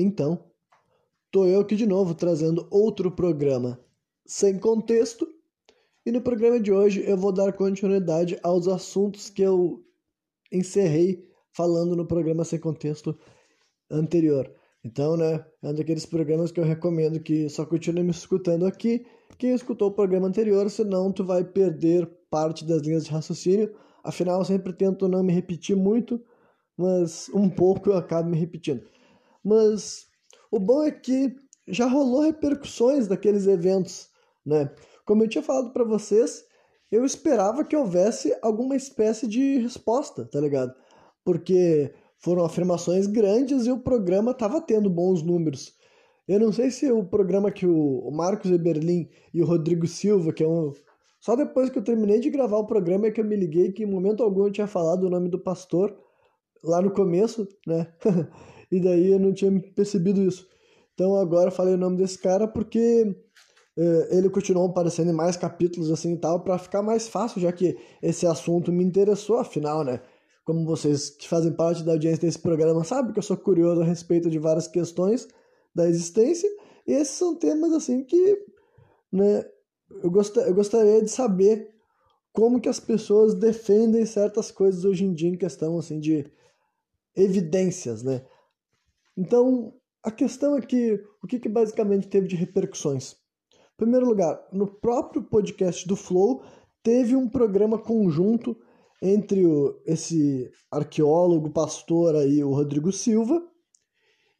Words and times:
Então, 0.00 0.42
tô 1.30 1.44
eu 1.46 1.60
aqui 1.60 1.76
de 1.76 1.86
novo 1.86 2.14
trazendo 2.14 2.66
outro 2.70 3.10
programa 3.10 3.78
sem 4.26 4.58
contexto. 4.58 5.28
E 6.06 6.10
no 6.10 6.22
programa 6.22 6.58
de 6.58 6.72
hoje 6.72 7.04
eu 7.06 7.16
vou 7.16 7.32
dar 7.32 7.52
continuidade 7.52 8.38
aos 8.42 8.66
assuntos 8.66 9.28
que 9.28 9.42
eu 9.42 9.84
encerrei 10.50 11.22
falando 11.52 11.94
no 11.94 12.06
programa 12.06 12.44
sem 12.44 12.58
contexto 12.58 13.16
anterior. 13.90 14.50
Então, 14.82 15.16
né, 15.16 15.44
é 15.62 15.68
um 15.68 15.74
daqueles 15.74 16.06
programas 16.06 16.50
que 16.50 16.58
eu 16.58 16.64
recomendo 16.64 17.20
que 17.20 17.48
só 17.50 17.66
continue 17.66 18.02
me 18.02 18.10
escutando 18.10 18.64
aqui. 18.64 19.04
Quem 19.36 19.50
escutou 19.50 19.88
o 19.88 19.94
programa 19.94 20.26
anterior, 20.26 20.70
senão 20.70 21.12
tu 21.12 21.24
vai 21.24 21.44
perder 21.44 22.06
parte 22.30 22.64
das 22.64 22.80
linhas 22.82 23.04
de 23.04 23.10
raciocínio. 23.10 23.74
Afinal, 24.02 24.38
eu 24.38 24.44
sempre 24.46 24.72
tento 24.72 25.06
não 25.06 25.22
me 25.22 25.32
repetir 25.32 25.76
muito, 25.76 26.18
mas 26.76 27.28
um 27.34 27.50
pouco 27.50 27.90
eu 27.90 27.96
acabo 27.96 28.30
me 28.30 28.38
repetindo. 28.38 28.82
Mas 29.44 30.06
o 30.50 30.58
bom 30.58 30.82
é 30.84 30.90
que 30.90 31.34
já 31.68 31.86
rolou 31.86 32.22
repercussões 32.22 33.06
daqueles 33.06 33.46
eventos, 33.46 34.08
né? 34.44 34.70
Como 35.04 35.22
eu 35.22 35.28
tinha 35.28 35.42
falado 35.42 35.72
para 35.72 35.84
vocês, 35.84 36.44
eu 36.90 37.04
esperava 37.04 37.64
que 37.64 37.76
houvesse 37.76 38.36
alguma 38.42 38.76
espécie 38.76 39.26
de 39.26 39.58
resposta, 39.58 40.24
tá 40.24 40.40
ligado? 40.40 40.74
Porque 41.24 41.92
foram 42.18 42.44
afirmações 42.44 43.06
grandes 43.06 43.66
e 43.66 43.70
o 43.70 43.78
programa 43.78 44.32
estava 44.32 44.60
tendo 44.60 44.90
bons 44.90 45.22
números. 45.22 45.74
Eu 46.28 46.38
não 46.38 46.52
sei 46.52 46.70
se 46.70 46.90
o 46.90 47.04
programa 47.04 47.50
que 47.50 47.66
o 47.66 48.10
Marcos 48.12 48.50
Eberlin 48.50 49.08
e 49.32 49.42
o 49.42 49.46
Rodrigo 49.46 49.86
Silva, 49.86 50.32
que 50.32 50.44
é 50.44 50.48
um. 50.48 50.72
Só 51.20 51.34
depois 51.34 51.70
que 51.70 51.78
eu 51.78 51.84
terminei 51.84 52.20
de 52.20 52.30
gravar 52.30 52.58
o 52.58 52.66
programa 52.66 53.06
é 53.06 53.10
que 53.10 53.20
eu 53.20 53.24
me 53.24 53.36
liguei 53.36 53.72
que 53.72 53.82
em 53.82 53.86
momento 53.86 54.22
algum 54.22 54.46
eu 54.46 54.52
tinha 54.52 54.66
falado 54.66 55.04
o 55.04 55.10
nome 55.10 55.28
do 55.28 55.38
pastor 55.38 55.96
lá 56.62 56.80
no 56.80 56.90
começo, 56.90 57.48
né? 57.66 57.92
e 58.70 58.80
daí 58.80 59.10
eu 59.12 59.18
não 59.18 59.32
tinha 59.32 59.50
percebido 59.74 60.22
isso. 60.22 60.46
Então 60.94 61.16
agora 61.16 61.50
falei 61.50 61.74
o 61.74 61.78
nome 61.78 61.96
desse 61.96 62.18
cara 62.18 62.46
porque 62.46 63.16
eh, 63.76 64.08
ele 64.10 64.28
continuou 64.28 64.68
aparecendo 64.68 65.10
em 65.10 65.14
mais 65.14 65.36
capítulos 65.36 65.90
assim 65.90 66.14
e 66.14 66.18
tal, 66.18 66.40
para 66.40 66.58
ficar 66.58 66.82
mais 66.82 67.08
fácil, 67.08 67.40
já 67.40 67.50
que 67.52 67.76
esse 68.02 68.26
assunto 68.26 68.70
me 68.70 68.84
interessou, 68.84 69.38
afinal, 69.38 69.82
né? 69.84 70.00
Como 70.44 70.66
vocês 70.66 71.10
que 71.10 71.28
fazem 71.28 71.52
parte 71.52 71.82
da 71.82 71.92
audiência 71.92 72.20
desse 72.20 72.38
programa 72.38 72.84
sabem 72.84 73.12
que 73.12 73.18
eu 73.18 73.22
sou 73.22 73.36
curioso 73.36 73.80
a 73.80 73.84
respeito 73.84 74.28
de 74.28 74.38
várias 74.38 74.68
questões 74.68 75.26
da 75.74 75.88
existência, 75.88 76.50
e 76.86 76.92
esses 76.92 77.14
são 77.16 77.34
temas 77.36 77.72
assim 77.72 78.04
que 78.04 78.38
né, 79.12 79.44
eu, 80.02 80.10
gost 80.10 80.36
eu 80.36 80.54
gostaria 80.54 81.02
de 81.02 81.10
saber 81.10 81.70
como 82.32 82.60
que 82.60 82.68
as 82.68 82.80
pessoas 82.80 83.34
defendem 83.34 84.04
certas 84.06 84.50
coisas 84.50 84.84
hoje 84.84 85.04
em 85.04 85.12
dia 85.12 85.30
em 85.30 85.36
questão 85.36 85.78
assim 85.78 85.98
de 85.98 86.30
evidências, 87.16 88.02
né? 88.02 88.24
Então, 89.16 89.74
a 90.02 90.10
questão 90.10 90.56
é 90.56 90.60
que 90.60 91.02
o 91.22 91.26
que, 91.26 91.38
que 91.38 91.48
basicamente 91.48 92.08
teve 92.08 92.26
de 92.26 92.36
repercussões? 92.36 93.12
Em 93.52 93.76
primeiro 93.76 94.06
lugar, 94.06 94.38
no 94.52 94.66
próprio 94.66 95.22
podcast 95.22 95.86
do 95.86 95.96
Flow, 95.96 96.42
teve 96.82 97.16
um 97.16 97.28
programa 97.28 97.78
conjunto 97.78 98.56
entre 99.02 99.46
o, 99.46 99.80
esse 99.86 100.50
arqueólogo, 100.70 101.50
pastor 101.50 102.14
aí, 102.14 102.42
o 102.44 102.52
Rodrigo 102.52 102.92
Silva, 102.92 103.42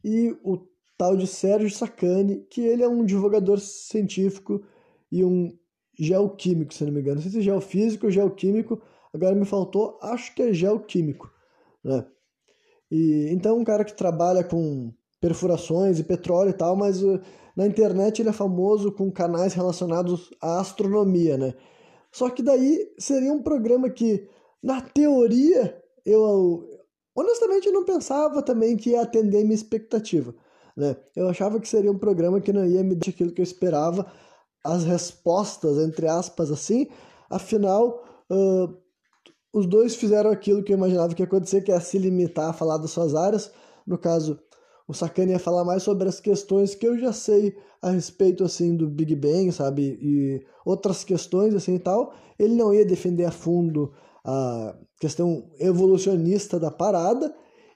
e 0.03 0.35
o 0.43 0.67
tal 0.97 1.15
de 1.15 1.25
Sérgio 1.25 1.69
Sacani, 1.69 2.45
que 2.49 2.61
ele 2.61 2.83
é 2.83 2.87
um 2.87 3.03
divulgador 3.03 3.59
científico 3.59 4.63
e 5.11 5.23
um 5.23 5.49
geoquímico, 5.97 6.73
se 6.73 6.85
não 6.85 6.91
me 6.91 7.01
engano. 7.01 7.15
Não 7.15 7.23
sei 7.23 7.31
se 7.31 7.39
é 7.39 7.41
geofísico 7.41 8.05
ou 8.05 8.11
geoquímico, 8.11 8.81
agora 9.13 9.35
me 9.35 9.45
faltou, 9.45 9.99
acho 10.01 10.33
que 10.35 10.41
é 10.43 10.53
geoquímico, 10.53 11.31
né? 11.83 12.05
E, 12.91 13.29
então, 13.31 13.57
um 13.57 13.63
cara 13.63 13.85
que 13.85 13.93
trabalha 13.93 14.43
com 14.43 14.93
perfurações 15.21 15.97
e 15.99 16.03
petróleo 16.03 16.49
e 16.49 16.53
tal, 16.53 16.75
mas 16.75 17.01
uh, 17.01 17.21
na 17.55 17.65
internet 17.65 18.21
ele 18.21 18.29
é 18.29 18.33
famoso 18.33 18.91
com 18.91 19.09
canais 19.11 19.53
relacionados 19.53 20.29
à 20.41 20.59
astronomia, 20.59 21.37
né? 21.37 21.53
Só 22.11 22.29
que 22.29 22.43
daí 22.43 22.91
seria 22.99 23.31
um 23.31 23.41
programa 23.41 23.89
que, 23.89 24.27
na 24.61 24.81
teoria, 24.81 25.81
eu 26.05 26.67
honestamente 27.15 27.69
não 27.71 27.85
pensava 27.85 28.41
também 28.41 28.75
que 28.75 28.91
ia 28.91 29.01
atender 29.01 29.43
minha 29.43 29.55
expectativa, 29.55 30.35
né? 30.75 30.97
Eu 31.15 31.29
achava 31.29 31.59
que 31.59 31.69
seria 31.69 31.91
um 31.91 31.97
programa 31.97 32.41
que 32.41 32.51
não 32.51 32.65
ia 32.65 32.83
me 32.83 32.95
dar 32.95 33.09
aquilo 33.09 33.31
que 33.31 33.41
eu 33.41 33.43
esperava, 33.43 34.11
as 34.63 34.83
respostas, 34.83 35.77
entre 35.77 36.07
aspas, 36.07 36.51
assim, 36.51 36.87
afinal, 37.29 38.03
uh, 38.29 38.75
os 39.53 39.65
dois 39.65 39.95
fizeram 39.95 40.31
aquilo 40.31 40.63
que 40.63 40.71
eu 40.71 40.77
imaginava 40.77 41.13
que 41.13 41.21
ia 41.21 41.25
acontecer, 41.25 41.61
que 41.61 41.71
é 41.71 41.79
se 41.79 41.97
limitar 41.97 42.49
a 42.49 42.53
falar 42.53 42.77
das 42.77 42.91
suas 42.91 43.13
áreas. 43.13 43.51
No 43.85 43.97
caso, 43.97 44.39
o 44.87 44.93
Sakane 44.93 45.31
ia 45.31 45.39
falar 45.39 45.63
mais 45.63 45.83
sobre 45.83 46.07
as 46.07 46.19
questões 46.19 46.75
que 46.75 46.87
eu 46.87 46.97
já 46.97 47.11
sei 47.11 47.55
a 47.81 47.91
respeito 47.91 48.43
assim 48.43 48.75
do 48.75 48.89
Big 48.89 49.15
Bang, 49.15 49.51
sabe, 49.51 49.97
e 50.01 50.45
outras 50.65 51.03
questões 51.03 51.53
assim 51.53 51.75
e 51.75 51.79
tal. 51.79 52.13
Ele 52.37 52.55
não 52.55 52.73
ia 52.73 52.85
defender 52.85 53.25
a 53.25 53.31
fundo 53.31 53.93
a 54.23 54.75
questão 54.99 55.49
evolucionista 55.59 56.59
da 56.59 56.69
parada 56.69 57.33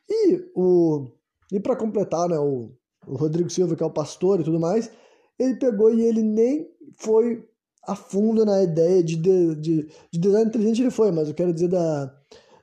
e 0.09 0.51
o 0.55 1.07
e 1.51 1.59
para 1.59 1.75
completar, 1.75 2.27
né, 2.27 2.37
o, 2.39 2.71
o 3.07 3.15
Rodrigo 3.15 3.49
Silva 3.49 3.75
que 3.75 3.83
é 3.83 3.85
o 3.85 3.93
pastor 3.93 4.39
e 4.39 4.43
tudo 4.43 4.59
mais, 4.59 4.91
ele 5.37 5.55
pegou 5.55 5.93
e 5.93 6.01
ele 6.01 6.23
nem 6.23 6.67
foi 6.97 7.47
a 7.87 7.95
fundo 7.95 8.45
na 8.45 8.63
ideia 8.63 9.03
de, 9.03 9.15
de, 9.15 9.55
de, 9.55 9.89
de 10.11 10.19
design 10.19 10.47
inteligente 10.47 10.81
ele 10.81 10.91
foi, 10.91 11.11
mas 11.11 11.27
eu 11.27 11.33
quero 11.33 11.53
dizer 11.53 11.69
da, 11.69 12.13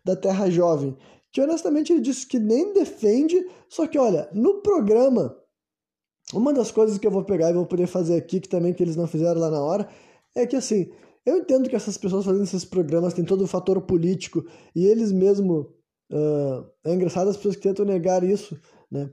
da 0.04 0.16
Terra 0.16 0.50
Jovem. 0.50 0.96
Que 1.32 1.40
honestamente 1.40 1.92
ele 1.92 2.02
disse 2.02 2.26
que 2.26 2.38
nem 2.38 2.72
defende, 2.72 3.36
só 3.68 3.86
que 3.86 3.98
olha, 3.98 4.28
no 4.32 4.60
programa, 4.60 5.36
uma 6.34 6.52
das 6.52 6.70
coisas 6.70 6.98
que 6.98 7.06
eu 7.06 7.10
vou 7.10 7.24
pegar 7.24 7.50
e 7.50 7.54
vou 7.54 7.66
poder 7.66 7.86
fazer 7.86 8.16
aqui, 8.16 8.40
que 8.40 8.48
também 8.48 8.74
que 8.74 8.82
eles 8.82 8.96
não 8.96 9.06
fizeram 9.06 9.40
lá 9.40 9.50
na 9.50 9.62
hora, 9.62 9.88
é 10.34 10.46
que 10.46 10.56
assim, 10.56 10.90
eu 11.24 11.38
entendo 11.38 11.68
que 11.68 11.76
essas 11.76 11.96
pessoas 11.96 12.24
fazendo 12.24 12.44
esses 12.44 12.64
programas 12.64 13.14
têm 13.14 13.24
todo 13.24 13.44
o 13.44 13.46
fator 13.46 13.80
político 13.82 14.44
e 14.74 14.86
eles 14.86 15.12
mesmo. 15.12 15.72
Uh, 16.10 16.68
é 16.84 16.92
engraçado 16.92 17.30
as 17.30 17.36
pessoas 17.36 17.56
que 17.56 17.62
tentam 17.62 17.86
negar 17.86 18.22
isso, 18.22 18.60
né? 18.90 19.10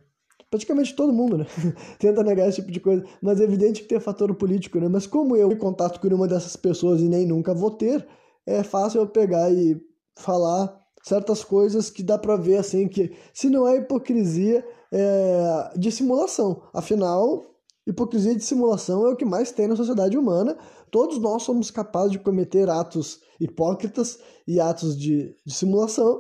Praticamente 0.50 0.96
todo 0.96 1.14
mundo, 1.14 1.38
né? 1.38 1.46
Tenta 2.00 2.24
negar 2.24 2.48
esse 2.48 2.62
tipo 2.62 2.72
de 2.72 2.80
coisa. 2.80 3.04
Mas 3.22 3.40
é 3.40 3.44
evidente 3.44 3.82
que 3.82 3.88
tem 3.88 4.00
fator 4.00 4.34
político, 4.36 4.80
né? 4.80 4.88
Mas 4.88 5.06
como 5.06 5.36
eu 5.36 5.50
tenho 5.50 5.60
contato 5.60 6.00
com 6.00 6.08
uma 6.16 6.28
dessas 6.28 6.56
pessoas 6.56 7.02
e 7.02 7.08
nem 7.08 7.26
nunca 7.26 7.54
vou 7.54 7.72
ter, 7.72 8.08
é 8.46 8.64
fácil 8.64 9.02
eu 9.02 9.08
pegar 9.08 9.52
e 9.52 9.80
falar 10.16 10.78
certas 11.04 11.44
coisas 11.44 11.90
que 11.90 12.04
dá 12.04 12.18
para 12.18 12.36
ver 12.36 12.58
assim 12.58 12.88
que 12.88 13.16
se 13.34 13.50
não 13.50 13.68
é 13.68 13.78
hipocrisia 13.78 14.66
é 14.92 15.72
dissimulação. 15.78 16.64
Afinal, 16.74 17.46
hipocrisia 17.86 18.32
e 18.32 18.36
dissimulação 18.36 19.06
é 19.06 19.12
o 19.12 19.16
que 19.16 19.26
mais 19.26 19.52
tem 19.52 19.68
na 19.68 19.76
sociedade 19.76 20.18
humana. 20.18 20.58
Todos 20.92 21.20
nós 21.20 21.44
somos 21.44 21.70
capazes 21.70 22.12
de 22.12 22.20
cometer 22.20 22.70
atos 22.70 23.22
hipócritas 23.40 24.20
e 24.48 24.60
atos 24.60 24.98
de 24.98 25.36
dissimulação. 25.46 26.20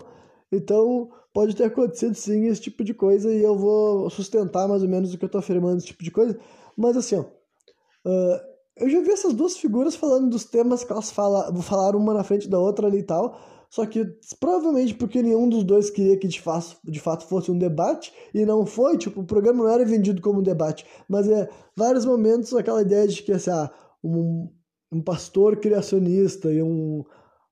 Então, 0.51 1.09
pode 1.33 1.55
ter 1.55 1.65
acontecido 1.65 2.15
sim 2.15 2.47
esse 2.47 2.61
tipo 2.61 2.83
de 2.83 2.93
coisa 2.93 3.33
e 3.33 3.43
eu 3.43 3.57
vou 3.57 4.09
sustentar 4.09 4.67
mais 4.67 4.81
ou 4.81 4.89
menos 4.89 5.13
o 5.13 5.17
que 5.17 5.25
eu 5.25 5.27
estou 5.27 5.39
afirmando, 5.39 5.77
esse 5.77 5.87
tipo 5.87 6.03
de 6.03 6.11
coisa. 6.11 6.39
Mas 6.77 6.97
assim, 6.97 7.15
ó, 7.15 7.21
uh, 7.21 8.39
eu 8.77 8.89
já 8.89 9.01
vi 9.01 9.11
essas 9.11 9.33
duas 9.33 9.57
figuras 9.57 9.95
falando 9.95 10.29
dos 10.29 10.45
temas 10.45 10.83
que 10.83 10.91
elas 10.91 11.11
fala, 11.11 11.53
falaram 11.61 11.99
uma 11.99 12.13
na 12.13 12.23
frente 12.23 12.47
da 12.49 12.59
outra 12.59 12.87
ali 12.87 12.99
e 12.99 13.03
tal. 13.03 13.37
Só 13.69 13.85
que 13.85 14.03
provavelmente 14.39 14.95
porque 14.95 15.21
nenhum 15.21 15.47
dos 15.47 15.63
dois 15.63 15.91
queria 15.91 16.17
que 16.17 16.27
de 16.27 16.41
fato, 16.41 16.77
de 16.83 16.99
fato 16.99 17.27
fosse 17.27 17.51
um 17.51 17.57
debate, 17.57 18.11
e 18.33 18.43
não 18.43 18.65
foi, 18.65 18.97
tipo, 18.97 19.21
o 19.21 19.25
programa 19.25 19.63
não 19.63 19.71
era 19.71 19.85
vendido 19.85 20.21
como 20.21 20.39
um 20.39 20.43
debate, 20.43 20.85
mas 21.07 21.29
é 21.29 21.47
vários 21.75 22.03
momentos 22.03 22.53
aquela 22.55 22.81
ideia 22.81 23.07
de 23.07 23.21
que 23.21 23.31
assim, 23.31 23.51
ah, 23.51 23.71
um, 24.03 24.49
um 24.91 25.01
pastor 25.01 25.57
criacionista 25.57 26.51
e 26.51 26.63
um, 26.63 27.05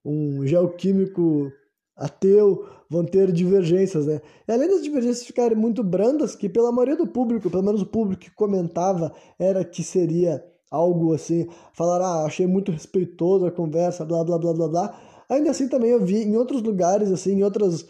um 0.04 0.44
geoquímico 0.44 1.52
ateu 1.98 2.64
vão 2.88 3.04
ter 3.04 3.30
divergências, 3.32 4.06
né? 4.06 4.20
E 4.46 4.52
além 4.52 4.68
das 4.68 4.82
divergências 4.82 5.26
ficarem 5.26 5.56
muito 5.56 5.82
brandas, 5.82 6.34
que 6.34 6.48
pela 6.48 6.72
maioria 6.72 6.96
do 6.96 7.06
público, 7.06 7.50
pelo 7.50 7.62
menos 7.62 7.82
o 7.82 7.86
público 7.86 8.22
que 8.22 8.30
comentava, 8.30 9.12
era 9.38 9.64
que 9.64 9.82
seria 9.82 10.42
algo 10.70 11.12
assim, 11.12 11.48
falar, 11.72 12.00
ah, 12.00 12.24
achei 12.24 12.46
muito 12.46 12.72
respeitoso 12.72 13.46
a 13.46 13.50
conversa, 13.50 14.04
blá, 14.04 14.24
blá, 14.24 14.38
blá, 14.38 14.52
blá, 14.54 14.68
blá. 14.68 15.00
Ainda 15.28 15.50
assim 15.50 15.68
também 15.68 15.90
eu 15.90 16.02
vi 16.02 16.22
em 16.22 16.36
outros 16.36 16.62
lugares, 16.62 17.10
assim, 17.10 17.32
em 17.32 17.44
outros 17.44 17.86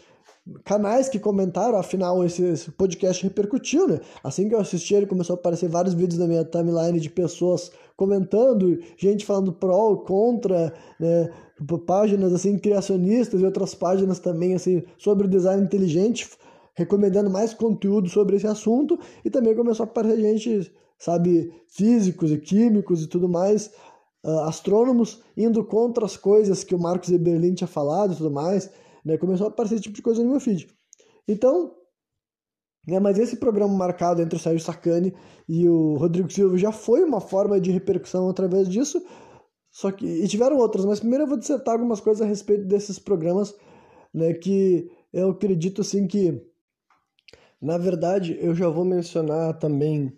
canais 0.63 1.07
que 1.09 1.19
comentaram, 1.19 1.77
afinal 1.77 2.23
esse, 2.23 2.43
esse, 2.43 2.71
podcast 2.71 3.23
repercutiu, 3.23 3.87
né? 3.87 3.99
Assim 4.23 4.47
que 4.47 4.55
eu 4.55 4.59
assisti 4.59 4.95
ele 4.95 5.05
começou 5.05 5.35
a 5.35 5.39
aparecer 5.39 5.69
vários 5.69 5.93
vídeos 5.93 6.19
na 6.19 6.27
minha 6.27 6.43
timeline 6.43 6.99
de 6.99 7.09
pessoas 7.09 7.71
comentando, 7.95 8.79
gente 8.97 9.25
falando 9.25 9.51
pró, 9.53 9.95
contra, 9.97 10.73
né? 10.99 11.29
páginas 11.85 12.33
assim 12.33 12.57
criacionistas 12.57 13.41
e 13.41 13.45
outras 13.45 13.75
páginas 13.75 14.19
também 14.19 14.55
assim 14.55 14.83
sobre 14.97 15.27
o 15.27 15.29
design 15.29 15.61
inteligente, 15.61 16.29
recomendando 16.73 17.29
mais 17.29 17.53
conteúdo 17.53 18.07
sobre 18.09 18.37
esse 18.37 18.47
assunto 18.47 18.97
e 19.23 19.29
também 19.29 19.55
começou 19.55 19.83
a 19.83 19.89
aparecer 19.89 20.21
gente, 20.21 20.73
sabe, 20.97 21.53
físicos 21.67 22.31
e 22.31 22.37
químicos 22.37 23.03
e 23.03 23.07
tudo 23.07 23.27
mais, 23.27 23.69
uh, 24.23 24.39
astrônomos 24.41 25.21
indo 25.35 25.63
contra 25.65 26.05
as 26.05 26.15
coisas 26.15 26.63
que 26.63 26.73
o 26.73 26.79
Marcos 26.79 27.11
Eberlin 27.11 27.53
tinha 27.53 27.67
falado 27.67 28.13
e 28.13 28.15
tudo 28.15 28.31
mais, 28.31 28.69
né? 29.09 29.17
Começou 29.17 29.47
a 29.47 29.49
aparecer 29.49 29.75
esse 29.75 29.83
tipo 29.83 29.95
de 29.95 30.01
coisa 30.01 30.23
no 30.23 30.29
meu 30.29 30.39
feed. 30.39 30.67
Então, 31.27 31.75
Né? 32.87 32.99
Mas 32.99 33.19
esse 33.19 33.37
programa 33.37 33.73
marcado 33.75 34.21
entre 34.21 34.35
o 34.37 34.39
Sérgio 34.39 34.65
Sacani 34.65 35.13
e 35.47 35.67
o 35.67 35.97
Rodrigo 35.97 36.31
Silva 36.31 36.57
já 36.57 36.71
foi 36.71 37.03
uma 37.03 37.19
forma 37.21 37.59
de 37.59 37.71
repercussão 37.71 38.29
através 38.29 38.67
disso, 38.69 39.03
só 39.71 39.91
que 39.91 40.05
e 40.05 40.27
tiveram 40.27 40.57
outras, 40.57 40.85
mas 40.85 40.99
primeiro 40.99 41.25
eu 41.25 41.27
vou 41.27 41.37
dissertar 41.37 41.75
algumas 41.75 41.99
coisas 41.99 42.21
a 42.21 42.25
respeito 42.25 42.65
desses 42.65 42.97
programas, 42.97 43.53
né, 44.13 44.33
que 44.33 44.89
eu 45.13 45.29
acredito 45.31 45.81
assim 45.81 46.07
que 46.07 46.41
na 47.61 47.77
verdade 47.77 48.37
eu 48.41 48.55
já 48.55 48.69
vou 48.69 48.85
mencionar 48.85 49.59
também 49.59 50.11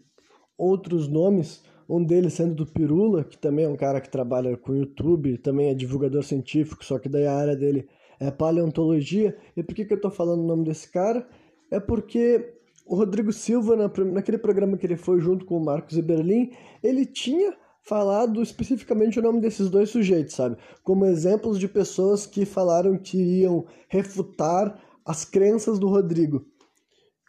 outros 0.57 1.07
nomes, 1.07 1.63
um 1.89 2.01
deles 2.03 2.33
sendo 2.33 2.55
do 2.55 2.65
Pirula, 2.65 3.23
que 3.25 3.37
também 3.37 3.65
é 3.65 3.69
um 3.69 3.75
cara 3.75 3.99
que 3.99 4.09
trabalha 4.09 4.55
com 4.55 4.75
YouTube, 4.75 5.37
também 5.39 5.69
é 5.69 5.73
divulgador 5.73 6.23
científico, 6.23 6.85
só 6.85 6.97
que 6.99 7.09
daí 7.09 7.25
a 7.25 7.35
área 7.35 7.55
dele 7.55 7.89
é 8.21 8.29
paleontologia. 8.29 9.35
E 9.57 9.63
por 9.63 9.73
que, 9.73 9.83
que 9.83 9.91
eu 9.91 9.95
estou 9.95 10.11
falando 10.11 10.41
o 10.41 10.47
nome 10.47 10.63
desse 10.63 10.89
cara? 10.89 11.27
É 11.71 11.79
porque 11.79 12.53
o 12.85 12.95
Rodrigo 12.95 13.33
Silva, 13.33 13.75
naquele 13.75 14.37
programa 14.37 14.77
que 14.77 14.85
ele 14.85 14.95
foi 14.95 15.19
junto 15.19 15.43
com 15.43 15.57
o 15.57 15.65
Marcos 15.65 15.97
Eberlin, 15.97 16.51
ele 16.83 17.05
tinha 17.05 17.57
falado 17.81 18.43
especificamente 18.43 19.17
o 19.17 19.23
nome 19.23 19.41
desses 19.41 19.71
dois 19.71 19.89
sujeitos, 19.89 20.35
sabe? 20.35 20.55
Como 20.83 21.05
exemplos 21.05 21.59
de 21.59 21.67
pessoas 21.67 22.27
que 22.27 22.45
falaram 22.45 22.95
que 22.95 23.17
iriam 23.17 23.65
refutar 23.89 24.79
as 25.03 25.25
crenças 25.25 25.79
do 25.79 25.87
Rodrigo 25.87 26.45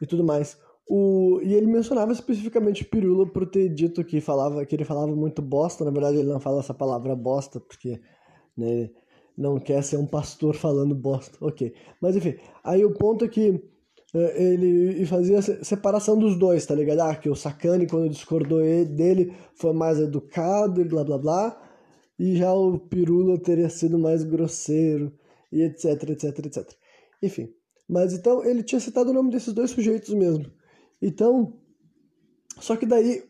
e 0.00 0.06
tudo 0.06 0.22
mais. 0.22 0.58
O, 0.86 1.40
e 1.42 1.54
ele 1.54 1.66
mencionava 1.66 2.12
especificamente 2.12 2.84
Pirula 2.84 3.24
por 3.24 3.46
ter 3.46 3.70
dito 3.70 4.04
que 4.04 4.20
falava 4.20 4.66
que 4.66 4.76
ele 4.76 4.84
falava 4.84 5.16
muito 5.16 5.40
bosta. 5.40 5.86
Na 5.86 5.90
verdade, 5.90 6.18
ele 6.18 6.28
não 6.28 6.40
fala 6.40 6.60
essa 6.60 6.74
palavra 6.74 7.16
bosta 7.16 7.58
porque 7.58 7.98
né, 8.54 8.90
não 9.36 9.58
quer 9.58 9.82
ser 9.82 9.96
um 9.96 10.06
pastor 10.06 10.54
falando 10.54 10.94
bosta. 10.94 11.36
Ok. 11.40 11.74
Mas 12.00 12.16
enfim, 12.16 12.36
aí 12.62 12.84
o 12.84 12.94
ponto 12.94 13.24
é 13.24 13.28
que 13.28 13.62
é, 14.14 14.42
ele 14.42 15.06
fazia 15.06 15.40
separação 15.40 16.18
dos 16.18 16.38
dois, 16.38 16.66
tá 16.66 16.74
ligado? 16.74 17.00
Ah, 17.00 17.14
que 17.14 17.30
o 17.30 17.34
Sacani, 17.34 17.86
quando 17.86 18.10
discordou 18.10 18.60
dele, 18.84 19.34
foi 19.54 19.72
mais 19.72 19.98
educado 19.98 20.80
e 20.80 20.84
blá 20.84 21.02
blá 21.02 21.18
blá, 21.18 21.70
e 22.18 22.36
já 22.36 22.52
o 22.52 22.78
Pirula 22.78 23.38
teria 23.38 23.70
sido 23.70 23.98
mais 23.98 24.22
grosseiro, 24.22 25.12
e 25.50 25.62
etc, 25.62 26.10
etc, 26.10 26.38
etc. 26.46 26.72
Enfim, 27.22 27.54
mas 27.88 28.12
então 28.12 28.44
ele 28.44 28.62
tinha 28.62 28.80
citado 28.80 29.10
o 29.10 29.14
nome 29.14 29.30
desses 29.30 29.52
dois 29.52 29.70
sujeitos 29.70 30.12
mesmo. 30.14 30.46
Então, 31.00 31.54
só 32.60 32.76
que 32.76 32.86
daí 32.86 33.24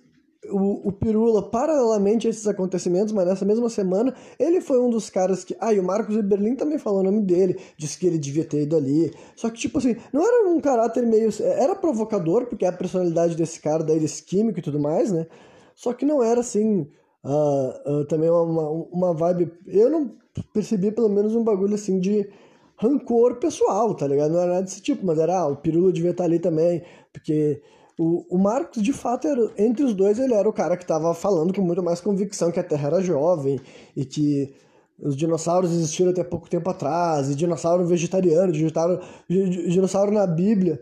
o, 0.51 0.89
o 0.89 0.93
Pirula, 0.93 1.43
paralelamente 1.43 2.27
a 2.27 2.31
esses 2.31 2.47
acontecimentos, 2.47 3.13
mas 3.13 3.27
nessa 3.27 3.45
mesma 3.45 3.69
semana, 3.69 4.15
ele 4.39 4.61
foi 4.61 4.81
um 4.81 4.91
dos 4.91 5.09
caras 5.09 5.45
que. 5.45 5.57
Ah, 5.61 5.73
e 5.73 5.79
o 5.79 5.85
Marcos 5.85 6.17
Eberlin 6.17 6.57
também 6.57 6.79
falou 6.79 7.01
o 7.01 7.05
nome 7.05 7.23
dele, 7.23 7.61
disse 7.77 7.99
que 7.99 8.07
ele 8.07 8.19
devia 8.19 8.45
ter 8.45 8.63
ido 8.63 8.77
ali. 8.77 9.15
Só 9.37 9.49
que, 9.51 9.59
tipo 9.59 9.79
assim, 9.79 9.97
não 10.13 10.23
era 10.27 10.49
um 10.49 10.61
caráter 10.61 11.07
meio. 11.07 11.31
Era 11.41 11.75
provocador, 11.75 12.47
porque 12.47 12.65
é 12.65 12.69
a 12.69 12.73
personalidade 12.73 13.37
desse 13.37 13.61
cara, 13.61 13.85
daí 13.85 14.01
desse 14.01 14.23
químico 14.23 14.59
e 14.59 14.63
tudo 14.63 14.81
mais, 14.81 15.13
né? 15.13 15.27
Só 15.75 15.93
que 15.93 16.05
não 16.05 16.23
era 16.23 16.41
assim. 16.41 16.89
Uh, 17.25 18.01
uh, 18.01 18.05
também 18.07 18.29
uma, 18.29 18.69
uma 18.69 19.15
vibe. 19.15 19.53
Eu 19.67 19.89
não 19.89 20.11
percebi 20.53 20.91
pelo 20.91 21.09
menos 21.09 21.37
um 21.37 21.45
bagulho 21.45 21.75
assim 21.75 22.01
de 22.01 22.29
rancor 22.77 23.37
pessoal, 23.37 23.95
tá 23.95 24.09
ligado? 24.09 24.33
Não 24.33 24.41
era 24.41 24.55
nada 24.55 24.63
desse 24.63 24.83
tipo, 24.83 25.07
mas 25.07 25.19
era, 25.19 25.39
ah, 25.39 25.47
o 25.47 25.57
Pirula 25.57 25.93
devia 25.93 26.11
estar 26.11 26.25
ali 26.25 26.41
também, 26.41 26.83
porque 27.13 27.63
o, 27.99 28.25
o 28.31 28.39
Marcos, 28.39 28.83
de 28.83 28.93
fato, 28.93 29.29
era, 29.29 29.51
entre 29.59 29.85
os 29.85 29.95
dois, 29.95 30.19
ele 30.19 30.35
era 30.35 30.49
o 30.49 30.53
cara 30.53 30.77
que 30.77 30.85
estava 30.85 31.13
falando 31.15 31.53
com 31.55 31.63
muito 31.63 31.83
mais 31.83 32.01
convicção 32.01 32.51
que 32.51 32.61
a 32.61 32.65
Terra 32.65 32.89
era 32.89 33.03
jovem 33.03 33.61
e 33.97 34.05
que 34.05 34.55
os 34.99 35.17
dinossauros 35.17 35.73
existiram 35.73 36.11
até 36.11 36.23
pouco 36.23 36.49
tempo 36.49 36.71
atrás, 36.71 37.29
e 37.29 37.35
dinossauro 37.35 37.85
vegetariano, 37.87 38.53
dinossauro, 38.53 39.01
dinossauro 39.29 40.13
na 40.13 40.27
Bíblia, 40.27 40.81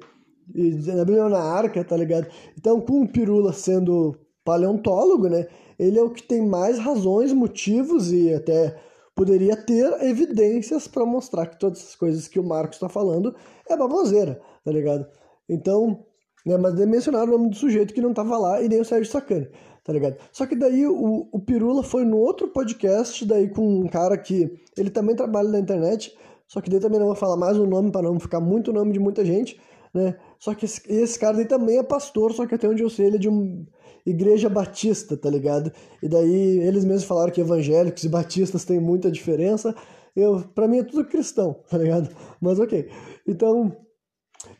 e 0.55 0.71
na 0.93 1.05
Bíblia 1.05 1.29
na 1.29 1.41
Arca, 1.41 1.83
tá 1.83 1.97
ligado? 1.97 2.27
Então, 2.59 2.81
com 2.81 3.03
o 3.03 3.09
Pirula 3.09 3.53
sendo 3.53 4.17
paleontólogo, 4.45 5.29
né, 5.29 5.47
ele 5.79 5.99
é 5.99 6.03
o 6.03 6.11
que 6.11 6.23
tem 6.23 6.47
mais 6.47 6.79
razões, 6.79 7.33
motivos 7.33 8.13
e 8.13 8.35
até 8.35 8.77
poderia 9.15 9.57
ter 9.57 10.03
evidências 10.03 10.87
para 10.87 11.07
mostrar 11.07 11.47
que 11.47 11.59
todas 11.59 11.79
essas 11.79 11.95
coisas 11.95 12.29
que 12.29 12.39
o 12.39 12.45
Marcos 12.45 12.77
está 12.77 12.89
falando 12.89 13.35
é 13.69 13.77
baboseira, 13.77 14.41
tá 14.65 14.71
ligado? 14.71 15.07
Então, 15.49 16.05
né? 16.45 16.57
Mas 16.57 16.75
mencionaram 16.87 17.29
o 17.29 17.39
nome 17.39 17.51
do 17.51 17.57
sujeito 17.57 17.95
que 17.95 18.01
não 18.01 18.13
tava 18.13 18.37
lá 18.39 18.63
e 18.63 18.69
nem 18.69 18.81
o 18.81 18.85
Sérgio 18.85 19.11
Sacani, 19.11 19.49
tá 19.85 19.93
ligado? 19.93 20.17
Só 20.33 20.47
que 20.47 20.57
daí 20.57 20.87
o, 20.87 21.29
o 21.31 21.41
Pirula 21.41 21.83
foi 21.83 22.05
no 22.05 22.19
outro 22.19 22.49
podcast, 22.49 23.25
daí 23.25 23.49
com 23.49 23.67
um 23.67 23.89
cara 23.89 24.17
que 24.17 24.51
ele 24.77 24.91
também 24.91 25.15
trabalha 25.15 25.49
na 25.49 25.59
internet, 25.59 26.17
só 26.47 26.61
que 26.61 26.71
daí 26.71 26.81
também 26.81 26.99
não 26.99 27.07
vou 27.07 27.17
falar 27.17 27.37
mais 27.37 27.57
o 27.59 27.67
nome 27.67 27.91
para 27.91 28.03
não 28.03 28.19
ficar 28.19 28.41
muito 28.41 28.73
nome 28.73 28.93
de 28.93 28.99
muita 28.99 29.25
gente, 29.25 29.61
né? 29.95 30.17
Só 30.39 30.55
que 30.55 30.65
esse, 30.65 30.81
esse 30.91 31.19
cara 31.19 31.37
daí 31.37 31.47
também 31.47 31.79
é 31.79 31.83
pastor, 31.83 32.33
só 32.33 32.47
que 32.47 32.55
até 32.55 32.69
onde 32.69 32.83
eu 32.83 32.91
sei 32.91 33.07
ele 33.07 33.17
é 33.17 33.21
de 33.21 33.29
uma 33.29 33.67
igreja 34.07 34.49
batista, 34.49 35.17
tá 35.17 35.29
ligado? 35.29 35.73
E 36.03 36.09
daí 36.09 36.59
eles 36.61 36.85
mesmos 36.85 37.05
falaram 37.05 37.33
que 37.33 37.41
evangélicos 37.41 38.03
e 38.05 38.09
batistas 38.09 38.65
têm 38.65 38.81
muita 38.81 39.11
diferença. 39.11 39.75
Eu, 40.17 40.43
para 40.55 40.67
mim 40.67 40.79
é 40.79 40.85
tudo 40.85 41.05
cristão, 41.05 41.61
tá 41.69 41.79
ligado? 41.79 42.09
Mas 42.41 42.59
ok. 42.59 42.89
Então, 43.27 43.77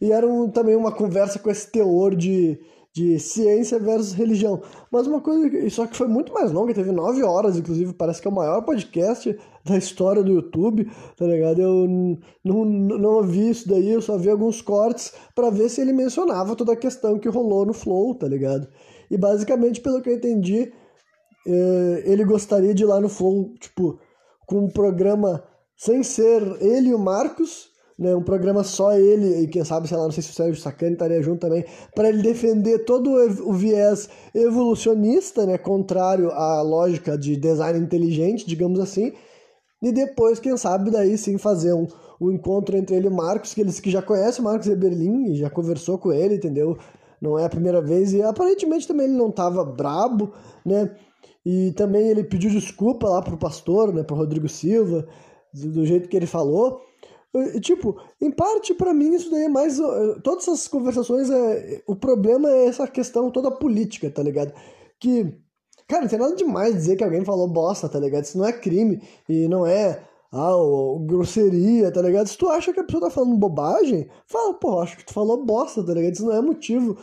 e 0.01 0.13
era 0.13 0.27
um, 0.27 0.49
também 0.49 0.75
uma 0.75 0.93
conversa 0.93 1.39
com 1.39 1.51
esse 1.51 1.71
teor 1.71 2.15
de, 2.17 2.59
de 2.93 3.19
ciência 3.19 3.79
versus 3.79 4.13
religião. 4.13 4.63
Mas 4.91 5.07
uma 5.07 5.21
coisa, 5.21 5.71
só 5.71 5.87
que 5.87 5.97
foi 5.97 6.09
muito 6.09 6.33
mais 6.33 6.51
longa, 6.51 6.75
teve 6.75 6.91
nove 6.91 7.23
horas, 7.23 7.57
inclusive, 7.57 7.93
parece 7.93 8.21
que 8.21 8.27
é 8.27 8.31
o 8.31 8.35
maior 8.35 8.63
podcast 8.63 9.39
da 9.65 9.77
história 9.77 10.23
do 10.23 10.33
YouTube, 10.33 10.91
tá 11.17 11.27
ligado? 11.27 11.61
Eu 11.61 11.87
não, 12.45 12.65
não 12.65 13.11
ouvi 13.17 13.51
isso 13.51 13.69
daí, 13.69 13.91
eu 13.91 14.01
só 14.01 14.17
vi 14.17 14.31
alguns 14.31 14.63
cortes 14.63 15.13
para 15.35 15.51
ver 15.51 15.69
se 15.69 15.81
ele 15.81 15.93
mencionava 15.93 16.57
toda 16.57 16.73
a 16.73 16.77
questão 16.77 17.19
que 17.19 17.29
rolou 17.29 17.67
no 17.67 17.75
Flow, 17.75 18.15
tá 18.15 18.27
ligado? 18.27 18.69
E 19.11 19.19
basicamente, 19.19 19.81
pelo 19.81 20.01
que 20.01 20.09
eu 20.09 20.15
entendi, 20.15 20.73
é, 21.47 22.03
ele 22.07 22.25
gostaria 22.25 22.75
de 22.75 22.83
ir 22.85 22.87
lá 22.87 23.01
no 23.01 23.09
Flow, 23.09 23.55
tipo, 23.61 23.99
com 24.47 24.65
um 24.65 24.69
programa 24.69 25.45
sem 25.77 26.03
ser 26.03 26.43
ele 26.61 26.91
e 26.91 26.95
o 26.95 26.99
Marcos, 26.99 27.70
né, 28.01 28.17
um 28.17 28.23
programa 28.23 28.65
só 28.65 28.95
ele, 28.95 29.43
e 29.43 29.47
quem 29.47 29.63
sabe, 29.63 29.87
sei 29.87 29.99
lá, 29.99 30.05
não 30.05 30.11
sei 30.11 30.23
se 30.23 30.31
o 30.31 30.33
Sérgio 30.33 30.61
Sacani 30.61 30.95
estaria 30.95 31.23
junto 31.23 31.41
também, 31.41 31.67
para 31.95 32.09
ele 32.09 32.23
defender 32.23 32.87
todo 32.87 33.11
o 33.47 33.53
viés 33.53 34.09
evolucionista, 34.35 35.45
né, 35.45 35.59
contrário 35.59 36.31
à 36.31 36.63
lógica 36.63 37.19
de 37.19 37.37
design 37.37 37.79
inteligente, 37.79 38.47
digamos 38.47 38.81
assim, 38.81 39.13
e 39.83 39.93
depois, 39.93 40.41
quem 40.41 40.57
sabe, 40.57 40.91
daí 40.91 41.19
sim 41.19 41.37
fazer 41.37 41.75
um, 41.75 41.87
um 42.19 42.31
encontro 42.31 42.75
entre 42.75 42.97
ele 42.97 43.07
e 43.07 43.11
o 43.11 43.15
Marcos, 43.15 43.53
que 43.53 43.61
eles 43.61 43.79
que 43.81 43.91
já 43.91 44.01
conhecem 44.01 44.41
o 44.41 44.45
Marcos 44.45 44.67
Eberlin 44.67 45.33
e 45.33 45.37
já 45.37 45.51
conversou 45.51 45.99
com 45.99 46.11
ele, 46.11 46.37
entendeu? 46.37 46.79
Não 47.21 47.39
é 47.39 47.45
a 47.45 47.51
primeira 47.51 47.83
vez, 47.83 48.15
e 48.15 48.23
aparentemente 48.23 48.89
também 48.89 49.07
ele 49.07 49.17
não 49.17 49.29
estava 49.29 49.63
brabo, 49.63 50.33
né? 50.65 50.91
E 51.45 51.73
também 51.73 52.09
ele 52.09 52.25
pediu 52.25 52.51
desculpa 52.51 53.09
lá 53.09 53.21
pro 53.21 53.37
pastor, 53.37 53.93
né, 53.93 54.03
pro 54.03 54.17
Rodrigo 54.17 54.49
Silva, 54.49 55.07
do 55.53 55.85
jeito 55.85 56.09
que 56.09 56.17
ele 56.17 56.27
falou. 56.27 56.81
Tipo, 57.61 57.97
em 58.21 58.31
parte 58.31 58.75
para 58.75 58.93
mim 58.93 59.15
isso 59.15 59.31
daí 59.31 59.45
é 59.45 59.49
mais. 59.49 59.79
Todas 60.25 60.45
essas 60.49 60.67
conversações, 60.67 61.31
é, 61.31 61.81
o 61.87 61.95
problema 61.95 62.51
é 62.51 62.67
essa 62.67 62.89
questão 62.89 63.31
toda 63.31 63.53
política, 63.53 64.11
tá 64.11 64.23
ligado? 64.23 64.53
Que, 64.99 65.33
cara, 65.87 66.03
não 66.03 66.09
tem 66.09 66.19
nada 66.19 66.35
demais 66.35 66.75
dizer 66.75 66.97
que 66.97 67.05
alguém 67.05 67.25
falou 67.25 67.47
bosta, 67.47 67.89
tá 67.89 68.01
ligado? 68.01 68.25
Isso 68.25 68.37
não 68.37 68.47
é 68.47 68.53
crime 68.53 69.01
e 69.29 69.47
não 69.47 69.65
é. 69.65 70.03
Ah, 70.33 70.53
grosseria, 71.07 71.91
tá 71.93 72.03
ligado? 72.03 72.29
Se 72.29 72.39
tu 72.39 72.49
acha 72.49 72.73
que 72.73 72.79
a 72.81 72.85
pessoa 72.85 73.03
tá 73.03 73.11
falando 73.11 73.37
bobagem, 73.37 74.09
fala, 74.27 74.55
pô, 74.55 74.81
acho 74.81 74.97
que 74.97 75.05
tu 75.05 75.13
falou 75.13 75.45
bosta, 75.45 75.85
tá 75.85 75.93
ligado? 75.93 76.15
Isso 76.15 76.25
não 76.25 76.33
é 76.33 76.41
motivo, 76.41 76.97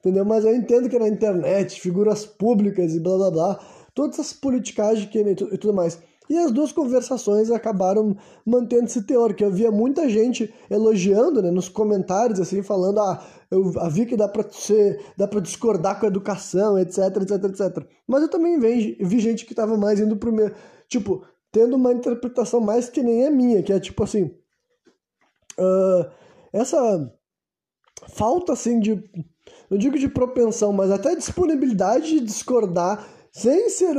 entendeu? 0.00 0.24
Mas 0.24 0.44
eu 0.44 0.54
entendo 0.54 0.88
que 0.88 0.98
na 0.98 1.08
internet, 1.08 1.80
figuras 1.80 2.26
públicas 2.26 2.94
e 2.94 3.00
blá 3.00 3.16
blá 3.16 3.30
blá, 3.30 3.60
todas 3.94 4.18
essas 4.18 4.32
politicagens 4.34 5.08
que, 5.08 5.18
e 5.18 5.58
tudo 5.58 5.72
mais. 5.72 5.98
E 6.28 6.38
as 6.38 6.50
duas 6.50 6.72
conversações 6.72 7.50
acabaram 7.50 8.16
mantendo 8.46 8.84
esse 8.84 9.02
teor, 9.02 9.34
que 9.34 9.44
eu 9.44 9.50
via 9.50 9.70
muita 9.70 10.08
gente 10.08 10.52
elogiando, 10.70 11.42
né, 11.42 11.50
nos 11.50 11.68
comentários, 11.68 12.40
assim, 12.40 12.62
falando, 12.62 12.98
ah, 13.00 13.22
eu 13.50 13.72
vi 13.90 14.06
que 14.06 14.16
dá 14.16 14.26
pra, 14.26 14.42
ser, 14.50 15.04
dá 15.18 15.28
pra 15.28 15.40
discordar 15.40 16.00
com 16.00 16.06
a 16.06 16.08
educação, 16.08 16.78
etc, 16.78 16.98
etc, 17.20 17.44
etc. 17.44 17.86
Mas 18.06 18.22
eu 18.22 18.28
também 18.28 18.58
vi, 18.58 18.96
vi 19.00 19.18
gente 19.20 19.44
que 19.44 19.54
tava 19.54 19.76
mais 19.76 20.00
indo 20.00 20.16
pro 20.16 20.32
meu, 20.32 20.50
tipo, 20.88 21.22
tendo 21.52 21.76
uma 21.76 21.92
interpretação 21.92 22.60
mais 22.60 22.88
que 22.88 23.02
nem 23.02 23.26
a 23.26 23.30
minha, 23.30 23.62
que 23.62 23.72
é 23.72 23.78
tipo 23.78 24.02
assim, 24.02 24.34
uh, 25.58 26.10
essa 26.52 27.12
falta, 28.08 28.54
assim, 28.54 28.80
de, 28.80 29.04
não 29.70 29.78
digo 29.78 29.98
de 29.98 30.08
propensão, 30.08 30.72
mas 30.72 30.90
até 30.90 31.14
disponibilidade 31.14 32.10
de 32.10 32.20
discordar 32.20 33.06
sem 33.34 33.68
ser. 33.68 33.94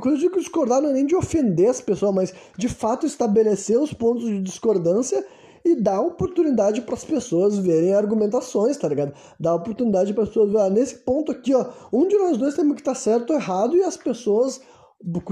Quando 0.00 0.14
eu 0.14 0.18
digo 0.18 0.40
discordar, 0.40 0.82
não 0.82 0.90
é 0.90 0.92
nem 0.92 1.06
de 1.06 1.14
ofender 1.14 1.70
as 1.70 1.80
pessoas, 1.80 2.12
mas 2.12 2.34
de 2.58 2.68
fato 2.68 3.06
estabelecer 3.06 3.78
os 3.78 3.92
pontos 3.92 4.24
de 4.24 4.42
discordância 4.42 5.24
e 5.64 5.76
dar 5.76 6.00
oportunidade 6.00 6.82
para 6.82 6.94
as 6.94 7.04
pessoas 7.04 7.58
verem 7.58 7.94
argumentações, 7.94 8.76
tá 8.76 8.88
ligado? 8.88 9.14
Dar 9.38 9.54
oportunidade 9.54 10.12
para 10.12 10.24
as 10.24 10.28
pessoas 10.28 10.50
verem, 10.50 10.66
ah, 10.66 10.70
nesse 10.70 10.96
ponto 10.98 11.32
aqui, 11.32 11.54
ó, 11.54 11.66
um 11.92 12.06
de 12.06 12.16
nós 12.16 12.36
dois 12.36 12.54
temos 12.54 12.74
que 12.74 12.80
estar 12.80 12.92
tá 12.92 12.98
certo 12.98 13.30
ou 13.30 13.36
errado 13.36 13.76
e 13.76 13.82
as 13.82 13.96
pessoas 13.96 14.60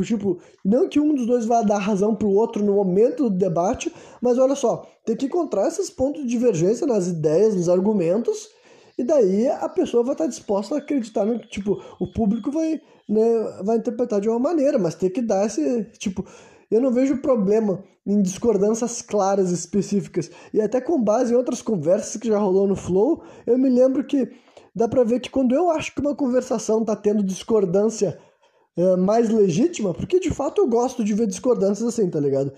Tipo, 0.05 0.39
não 0.63 0.89
que 0.89 1.01
um 1.01 1.15
dos 1.15 1.27
dois 1.27 1.47
vá 1.47 1.63
dar 1.63 1.79
razão 1.79 2.15
pro 2.15 2.29
outro 2.29 2.63
no 2.63 2.75
momento 2.75 3.31
do 3.31 3.37
debate, 3.37 3.93
mas 4.21 4.39
olha 4.39 4.55
só, 4.55 4.87
tem 5.07 5.17
que 5.17 5.25
encontrar 5.25 5.67
esses 5.67 5.89
pontos 5.89 6.23
de 6.23 6.29
divergência 6.29 6.87
nas 6.87 7.09
ideias, 7.09 7.55
nos 7.55 7.69
argumentos 7.69 8.51
E 8.97 9.05
daí 9.05 9.49
a 9.49 9.69
pessoa 9.69 10.05
vai 10.05 10.15
estar 10.15 10.27
disposta 10.27 10.75
a 10.75 10.79
acreditar 10.79 11.25
no 11.25 11.39
tipo, 11.39 11.83
o 11.99 12.07
público 12.07 12.51
vai, 12.51 12.81
né, 13.09 13.63
vai 13.63 13.77
interpretar 13.77 14.21
de 14.21 14.29
uma 14.29 14.39
maneira, 14.39 14.79
mas 14.79 14.95
tem 14.95 15.11
que 15.11 15.21
dar 15.21 15.47
esse, 15.47 15.85
tipo, 15.99 16.25
eu 16.71 16.81
não 16.81 16.93
vejo 16.93 17.19
problema 17.19 17.83
em 18.07 18.23
discordâncias 18.23 19.03
claras 19.03 19.51
específicas. 19.51 20.31
E 20.53 20.61
até 20.61 20.81
com 20.81 21.03
base 21.03 21.33
em 21.33 21.37
outras 21.37 21.63
conversas 21.63 22.21
que 22.21 22.29
já 22.29 22.39
rolou 22.39 22.67
no 22.67 22.77
Flow, 22.77 23.23
eu 23.47 23.59
me 23.59 23.69
lembro 23.69 24.05
que 24.05 24.31
dá 24.75 24.89
pra 24.89 25.05
ver 25.05 25.21
que 25.21 25.31
quando 25.31 25.55
eu 25.55 25.71
acho 25.71 25.95
que 25.95 26.01
uma 26.01 26.15
conversação 26.15 26.85
tá 26.85 26.95
tendo 26.95 27.23
discordância 27.23 28.19
é, 28.77 28.97
mais 28.97 29.29
legítima, 29.29 29.95
porque 29.95 30.19
de 30.19 30.31
fato 30.31 30.61
eu 30.61 30.69
gosto 30.69 31.05
de 31.05 31.15
ver 31.15 31.27
discordâncias 31.27 31.89
assim, 31.89 32.11
tá 32.11 32.19
ligado? 32.19 32.53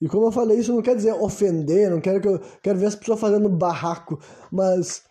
E 0.00 0.08
como 0.08 0.26
eu 0.26 0.32
falei, 0.32 0.58
isso 0.58 0.72
não 0.72 0.82
quer 0.82 0.94
dizer 0.94 1.12
ofender, 1.14 1.90
não 1.90 2.00
quero 2.00 2.20
que 2.20 2.28
eu 2.28 2.40
quero 2.62 2.78
ver 2.78 2.86
as 2.86 2.94
pessoas 2.94 3.18
fazendo 3.18 3.48
barraco, 3.48 4.18
mas 4.52 5.02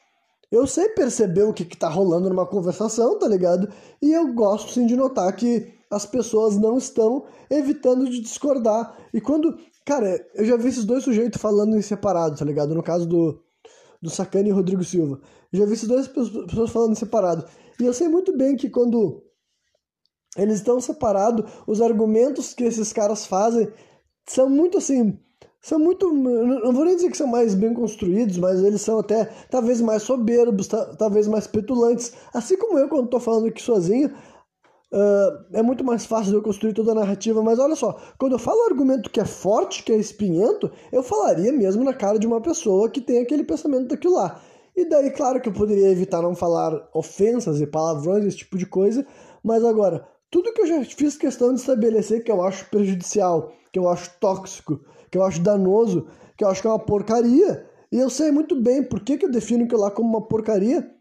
eu 0.58 0.68
sei 0.68 0.90
perceber 0.90 1.44
o 1.44 1.54
que, 1.54 1.66
que 1.66 1.78
tá 1.78 1.90
rolando 1.90 2.30
numa 2.30 2.46
conversação, 2.46 3.18
tá 3.18 3.28
ligado? 3.28 3.72
E 4.02 4.12
eu 4.12 4.34
gosto 4.34 4.72
sim 4.72 4.86
de 4.86 4.96
notar 4.96 5.36
que 5.36 5.74
as 5.90 6.06
pessoas 6.06 6.58
não 6.58 6.78
estão 6.78 7.26
evitando 7.50 8.10
de 8.10 8.22
discordar. 8.22 8.98
E 9.14 9.22
quando. 9.22 9.58
Cara, 9.86 10.20
eu 10.34 10.46
já 10.46 10.58
vi 10.58 10.70
esses 10.70 10.84
dois 10.84 11.04
sujeitos 11.04 11.40
falando 11.40 11.78
em 11.78 11.82
separado, 11.82 12.36
tá 12.36 12.44
ligado? 12.44 12.74
No 12.74 12.82
caso 12.82 13.08
do, 13.08 13.40
do 14.02 14.10
Sacani 14.10 14.50
e 14.50 14.52
Rodrigo 14.52 14.84
Silva. 14.84 15.20
Eu 15.54 15.60
já 15.60 15.66
vi 15.66 15.74
esses 15.74 15.88
dois 15.88 16.08
pessoas 16.08 16.72
falando 16.72 16.94
em 16.94 16.96
separado. 16.96 17.46
E 17.80 17.86
eu 17.86 17.94
sei 17.94 18.08
muito 18.08 18.36
bem 18.36 18.56
que 18.56 18.70
quando 18.70 19.24
eles 20.38 20.56
estão 20.56 20.82
separados, 20.82 21.50
os 21.68 21.82
argumentos 21.82 22.54
que 22.54 22.64
esses 22.64 22.92
caras 22.92 23.26
fazem 23.26 23.72
são 24.28 24.50
muito 24.50 24.78
assim. 24.78 25.20
São 25.66 25.80
muito. 25.80 26.14
Não 26.14 26.72
vou 26.72 26.86
nem 26.86 26.96
dizer 26.96 27.10
que 27.10 27.18
são 27.18 27.26
mais 27.26 27.56
bem 27.56 27.74
construídos, 27.74 28.38
mas 28.38 28.64
eles 28.64 28.82
são 28.82 29.00
até 29.00 29.26
talvez 29.50 29.82
mais 29.82 30.04
soberbos, 30.04 30.68
talvez 30.68 31.28
mais 31.28 31.48
petulantes. 31.48 32.14
Assim 32.32 32.56
como 32.56 32.78
eu, 32.78 32.88
quando 32.88 33.06
estou 33.06 33.20
falando 33.20 33.48
aqui 33.48 33.62
sozinho, 33.62 34.12
Uh, 34.94 35.44
é 35.52 35.62
muito 35.64 35.84
mais 35.84 36.06
fácil 36.06 36.30
de 36.30 36.38
eu 36.38 36.44
construir 36.44 36.72
toda 36.72 36.92
a 36.92 36.96
narrativa, 36.96 37.42
mas 37.44 37.60
olha 37.60 37.76
só, 37.76 38.00
quando 38.18 38.34
eu 38.34 38.40
falo 38.40 38.64
argumento 38.70 39.10
que 39.10 39.20
é 39.20 39.26
forte, 39.26 39.84
que 39.84 39.92
é 39.92 39.98
espinhento, 39.98 40.72
eu 40.90 41.04
falaria 41.04 41.52
mesmo 41.52 41.84
na 41.84 41.94
cara 41.94 42.18
de 42.18 42.26
uma 42.26 42.40
pessoa 42.40 42.90
que 42.90 43.02
tem 43.02 43.20
aquele 43.20 43.44
pensamento 43.44 43.88
daquilo 43.88 44.14
lá. 44.14 44.40
E 44.74 44.88
daí, 44.88 45.12
claro 45.12 45.42
que 45.42 45.50
eu 45.50 45.54
poderia 45.54 45.90
evitar 45.90 46.22
não 46.22 46.34
falar 46.34 46.88
ofensas 46.94 47.60
e 47.60 47.68
palavrões, 47.68 48.24
esse 48.24 48.38
tipo 48.38 48.58
de 48.58 48.68
coisa, 48.68 49.06
mas 49.44 49.66
agora, 49.66 50.08
tudo 50.32 50.54
que 50.54 50.62
eu 50.62 50.68
já 50.68 50.86
fiz 50.86 51.18
questão 51.18 51.54
de 51.54 51.60
estabelecer 51.60 52.24
que 52.24 52.32
eu 52.32 52.42
acho 52.42 52.70
prejudicial, 52.70 53.52
que 53.74 53.80
eu 53.80 53.90
acho 53.90 54.12
tóxico, 54.22 54.80
que 55.16 55.18
eu 55.18 55.24
acho 55.24 55.42
danoso, 55.42 56.08
que 56.36 56.44
eu 56.44 56.50
acho 56.50 56.62
que 56.62 56.68
é 56.68 56.70
uma 56.70 56.78
porcaria, 56.78 57.66
e 57.90 57.98
eu 57.98 58.10
sei 58.10 58.32
muito 58.32 58.54
bem 58.62 58.84
por 58.84 59.00
que, 59.00 59.18
que 59.18 59.26
eu 59.26 59.32
defino 59.32 59.64
aquilo 59.64 59.80
lá 59.80 59.90
como 59.90 60.10
uma 60.10 60.28
porcaria. 60.28 60.92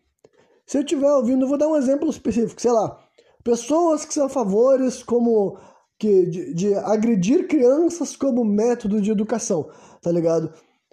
Se 0.65 0.79
eu 0.79 0.83
estiver 0.83 1.11
ouvindo, 1.11 1.45
eu 1.45 1.49
vou 1.49 1.59
dar 1.59 1.67
um 1.67 1.77
exemplo 1.77 2.09
específico, 2.09 2.63
sei 2.63 2.71
lá, 2.71 2.97
pessoas 3.43 4.05
que 4.05 4.15
são 4.15 4.27
a 4.27 4.29
favores 4.29 5.03
como 5.03 5.59
que 5.99 6.27
de, 6.27 6.55
de, 6.55 6.75
agredir 6.77 7.49
crianças 7.49 8.15
como 8.15 8.45
método 8.45 9.01
de 9.01 9.11
educação, 9.11 9.69
tá 10.01 10.13
ligado? 10.13 10.53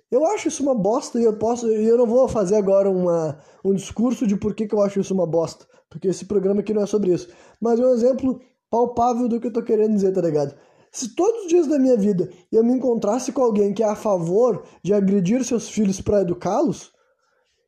Eu 0.10 0.26
acho 0.26 0.48
isso 0.48 0.64
uma 0.64 0.74
bosta 0.74 1.20
e 1.20 1.24
eu 1.24 1.38
posso 1.38 1.70
e 1.70 1.88
eu 1.88 2.00
não 2.00 2.08
vou 2.08 2.28
fazer 2.28 2.56
agora 2.56 2.90
uma, 2.90 3.38
um 3.64 3.76
discurso 3.76 4.26
de 4.26 4.36
por 4.36 4.56
que, 4.56 4.68
que 4.68 4.74
eu 4.74 4.82
acho 4.82 5.00
isso 5.00 5.14
uma 5.14 5.28
bosta, 5.28 5.68
porque 5.92 6.08
esse 6.08 6.26
programa 6.26 6.62
aqui 6.62 6.74
não 6.74 6.82
é 6.82 6.88
sobre 6.88 7.14
isso. 7.14 7.30
Mas 7.60 7.80
é 7.80 7.86
um 7.86 7.94
exemplo 7.94 8.42
palpável 8.68 9.28
do 9.28 9.40
que 9.40 9.46
eu 9.46 9.54
tô 9.54 9.62
querendo 9.62 9.94
dizer, 9.94 10.12
tá 10.12 10.22
ligado? 10.22 10.56
Se 10.92 11.16
todos 11.16 11.44
os 11.44 11.48
dias 11.48 11.68
da 11.68 11.80
minha 11.80 11.96
vida 11.96 12.30
eu 12.52 12.64
me 12.64 12.74
encontrasse 12.74 13.32
com 13.32 13.42
alguém 13.42 13.74
que 13.74 13.82
é 13.82 13.88
a 13.88 13.96
favor 13.96 14.64
de 14.84 14.94
agredir 14.94 15.44
seus 15.46 15.70
filhos 15.70 16.02
para 16.02 16.22
educá-los, 16.22 16.92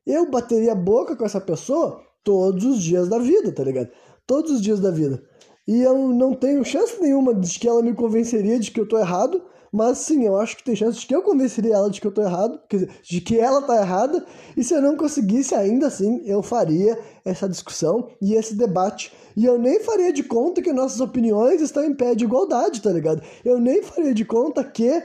eu 0.06 0.30
bateria 0.30 0.74
a 0.74 0.76
boca 0.76 1.16
com 1.16 1.24
essa 1.24 1.40
pessoa 1.40 2.02
todos 2.24 2.66
os 2.66 2.84
dias 2.84 3.08
da 3.08 3.18
vida, 3.20 3.54
tá 3.54 3.64
ligado? 3.64 3.90
Todos 4.28 4.52
os 4.52 4.62
dias 4.62 4.80
da 4.80 4.92
vida. 4.92 5.24
E 5.66 5.82
eu 5.82 5.98
não 6.10 6.34
tenho 6.34 6.66
chance 6.66 7.02
nenhuma 7.02 7.34
de 7.34 7.58
que 7.58 7.68
ela 7.68 7.82
me 7.82 7.94
convenceria 7.94 8.60
de 8.60 8.70
que 8.70 8.80
eu 8.80 8.88
tô 8.88 8.98
errado, 8.98 9.42
mas 9.74 9.98
sim, 9.98 10.24
eu 10.24 10.38
acho 10.38 10.56
que 10.56 10.64
tem 10.64 10.76
chance 10.76 11.00
de 11.00 11.08
que 11.08 11.16
eu 11.16 11.24
convenceria 11.24 11.74
ela 11.74 11.90
de 11.90 12.00
que 12.00 12.06
eu 12.06 12.12
tô 12.12 12.22
errado, 12.22 12.60
quer 12.70 12.78
dizer, 12.78 12.92
de 13.02 13.20
que 13.20 13.40
ela 13.40 13.60
tá 13.64 13.76
errada, 13.82 14.24
e 14.56 14.64
se 14.64 14.72
eu 14.72 14.82
não 14.84 14.96
conseguisse 14.96 15.56
ainda 15.56 15.88
assim, 15.88 16.22
eu 16.26 16.44
faria 16.44 16.96
essa 17.26 17.50
discussão 17.50 18.08
e 18.22 18.36
esse 18.36 18.54
debate. 18.54 19.12
E 19.36 19.44
eu 19.44 19.58
nem 19.58 19.80
faria 19.80 20.14
de 20.14 20.22
conta 20.22 20.62
que 20.62 20.72
nossas 20.72 21.02
opiniões 21.02 21.60
estão 21.60 21.84
em 21.84 21.96
pé 21.96 22.14
de 22.14 22.24
igualdade, 22.24 22.84
tá 22.84 22.92
ligado? 22.92 23.24
Eu 23.44 23.60
nem 23.60 23.82
faria 23.82 24.14
de 24.14 24.24
conta 24.24 24.64
que 24.64 25.04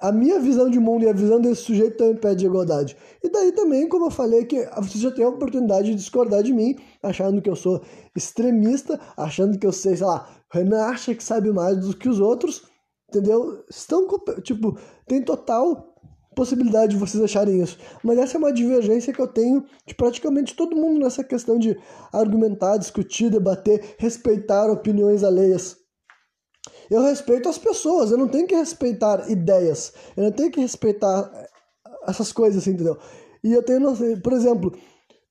a 0.00 0.12
minha 0.12 0.38
visão 0.38 0.70
de 0.70 0.78
mundo 0.78 1.04
e 1.04 1.08
a 1.08 1.12
visão 1.12 1.40
desse 1.40 1.62
sujeito 1.62 1.92
estão 1.92 2.10
em 2.10 2.16
pé 2.16 2.34
de 2.34 2.46
igualdade. 2.46 2.96
E 3.22 3.28
daí 3.28 3.52
também, 3.52 3.88
como 3.88 4.06
eu 4.06 4.10
falei, 4.10 4.44
que 4.46 4.64
você 4.76 4.98
já 4.98 5.10
tem 5.10 5.24
a 5.24 5.28
oportunidade 5.28 5.90
de 5.90 5.96
discordar 5.96 6.42
de 6.42 6.52
mim, 6.52 6.76
achando 7.02 7.42
que 7.42 7.50
eu 7.50 7.56
sou 7.56 7.82
extremista, 8.16 8.98
achando 9.16 9.58
que 9.58 9.66
eu 9.66 9.72
sei, 9.72 9.96
sei 9.96 10.06
lá, 10.06 10.26
Renan 10.50 10.84
acha 10.84 11.14
que 11.14 11.22
sabe 11.22 11.52
mais 11.52 11.78
do 11.78 11.96
que 11.96 12.08
os 12.08 12.20
outros, 12.20 12.62
entendeu? 13.08 13.64
Estão, 13.68 14.06
tipo, 14.42 14.78
tem 15.06 15.22
total 15.22 15.94
possibilidade 16.34 16.92
de 16.92 16.98
vocês 16.98 17.22
acharem 17.22 17.60
isso. 17.60 17.76
Mas 18.04 18.16
essa 18.18 18.36
é 18.36 18.38
uma 18.38 18.52
divergência 18.52 19.12
que 19.12 19.20
eu 19.20 19.26
tenho 19.26 19.64
de 19.84 19.94
praticamente 19.94 20.54
todo 20.54 20.76
mundo 20.76 21.00
nessa 21.00 21.24
questão 21.24 21.58
de 21.58 21.76
argumentar, 22.12 22.76
discutir, 22.76 23.28
debater, 23.28 23.96
respeitar 23.98 24.70
opiniões 24.70 25.24
alheias. 25.24 25.76
Eu 26.88 27.02
respeito 27.02 27.48
as 27.48 27.58
pessoas, 27.58 28.10
eu 28.10 28.18
não 28.18 28.28
tenho 28.28 28.46
que 28.46 28.54
respeitar 28.54 29.28
ideias, 29.30 29.92
eu 30.16 30.24
não 30.24 30.32
tenho 30.32 30.50
que 30.50 30.60
respeitar 30.60 31.30
essas 32.06 32.32
coisas 32.32 32.62
assim, 32.62 32.70
entendeu? 32.70 32.96
E 33.42 33.52
eu 33.52 33.62
tenho, 33.62 33.80
por 34.22 34.32
exemplo, 34.32 34.72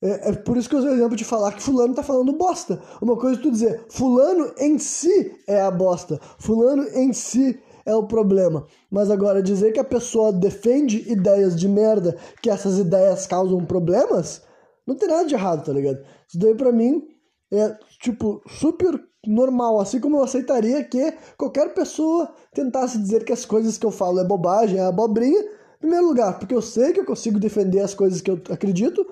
é, 0.02 0.30
é, 0.30 0.32
por 0.32 0.56
isso 0.56 0.68
que 0.68 0.74
eu 0.74 0.78
uso 0.78 0.88
o 0.88 0.92
exemplo 0.92 1.16
de 1.16 1.24
falar 1.24 1.52
que 1.52 1.62
fulano 1.62 1.94
tá 1.94 2.02
falando 2.02 2.36
bosta. 2.36 2.80
Uma 3.02 3.16
coisa 3.16 3.38
é 3.38 3.42
tu 3.42 3.50
dizer, 3.50 3.84
fulano 3.88 4.52
em 4.58 4.78
si 4.78 5.34
é 5.46 5.60
a 5.60 5.70
bosta, 5.70 6.20
fulano 6.38 6.84
em 6.94 7.12
si 7.12 7.60
é 7.88 7.94
o 7.94 8.06
problema. 8.06 8.66
Mas 8.90 9.10
agora 9.10 9.42
dizer 9.42 9.72
que 9.72 9.80
a 9.80 9.84
pessoa 9.84 10.30
defende 10.30 11.10
ideias 11.10 11.58
de 11.58 11.66
merda, 11.66 12.16
que 12.42 12.50
essas 12.50 12.78
ideias 12.78 13.26
causam 13.26 13.64
problemas, 13.64 14.42
não 14.86 14.94
tem 14.94 15.08
nada 15.08 15.24
de 15.24 15.34
errado, 15.34 15.64
tá 15.64 15.72
ligado? 15.72 15.98
Isso 16.28 16.38
daí 16.38 16.54
pra 16.54 16.70
mim 16.70 17.02
é, 17.50 17.74
tipo, 17.98 18.42
super 18.46 19.02
normal, 19.26 19.80
assim 19.80 19.98
como 20.00 20.18
eu 20.18 20.22
aceitaria 20.22 20.84
que 20.84 21.12
qualquer 21.36 21.72
pessoa 21.72 22.30
tentasse 22.54 22.98
dizer 22.98 23.24
que 23.24 23.32
as 23.32 23.46
coisas 23.46 23.78
que 23.78 23.86
eu 23.86 23.90
falo 23.90 24.20
é 24.20 24.24
bobagem, 24.24 24.78
é 24.78 24.82
abobrinha, 24.82 25.40
em 25.40 25.80
primeiro 25.80 26.06
lugar, 26.06 26.38
porque 26.38 26.54
eu 26.54 26.62
sei 26.62 26.92
que 26.92 27.00
eu 27.00 27.06
consigo 27.06 27.38
defender 27.40 27.80
as 27.80 27.94
coisas 27.94 28.20
que 28.20 28.30
eu 28.30 28.38
acredito, 28.50 29.06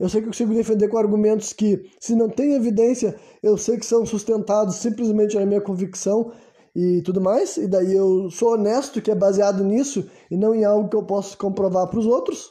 eu 0.00 0.08
sei 0.08 0.20
que 0.20 0.26
eu 0.26 0.32
consigo 0.32 0.54
defender 0.54 0.88
com 0.88 0.96
argumentos 0.96 1.52
que, 1.52 1.84
se 2.00 2.14
não 2.14 2.28
tem 2.28 2.54
evidência, 2.54 3.14
eu 3.42 3.58
sei 3.58 3.76
que 3.76 3.86
são 3.86 4.06
sustentados 4.06 4.76
simplesmente 4.76 5.38
na 5.38 5.44
minha 5.44 5.60
convicção 5.60 6.32
e 6.74 7.02
tudo 7.02 7.20
mais, 7.20 7.56
e 7.56 7.66
daí 7.66 7.92
eu 7.92 8.30
sou 8.30 8.54
honesto 8.54 9.02
que 9.02 9.10
é 9.10 9.14
baseado 9.14 9.62
nisso 9.62 10.10
e 10.30 10.36
não 10.36 10.54
em 10.54 10.64
algo 10.64 10.88
que 10.88 10.96
eu 10.96 11.04
posso 11.04 11.36
comprovar 11.36 11.88
para 11.88 11.98
os 11.98 12.06
outros. 12.06 12.50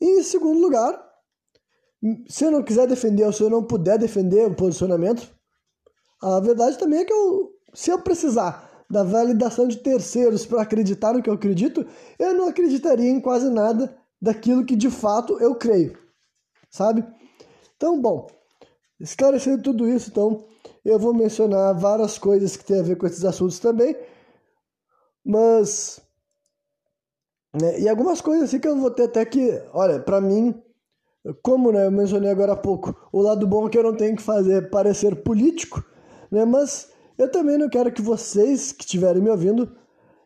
E 0.00 0.20
em 0.20 0.22
segundo 0.22 0.60
lugar, 0.60 1.00
se 2.28 2.44
eu 2.44 2.50
não 2.50 2.62
quiser 2.62 2.86
defender 2.86 3.24
ou 3.24 3.32
se 3.32 3.42
eu 3.42 3.50
não 3.50 3.62
puder 3.62 3.98
defender 3.98 4.46
o 4.46 4.54
posicionamento, 4.54 5.28
a 6.20 6.40
verdade 6.40 6.78
também 6.78 7.00
é 7.00 7.04
que 7.04 7.12
eu, 7.12 7.52
se 7.74 7.90
eu 7.90 8.00
precisar 8.00 8.68
da 8.90 9.02
validação 9.02 9.68
de 9.68 9.76
terceiros 9.76 10.46
para 10.46 10.62
acreditar 10.62 11.12
no 11.12 11.22
que 11.22 11.28
eu 11.28 11.34
acredito, 11.34 11.86
eu 12.18 12.34
não 12.34 12.48
acreditaria 12.48 13.10
em 13.10 13.20
quase 13.20 13.50
nada 13.50 13.96
daquilo 14.20 14.64
que 14.64 14.74
de 14.74 14.90
fato 14.90 15.38
eu 15.40 15.54
creio, 15.54 15.96
sabe? 16.70 17.04
Então, 17.76 18.00
bom, 18.00 18.26
esclarecendo 18.98 19.62
tudo 19.62 19.88
isso, 19.88 20.10
então, 20.10 20.44
eu 20.88 20.98
vou 20.98 21.14
mencionar 21.14 21.74
várias 21.78 22.18
coisas 22.18 22.56
que 22.56 22.64
tem 22.64 22.80
a 22.80 22.82
ver 22.82 22.96
com 22.96 23.06
esses 23.06 23.24
assuntos 23.24 23.58
também, 23.58 23.96
mas. 25.24 26.00
Né, 27.60 27.80
e 27.80 27.88
algumas 27.88 28.20
coisas 28.20 28.48
assim 28.48 28.60
que 28.60 28.68
eu 28.68 28.76
vou 28.76 28.90
ter 28.90 29.04
até 29.04 29.24
que, 29.24 29.62
olha, 29.72 30.00
para 30.00 30.20
mim, 30.20 30.54
como 31.42 31.72
né, 31.72 31.86
eu 31.86 31.90
mencionei 31.90 32.30
agora 32.30 32.52
há 32.52 32.56
pouco, 32.56 32.94
o 33.12 33.20
lado 33.20 33.46
bom 33.46 33.66
é 33.66 33.70
que 33.70 33.78
eu 33.78 33.82
não 33.82 33.96
tenho 33.96 34.16
que 34.16 34.22
fazer 34.22 34.70
parecer 34.70 35.16
político, 35.22 35.84
né? 36.30 36.44
Mas 36.44 36.90
eu 37.16 37.30
também 37.30 37.58
não 37.58 37.68
quero 37.68 37.92
que 37.92 38.02
vocês 38.02 38.72
que 38.72 38.84
estiverem 38.84 39.22
me 39.22 39.30
ouvindo 39.30 39.76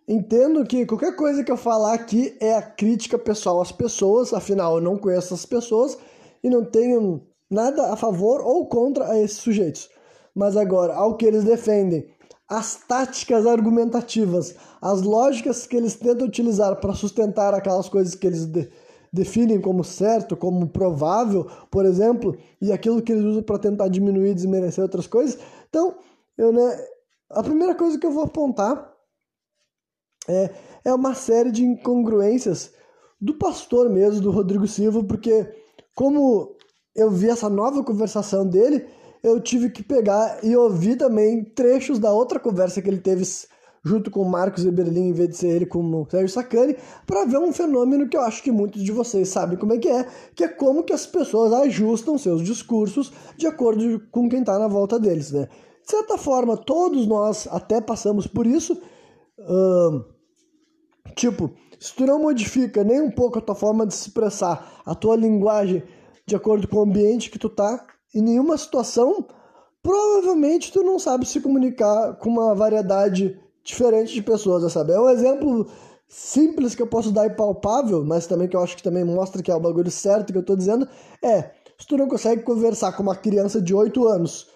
entendam 0.06 0.64
que 0.64 0.84
qualquer 0.84 1.16
coisa 1.16 1.42
que 1.42 1.50
eu 1.50 1.56
falar 1.56 1.94
aqui 1.94 2.36
é 2.40 2.54
a 2.54 2.62
crítica 2.62 3.18
pessoal 3.18 3.60
às 3.60 3.72
pessoas, 3.72 4.32
afinal 4.32 4.76
eu 4.76 4.80
não 4.82 4.98
conheço 4.98 5.32
as 5.32 5.46
pessoas 5.46 5.96
e 6.42 6.50
não 6.50 6.64
tenho 6.64 7.22
nada 7.48 7.92
a 7.92 7.96
favor 7.96 8.40
ou 8.40 8.66
contra 8.66 9.18
esses 9.18 9.38
sujeitos. 9.38 9.88
Mas 10.34 10.56
agora, 10.56 10.94
ao 10.94 11.16
que 11.16 11.26
eles 11.26 11.44
defendem, 11.44 12.08
as 12.48 12.76
táticas 12.76 13.46
argumentativas, 13.46 14.54
as 14.80 15.02
lógicas 15.02 15.66
que 15.66 15.76
eles 15.76 15.94
tentam 15.94 16.26
utilizar 16.26 16.76
para 16.80 16.94
sustentar 16.94 17.54
aquelas 17.54 17.88
coisas 17.88 18.14
que 18.14 18.26
eles 18.26 18.46
de 18.46 18.68
definem 19.12 19.60
como 19.60 19.84
certo, 19.84 20.34
como 20.34 20.66
provável, 20.68 21.46
por 21.70 21.84
exemplo, 21.84 22.34
e 22.60 22.72
aquilo 22.72 23.02
que 23.02 23.12
eles 23.12 23.24
usam 23.24 23.42
para 23.42 23.58
tentar 23.58 23.88
diminuir 23.88 24.30
e 24.30 24.34
desmerecer 24.34 24.82
outras 24.82 25.06
coisas, 25.06 25.38
então, 25.68 25.96
eu, 26.38 26.50
né, 26.50 26.86
a 27.28 27.42
primeira 27.42 27.74
coisa 27.74 27.98
que 27.98 28.06
eu 28.06 28.10
vou 28.10 28.24
apontar 28.24 28.90
é, 30.26 30.50
é 30.84 30.94
uma 30.94 31.14
série 31.14 31.50
de 31.50 31.62
incongruências 31.62 32.72
do 33.20 33.34
pastor 33.34 33.90
mesmo, 33.90 34.22
do 34.22 34.30
Rodrigo 34.30 34.66
Silva, 34.66 35.04
porque 35.04 35.46
como 35.94 36.56
eu 36.94 37.10
vi 37.10 37.28
essa 37.28 37.50
nova 37.50 37.84
conversação 37.84 38.46
dele, 38.46 38.86
eu 39.22 39.40
tive 39.40 39.70
que 39.70 39.82
pegar 39.82 40.38
e 40.42 40.56
ouvir 40.56 40.96
também 40.96 41.44
trechos 41.44 41.98
da 41.98 42.12
outra 42.12 42.40
conversa 42.40 42.82
que 42.82 42.88
ele 42.88 42.98
teve 42.98 43.24
junto 43.84 44.10
com 44.10 44.22
o 44.22 44.28
Marcos 44.28 44.64
Eberlin, 44.64 45.08
em 45.08 45.12
vez 45.12 45.28
de 45.30 45.36
ser 45.36 45.48
ele 45.48 45.66
com 45.66 45.80
o 45.80 46.06
Sérgio 46.08 46.28
Sacani, 46.28 46.76
para 47.06 47.24
ver 47.24 47.38
um 47.38 47.52
fenômeno 47.52 48.08
que 48.08 48.16
eu 48.16 48.20
acho 48.20 48.42
que 48.42 48.52
muitos 48.52 48.82
de 48.82 48.92
vocês 48.92 49.28
sabem 49.28 49.58
como 49.58 49.72
é 49.72 49.78
que 49.78 49.88
é, 49.88 50.06
que 50.34 50.44
é 50.44 50.48
como 50.48 50.84
que 50.84 50.92
as 50.92 51.04
pessoas 51.04 51.52
ajustam 51.52 52.16
seus 52.16 52.42
discursos 52.42 53.12
de 53.36 53.46
acordo 53.46 54.00
com 54.10 54.28
quem 54.28 54.40
está 54.40 54.58
na 54.58 54.68
volta 54.68 55.00
deles, 55.00 55.32
né? 55.32 55.48
De 55.84 55.90
certa 55.90 56.16
forma, 56.16 56.56
todos 56.56 57.08
nós 57.08 57.48
até 57.50 57.80
passamos 57.80 58.26
por 58.26 58.46
isso. 58.46 58.80
Tipo, 61.16 61.50
se 61.80 61.92
tu 61.94 62.06
não 62.06 62.20
modifica 62.20 62.84
nem 62.84 63.00
um 63.00 63.10
pouco 63.10 63.38
a 63.38 63.42
tua 63.42 63.56
forma 63.56 63.84
de 63.84 63.94
se 63.94 64.08
expressar, 64.08 64.80
a 64.86 64.94
tua 64.94 65.16
linguagem 65.16 65.82
de 66.24 66.36
acordo 66.36 66.68
com 66.68 66.76
o 66.76 66.82
ambiente 66.82 67.28
que 67.28 67.38
tu 67.38 67.48
tá, 67.48 67.84
em 68.14 68.20
nenhuma 68.20 68.56
situação, 68.58 69.26
provavelmente 69.82 70.72
tu 70.72 70.82
não 70.82 70.98
sabe 70.98 71.26
se 71.26 71.40
comunicar 71.40 72.14
com 72.14 72.30
uma 72.30 72.54
variedade 72.54 73.38
diferente 73.64 74.12
de 74.12 74.22
pessoas, 74.22 74.70
sabe? 74.72 74.92
É 74.92 75.00
um 75.00 75.08
exemplo 75.08 75.66
simples 76.08 76.74
que 76.74 76.82
eu 76.82 76.86
posso 76.86 77.10
dar 77.10 77.26
e 77.26 77.30
palpável, 77.30 78.04
mas 78.04 78.26
também 78.26 78.46
que 78.46 78.54
eu 78.54 78.60
acho 78.60 78.76
que 78.76 78.82
também 78.82 79.04
mostra 79.04 79.42
que 79.42 79.50
é 79.50 79.54
o 79.54 79.60
bagulho 79.60 79.90
certo 79.90 80.32
que 80.32 80.38
eu 80.38 80.44
tô 80.44 80.54
dizendo, 80.54 80.86
é, 81.22 81.50
se 81.78 81.86
tu 81.86 81.96
não 81.96 82.08
consegue 82.08 82.42
conversar 82.42 82.92
com 82.92 83.02
uma 83.02 83.16
criança 83.16 83.60
de 83.60 83.74
8 83.74 84.06
anos, 84.06 84.48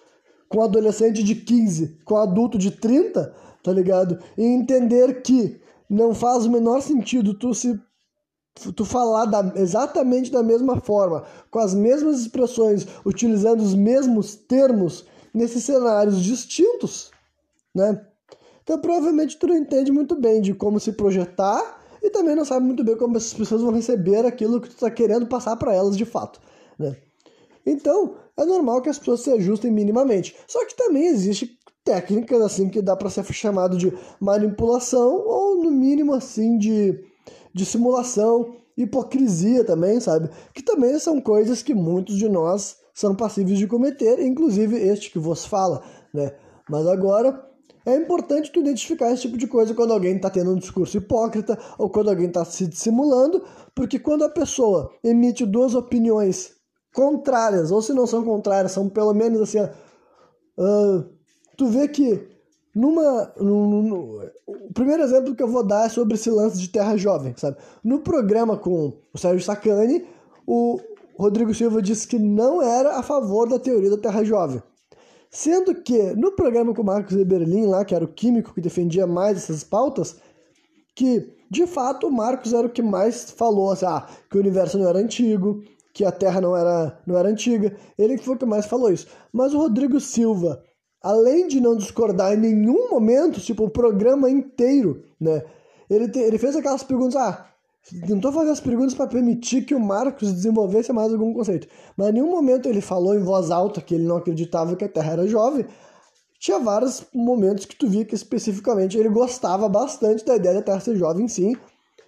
com 0.47 0.59
um 0.59 0.63
adolescente 0.63 1.23
de 1.23 1.35
15, 1.35 1.97
com 2.05 2.13
um 2.15 2.17
adulto 2.17 2.57
de 2.57 2.71
30, 2.71 3.33
tá 3.63 3.71
ligado? 3.71 4.19
E 4.37 4.45
entender 4.45 5.21
que 5.21 5.59
não 5.89 6.13
faz 6.13 6.45
o 6.45 6.51
menor 6.51 6.81
sentido 6.81 7.33
tu 7.33 7.53
se 7.53 7.79
tu 8.59 8.85
falar 8.85 9.25
da, 9.25 9.53
exatamente 9.55 10.31
da 10.31 10.43
mesma 10.43 10.79
forma, 10.79 11.23
com 11.49 11.59
as 11.59 11.73
mesmas 11.73 12.19
expressões, 12.19 12.87
utilizando 13.05 13.61
os 13.61 13.73
mesmos 13.73 14.35
termos 14.35 15.05
nesses 15.33 15.63
cenários 15.63 16.21
distintos, 16.21 17.11
né? 17.73 18.05
Então 18.63 18.79
provavelmente 18.79 19.37
tu 19.37 19.47
não 19.47 19.55
entende 19.55 19.91
muito 19.91 20.15
bem 20.15 20.41
de 20.41 20.53
como 20.53 20.79
se 20.79 20.91
projetar 20.91 21.79
e 22.01 22.09
também 22.09 22.35
não 22.35 22.43
sabe 22.43 22.65
muito 22.65 22.83
bem 22.83 22.97
como 22.97 23.15
essas 23.17 23.33
pessoas 23.33 23.61
vão 23.61 23.71
receber 23.71 24.25
aquilo 24.25 24.59
que 24.59 24.69
tu 24.69 24.73
está 24.73 24.91
querendo 24.91 25.27
passar 25.27 25.55
para 25.55 25.73
elas 25.73 25.95
de 25.95 26.05
fato, 26.05 26.39
né? 26.77 26.95
Então 27.65 28.15
é 28.35 28.45
normal 28.45 28.81
que 28.81 28.89
as 28.89 28.97
pessoas 28.97 29.21
se 29.21 29.31
ajustem 29.31 29.71
minimamente. 29.71 30.35
Só 30.47 30.65
que 30.65 30.75
também 30.75 31.07
existe 31.07 31.57
técnicas 31.83 32.41
assim 32.41 32.69
que 32.69 32.81
dá 32.81 32.95
para 32.95 33.09
ser 33.09 33.23
chamado 33.31 33.77
de 33.77 33.91
manipulação 34.19 35.15
ou 35.25 35.63
no 35.63 35.71
mínimo 35.71 36.13
assim 36.13 36.57
de, 36.57 36.99
de 37.57 37.65
simulação, 37.65 38.55
hipocrisia 38.77 39.63
também, 39.63 39.99
sabe? 39.99 40.29
Que 40.53 40.63
também 40.63 40.97
são 40.99 41.19
coisas 41.19 41.61
que 41.63 41.73
muitos 41.73 42.15
de 42.15 42.29
nós 42.29 42.77
são 42.93 43.15
passíveis 43.15 43.57
de 43.57 43.67
cometer, 43.67 44.19
inclusive 44.19 44.77
este 44.77 45.11
que 45.11 45.19
vos 45.19 45.45
fala, 45.45 45.83
né? 46.13 46.33
Mas 46.69 46.85
agora 46.87 47.43
é 47.85 47.95
importante 47.95 48.51
tu 48.51 48.59
identificar 48.59 49.11
esse 49.11 49.23
tipo 49.23 49.37
de 49.37 49.47
coisa 49.47 49.73
quando 49.73 49.93
alguém 49.93 50.15
está 50.15 50.29
tendo 50.29 50.51
um 50.51 50.57
discurso 50.57 50.97
hipócrita 50.97 51.57
ou 51.77 51.89
quando 51.89 52.09
alguém 52.09 52.27
está 52.27 52.43
se 52.45 52.67
dissimulando, 52.67 53.43
porque 53.73 53.97
quando 53.97 54.23
a 54.23 54.29
pessoa 54.29 54.91
emite 55.03 55.45
duas 55.45 55.73
opiniões 55.73 56.51
contrárias, 56.93 57.71
ou 57.71 57.81
se 57.81 57.93
não 57.93 58.05
são 58.05 58.23
contrárias, 58.23 58.71
são 58.71 58.89
pelo 58.89 59.13
menos 59.13 59.41
assim, 59.41 59.59
uh, 59.61 61.05
tu 61.55 61.67
vê 61.67 61.87
que 61.87 62.36
numa. 62.77 63.33
No, 63.39 64.21
o 64.45 64.73
primeiro 64.73 65.01
exemplo 65.01 65.35
que 65.35 65.41
eu 65.41 65.47
vou 65.47 65.63
dar 65.63 65.87
é 65.87 65.89
sobre 65.89 66.13
esse 66.13 66.29
lance 66.29 66.59
de 66.59 66.69
terra 66.69 66.95
jovem, 66.95 67.33
sabe? 67.35 67.57
No 67.83 67.99
programa 67.99 68.55
com 68.55 68.93
o 69.13 69.17
Sérgio 69.17 69.43
Sacani, 69.43 70.05
o 70.45 70.79
Rodrigo 71.17 71.53
Silva 71.53 71.81
disse 71.81 72.07
que 72.07 72.19
não 72.19 72.61
era 72.61 72.97
a 72.97 73.03
favor 73.03 73.49
da 73.49 73.57
teoria 73.57 73.89
da 73.89 73.97
terra 73.97 74.23
jovem. 74.23 74.61
Sendo 75.31 75.73
que 75.75 76.13
no 76.13 76.31
programa 76.31 76.73
com 76.73 76.83
o 76.83 76.85
Marcos 76.85 77.17
Eberlin, 77.17 77.65
lá, 77.65 77.83
que 77.83 77.95
era 77.95 78.05
o 78.05 78.07
químico 78.07 78.53
que 78.53 78.61
defendia 78.61 79.07
mais 79.07 79.37
essas 79.37 79.63
pautas, 79.63 80.15
que 80.95 81.35
de 81.49 81.65
fato 81.65 82.07
o 82.07 82.11
Marcos 82.11 82.53
era 82.53 82.67
o 82.67 82.69
que 82.69 82.81
mais 82.81 83.31
falou 83.31 83.71
assim, 83.71 83.85
ah, 83.85 84.07
que 84.29 84.37
o 84.37 84.39
universo 84.39 84.77
não 84.77 84.87
era 84.87 84.99
antigo, 84.99 85.63
que 85.93 86.05
a 86.05 86.11
Terra 86.11 86.39
não 86.39 86.55
era, 86.55 86.99
não 87.07 87.17
era 87.17 87.27
antiga. 87.27 87.75
Ele 87.97 88.17
foi 88.19 88.35
o 88.35 88.37
que 88.37 88.45
mais 88.45 88.67
falou 88.67 88.91
isso. 88.91 89.07
Mas 89.33 89.53
o 89.53 89.57
Rodrigo 89.57 89.99
Silva, 89.99 90.63
além 91.01 91.47
de 91.47 91.61
não 91.61 91.75
discordar 91.75 92.33
em 92.33 92.37
nenhum 92.37 92.89
momento, 92.89 93.39
tipo, 93.39 93.65
o 93.65 93.69
programa 93.69 94.29
inteiro, 94.29 95.03
né? 95.19 95.43
Ele, 95.89 96.09
te, 96.09 96.19
ele 96.19 96.37
fez 96.37 96.55
aquelas 96.55 96.83
perguntas, 96.83 97.15
ah, 97.15 97.47
tentou 98.05 98.31
fazer 98.31 98.51
as 98.51 98.59
perguntas 98.59 98.93
para 98.93 99.07
permitir 99.07 99.63
que 99.63 99.73
o 99.73 99.79
Marcos 99.79 100.33
desenvolvesse 100.33 100.91
mais 100.91 101.13
algum 101.13 101.33
conceito. 101.33 101.67
Mas 101.95 102.09
em 102.09 102.13
nenhum 102.13 102.31
momento 102.31 102.67
ele 102.67 102.81
falou 102.81 103.15
em 103.15 103.23
voz 103.23 103.51
alta 103.51 103.81
que 103.81 103.95
ele 103.95 104.05
não 104.05 104.17
acreditava 104.17 104.75
que 104.75 104.83
a 104.83 104.89
Terra 104.89 105.13
era 105.13 105.27
jovem. 105.27 105.65
Tinha 106.39 106.59
vários 106.59 107.05
momentos 107.13 107.65
que 107.65 107.75
tu 107.75 107.87
via 107.87 108.05
que 108.05 108.13
especificamente 108.13 108.97
ele 108.97 109.09
gostava 109.09 109.67
bastante 109.69 110.25
da 110.25 110.35
ideia 110.35 110.55
da 110.55 110.61
Terra 110.61 110.79
ser 110.79 110.95
jovem, 110.95 111.27
sim, 111.27 111.55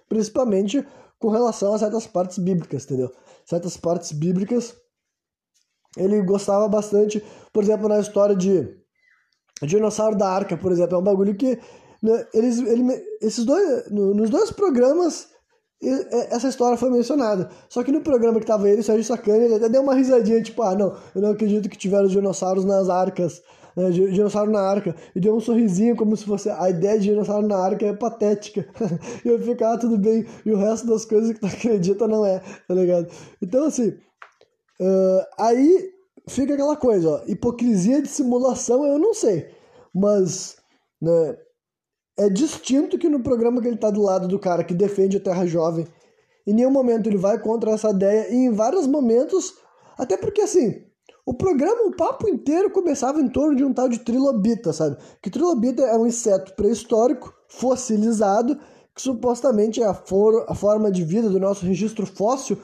principalmente 0.08 0.86
com 1.18 1.28
relação 1.28 1.74
a 1.74 1.78
certas 1.78 2.06
partes 2.06 2.38
bíblicas, 2.38 2.84
entendeu? 2.84 3.10
Certas 3.44 3.76
partes 3.76 4.12
bíblicas 4.12 4.74
ele 5.96 6.22
gostava 6.22 6.68
bastante, 6.68 7.22
por 7.52 7.64
exemplo, 7.64 7.88
na 7.88 7.98
história 7.98 8.36
de 8.36 8.79
Dinossauro 9.66 10.16
da 10.16 10.28
Arca, 10.28 10.56
por 10.56 10.72
exemplo, 10.72 10.96
é 10.96 10.98
um 10.98 11.04
bagulho 11.04 11.34
que 11.34 11.58
né, 12.02 12.26
eles, 12.32 12.58
ele, 12.58 12.84
esses 13.20 13.44
dois, 13.44 13.90
no, 13.90 14.14
nos 14.14 14.30
dois 14.30 14.50
programas 14.50 15.28
essa 16.30 16.48
história 16.48 16.76
foi 16.76 16.90
mencionada. 16.90 17.48
Só 17.68 17.82
que 17.82 17.90
no 17.90 18.02
programa 18.02 18.38
que 18.38 18.46
tava 18.46 18.68
ele, 18.68 18.82
Sérgio 18.82 19.04
Sacani, 19.04 19.44
ele 19.44 19.54
até 19.54 19.68
deu 19.68 19.82
uma 19.82 19.94
risadinha, 19.94 20.42
tipo, 20.42 20.62
ah, 20.62 20.74
não, 20.74 20.94
eu 21.14 21.22
não 21.22 21.30
acredito 21.30 21.68
que 21.68 21.78
tiveram 21.78 22.06
dinossauros 22.06 22.66
nas 22.66 22.90
arcas, 22.90 23.42
né, 23.74 23.90
dinossauro 23.90 24.50
na 24.50 24.60
arca, 24.60 24.94
e 25.14 25.20
deu 25.20 25.34
um 25.34 25.40
sorrisinho 25.40 25.96
como 25.96 26.14
se 26.16 26.24
fosse 26.24 26.50
a 26.50 26.68
ideia 26.68 26.98
de 26.98 27.08
dinossauro 27.08 27.46
na 27.46 27.56
arca 27.56 27.86
é 27.86 27.94
patética. 27.94 28.66
e 29.24 29.28
eu 29.28 29.38
ficar 29.40 29.72
ah, 29.72 29.78
tudo 29.78 29.96
bem, 29.96 30.26
e 30.44 30.52
o 30.52 30.56
resto 30.56 30.86
das 30.86 31.06
coisas 31.06 31.32
que 31.32 31.40
tu 31.40 31.46
acredita 31.48 32.06
não 32.06 32.26
é, 32.26 32.42
tá 32.68 32.74
ligado? 32.74 33.08
Então, 33.40 33.64
assim, 33.64 33.88
uh, 33.88 35.24
aí 35.38 35.90
fica 36.28 36.54
aquela 36.54 36.76
coisa, 36.76 37.08
ó, 37.10 37.22
hipocrisia 37.26 38.02
de 38.02 38.08
simulação 38.08 38.84
eu 38.86 38.98
não 38.98 39.14
sei, 39.14 39.48
mas, 39.94 40.56
né, 41.00 41.36
é 42.18 42.28
distinto 42.28 42.98
que 42.98 43.08
no 43.08 43.22
programa 43.22 43.60
que 43.60 43.68
ele 43.68 43.76
está 43.76 43.90
do 43.90 44.02
lado 44.02 44.28
do 44.28 44.38
cara 44.38 44.64
que 44.64 44.74
defende 44.74 45.16
a 45.16 45.20
Terra 45.20 45.46
Jovem, 45.46 45.86
em 46.46 46.52
nenhum 46.52 46.70
momento 46.70 47.08
ele 47.08 47.16
vai 47.16 47.38
contra 47.40 47.70
essa 47.70 47.90
ideia, 47.90 48.32
e 48.32 48.36
em 48.36 48.52
vários 48.52 48.86
momentos, 48.86 49.54
até 49.96 50.16
porque 50.16 50.42
assim, 50.42 50.84
o 51.24 51.34
programa, 51.34 51.82
o 51.86 51.96
papo 51.96 52.28
inteiro 52.28 52.70
começava 52.70 53.20
em 53.20 53.28
torno 53.28 53.56
de 53.56 53.64
um 53.64 53.72
tal 53.72 53.88
de 53.88 54.00
trilobita, 54.00 54.72
sabe? 54.72 54.96
Que 55.22 55.30
trilobita 55.30 55.82
é 55.82 55.96
um 55.96 56.06
inseto 56.06 56.54
pré-histórico, 56.54 57.32
fossilizado, 57.48 58.58
que 58.94 59.00
supostamente 59.00 59.82
é 59.82 59.86
a, 59.86 59.94
for 59.94 60.44
a 60.48 60.54
forma 60.54 60.90
de 60.90 61.04
vida 61.04 61.28
do 61.28 61.38
nosso 61.38 61.64
registro 61.64 62.04
fóssil 62.04 62.58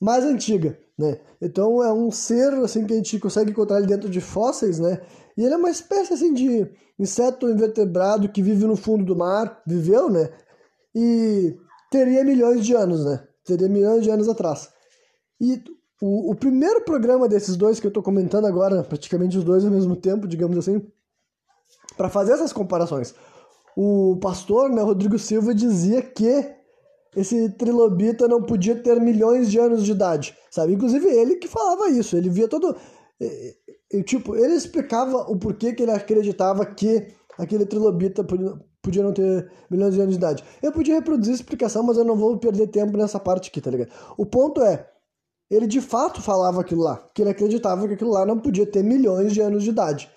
mais 0.00 0.24
antiga, 0.24 0.76
né? 0.98 1.18
Então 1.40 1.82
é 1.82 1.92
um 1.92 2.10
ser 2.10 2.52
assim 2.54 2.86
que 2.86 2.92
a 2.92 2.96
gente 2.96 3.18
consegue 3.18 3.50
encontrar 3.50 3.78
ele 3.78 3.86
dentro 3.86 4.08
de 4.08 4.20
fósseis, 4.20 4.78
né? 4.78 5.00
E 5.36 5.44
ele 5.44 5.54
é 5.54 5.56
uma 5.56 5.70
espécie 5.70 6.12
assim 6.12 6.32
de 6.32 6.70
inseto 6.98 7.48
invertebrado 7.48 8.28
que 8.28 8.42
vive 8.42 8.66
no 8.66 8.76
fundo 8.76 9.04
do 9.04 9.16
mar, 9.16 9.62
viveu, 9.66 10.10
né? 10.10 10.30
E 10.94 11.56
teria 11.90 12.24
milhões 12.24 12.64
de 12.64 12.74
anos, 12.74 13.04
né? 13.04 13.26
Teria 13.44 13.68
milhões 13.68 14.02
de 14.02 14.10
anos 14.10 14.28
atrás. 14.28 14.70
E 15.40 15.62
o, 16.00 16.32
o 16.32 16.34
primeiro 16.34 16.84
programa 16.84 17.28
desses 17.28 17.56
dois 17.56 17.80
que 17.80 17.86
eu 17.86 17.90
estou 17.90 18.02
comentando 18.02 18.46
agora, 18.46 18.82
praticamente 18.82 19.38
os 19.38 19.44
dois 19.44 19.64
ao 19.64 19.70
mesmo 19.70 19.96
tempo, 19.96 20.28
digamos 20.28 20.58
assim, 20.58 20.82
para 21.96 22.08
fazer 22.08 22.32
essas 22.32 22.52
comparações, 22.52 23.14
o 23.76 24.18
pastor, 24.20 24.70
né, 24.70 24.82
Rodrigo 24.82 25.18
Silva, 25.18 25.54
dizia 25.54 26.02
que 26.02 26.61
esse 27.14 27.50
trilobita 27.50 28.26
não 28.26 28.42
podia 28.42 28.74
ter 28.74 29.00
milhões 29.00 29.50
de 29.50 29.58
anos 29.58 29.84
de 29.84 29.92
idade, 29.92 30.36
sabe? 30.50 30.72
Inclusive 30.72 31.06
ele 31.08 31.36
que 31.36 31.48
falava 31.48 31.88
isso, 31.90 32.16
ele 32.16 32.30
via 32.30 32.48
todo 32.48 32.76
e, 33.92 34.02
tipo, 34.02 34.34
ele 34.34 34.54
explicava 34.54 35.18
o 35.30 35.36
porquê 35.36 35.72
que 35.74 35.82
ele 35.82 35.92
acreditava 35.92 36.64
que 36.64 37.08
aquele 37.38 37.66
trilobita 37.66 38.24
podia, 38.24 39.02
não 39.02 39.12
ter 39.12 39.50
milhões 39.70 39.94
de 39.94 40.00
anos 40.00 40.14
de 40.14 40.18
idade. 40.18 40.44
Eu 40.62 40.72
podia 40.72 40.94
reproduzir 40.94 41.32
a 41.32 41.36
explicação, 41.36 41.82
mas 41.82 41.98
eu 41.98 42.04
não 42.04 42.16
vou 42.16 42.38
perder 42.38 42.68
tempo 42.68 42.96
nessa 42.96 43.20
parte 43.20 43.50
aqui, 43.50 43.60
tá 43.60 43.70
ligado? 43.70 43.90
O 44.16 44.24
ponto 44.26 44.62
é, 44.62 44.88
ele 45.50 45.66
de 45.66 45.80
fato 45.80 46.22
falava 46.22 46.62
aquilo 46.62 46.82
lá, 46.82 47.08
que 47.14 47.22
ele 47.22 47.30
acreditava 47.30 47.86
que 47.86 47.94
aquilo 47.94 48.10
lá 48.10 48.24
não 48.24 48.38
podia 48.38 48.66
ter 48.66 48.82
milhões 48.82 49.32
de 49.32 49.40
anos 49.40 49.62
de 49.62 49.70
idade. 49.70 50.10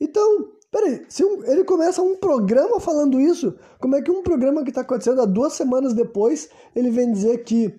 Então, 0.00 0.52
peraí, 0.78 1.06
se 1.08 1.24
um, 1.24 1.44
ele 1.44 1.64
começa 1.64 2.02
um 2.02 2.16
programa 2.16 2.78
falando 2.80 3.20
isso, 3.20 3.54
como 3.80 3.96
é 3.96 4.02
que 4.02 4.10
um 4.10 4.22
programa 4.22 4.62
que 4.62 4.70
está 4.70 4.82
acontecendo 4.82 5.20
há 5.20 5.24
duas 5.24 5.54
semanas 5.54 5.94
depois, 5.94 6.48
ele 6.74 6.90
vem 6.90 7.12
dizer 7.12 7.44
que 7.44 7.74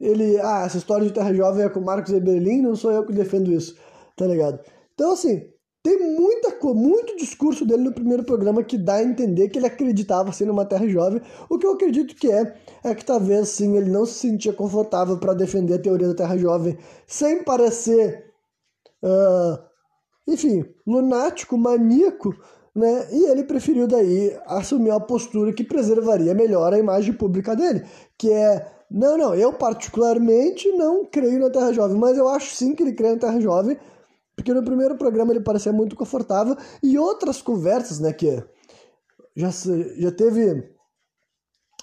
ele, 0.00 0.38
ah, 0.40 0.62
essa 0.64 0.78
história 0.78 1.06
de 1.06 1.12
Terra 1.12 1.32
Jovem 1.34 1.64
é 1.64 1.68
com 1.68 1.80
Marcos 1.80 2.12
Eberlin, 2.12 2.62
não 2.62 2.74
sou 2.74 2.90
eu 2.90 3.04
que 3.04 3.12
defendo 3.12 3.52
isso 3.52 3.76
tá 4.20 4.26
ligado? 4.26 4.60
Então, 4.94 5.12
assim, 5.12 5.48
tem 5.82 5.98
muita 6.14 6.50
muito 6.74 7.16
discurso 7.16 7.64
dele 7.64 7.84
no 7.84 7.92
primeiro 7.92 8.22
programa 8.22 8.62
que 8.62 8.76
dá 8.76 8.96
a 8.96 9.02
entender 9.02 9.48
que 9.48 9.58
ele 9.58 9.66
acreditava 9.66 10.30
ser 10.30 10.44
numa 10.44 10.66
terra 10.66 10.86
jovem. 10.86 11.22
O 11.48 11.58
que 11.58 11.66
eu 11.66 11.72
acredito 11.72 12.14
que 12.14 12.30
é 12.30 12.54
é 12.84 12.94
que 12.94 13.04
talvez 13.04 13.48
sim 13.48 13.76
ele 13.76 13.90
não 13.90 14.04
se 14.04 14.14
sentia 14.14 14.52
confortável 14.52 15.18
para 15.18 15.32
defender 15.32 15.74
a 15.74 15.78
teoria 15.78 16.08
da 16.08 16.14
terra 16.14 16.36
jovem 16.36 16.76
sem 17.06 17.42
parecer, 17.42 18.30
uh, 19.02 19.58
enfim, 20.32 20.64
lunático, 20.86 21.58
maníaco, 21.58 22.34
né? 22.74 23.08
E 23.12 23.30
ele 23.30 23.44
preferiu 23.44 23.86
daí 23.86 24.36
assumir 24.46 24.90
uma 24.90 25.00
postura 25.00 25.52
que 25.52 25.64
preservaria 25.64 26.34
melhor 26.34 26.72
a 26.72 26.78
imagem 26.78 27.12
pública 27.12 27.54
dele, 27.56 27.84
que 28.16 28.30
é 28.30 28.66
não, 28.90 29.16
não, 29.16 29.34
eu 29.34 29.52
particularmente 29.52 30.70
não 30.72 31.04
creio 31.04 31.38
na 31.38 31.50
Terra 31.50 31.72
Jovem, 31.72 31.96
mas 31.96 32.18
eu 32.18 32.26
acho 32.28 32.54
sim 32.54 32.74
que 32.74 32.82
ele 32.82 32.92
crê 32.92 33.12
na 33.12 33.18
Terra 33.18 33.40
Jovem 33.40 33.76
porque 34.40 34.54
no 34.54 34.64
primeiro 34.64 34.96
programa 34.96 35.32
ele 35.32 35.40
parecia 35.40 35.72
muito 35.72 35.94
confortável 35.94 36.56
e 36.82 36.98
outras 36.98 37.42
conversas, 37.42 38.00
né, 38.00 38.10
que 38.10 38.42
já, 39.36 39.50
já 39.98 40.10
teve 40.10 40.72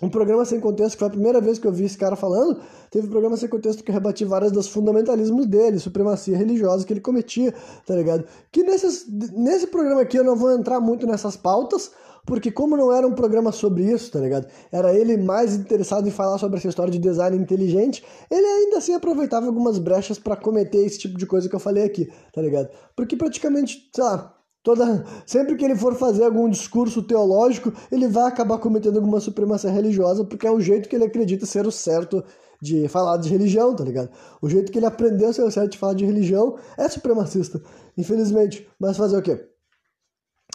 um 0.02 0.10
programa 0.10 0.46
sem 0.46 0.60
contexto, 0.60 0.94
que 0.94 1.00
foi 1.00 1.08
a 1.08 1.12
primeira 1.12 1.42
vez 1.42 1.58
que 1.58 1.66
eu 1.66 1.72
vi 1.72 1.86
esse 1.86 1.98
cara 1.98 2.16
falando, 2.16 2.60
teve 2.92 3.08
um 3.08 3.10
programa 3.10 3.36
sem 3.36 3.50
contexto 3.50 3.84
que 3.84 3.92
rebati 3.92 4.24
vários 4.26 4.52
dos 4.52 4.68
fundamentalismos 4.68 5.46
dele, 5.46 5.80
supremacia 5.80 6.38
religiosa 6.38 6.86
que 6.86 6.94
ele 6.94 7.02
cometia, 7.02 7.54
tá 7.86 7.96
ligado? 7.96 8.26
Que 8.52 8.64
nesses, 8.64 9.08
nesse 9.34 9.68
programa 9.68 10.02
aqui 10.02 10.18
eu 10.18 10.24
não 10.24 10.36
vou 10.36 10.52
entrar 10.52 10.80
muito 10.80 11.08
nessas 11.08 11.36
pautas, 11.36 11.92
porque 12.28 12.52
como 12.52 12.78
não 12.78 12.94
era 12.94 13.08
um 13.08 13.14
programa 13.14 13.52
sobre 13.52 13.86
isso, 13.86 14.12
tá 14.12 14.20
ligado? 14.20 14.48
Era 14.72 14.94
ele 14.94 15.18
mais 15.18 15.56
interessado 15.56 16.08
em 16.08 16.12
falar 16.12 16.38
sobre 16.38 16.60
essa 16.60 16.68
história 16.68 16.92
de 16.92 17.00
design 17.00 17.36
inteligente, 17.36 18.04
ele 18.30 18.46
ainda 18.46 18.78
assim 18.78 18.94
aproveitava 18.94 19.48
algumas 19.48 19.80
brechas 19.80 20.20
para 20.20 20.36
cometer 20.36 20.86
esse 20.86 21.00
tipo 21.00 21.18
de 21.18 21.26
coisa 21.26 21.50
que 21.50 21.56
eu 21.56 21.60
falei 21.60 21.84
aqui, 21.84 22.12
tá 22.34 22.42
ligado? 22.42 22.70
Porque 22.96 23.16
praticamente, 23.16 23.90
sei 23.96 24.04
lá, 24.04 24.37
toda 24.64 25.06
sempre 25.26 25.56
que 25.56 25.64
ele 25.64 25.76
for 25.76 25.96
fazer 25.96 26.26
algum 26.26 26.50
discurso 26.50 27.02
teológico, 27.02 27.72
ele 27.92 28.08
vai 28.08 28.26
acabar 28.26 28.58
cometendo 28.58 28.98
alguma 28.98 29.20
supremacia 29.20 29.72
religiosa, 29.72 30.26
porque 30.26 30.48
é 30.48 30.52
o 30.52 30.60
jeito 30.60 30.90
que 30.90 30.96
ele 30.96 31.06
acredita 31.06 31.46
ser 31.46 31.66
o 31.66 31.72
certo 31.72 32.24
de 32.62 32.88
falar 32.88 33.18
de 33.18 33.30
religião, 33.30 33.76
tá 33.76 33.84
ligado? 33.84 34.10
O 34.42 34.50
jeito 34.50 34.72
que 34.72 34.80
ele 34.80 34.86
aprendeu 34.86 35.30
a 35.30 35.34
ser 35.34 35.44
o 35.44 35.52
certo 35.52 35.72
de 35.72 35.78
falar 35.78 35.94
de 35.94 36.06
religião 36.06 36.58
é 36.78 36.90
supremacista, 36.90 37.62
infelizmente. 37.98 38.68
Mas 38.80 38.98
fazer 38.98 39.18
o 39.18 39.22
quê? 39.22 39.48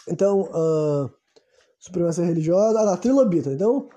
Então, 0.07 0.41
uh, 0.41 1.09
supremacia 1.79 2.25
religiosa, 2.25 2.79
ah, 2.79 2.97
trilobita. 2.97 3.51
Então, 3.51 3.87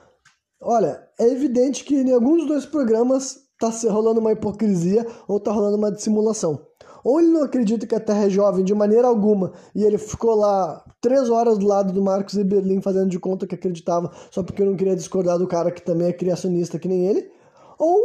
olha, 0.60 1.06
é 1.18 1.28
evidente 1.28 1.84
que 1.84 1.96
em 1.96 2.12
alguns 2.12 2.38
dos 2.38 2.48
dois 2.48 2.66
programas 2.66 3.46
tá 3.58 3.70
rolando 3.90 4.20
uma 4.20 4.32
hipocrisia 4.32 5.06
ou 5.26 5.40
tá 5.40 5.50
rolando 5.52 5.76
uma 5.76 5.90
dissimulação. 5.90 6.65
Ou 7.06 7.20
ele 7.20 7.28
não 7.28 7.44
acredita 7.44 7.86
que 7.86 7.94
a 7.94 8.00
Terra 8.00 8.24
é 8.24 8.28
jovem 8.28 8.64
de 8.64 8.74
maneira 8.74 9.06
alguma 9.06 9.52
e 9.72 9.84
ele 9.84 9.96
ficou 9.96 10.34
lá 10.34 10.84
três 11.00 11.30
horas 11.30 11.56
do 11.56 11.64
lado 11.64 11.92
do 11.92 12.02
Marcos 12.02 12.34
e 12.34 12.42
Berlim 12.42 12.80
fazendo 12.80 13.08
de 13.08 13.16
conta 13.16 13.46
que 13.46 13.54
acreditava 13.54 14.10
só 14.28 14.42
porque 14.42 14.64
não 14.64 14.74
queria 14.74 14.96
discordar 14.96 15.38
do 15.38 15.46
cara 15.46 15.70
que 15.70 15.80
também 15.80 16.08
é 16.08 16.12
criacionista 16.12 16.80
que 16.80 16.88
nem 16.88 17.06
ele. 17.06 17.30
Ou 17.78 17.96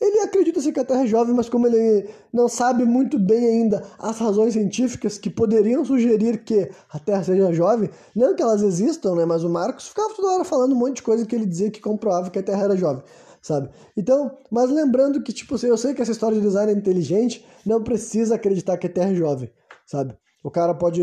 ele 0.00 0.18
acredita 0.22 0.60
ser 0.60 0.72
que 0.72 0.80
a 0.80 0.84
Terra 0.84 1.04
é 1.04 1.06
jovem, 1.06 1.36
mas 1.36 1.48
como 1.48 1.68
ele 1.68 2.10
não 2.32 2.48
sabe 2.48 2.84
muito 2.84 3.16
bem 3.16 3.46
ainda 3.46 3.84
as 3.96 4.18
razões 4.18 4.54
científicas 4.54 5.18
que 5.18 5.30
poderiam 5.30 5.84
sugerir 5.84 6.42
que 6.42 6.68
a 6.90 6.98
Terra 6.98 7.22
seja 7.22 7.52
jovem, 7.52 7.88
não 8.12 8.34
que 8.34 8.42
elas 8.42 8.62
existam, 8.62 9.14
né? 9.14 9.24
Mas 9.24 9.44
o 9.44 9.48
Marcos 9.48 9.86
ficava 9.86 10.12
toda 10.14 10.32
hora 10.32 10.44
falando 10.44 10.72
um 10.72 10.78
monte 10.78 10.96
de 10.96 11.02
coisa 11.04 11.24
que 11.24 11.36
ele 11.36 11.46
dizia 11.46 11.70
que 11.70 11.80
comprovava 11.80 12.28
que 12.28 12.40
a 12.40 12.42
Terra 12.42 12.64
era 12.64 12.76
jovem, 12.76 13.04
sabe? 13.48 13.70
Então, 13.96 14.36
mas 14.50 14.70
lembrando 14.70 15.22
que, 15.22 15.32
tipo, 15.32 15.56
eu 15.64 15.76
sei 15.78 15.94
que 15.94 16.02
essa 16.02 16.12
história 16.12 16.36
de 16.36 16.46
design 16.46 16.70
é 16.70 16.74
inteligente, 16.74 17.44
não 17.64 17.82
precisa 17.82 18.34
acreditar 18.34 18.76
que 18.76 18.86
a 18.86 18.90
Terra 18.90 19.10
é 19.10 19.14
jovem, 19.14 19.50
sabe? 19.86 20.14
O 20.44 20.50
cara 20.50 20.74
pode 20.74 21.02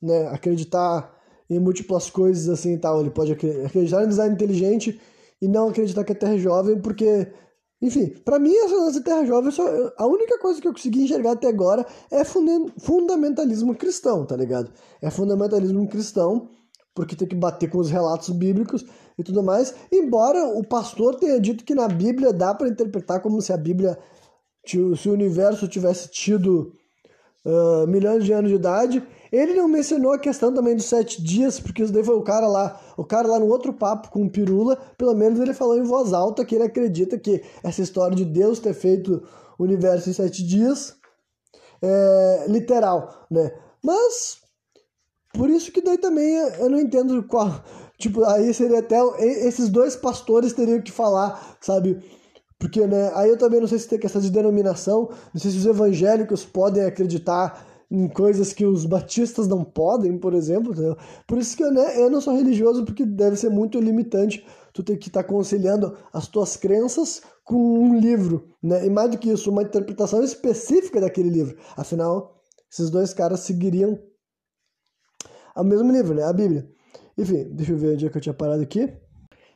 né, 0.00 0.28
acreditar 0.28 1.10
em 1.48 1.58
múltiplas 1.58 2.10
coisas 2.10 2.48
assim 2.50 2.74
e 2.74 2.78
tal, 2.78 3.00
ele 3.00 3.10
pode 3.10 3.32
acreditar 3.32 4.04
em 4.04 4.08
design 4.08 4.34
inteligente 4.34 5.00
e 5.40 5.48
não 5.48 5.70
acreditar 5.70 6.04
que 6.04 6.12
a 6.12 6.14
Terra 6.14 6.34
é 6.34 6.38
jovem, 6.38 6.78
porque 6.78 7.32
enfim, 7.80 8.08
para 8.24 8.38
mim, 8.38 8.54
essa 8.54 8.76
nossa 8.76 9.02
Terra 9.02 9.24
Jovem, 9.24 9.50
só, 9.50 9.64
a 9.98 10.06
única 10.06 10.38
coisa 10.38 10.60
que 10.60 10.68
eu 10.68 10.72
consegui 10.72 11.02
enxergar 11.02 11.32
até 11.32 11.48
agora 11.48 11.84
é 12.12 12.22
fundamentalismo 12.24 13.74
cristão, 13.74 14.24
tá 14.24 14.36
ligado? 14.36 14.70
É 15.00 15.10
fundamentalismo 15.10 15.88
cristão, 15.88 16.48
porque 16.94 17.16
tem 17.16 17.26
que 17.26 17.34
bater 17.34 17.70
com 17.70 17.78
os 17.78 17.90
relatos 17.90 18.28
bíblicos 18.30 18.84
e 19.18 19.22
tudo 19.22 19.42
mais. 19.42 19.74
Embora 19.90 20.44
o 20.44 20.64
pastor 20.64 21.16
tenha 21.16 21.40
dito 21.40 21.64
que 21.64 21.74
na 21.74 21.88
Bíblia 21.88 22.32
dá 22.32 22.54
para 22.54 22.68
interpretar 22.68 23.20
como 23.20 23.40
se 23.40 23.52
a 23.52 23.56
Bíblia, 23.56 23.98
se 24.64 24.78
o 24.78 25.12
universo 25.12 25.68
tivesse 25.68 26.08
tido 26.10 26.72
uh, 27.44 27.86
milhões 27.86 28.24
de 28.24 28.32
anos 28.32 28.50
de 28.50 28.56
idade. 28.56 29.02
Ele 29.30 29.54
não 29.54 29.66
mencionou 29.66 30.12
a 30.12 30.18
questão 30.18 30.52
também 30.52 30.76
dos 30.76 30.84
sete 30.84 31.22
dias, 31.22 31.58
porque 31.58 31.82
isso 31.82 31.92
daí 31.92 32.04
foi 32.04 32.16
o 32.16 32.22
cara 32.22 32.46
lá, 32.46 32.78
o 32.96 33.04
cara 33.04 33.28
lá 33.28 33.38
no 33.38 33.46
outro 33.46 33.72
papo 33.72 34.10
com 34.10 34.24
o 34.24 34.30
Pirula, 34.30 34.76
pelo 34.98 35.14
menos 35.14 35.40
ele 35.40 35.54
falou 35.54 35.78
em 35.78 35.82
voz 35.82 36.12
alta 36.12 36.44
que 36.44 36.54
ele 36.54 36.64
acredita 36.64 37.18
que 37.18 37.42
essa 37.62 37.80
história 37.80 38.14
de 38.14 38.24
Deus 38.24 38.58
ter 38.58 38.74
feito 38.74 39.22
o 39.58 39.64
universo 39.64 40.10
em 40.10 40.12
sete 40.12 40.44
dias 40.44 40.96
é 41.80 42.44
literal, 42.48 43.26
né? 43.30 43.52
Mas 43.82 44.41
por 45.34 45.48
isso 45.48 45.72
que 45.72 45.80
daí 45.80 45.98
também 45.98 46.34
eu 46.34 46.68
não 46.68 46.78
entendo 46.78 47.22
qual, 47.24 47.64
tipo, 47.98 48.24
aí 48.24 48.52
seria 48.52 48.80
até 48.80 48.98
esses 49.20 49.68
dois 49.68 49.96
pastores 49.96 50.52
teriam 50.52 50.80
que 50.80 50.92
falar, 50.92 51.56
sabe? 51.60 51.98
Porque, 52.58 52.86
né, 52.86 53.10
aí 53.14 53.28
eu 53.28 53.36
também 53.36 53.60
não 53.60 53.66
sei 53.66 53.78
se 53.78 53.88
tem 53.88 53.98
questão 53.98 54.20
de 54.20 54.30
denominação, 54.30 55.10
não 55.34 55.40
sei 55.40 55.50
se 55.50 55.56
os 55.56 55.66
evangélicos 55.66 56.44
podem 56.44 56.84
acreditar 56.84 57.66
em 57.90 58.08
coisas 58.08 58.52
que 58.52 58.64
os 58.64 58.86
batistas 58.86 59.46
não 59.48 59.64
podem, 59.64 60.16
por 60.16 60.32
exemplo, 60.32 60.72
entendeu? 60.72 60.96
Por 61.26 61.38
isso 61.38 61.56
que 61.56 61.64
né, 61.64 62.00
eu 62.00 62.08
não 62.08 62.20
sou 62.20 62.34
religioso, 62.34 62.84
porque 62.84 63.04
deve 63.04 63.36
ser 63.36 63.50
muito 63.50 63.80
limitante 63.80 64.46
tu 64.72 64.82
ter 64.82 64.96
que 64.96 65.08
estar 65.08 65.22
tá 65.22 65.28
conciliando 65.28 65.96
as 66.12 66.26
tuas 66.26 66.56
crenças 66.56 67.20
com 67.44 67.56
um 67.56 67.98
livro, 67.98 68.48
né? 68.62 68.86
E 68.86 68.90
mais 68.90 69.10
do 69.10 69.18
que 69.18 69.30
isso, 69.30 69.50
uma 69.50 69.62
interpretação 69.62 70.22
específica 70.22 71.00
daquele 71.00 71.28
livro. 71.28 71.56
Afinal, 71.76 72.40
esses 72.70 72.88
dois 72.88 73.12
caras 73.12 73.40
seguiriam 73.40 73.98
o 75.60 75.64
mesmo 75.64 75.92
livro, 75.92 76.14
né? 76.14 76.22
A 76.22 76.32
Bíblia. 76.32 76.66
Enfim, 77.16 77.44
deixa 77.50 77.72
eu 77.72 77.76
ver 77.76 77.94
onde 77.94 78.06
é 78.06 78.08
que 78.08 78.16
eu 78.16 78.22
tinha 78.22 78.34
parado 78.34 78.62
aqui. 78.62 78.92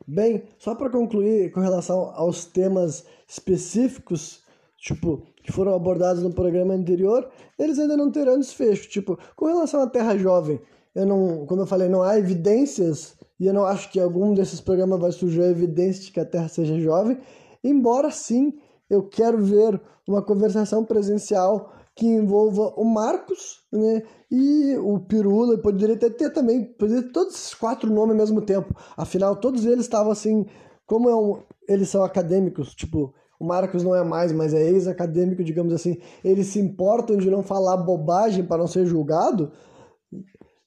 Bem, 0.07 0.45
só 0.59 0.75
para 0.75 0.91
concluir 0.91 1.51
com 1.51 1.61
relação 1.61 2.13
aos 2.15 2.45
temas 2.45 3.05
específicos, 3.27 4.43
tipo, 4.79 5.23
que 5.43 5.51
foram 5.51 5.75
abordados 5.75 6.23
no 6.23 6.33
programa 6.33 6.75
anterior, 6.75 7.29
eles 7.59 7.79
ainda 7.79 7.97
não 7.97 8.11
terão 8.11 8.39
desfecho. 8.39 8.89
Tipo, 8.89 9.19
com 9.35 9.47
relação 9.47 9.81
à 9.81 9.87
Terra 9.87 10.17
Jovem, 10.17 10.61
eu 10.95 11.07
não, 11.07 11.45
como 11.47 11.63
eu 11.63 11.67
falei, 11.67 11.89
não 11.89 12.03
há 12.03 12.19
evidências 12.19 13.17
e 13.39 13.47
eu 13.47 13.53
não 13.53 13.65
acho 13.65 13.91
que 13.91 14.01
algum 14.01 14.33
desses 14.33 14.61
programas 14.61 15.01
vai 15.01 15.13
surgir 15.13 15.43
a 15.43 15.51
evidência 15.51 16.05
de 16.05 16.13
que 16.13 16.21
a 16.21 16.25
Terra 16.25 16.49
seja 16.49 16.79
jovem, 16.79 17.19
embora 17.63 18.11
sim 18.11 18.59
eu 18.89 19.03
quero 19.03 19.39
ver 19.39 19.81
uma 20.07 20.23
conversação 20.23 20.85
presencial 20.85 21.73
que 21.97 22.07
envolva 22.07 22.75
o 22.77 22.85
Marcos, 22.85 23.63
né, 23.73 24.03
e 24.31 24.77
o 24.77 25.01
Pirula, 25.01 25.55
e 25.55 25.59
poderia 25.59 25.97
ter, 25.97 26.11
ter 26.11 26.31
também, 26.31 26.63
poderia 26.63 27.03
ter 27.03 27.11
todos 27.11 27.35
esses 27.35 27.55
quatro 27.55 27.91
nomes 27.91 28.11
ao 28.11 28.17
mesmo 28.19 28.43
tempo. 28.43 28.75
Afinal, 28.97 29.35
todos 29.37 29.65
eles 29.65 29.87
estavam 29.87 30.13
assim, 30.13 30.45
como 30.87 31.09
é 31.09 31.17
um, 31.17 31.41
eles 31.67 31.89
são 31.89 32.05
acadêmicos, 32.05 32.75
tipo, 32.75 33.15
o 33.41 33.47
Marcos 33.47 33.83
não 33.83 33.95
é 33.95 34.05
mais, 34.05 34.31
mas 34.31 34.53
é 34.53 34.63
ex-acadêmico, 34.63 35.43
digamos 35.43 35.73
assim, 35.73 35.99
eles 36.23 36.49
se 36.49 36.59
importam 36.59 37.17
de 37.17 37.31
não 37.31 37.43
falar 37.43 37.79
bobagem 37.79 38.45
para 38.45 38.59
não 38.59 38.67
ser 38.67 38.85
julgado, 38.85 39.51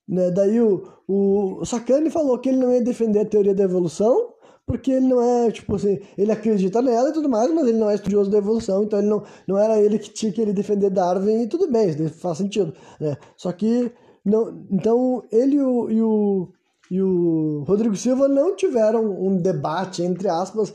né? 0.08 0.32
Daí 0.32 0.60
o, 0.60 0.84
o, 1.08 1.64
Sacani 1.64 2.10
falou 2.10 2.40
que 2.40 2.50
ele 2.50 2.58
não 2.58 2.74
ia 2.74 2.82
defender 2.82 3.20
a 3.20 3.26
teoria 3.26 3.54
da 3.54 3.64
evolução, 3.64 4.29
porque 4.70 4.92
ele 4.92 5.08
não 5.08 5.20
é, 5.20 5.50
tipo 5.50 5.76
assim, 5.76 6.00
ele 6.16 6.32
acredita 6.32 6.80
nela 6.80 7.10
e 7.10 7.14
tudo 7.14 7.28
mais, 7.28 7.52
mas 7.52 7.68
ele 7.68 7.80
não 7.80 7.90
é 7.90 7.96
estudioso 7.96 8.30
da 8.30 8.38
evolução, 8.38 8.84
então 8.84 9.00
ele 9.00 9.08
não, 9.08 9.24
não 9.48 9.58
era 9.58 9.82
ele 9.82 9.98
que 9.98 10.12
tinha 10.12 10.32
que 10.32 10.40
ele 10.40 10.54
defender 10.54 10.92
Darwin 10.92 11.42
e 11.42 11.48
tudo 11.48 11.72
bem, 11.72 11.90
isso 11.90 12.10
faz 12.20 12.38
sentido, 12.38 12.72
né? 13.00 13.18
Só 13.36 13.52
que, 13.52 13.92
não, 14.24 14.64
então, 14.70 15.24
ele 15.32 15.56
e 15.56 15.60
o, 15.60 15.90
e 15.90 16.02
o, 16.04 16.54
e 16.92 17.02
o 17.02 17.64
Rodrigo 17.68 17.96
Silva 17.96 18.28
não 18.28 18.56
tiveram 18.56 19.20
um 19.20 19.38
debate, 19.38 20.04
entre 20.04 20.30
aspas, 20.30 20.72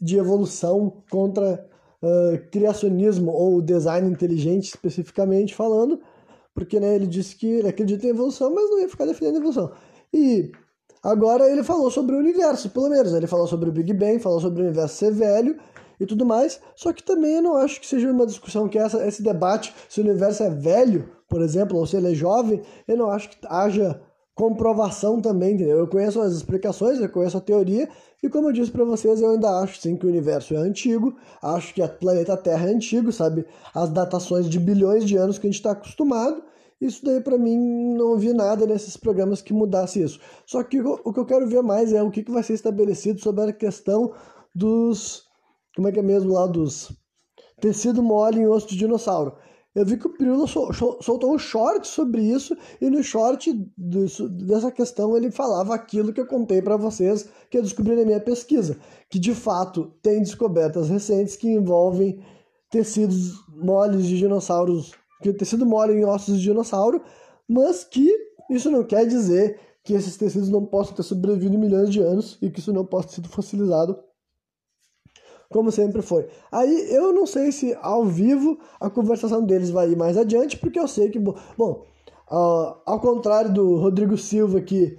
de 0.00 0.16
evolução 0.16 1.02
contra 1.10 1.68
uh, 2.00 2.50
criacionismo 2.52 3.32
ou 3.32 3.60
design 3.60 4.08
inteligente, 4.08 4.68
especificamente 4.68 5.52
falando, 5.52 5.98
porque 6.54 6.78
né, 6.78 6.94
ele 6.94 7.08
disse 7.08 7.34
que 7.34 7.48
ele 7.48 7.68
acredita 7.68 8.06
em 8.06 8.10
evolução, 8.10 8.54
mas 8.54 8.70
não 8.70 8.78
ia 8.78 8.88
ficar 8.88 9.04
defendendo 9.04 9.34
a 9.34 9.38
evolução. 9.38 9.72
E 10.14 10.52
Agora 11.02 11.50
ele 11.50 11.64
falou 11.64 11.90
sobre 11.90 12.14
o 12.14 12.18
universo, 12.18 12.70
pelo 12.70 12.88
menos. 12.88 13.12
Ele 13.12 13.26
falou 13.26 13.46
sobre 13.46 13.68
o 13.68 13.72
Big 13.72 13.92
Bang, 13.92 14.18
falou 14.18 14.40
sobre 14.40 14.62
o 14.62 14.64
universo 14.64 14.96
ser 14.96 15.12
velho 15.12 15.58
e 15.98 16.06
tudo 16.06 16.24
mais. 16.24 16.60
Só 16.76 16.92
que 16.92 17.02
também 17.02 17.36
eu 17.36 17.42
não 17.42 17.56
acho 17.56 17.80
que 17.80 17.86
seja 17.86 18.10
uma 18.10 18.26
discussão 18.26 18.68
que 18.68 18.78
essa, 18.78 19.04
esse 19.06 19.22
debate, 19.22 19.74
se 19.88 20.00
o 20.00 20.04
universo 20.04 20.42
é 20.44 20.50
velho, 20.50 21.08
por 21.28 21.42
exemplo, 21.42 21.76
ou 21.78 21.86
se 21.86 21.96
ele 21.96 22.12
é 22.12 22.14
jovem, 22.14 22.62
eu 22.86 22.96
não 22.96 23.10
acho 23.10 23.30
que 23.30 23.38
haja 23.48 24.00
comprovação 24.34 25.20
também, 25.20 25.54
entendeu? 25.54 25.78
Eu 25.78 25.88
conheço 25.88 26.20
as 26.20 26.32
explicações, 26.32 27.00
eu 27.00 27.08
conheço 27.08 27.36
a 27.36 27.40
teoria, 27.40 27.88
e 28.22 28.28
como 28.28 28.48
eu 28.48 28.52
disse 28.52 28.70
para 28.70 28.84
vocês, 28.84 29.20
eu 29.20 29.30
ainda 29.30 29.60
acho 29.60 29.78
sim 29.78 29.96
que 29.96 30.06
o 30.06 30.08
universo 30.08 30.54
é 30.54 30.56
antigo, 30.56 31.14
acho 31.42 31.74
que 31.74 31.82
o 31.82 31.88
planeta 31.88 32.36
Terra 32.36 32.68
é 32.68 32.72
antigo, 32.72 33.12
sabe? 33.12 33.44
As 33.74 33.90
datações 33.90 34.48
de 34.48 34.58
bilhões 34.58 35.04
de 35.04 35.16
anos 35.16 35.38
que 35.38 35.46
a 35.46 35.50
gente 35.50 35.58
está 35.58 35.72
acostumado, 35.72 36.42
Isso 36.82 37.04
daí 37.04 37.20
para 37.20 37.38
mim 37.38 37.94
não 37.94 38.16
vi 38.16 38.32
nada 38.32 38.66
nesses 38.66 38.96
programas 38.96 39.40
que 39.40 39.52
mudasse 39.52 40.02
isso. 40.02 40.18
Só 40.44 40.62
que 40.64 40.80
o 40.80 41.12
que 41.12 41.20
eu 41.20 41.26
quero 41.26 41.46
ver 41.46 41.62
mais 41.62 41.92
é 41.92 42.02
o 42.02 42.10
que 42.10 42.28
vai 42.30 42.42
ser 42.42 42.54
estabelecido 42.54 43.20
sobre 43.20 43.44
a 43.44 43.52
questão 43.52 44.12
dos. 44.54 45.24
Como 45.76 45.88
é 45.88 45.92
que 45.92 46.00
é 46.00 46.02
mesmo 46.02 46.32
lá? 46.32 46.46
Dos 46.46 46.92
tecido 47.62 48.02
mole 48.02 48.40
em 48.40 48.48
osso 48.48 48.66
de 48.66 48.76
dinossauro. 48.76 49.36
Eu 49.74 49.86
vi 49.86 49.96
que 49.96 50.06
o 50.06 50.12
Pirula 50.12 50.46
soltou 50.46 51.32
um 51.32 51.38
short 51.38 51.86
sobre 51.86 52.20
isso, 52.20 52.54
e 52.78 52.90
no 52.90 53.02
short 53.02 53.50
disso, 53.78 54.28
dessa 54.28 54.70
questão 54.70 55.16
ele 55.16 55.30
falava 55.30 55.74
aquilo 55.74 56.12
que 56.12 56.20
eu 56.20 56.26
contei 56.26 56.60
para 56.60 56.76
vocês, 56.76 57.26
que 57.48 57.56
eu 57.56 57.62
descobri 57.62 57.96
na 57.96 58.04
minha 58.04 58.20
pesquisa, 58.20 58.76
que 59.08 59.18
de 59.18 59.34
fato 59.34 59.94
tem 60.02 60.18
descobertas 60.18 60.90
recentes 60.90 61.36
que 61.36 61.48
envolvem 61.48 62.22
tecidos 62.68 63.32
moles 63.48 64.04
de 64.04 64.18
dinossauros, 64.18 64.92
que 65.22 65.32
tecido 65.32 65.64
mole 65.64 65.94
em 65.94 66.04
ossos 66.04 66.36
de 66.36 66.42
dinossauro, 66.42 67.02
mas 67.48 67.84
que 67.84 68.08
isso 68.50 68.70
não 68.70 68.84
quer 68.84 69.06
dizer 69.06 69.58
que 69.84 69.94
esses 69.94 70.16
tecidos 70.16 70.48
não 70.48 70.66
possam 70.66 70.94
ter 70.94 71.02
sobrevivido 71.02 71.58
milhões 71.58 71.90
de 71.90 72.00
anos 72.00 72.38
e 72.42 72.50
que 72.50 72.60
isso 72.60 72.72
não 72.72 72.84
possa 72.84 73.08
ter 73.08 73.14
sido 73.14 73.28
fossilizado 73.28 73.98
como 75.52 75.70
sempre 75.70 76.02
foi. 76.02 76.26
Aí 76.50 76.92
eu 76.92 77.12
não 77.12 77.26
sei 77.26 77.52
se 77.52 77.76
ao 77.80 78.04
vivo 78.04 78.58
a 78.80 78.90
conversação 78.90 79.44
deles 79.44 79.70
vai 79.70 79.90
ir 79.90 79.96
mais 79.96 80.16
adiante, 80.16 80.56
porque 80.56 80.80
eu 80.80 80.88
sei 80.88 81.10
que, 81.10 81.18
bom, 81.18 81.86
uh, 82.30 82.80
ao 82.84 82.98
contrário 82.98 83.52
do 83.52 83.76
Rodrigo 83.76 84.16
Silva, 84.16 84.60
que 84.60 84.98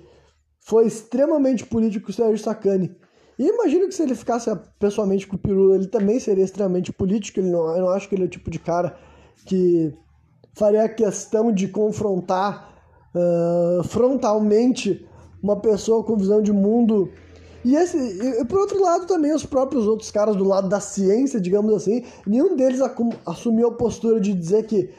foi 0.59 0.86
extremamente 0.86 1.65
político 1.65 2.12
o 2.12 2.13
Sérgio 2.13 2.38
Sacani, 2.38 2.95
e 3.38 3.47
imagino 3.47 3.88
que 3.88 3.95
se 3.95 4.03
ele 4.03 4.15
ficasse 4.15 4.49
pessoalmente 4.79 5.27
com 5.27 5.36
o 5.36 5.39
Pirula, 5.39 5.75
ele 5.75 5.88
também 5.88 6.19
seria 6.19 6.45
extremamente 6.45 6.93
político, 6.93 7.39
ele 7.39 7.49
não, 7.49 7.75
eu 7.75 7.81
não 7.81 7.89
acho 7.89 8.07
que 8.07 8.15
ele 8.15 8.23
é 8.23 8.27
o 8.27 8.29
tipo 8.29 8.49
de 8.51 8.59
cara 8.59 8.95
que 9.47 9.91
faria 10.54 10.88
questão 10.88 11.52
de 11.52 11.68
confrontar 11.68 12.74
uh, 13.13 13.84
frontalmente 13.84 15.08
uma 15.42 15.60
pessoa 15.60 16.04
com 16.04 16.16
visão 16.16 16.42
de 16.42 16.54
mundo 16.54 17.10
e, 17.63 17.76
esse, 17.76 17.98
e, 17.98 18.46
por 18.46 18.60
outro 18.60 18.82
lado, 18.82 19.08
também 19.08 19.34
os 19.34 19.46
próprios 19.46 19.88
outros 19.88 20.12
caras 20.12 20.36
do 20.36 20.44
lado 20.44 20.68
da 20.68 20.80
ciência, 20.80 21.39
digamos 21.39 21.74
assim, 21.74 22.04
nenhum 22.28 22.56
deles 22.56 22.82
assumiu 23.26 23.70
a 23.70 23.74
postura 23.74 24.20
de 24.20 24.34
dizer 24.34 24.66
que 24.66 24.89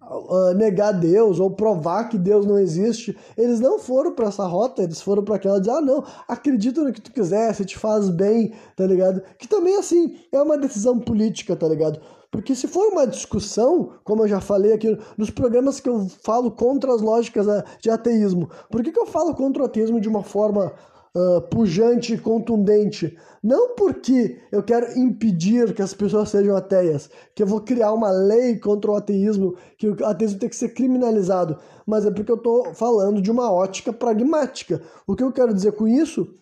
uh, 0.00 0.54
negar 0.54 0.92
Deus 0.92 1.38
ou 1.38 1.50
provar 1.50 2.08
que 2.08 2.16
Deus 2.16 2.46
não 2.46 2.58
existe. 2.58 3.16
Eles 3.36 3.60
não 3.60 3.78
foram 3.78 4.14
para 4.14 4.28
essa 4.28 4.46
rota, 4.46 4.82
eles 4.82 5.02
foram 5.02 5.22
para 5.22 5.36
aquela 5.36 5.60
de, 5.60 5.68
ah, 5.68 5.82
não, 5.82 6.02
acredita 6.26 6.82
no 6.82 6.92
que 6.92 7.00
tu 7.00 7.12
quiser, 7.12 7.54
se 7.54 7.64
te 7.64 7.76
faz 7.76 8.08
bem, 8.08 8.52
tá 8.74 8.86
ligado? 8.86 9.22
Que 9.38 9.46
também, 9.46 9.76
assim, 9.76 10.16
é 10.32 10.40
uma 10.40 10.56
decisão 10.56 10.98
política, 10.98 11.54
tá 11.54 11.68
ligado? 11.68 12.00
Porque 12.34 12.52
se 12.52 12.66
for 12.66 12.88
uma 12.88 13.06
discussão, 13.06 13.92
como 14.02 14.24
eu 14.24 14.28
já 14.28 14.40
falei 14.40 14.72
aqui 14.72 14.98
nos 15.16 15.30
programas 15.30 15.78
que 15.78 15.88
eu 15.88 16.08
falo 16.20 16.50
contra 16.50 16.92
as 16.92 17.00
lógicas 17.00 17.46
de 17.80 17.88
ateísmo, 17.88 18.50
por 18.68 18.82
que, 18.82 18.90
que 18.90 18.98
eu 18.98 19.06
falo 19.06 19.32
contra 19.36 19.62
o 19.62 19.66
ateísmo 19.66 20.00
de 20.00 20.08
uma 20.08 20.24
forma 20.24 20.72
uh, 21.16 21.40
pujante 21.42 22.14
e 22.14 22.18
contundente. 22.18 23.16
Não 23.40 23.76
porque 23.76 24.40
eu 24.50 24.64
quero 24.64 24.98
impedir 24.98 25.72
que 25.74 25.80
as 25.80 25.94
pessoas 25.94 26.30
sejam 26.30 26.56
ateias, 26.56 27.08
que 27.36 27.42
eu 27.44 27.46
vou 27.46 27.60
criar 27.60 27.92
uma 27.92 28.10
lei 28.10 28.58
contra 28.58 28.90
o 28.90 28.96
ateísmo, 28.96 29.54
que 29.78 29.88
o 29.88 30.04
ateísmo 30.04 30.40
tem 30.40 30.48
que 30.48 30.56
ser 30.56 30.70
criminalizado, 30.70 31.56
mas 31.86 32.04
é 32.04 32.10
porque 32.10 32.32
eu 32.32 32.36
estou 32.36 32.74
falando 32.74 33.22
de 33.22 33.30
uma 33.30 33.52
ótica 33.52 33.92
pragmática. 33.92 34.82
O 35.06 35.14
que 35.14 35.22
eu 35.22 35.30
quero 35.30 35.54
dizer 35.54 35.70
com 35.70 35.86
isso? 35.86 36.34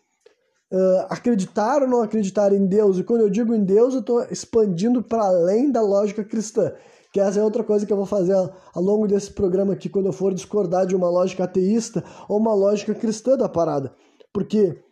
Uh, 0.72 1.06
acreditar 1.10 1.82
ou 1.82 1.88
não 1.88 2.00
acreditar 2.00 2.50
em 2.50 2.64
Deus, 2.64 2.98
e 2.98 3.04
quando 3.04 3.20
eu 3.20 3.28
digo 3.28 3.54
em 3.54 3.62
Deus, 3.62 3.92
eu 3.92 4.00
estou 4.00 4.24
expandindo 4.30 5.02
para 5.02 5.22
além 5.22 5.70
da 5.70 5.82
lógica 5.82 6.24
cristã 6.24 6.72
que 7.12 7.20
essa 7.20 7.38
é 7.38 7.44
outra 7.44 7.62
coisa 7.62 7.84
que 7.84 7.92
eu 7.92 7.96
vou 7.96 8.06
fazer 8.06 8.32
ao 8.32 8.82
longo 8.82 9.06
desse 9.06 9.30
programa 9.30 9.74
aqui, 9.74 9.88
quando 9.88 10.06
eu 10.06 10.12
for 10.12 10.32
discordar 10.32 10.86
de 10.86 10.96
uma 10.96 11.10
lógica 11.10 11.44
ateísta 11.44 12.02
ou 12.26 12.38
uma 12.38 12.54
lógica 12.54 12.94
cristã 12.94 13.36
da 13.36 13.50
parada. 13.50 13.94
Porque 14.32 14.82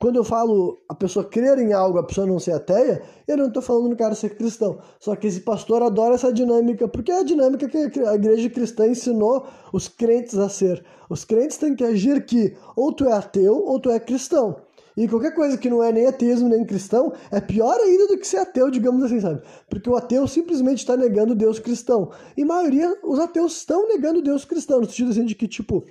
quando 0.00 0.16
eu 0.16 0.24
falo 0.24 0.76
a 0.88 0.94
pessoa 0.94 1.24
crer 1.24 1.58
em 1.58 1.72
algo, 1.72 1.98
a 1.98 2.02
pessoa 2.02 2.26
não 2.26 2.40
ser 2.40 2.52
ateia, 2.52 3.00
eu 3.28 3.36
não 3.36 3.46
estou 3.46 3.62
falando 3.62 3.88
no 3.88 3.96
cara 3.96 4.14
ser 4.16 4.36
cristão. 4.36 4.78
Só 4.98 5.14
que 5.14 5.28
esse 5.28 5.40
pastor 5.40 5.82
adora 5.82 6.16
essa 6.16 6.32
dinâmica, 6.32 6.88
porque 6.88 7.12
é 7.12 7.20
a 7.20 7.24
dinâmica 7.24 7.68
que 7.68 8.00
a 8.00 8.14
igreja 8.14 8.50
cristã 8.50 8.88
ensinou 8.88 9.46
os 9.72 9.88
crentes 9.88 10.36
a 10.36 10.48
ser. 10.48 10.84
Os 11.08 11.24
crentes 11.24 11.56
têm 11.56 11.76
que 11.76 11.84
agir 11.84 12.26
que 12.26 12.56
ou 12.74 12.92
tu 12.92 13.04
é 13.04 13.12
ateu 13.12 13.64
ou 13.64 13.78
tu 13.78 13.88
é 13.88 14.00
cristão. 14.00 14.65
E 14.96 15.06
qualquer 15.06 15.34
coisa 15.34 15.58
que 15.58 15.68
não 15.68 15.82
é 15.82 15.92
nem 15.92 16.06
ateísmo 16.06 16.48
nem 16.48 16.64
cristão 16.64 17.12
é 17.30 17.40
pior 17.40 17.78
ainda 17.80 18.06
do 18.08 18.16
que 18.16 18.26
ser 18.26 18.38
ateu, 18.38 18.70
digamos 18.70 19.02
assim, 19.02 19.20
sabe? 19.20 19.42
Porque 19.68 19.90
o 19.90 19.96
ateu 19.96 20.26
simplesmente 20.26 20.78
está 20.78 20.96
negando 20.96 21.34
Deus 21.34 21.58
cristão. 21.58 22.10
E 22.36 22.44
maioria, 22.44 22.96
os 23.04 23.18
ateus 23.18 23.58
estão 23.58 23.86
negando 23.88 24.22
Deus 24.22 24.44
cristão, 24.44 24.80
no 24.80 24.86
sentido 24.86 25.10
assim 25.10 25.24
de 25.24 25.34
que, 25.34 25.46
tipo, 25.46 25.84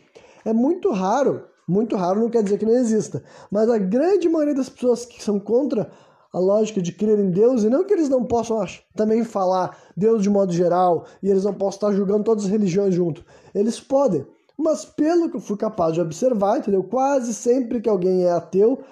é 0.43 0.51
muito 0.51 0.89
raro 0.91 1.43
muito 1.67 1.95
raro 1.95 2.19
não 2.19 2.29
quer 2.29 2.43
dizer 2.43 2.57
que 2.57 2.65
não 2.65 2.75
exista. 2.75 3.23
Mas 3.49 3.69
a 3.69 3.77
grande 3.77 4.29
maioria 4.29 4.53
das 4.53 4.69
pessoas 4.69 5.05
que 5.05 5.23
são 5.23 5.39
contra 5.39 5.89
a 6.31 6.39
lógica 6.39 6.81
de 6.81 6.91
crer 6.91 7.17
em 7.17 7.31
Deus, 7.31 7.63
e 7.63 7.69
não 7.69 7.85
que 7.85 7.93
eles 7.93 8.09
não 8.09 8.25
possam 8.25 8.63
também 8.93 9.23
falar 9.23 9.77
Deus 9.95 10.21
de 10.21 10.29
modo 10.29 10.51
geral, 10.51 11.05
e 11.23 11.29
eles 11.29 11.45
não 11.45 11.53
possam 11.53 11.89
estar 11.89 11.91
julgando 11.93 12.25
todas 12.25 12.43
as 12.43 12.51
religiões 12.51 12.93
junto. 12.93 13.25
Eles 13.53 13.79
podem. 13.79 14.25
Mas 14.57 14.85
pelo 14.85 15.29
que 15.29 15.37
eu 15.37 15.41
fui 15.41 15.57
capaz 15.57 15.93
de 15.93 16.01
observar, 16.01 16.59
entendeu? 16.59 16.83
Quase 16.83 17.33
sempre 17.33 17.81
que 17.81 17.89
alguém 17.89 18.23
é 18.23 18.31
ateu, 18.31 18.83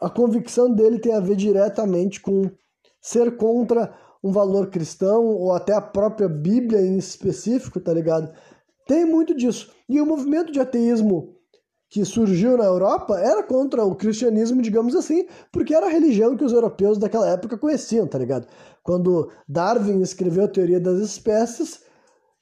a 0.00 0.10
convicção 0.10 0.72
dele 0.72 0.98
tem 0.98 1.14
a 1.14 1.20
ver 1.20 1.36
diretamente 1.36 2.20
com 2.20 2.42
ser 3.00 3.36
contra 3.36 3.94
um 4.22 4.32
valor 4.32 4.68
cristão 4.68 5.24
ou 5.24 5.52
até 5.52 5.72
a 5.72 5.80
própria 5.80 6.28
Bíblia 6.28 6.80
em 6.80 6.98
específico, 6.98 7.80
tá 7.80 7.92
ligado? 7.92 8.32
Tem 8.86 9.04
muito 9.04 9.34
disso. 9.34 9.70
E 9.88 10.00
o 10.00 10.06
movimento 10.06 10.52
de 10.52 10.60
ateísmo 10.60 11.34
que 11.90 12.04
surgiu 12.04 12.56
na 12.56 12.64
Europa 12.64 13.18
era 13.18 13.42
contra 13.42 13.84
o 13.84 13.94
cristianismo, 13.94 14.60
digamos 14.60 14.94
assim, 14.94 15.26
porque 15.50 15.74
era 15.74 15.86
a 15.86 15.90
religião 15.90 16.36
que 16.36 16.44
os 16.44 16.52
europeus 16.52 16.98
daquela 16.98 17.30
época 17.30 17.56
conheciam, 17.56 18.06
tá 18.06 18.18
ligado? 18.18 18.46
Quando 18.82 19.30
Darwin 19.48 20.00
escreveu 20.02 20.44
a 20.44 20.48
teoria 20.48 20.80
das 20.80 20.98
espécies, 20.98 21.80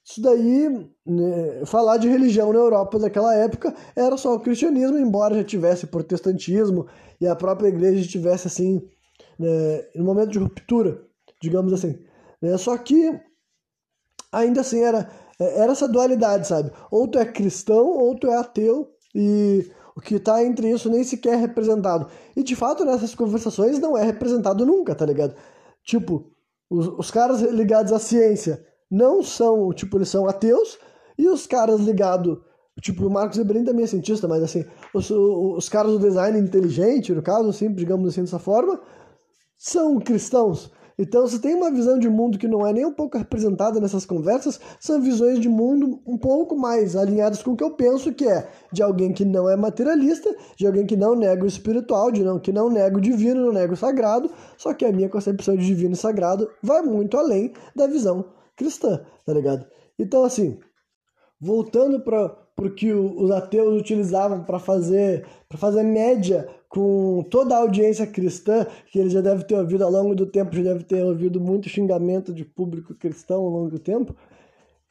isso 0.09 0.23
daí, 0.23 0.88
né, 1.05 1.64
falar 1.66 1.97
de 1.97 2.09
religião 2.09 2.53
na 2.53 2.61
Europa 2.61 2.97
daquela 2.97 3.35
época 3.35 3.75
era 3.97 4.16
só 4.16 4.37
o 4.37 4.40
cristianismo, 4.40 4.97
embora 4.97 5.35
já 5.35 5.42
tivesse 5.42 5.88
protestantismo 5.88 6.87
e 7.21 7.27
a 7.27 7.35
própria 7.35 7.66
igreja 7.66 8.09
tivesse 8.09 8.47
assim, 8.47 8.88
né, 9.37 9.85
no 9.97 10.05
momento 10.05 10.31
de 10.31 10.38
ruptura, 10.38 11.03
digamos 11.42 11.73
assim. 11.73 11.99
Né? 12.40 12.57
Só 12.57 12.79
que 12.79 13.21
ainda 14.31 14.61
assim 14.61 14.81
era, 14.81 15.11
era 15.40 15.73
essa 15.73 15.88
dualidade, 15.88 16.47
sabe? 16.47 16.71
Ou 16.88 17.09
tu 17.09 17.19
é 17.19 17.25
cristão 17.25 17.88
ou 17.88 18.16
tu 18.16 18.29
é 18.29 18.37
ateu 18.37 18.88
e 19.12 19.69
o 19.97 20.01
que 20.01 20.14
está 20.14 20.45
entre 20.45 20.71
isso 20.71 20.88
nem 20.88 21.03
sequer 21.03 21.35
é 21.35 21.37
representado. 21.37 22.07
E 22.37 22.45
de 22.45 22.55
fato, 22.55 22.85
nessas 22.85 23.12
conversações 23.12 23.81
não 23.81 23.99
é 23.99 24.05
representado 24.05 24.64
nunca, 24.64 24.95
tá 24.95 25.05
ligado? 25.05 25.35
Tipo, 25.83 26.31
os, 26.71 26.87
os 26.87 27.11
caras 27.11 27.40
ligados 27.40 27.92
à 27.92 27.99
ciência 27.99 28.64
não 28.90 29.22
são, 29.22 29.72
tipo, 29.72 29.96
eles 29.96 30.09
são 30.09 30.29
ateus, 30.29 30.79
e 31.18 31.29
os 31.29 31.46
caras 31.46 31.81
ligados, 31.81 32.38
tipo, 32.81 33.07
o 33.07 33.11
Marcos 33.11 33.38
Ebrin 33.38 33.64
também 33.64 33.85
é 33.85 33.87
cientista, 33.88 34.29
mas 34.29 34.42
assim, 34.42 34.64
os, 34.94 35.11
os 35.11 35.68
caras 35.68 35.92
do 35.92 35.99
design 35.99 36.38
inteligente, 36.38 37.12
no 37.12 37.22
caso, 37.22 37.49
assim, 37.49 37.72
digamos 37.72 38.09
assim, 38.09 38.22
dessa 38.22 38.38
forma, 38.38 38.81
são 39.57 39.99
cristãos. 39.99 40.70
Então, 40.99 41.27
se 41.27 41.38
tem 41.40 41.55
uma 41.55 41.70
visão 41.70 41.99
de 41.99 42.09
mundo 42.09 42.38
que 42.38 42.49
não 42.49 42.66
é 42.66 42.72
nem 42.72 42.87
um 42.87 42.92
pouco 42.92 43.18
representada 43.18 43.79
nessas 43.79 44.07
conversas, 44.07 44.59
são 44.81 44.99
visões 44.99 45.38
de 45.38 45.49
mundo 45.49 46.01
um 46.07 46.16
pouco 46.16 46.57
mais 46.57 46.96
alinhadas 46.96 47.42
com 47.42 47.53
o 47.53 47.57
que 47.57 47.62
eu 47.62 47.72
penso 47.72 48.14
que 48.14 48.27
é 48.27 48.49
de 48.72 48.83
alguém 48.83 49.12
que 49.12 49.22
não 49.22 49.46
é 49.46 49.57
materialista, 49.57 50.35
de 50.57 50.66
alguém 50.66 50.87
que 50.87 50.96
não 50.96 51.14
nega 51.14 51.44
o 51.44 51.46
espiritual, 51.46 52.11
de 52.11 52.25
não, 52.25 52.38
que 52.38 52.51
não 52.51 52.70
nega 52.70 52.96
o 52.96 53.01
divino, 53.01 53.44
não 53.44 53.53
nega 53.53 53.75
o 53.75 53.77
sagrado, 53.77 54.31
só 54.57 54.72
que 54.72 54.87
a 54.87 54.92
minha 54.92 55.11
concepção 55.11 55.55
de 55.55 55.66
divino 55.66 55.92
e 55.92 55.96
sagrado 55.96 56.49
vai 56.62 56.81
muito 56.81 57.18
além 57.18 57.53
da 57.75 57.87
visão 57.87 58.36
cristã, 58.57 59.05
tá 59.25 59.33
ligado? 59.33 59.66
Então, 59.99 60.25
assim, 60.25 60.59
voltando 61.40 62.01
para 62.01 62.35
o 62.59 62.71
que 62.71 62.92
os 62.92 63.31
ateus 63.31 63.79
utilizavam 63.81 64.42
para 64.45 64.59
fazer, 64.59 65.27
fazer 65.57 65.83
média 65.83 66.49
com 66.69 67.25
toda 67.31 67.55
a 67.55 67.59
audiência 67.59 68.07
cristã, 68.07 68.66
que 68.90 68.99
ele 68.99 69.11
já 69.11 69.21
deve 69.21 69.45
ter 69.45 69.55
ouvido 69.55 69.85
ao 69.85 69.90
longo 69.90 70.14
do 70.14 70.27
tempo, 70.27 70.55
já 70.57 70.62
deve 70.62 70.85
ter 70.85 71.03
ouvido 71.03 71.40
muito 71.40 71.69
xingamento 71.69 72.33
de 72.33 72.45
público 72.45 72.95
cristão 72.95 73.42
ao 73.42 73.51
longo 73.51 73.71
do 73.71 73.79
tempo, 73.79 74.14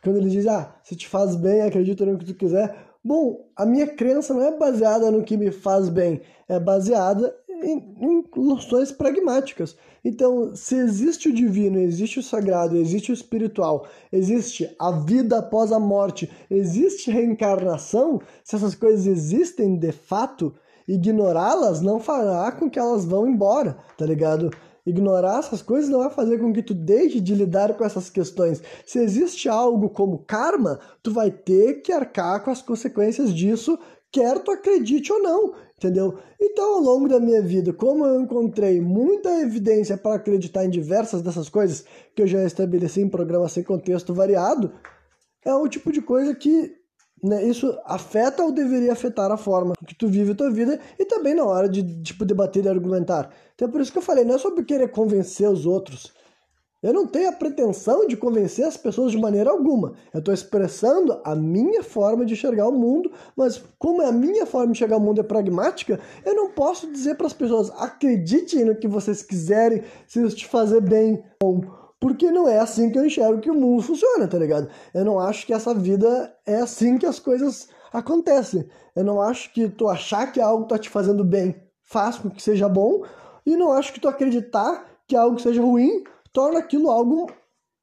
quando 0.04 0.18
ele 0.18 0.30
diz, 0.30 0.46
ah, 0.48 0.76
se 0.84 0.96
te 0.96 1.08
faz 1.08 1.36
bem, 1.36 1.62
acredita 1.62 2.06
no 2.06 2.18
que 2.18 2.26
tu 2.26 2.36
quiser. 2.36 2.76
Bom, 3.04 3.50
a 3.56 3.66
minha 3.66 3.88
crença 3.88 4.34
não 4.34 4.42
é 4.42 4.58
baseada 4.58 5.12
no 5.12 5.24
que 5.24 5.38
me 5.38 5.52
faz 5.52 5.90
bem, 5.90 6.22
é 6.48 6.60
baseada 6.60 7.36
em, 7.64 8.24
noções 8.36 8.92
pragmáticas. 8.92 9.76
Então, 10.04 10.56
se 10.56 10.76
existe 10.76 11.30
o 11.30 11.34
divino, 11.34 11.80
existe 11.80 12.20
o 12.20 12.24
sagrado, 12.24 12.78
existe 12.78 13.12
o 13.12 13.14
espiritual, 13.14 13.88
existe 14.12 14.70
a 14.80 14.92
vida 14.92 15.40
após 15.40 15.72
a 15.72 15.80
morte, 15.80 16.32
existe 16.50 17.10
reencarnação, 17.10 18.22
se 18.44 18.56
essas 18.56 18.76
coisas 18.76 19.08
existem 19.08 19.78
de 19.78 19.92
fato, 19.92 20.54
ignorá-las 20.88 21.82
não 21.82 22.00
fará 22.00 22.52
com 22.52 22.70
que 22.70 22.78
elas 22.78 23.06
vão 23.06 23.28
embora, 23.28 23.78
tá 23.98 24.06
ligado? 24.06 24.52
Ignorar 24.86 25.40
essas 25.40 25.64
coisas 25.64 25.90
não 25.90 26.00
vai 26.00 26.12
fazer 26.12 26.38
com 26.38 26.54
que 26.54 26.62
tu 26.62 26.74
deixe 26.74 27.20
de 27.20 27.34
lidar 27.34 27.76
com 27.76 27.84
essas 27.84 28.10
questões. 28.10 28.62
Se 28.86 29.00
existe 29.00 29.50
algo 29.50 29.90
como 29.90 30.20
karma, 30.20 30.80
tu 31.02 31.12
vai 31.12 31.32
ter 31.32 31.82
que 31.82 31.92
arcar 31.92 32.44
com 32.44 32.52
as 32.52 32.62
consequências 32.62 33.34
disso, 33.34 33.80
quer 34.12 34.40
tu 34.44 34.52
acredite 34.52 35.12
ou 35.12 35.22
não, 35.22 35.54
entendeu? 35.76 36.20
Então, 36.40 36.76
ao 36.76 36.80
longo 36.82 37.10
da 37.10 37.20
minha 37.20 37.42
vida, 37.42 37.74
como 37.74 38.06
eu 38.06 38.22
encontrei 38.22 38.80
muita 38.80 39.42
evidência 39.42 39.98
para 39.98 40.16
acreditar 40.16 40.64
em 40.64 40.70
diversas 40.70 41.22
dessas 41.22 41.50
coisas 41.50 41.84
que 42.16 42.22
eu 42.22 42.28
já 42.28 42.44
estabeleci 42.44 43.02
em 43.02 43.10
programas 43.10 43.54
sem 43.54 43.64
contexto 43.64 44.14
variado, 44.14 44.72
é 45.44 45.54
o 45.54 45.68
tipo 45.68 45.92
de 45.92 46.02
coisa 46.02 46.36
que 46.36 46.85
né, 47.26 47.44
isso 47.44 47.78
afeta 47.86 48.44
ou 48.44 48.52
deveria 48.52 48.94
afetar 48.94 49.32
a 49.32 49.38
forma 49.38 49.74
que 49.88 49.96
tu 49.96 50.08
vive 50.08 50.32
a 50.32 50.36
tua 50.36 50.52
vida 50.52 50.80
e 51.00 51.06
também 51.06 51.34
na 51.34 51.44
hora 51.44 51.68
de 51.68 51.84
tipo, 52.04 52.24
debater 52.24 52.66
e 52.66 52.70
argumentar. 52.70 53.32
Então 53.56 53.68
é 53.68 53.72
por 53.72 53.82
isso 53.82 53.92
que 53.92 53.98
eu 53.98 54.04
falei, 54.04 54.24
não 54.24 54.36
é 54.36 54.38
sobre 54.38 54.64
querer 54.64 54.90
convencer 54.90 55.50
os 55.50 55.66
outros. 55.66 56.14
Eu 56.84 56.94
não 56.94 57.08
tenho 57.08 57.30
a 57.30 57.32
pretensão 57.32 58.06
de 58.06 58.16
convencer 58.16 58.64
as 58.64 58.78
pessoas 58.78 59.12
de 59.12 59.18
maneira 59.18 59.50
alguma. 59.50 59.94
Eu 60.14 60.20
estou 60.20 60.32
expressando 60.32 61.20
a 61.24 61.36
minha 61.36 61.82
forma 61.82 62.24
de 62.24 62.34
enxergar 62.34 62.68
o 62.68 62.72
mundo, 62.72 63.12
mas 63.36 63.64
como 63.80 64.04
a 64.04 64.12
minha 64.12 64.46
forma 64.46 64.68
de 64.68 64.74
enxergar 64.74 64.98
o 64.98 65.00
mundo 65.00 65.20
é 65.20 65.24
pragmática, 65.24 66.00
eu 66.24 66.36
não 66.36 66.52
posso 66.52 66.86
dizer 66.92 67.16
para 67.16 67.26
as 67.26 67.34
pessoas 67.34 67.72
acreditem 67.72 68.66
no 68.66 68.76
que 68.76 68.88
vocês 68.88 69.24
quiserem, 69.24 69.82
se 70.06 70.24
isso 70.24 70.36
te 70.36 70.46
fazer 70.46 70.80
bem. 70.80 71.24
Porque 72.06 72.30
não 72.30 72.48
é 72.48 72.60
assim 72.60 72.92
que 72.92 73.00
eu 73.00 73.06
enxergo 73.08 73.42
que 73.42 73.50
o 73.50 73.56
mundo 73.56 73.82
funciona, 73.82 74.28
tá 74.28 74.38
ligado? 74.38 74.70
Eu 74.94 75.04
não 75.04 75.20
acho 75.20 75.44
que 75.44 75.52
essa 75.52 75.74
vida 75.74 76.32
é 76.46 76.58
assim 76.58 77.00
que 77.00 77.06
as 77.08 77.18
coisas 77.18 77.68
acontecem. 77.92 78.70
Eu 78.96 79.04
não 79.04 79.20
acho 79.20 79.52
que 79.52 79.68
tu 79.68 79.90
achar 79.90 80.32
que 80.32 80.40
algo 80.40 80.68
tá 80.68 80.78
te 80.78 80.88
fazendo 80.88 81.24
bem 81.24 81.56
faz 81.82 82.20
com 82.20 82.30
que 82.30 82.44
seja 82.44 82.70
bom, 82.70 83.02
e 83.44 83.58
não 83.58 83.72
acho 83.72 83.92
que 83.92 84.00
tu 84.00 84.08
acreditar 84.08 84.86
que 85.08 85.16
algo 85.16 85.40
seja 85.40 85.64
ruim 85.64 86.04
torna 86.32 86.60
aquilo 86.60 86.92
algo 86.92 87.26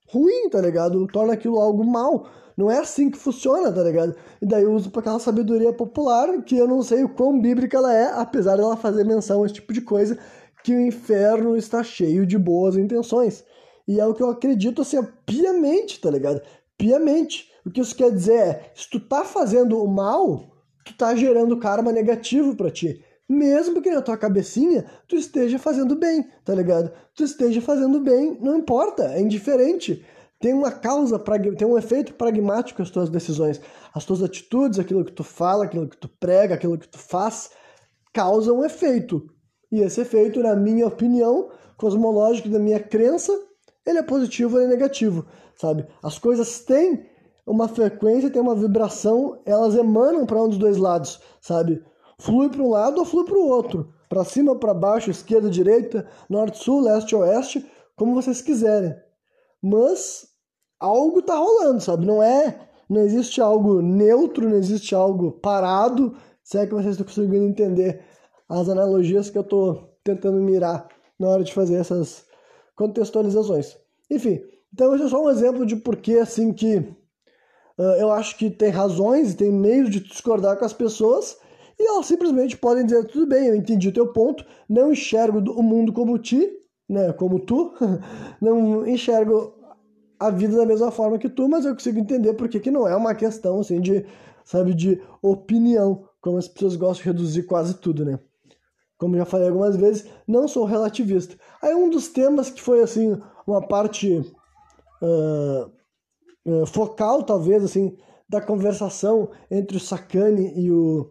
ruim, 0.09 0.49
tá 0.49 0.61
ligado? 0.61 1.05
Torna 1.09 1.33
aquilo 1.33 1.59
algo 1.59 1.85
mal. 1.85 2.29
Não 2.57 2.71
é 2.71 2.79
assim 2.79 3.11
que 3.11 3.19
funciona, 3.19 3.73
tá 3.73 3.83
ligado? 3.83 4.15
E 4.41 4.47
daí 4.47 4.63
eu 4.63 4.73
uso 4.73 4.89
para 4.93 5.01
aquela 5.01 5.19
sabedoria 5.19 5.73
popular, 5.73 6.29
que 6.43 6.57
eu 6.57 6.69
não 6.69 6.81
sei 6.85 7.03
o 7.03 7.09
quão 7.09 7.41
bíblica 7.41 7.77
ela 7.77 7.93
é, 7.93 8.13
apesar 8.13 8.55
dela 8.55 8.77
fazer 8.77 9.03
menção 9.03 9.43
a 9.43 9.47
esse 9.47 9.57
tipo 9.57 9.73
de 9.73 9.81
coisa, 9.81 10.17
que 10.63 10.73
o 10.73 10.81
inferno 10.81 11.57
está 11.57 11.83
cheio 11.83 12.25
de 12.25 12.39
boas 12.39 12.77
intenções. 12.77 13.45
E 13.87 14.01
é 14.01 14.07
o 14.07 14.15
que 14.15 14.23
eu 14.23 14.31
acredito 14.31 14.83
assim, 14.83 15.03
piamente, 15.27 16.01
tá 16.01 16.11
ligado? 16.11 16.41
Piamente. 16.77 17.51
O 17.65 17.71
que 17.71 17.81
isso 17.81 17.95
quer 17.95 18.11
dizer 18.11 18.35
é, 18.35 18.73
se 18.75 18.89
tu 18.91 18.99
tá 19.01 19.25
fazendo 19.25 19.83
o 19.83 19.89
mal, 19.89 20.53
tu 20.85 20.97
tá 20.97 21.15
gerando 21.15 21.59
karma 21.59 21.93
negativo 21.93 22.57
para 22.57 22.71
ti. 22.71 23.05
Mesmo 23.29 23.81
que 23.81 23.91
na 23.91 24.03
tua 24.03 24.17
cabecinha 24.17 24.85
tu 25.09 25.17
esteja 25.17 25.59
fazendo 25.59 25.97
bem, 25.97 26.29
tá 26.45 26.55
ligado? 26.55 26.93
Tu 27.15 27.25
esteja 27.25 27.61
fazendo 27.61 28.01
bem, 28.01 28.37
não 28.41 28.59
importa, 28.59 29.05
é 29.15 29.21
indiferente. 29.21 30.05
Tem 30.41 30.53
uma 30.53 30.73
causa, 30.73 31.21
tem 31.57 31.69
um 31.69 31.79
efeito 31.79 32.15
pragmático 32.15 32.83
as 32.83 32.91
tuas 32.91 33.09
decisões. 33.09 33.61
As 33.95 34.05
tuas 34.05 34.23
atitudes, 34.23 34.79
aquilo 34.79 35.05
que 35.05 35.13
tu 35.13 35.23
fala, 35.23 35.65
aquilo 35.65 35.89
que 35.89 35.97
tu 35.97 36.09
prega, 36.09 36.57
aquilo 36.57 36.77
que 36.77 36.89
tu 36.89 36.99
faz, 36.99 37.51
causa 38.13 38.53
um 38.53 38.65
efeito. 38.65 39.25
E 39.71 39.81
esse 39.81 40.01
efeito, 40.01 40.43
na 40.43 40.57
minha 40.57 40.87
opinião, 40.87 41.49
cosmológico 41.77 42.49
da 42.49 42.59
minha 42.59 42.81
crença, 42.81 43.33
ele 43.87 43.99
é 43.99 44.03
positivo 44.03 44.57
ou 44.57 44.63
é 44.63 44.67
negativo, 44.67 45.27
sabe? 45.55 45.87
As 46.03 46.19
coisas 46.19 46.61
têm 46.61 47.07
uma 47.47 47.69
frequência, 47.69 48.31
têm 48.31 48.41
uma 48.41 48.55
vibração, 48.55 49.41
elas 49.45 49.75
emanam 49.75 50.25
para 50.25 50.43
um 50.43 50.49
dos 50.49 50.59
dois 50.59 50.77
lados, 50.77 51.21
sabe? 51.41 51.85
Flui 52.19 52.49
para 52.49 52.63
um 52.63 52.71
lado 52.71 52.99
ou 52.99 53.05
flui 53.05 53.25
para 53.25 53.37
o 53.37 53.49
outro, 53.49 53.93
para 54.09 54.25
cima, 54.25 54.55
para 54.55 54.73
baixo, 54.73 55.11
esquerda, 55.11 55.51
direita, 55.51 56.07
norte, 56.29 56.59
sul, 56.59 56.83
leste, 56.83 57.17
oeste, 57.17 57.67
como 57.97 58.15
vocês 58.15 58.41
quiserem. 58.41 58.95
Mas 59.61 60.29
algo 60.79 61.19
está 61.19 61.37
rolando, 61.37 61.81
sabe? 61.81 62.07
Não 62.07 62.23
é, 62.23 62.69
não 62.89 63.01
existe 63.01 63.41
algo 63.41 63.81
neutro, 63.81 64.49
não 64.49 64.57
existe 64.57 64.95
algo 64.95 65.33
parado. 65.33 66.15
Se 66.45 66.59
é 66.59 66.67
que 66.67 66.75
vocês 66.75 66.93
estão 66.93 67.07
conseguindo 67.07 67.45
entender 67.45 68.05
as 68.49 68.69
analogias 68.69 69.31
que 69.31 69.39
eu 69.39 69.43
estou 69.43 69.97
tentando 70.05 70.41
mirar 70.41 70.89
na 71.19 71.29
hora 71.29 71.45
de 71.45 71.55
fazer 71.55 71.77
essas 71.77 72.25
contextualizações. 72.75 73.77
Enfim, 74.11 74.43
então 74.73 74.95
esse 74.95 75.05
é 75.05 75.09
só 75.09 75.23
um 75.23 75.31
exemplo 75.31 75.67
de 75.67 75.77
por 75.77 75.97
que 75.97 76.19
assim 76.19 76.53
que 76.53 76.77
uh, 76.77 77.83
eu 77.99 78.11
acho 78.11 78.37
que 78.37 78.51
tem 78.51 78.71
razões 78.71 79.33
e 79.33 79.37
tem 79.37 79.53
meios 79.53 79.91
de 79.91 80.01
discordar 80.01 80.57
com 80.59 80.65
as 80.65 80.73
pessoas 80.73 81.37
e 81.79 81.87
elas 81.87 82.07
simplesmente 82.07 82.57
podem 82.57 82.85
dizer 82.85 83.05
tudo 83.07 83.27
bem, 83.27 83.49
eu 83.49 83.57
entendi 83.57 83.89
o 83.89 83.93
teu 83.93 84.13
ponto, 84.13 84.45
não 84.69 84.93
enxergo 84.93 85.39
o 85.53 85.63
mundo 85.63 85.93
como 85.93 86.19
ti, 86.19 86.49
né, 86.89 87.13
como 87.13 87.41
tu, 87.41 87.73
não 88.41 88.87
enxergo 88.87 89.55
a 90.19 90.31
vida 90.31 90.57
da 90.57 90.67
mesma 90.67 90.91
forma 90.91 91.19
que 91.19 91.29
tu, 91.29 91.49
mas 91.49 91.65
eu 91.65 91.75
consigo 91.75 91.99
entender 91.99 92.35
porque 92.35 92.61
que 92.61 92.71
não 92.71 92.87
é 92.87 92.95
uma 92.95 93.15
questão 93.15 93.61
assim 93.61 93.81
de, 93.81 94.07
sabe, 94.45 94.75
de 94.75 95.03
opinião, 95.21 96.05
como 96.21 96.39
as 96.39 96.47
pessoas 96.47 96.77
gostam 96.77 97.03
de 97.03 97.19
reduzir 97.19 97.43
quase 97.45 97.75
tudo, 97.75 98.05
né? 98.05 98.21
Como 99.03 99.17
já 99.17 99.25
falei 99.25 99.49
algumas 99.49 99.75
vezes, 99.75 100.09
não 100.29 100.47
sou 100.47 100.65
relativista. 100.65 101.37
Aí 101.61 101.75
um 101.75 101.91
dos 101.91 102.07
temas 102.07 102.49
que 102.51 102.63
foi 102.63 102.81
assim 102.81 103.21
uma 103.45 103.61
parte 103.61 104.17
uh, 105.03 105.73
uh, 106.47 106.67
focal, 106.67 107.25
talvez 107.25 107.65
assim, 107.65 107.99
da 108.29 108.41
conversação 108.41 109.29
entre 109.51 109.77
o 109.77 109.81
Sacani 109.81 110.57
e 110.57 110.71
o 110.71 111.11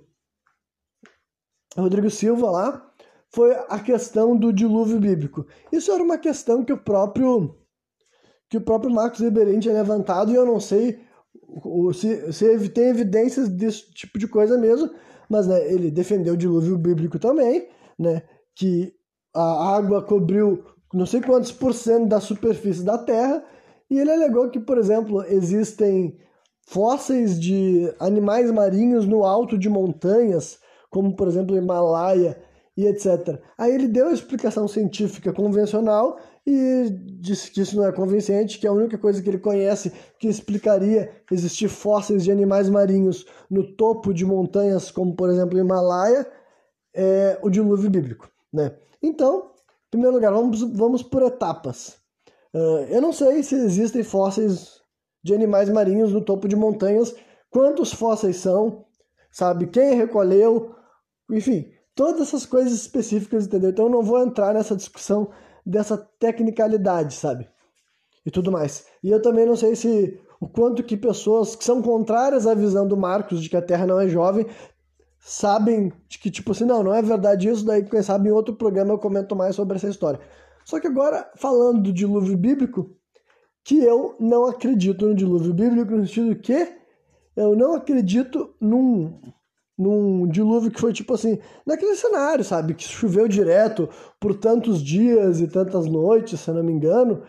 Rodrigo 1.78 2.10
Silva 2.10 2.50
lá, 2.50 2.92
foi 3.28 3.54
a 3.68 3.78
questão 3.78 4.38
do 4.38 4.54
dilúvio 4.54 4.98
bíblico. 4.98 5.46
Isso 5.70 5.92
era 5.92 6.02
uma 6.02 6.18
questão 6.18 6.64
que 6.64 6.72
o 6.72 6.78
próprio 6.78 7.58
que 8.50 8.56
o 8.56 8.62
próprio 8.62 8.94
Marcos 8.94 9.20
Weberin 9.20 9.60
tinha 9.60 9.74
levantado 9.74 10.32
e 10.32 10.36
eu 10.36 10.46
não 10.46 10.62
sei 10.62 10.98
se, 11.94 12.32
se 12.32 12.70
tem 12.70 12.88
evidências 12.88 13.50
desse 13.50 13.92
tipo 13.92 14.18
de 14.18 14.30
coisa 14.30 14.58
mesmo, 14.58 14.90
mas 15.30 15.46
né, 15.46 15.70
ele 15.70 15.92
defendeu 15.92 16.36
o 16.36 16.38
dilúvio 16.38 16.78
bíblico 16.78 17.20
também 17.20 17.68
né, 18.02 18.24
que 18.56 18.94
a 19.34 19.76
água 19.76 20.02
cobriu 20.04 20.66
não 20.94 21.06
sei 21.06 21.22
quantos 21.22 21.52
por 21.52 21.74
cento 21.74 22.10
da 22.10 22.20
superfície 22.20 22.84
da 22.84 22.98
Terra, 22.98 23.44
e 23.90 24.00
ele 24.00 24.12
alegou 24.12 24.50
que, 24.50 24.60
por 24.60 24.78
exemplo, 24.78 25.24
existem 25.24 26.18
fósseis 26.68 27.40
de 27.40 27.94
animais 28.00 28.52
marinhos 28.52 29.06
no 29.06 29.24
alto 29.24 29.58
de 29.58 29.70
montanhas, 29.70 30.60
como 30.90 31.16
por 31.16 31.28
exemplo 31.28 31.56
o 31.56 31.58
Himalaia 31.58 32.38
e 32.76 32.86
etc. 32.86 33.40
Aí 33.58 33.74
ele 33.74 33.88
deu 33.88 34.08
a 34.08 34.14
explicação 34.14 34.68
científica 34.68 35.34
convencional 35.34 36.18
e 36.46 36.90
disse 37.20 37.52
que 37.52 37.62
isso 37.62 37.76
não 37.76 37.86
é 37.86 37.92
convincente, 37.92 38.60
que 38.60 38.68
a 38.68 38.72
única 38.72 38.98
coisa 38.98 39.22
que 39.22 39.30
ele 39.30 39.38
conhece 39.38 39.92
que 40.18 40.28
explicaria 40.28 41.12
existir 41.30 41.68
fósseis 41.68 42.24
de 42.24 42.32
animais 42.32 42.70
marinhos 42.70 43.26
no 43.50 43.76
topo 43.76 44.14
de 44.14 44.26
montanhas, 44.26 44.90
como 44.90 45.16
por 45.16 45.30
exemplo 45.30 45.58
o 45.58 45.62
Himalaia, 45.62 46.26
é, 46.94 47.40
o 47.42 47.50
dilúvio 47.50 47.90
bíblico. 47.90 48.30
Né? 48.52 48.76
Então, 49.02 49.52
em 49.88 49.92
primeiro 49.92 50.16
lugar, 50.16 50.32
vamos, 50.32 50.62
vamos 50.62 51.04
por 51.04 51.24
etapas. 51.24 51.98
Uh, 52.54 52.84
eu 52.90 53.02
não 53.02 53.14
sei 53.14 53.44
se 53.44 53.56
existem 53.56 54.04
fósseis 54.04 54.82
de 55.24 55.34
animais 55.34 55.70
marinhos 55.70 56.12
no 56.12 56.22
topo 56.22 56.48
de 56.48 56.56
montanhas, 56.56 57.16
quantos 57.50 57.94
fósseis 57.94 58.38
são, 58.38 58.86
sabe, 59.32 59.68
quem 59.68 59.96
recolheu, 59.96 60.76
enfim, 61.30 61.72
todas 61.96 62.22
essas 62.22 62.46
coisas 62.46 62.74
específicas, 62.74 63.46
entendeu? 63.46 63.70
Então 63.70 63.86
eu 63.86 63.92
não 63.92 64.02
vou 64.02 64.20
entrar 64.20 64.54
nessa 64.54 64.76
discussão 64.76 65.30
dessa 65.66 65.98
tecnicalidade, 66.20 67.14
sabe? 67.14 67.48
E 68.26 68.32
tudo 68.32 68.52
mais. 68.52 68.86
E 69.04 69.10
eu 69.10 69.22
também 69.22 69.46
não 69.46 69.56
sei 69.56 69.76
se 69.76 70.20
o 70.40 70.48
quanto 70.48 70.84
que 70.84 70.98
pessoas 70.98 71.56
que 71.56 71.64
são 71.64 71.82
contrárias 71.82 72.48
à 72.48 72.54
visão 72.54 72.88
do 72.88 72.98
Marcos 72.98 73.42
de 73.42 73.50
que 73.50 73.58
a 73.58 73.62
Terra 73.62 73.86
não 73.86 74.00
é 74.00 74.08
jovem 74.08 74.46
sabem 75.22 75.94
que, 76.10 76.32
tipo 76.32 76.52
assim, 76.52 76.66
não, 76.66 76.84
não 76.84 76.94
é 76.94 77.02
verdade 77.02 77.48
isso, 77.48 77.64
daí 77.64 77.84
quem 77.84 78.02
sabe 78.02 78.28
em 78.28 78.32
outro 78.32 78.56
programa 78.56 78.92
eu 78.92 79.00
comento 79.00 79.36
mais 79.36 79.56
sobre 79.56 79.78
essa 79.78 79.88
história. 79.88 80.20
Só 80.66 80.80
que 80.80 80.88
agora, 80.88 81.30
falando 81.36 81.84
do 81.84 81.94
dilúvio 81.94 82.36
bíblico, 82.36 82.90
que 83.64 83.78
eu 83.80 84.16
não 84.20 84.46
acredito 84.46 85.08
no 85.08 85.16
dilúvio 85.16 85.54
bíblico, 85.54 85.92
no 85.92 86.08
sentido 86.08 86.36
que 86.36 86.68
eu 87.36 87.56
não 87.56 87.76
acredito 87.76 88.56
num, 88.60 89.20
num 89.78 90.28
dilúvio 90.28 90.72
que 90.72 90.82
foi 90.82 90.92
tipo 90.92 91.14
assim, 91.14 91.40
naquele 91.66 91.96
cenário, 91.96 92.44
sabe? 92.44 92.74
Que 92.74 92.84
choveu 92.84 93.28
direto 93.28 93.88
por 94.20 94.34
tantos 94.34 94.82
dias 94.82 95.40
e 95.40 95.48
tantas 95.48 95.86
noites, 95.86 96.40
se 96.40 96.52
não 96.52 96.64
me 96.64 96.74
engano, 96.74 97.22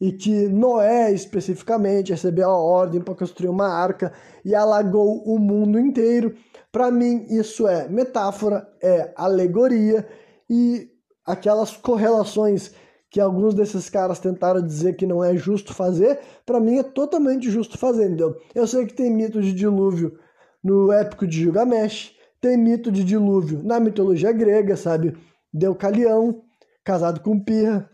e 0.00 0.12
que 0.12 0.48
Noé 0.48 1.12
especificamente 1.12 2.12
recebeu 2.12 2.48
a 2.50 2.58
ordem 2.58 3.00
para 3.00 3.14
construir 3.14 3.48
uma 3.48 3.68
arca 3.68 4.12
e 4.44 4.54
alagou 4.54 5.22
o 5.24 5.38
mundo 5.38 5.78
inteiro. 5.78 6.34
Para 6.78 6.92
mim, 6.92 7.26
isso 7.28 7.66
é 7.66 7.88
metáfora, 7.88 8.72
é 8.80 9.12
alegoria 9.16 10.06
e 10.48 10.88
aquelas 11.26 11.76
correlações 11.76 12.70
que 13.10 13.20
alguns 13.20 13.52
desses 13.52 13.90
caras 13.90 14.20
tentaram 14.20 14.64
dizer 14.64 14.94
que 14.94 15.04
não 15.04 15.24
é 15.24 15.36
justo 15.36 15.74
fazer, 15.74 16.20
para 16.46 16.60
mim 16.60 16.78
é 16.78 16.84
totalmente 16.84 17.50
justo 17.50 17.76
fazer, 17.76 18.04
entendeu? 18.04 18.40
Eu 18.54 18.64
sei 18.64 18.86
que 18.86 18.94
tem 18.94 19.10
mito 19.10 19.42
de 19.42 19.52
dilúvio 19.52 20.20
no 20.62 20.92
épico 20.92 21.26
de 21.26 21.38
Gilgamesh, 21.40 22.14
tem 22.40 22.56
mito 22.56 22.92
de 22.92 23.02
dilúvio 23.02 23.60
na 23.64 23.80
mitologia 23.80 24.30
grega, 24.30 24.76
sabe? 24.76 25.18
Deucalião, 25.52 26.44
casado 26.84 27.18
com 27.22 27.42
Pirra, 27.42 27.90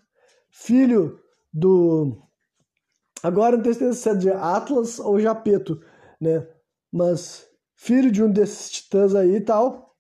filho 0.51 1.19
do. 1.51 2.19
Agora 3.23 3.57
não 3.57 3.63
tenho 3.63 3.75
certeza 3.75 3.99
se 3.99 4.11
é 4.11 4.15
de 4.15 4.31
Atlas 4.31 4.99
ou 4.99 5.19
Japeto, 5.19 5.81
né? 6.21 6.47
Mas 6.93 7.54
filho 7.77 8.11
de 8.11 8.23
um 8.23 8.31
desses 8.31 8.71
titãs 8.71 9.15
aí 9.15 9.37
e 9.37 9.41
tal, 9.41 9.95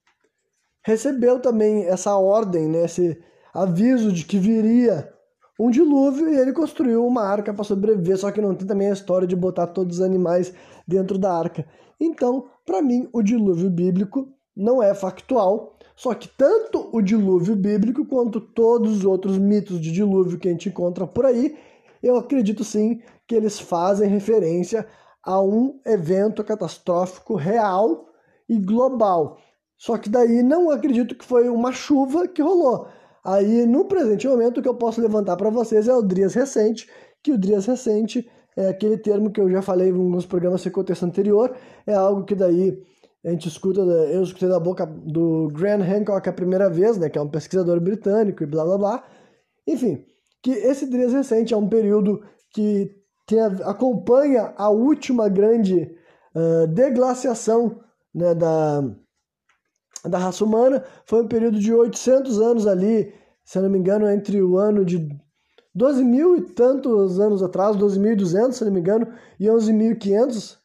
recebeu 0.84 1.40
também 1.40 1.84
essa 1.84 2.16
ordem, 2.16 2.68
né? 2.68 2.84
Esse 2.84 3.18
aviso 3.52 4.12
de 4.12 4.24
que 4.24 4.38
viria 4.38 5.12
um 5.58 5.70
dilúvio 5.70 6.28
e 6.28 6.36
ele 6.36 6.52
construiu 6.52 7.06
uma 7.06 7.22
arca 7.22 7.54
para 7.54 7.64
sobreviver, 7.64 8.18
só 8.18 8.30
que 8.30 8.40
não 8.40 8.54
tem 8.54 8.66
também 8.66 8.90
a 8.90 8.92
história 8.92 9.26
de 9.26 9.36
botar 9.36 9.68
todos 9.68 9.98
os 9.98 10.04
animais 10.04 10.52
dentro 10.86 11.16
da 11.16 11.32
arca. 11.32 11.66
Então, 12.00 12.46
para 12.66 12.82
mim, 12.82 13.08
o 13.12 13.22
dilúvio 13.22 13.70
bíblico 13.70 14.28
não 14.56 14.82
é 14.82 14.94
factual, 14.94 15.78
só 15.96 16.12
que 16.12 16.28
tanto 16.28 16.90
o 16.92 17.00
dilúvio 17.00 17.54
bíblico 17.54 18.04
quanto 18.04 18.40
todos 18.40 18.98
os 18.98 19.04
outros 19.04 19.38
mitos 19.38 19.80
de 19.80 19.92
dilúvio 19.92 20.38
que 20.38 20.48
a 20.48 20.50
gente 20.50 20.68
encontra 20.68 21.06
por 21.06 21.24
aí, 21.24 21.56
eu 22.02 22.16
acredito 22.16 22.64
sim 22.64 23.00
que 23.26 23.34
eles 23.34 23.58
fazem 23.58 24.08
referência 24.08 24.86
a 25.24 25.40
um 25.40 25.80
evento 25.86 26.44
catastrófico 26.44 27.34
real 27.34 28.06
e 28.48 28.58
global. 28.58 29.38
Só 29.76 29.98
que 29.98 30.08
daí 30.08 30.42
não 30.42 30.70
acredito 30.70 31.14
que 31.14 31.24
foi 31.24 31.48
uma 31.48 31.72
chuva 31.72 32.28
que 32.28 32.42
rolou. 32.42 32.86
Aí, 33.24 33.64
no 33.64 33.86
presente 33.86 34.28
momento, 34.28 34.58
o 34.58 34.62
que 34.62 34.68
eu 34.68 34.74
posso 34.74 35.00
levantar 35.00 35.36
para 35.36 35.48
vocês 35.48 35.88
é 35.88 35.94
o 35.94 36.02
Drias 36.02 36.34
recente, 36.34 36.88
que 37.22 37.32
o 37.32 37.38
Drias 37.38 37.66
recente 37.66 38.28
é 38.56 38.68
aquele 38.68 38.98
termo 38.98 39.30
que 39.30 39.40
eu 39.40 39.50
já 39.50 39.62
falei 39.62 39.88
em 39.88 39.92
alguns 39.92 40.26
programas 40.26 40.60
sem 40.60 40.70
contexto 40.70 41.04
anterior, 41.04 41.56
é 41.86 41.94
algo 41.94 42.24
que 42.24 42.34
daí 42.34 42.78
a 43.24 43.30
gente 43.30 43.48
escuta, 43.48 43.80
eu 43.80 44.22
escutei 44.22 44.48
da 44.48 44.60
boca 44.60 44.84
do 44.84 45.48
Graham 45.52 45.82
Hancock 45.82 46.28
a 46.28 46.32
primeira 46.32 46.68
vez, 46.68 46.98
né, 46.98 47.08
que 47.08 47.18
é 47.18 47.20
um 47.20 47.28
pesquisador 47.28 47.80
britânico 47.80 48.42
e 48.42 48.46
blá 48.46 48.64
blá 48.64 48.78
blá. 48.78 49.04
Enfim, 49.66 50.04
que 50.42 50.50
esse 50.50 50.86
Drias 50.86 51.14
recente 51.14 51.54
é 51.54 51.56
um 51.56 51.68
período 51.68 52.22
que 52.52 52.90
tem, 53.26 53.40
acompanha 53.40 54.52
a 54.56 54.68
última 54.68 55.28
grande 55.28 55.96
uh, 56.34 56.66
deglaciação 56.68 57.80
né, 58.14 58.34
da, 58.34 58.82
da 60.04 60.18
raça 60.18 60.44
humana. 60.44 60.84
Foi 61.06 61.22
um 61.22 61.28
período 61.28 61.58
de 61.58 61.72
800 61.72 62.40
anos 62.40 62.66
ali, 62.66 63.12
se 63.44 63.58
não 63.60 63.70
me 63.70 63.78
engano, 63.78 64.08
entre 64.08 64.42
o 64.42 64.58
ano 64.58 64.84
de 64.84 65.08
12 65.74 66.04
mil 66.04 66.36
e 66.36 66.42
tantos 66.42 67.18
anos 67.18 67.42
atrás, 67.42 67.76
12.200, 67.76 68.52
se 68.52 68.64
não 68.64 68.72
me 68.72 68.80
engano, 68.80 69.12
e 69.40 69.46
11.500 69.46 70.56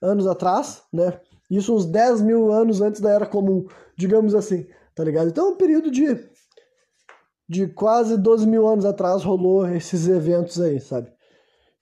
anos 0.00 0.26
atrás, 0.26 0.82
né? 0.92 1.20
Isso 1.50 1.74
uns 1.74 1.84
10 1.84 2.22
mil 2.22 2.50
anos 2.50 2.80
antes 2.80 3.00
da 3.00 3.10
Era 3.10 3.26
Comum, 3.26 3.66
digamos 3.96 4.34
assim, 4.34 4.66
tá 4.94 5.04
ligado? 5.04 5.28
Então, 5.28 5.50
um 5.50 5.56
período 5.56 5.90
de, 5.90 6.18
de 7.46 7.66
quase 7.68 8.16
12 8.16 8.46
mil 8.46 8.66
anos 8.66 8.86
atrás 8.86 9.22
rolou 9.22 9.68
esses 9.68 10.08
eventos 10.08 10.58
aí, 10.60 10.80
sabe? 10.80 11.12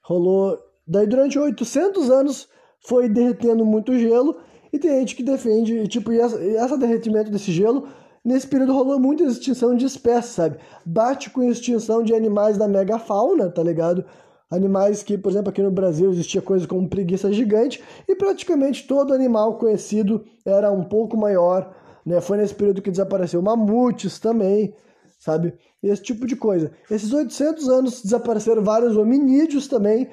Rolou... 0.03 0.59
Daí, 0.87 1.07
durante 1.07 1.39
800 1.39 2.11
anos, 2.11 2.49
foi 2.85 3.09
derretendo 3.09 3.65
muito 3.65 3.97
gelo 3.99 4.37
e 4.73 4.79
tem 4.79 4.99
gente 5.01 5.15
que 5.15 5.23
defende, 5.23 5.87
tipo, 5.87 6.13
e 6.13 6.19
essa, 6.19 6.43
e 6.43 6.57
essa 6.57 6.77
derretimento 6.77 7.31
desse 7.31 7.53
gelo, 7.53 7.87
nesse 8.25 8.47
período 8.47 8.73
rolou 8.73 8.99
muita 8.99 9.25
extinção 9.25 9.77
de 9.77 9.85
espécies, 9.85 10.35
sabe? 10.35 10.59
Bate 10.85 11.31
com 11.31 11.43
extinção 11.43 12.03
de 12.03 12.15
animais 12.15 12.57
da 12.57 12.67
megafauna, 12.67 13.51
tá 13.51 13.63
ligado? 13.63 14.05
Animais 14.51 15.03
que, 15.03 15.17
por 15.17 15.31
exemplo, 15.31 15.51
aqui 15.51 15.63
no 15.63 15.71
Brasil 15.71 16.11
existia 16.11 16.43
coisa 16.43 16.67
como 16.67 16.89
preguiça 16.89 17.33
gigante 17.33 17.83
e 18.09 18.15
praticamente 18.15 18.87
todo 18.87 19.15
animal 19.15 19.57
conhecido 19.57 20.25
era 20.45 20.71
um 20.71 20.85
pouco 20.85 21.17
maior, 21.17 21.75
né? 22.05 22.21
Foi 22.21 22.37
nesse 22.37 22.55
período 22.55 22.83
que 22.83 22.91
desapareceu 22.91 23.41
mamutes 23.41 24.19
também, 24.19 24.75
sabe? 25.19 25.55
Esse 25.83 26.03
tipo 26.03 26.27
de 26.27 26.37
coisa. 26.37 26.71
Esses 26.91 27.13
800 27.13 27.69
anos 27.69 28.03
desapareceram 28.03 28.63
vários 28.63 28.97
hominídeos 28.97 29.67
também, 29.67 30.09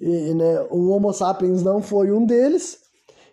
e, 0.00 0.34
né, 0.34 0.66
o 0.70 0.88
Homo 0.88 1.12
sapiens 1.12 1.62
não 1.62 1.82
foi 1.82 2.10
um 2.10 2.24
deles, 2.24 2.78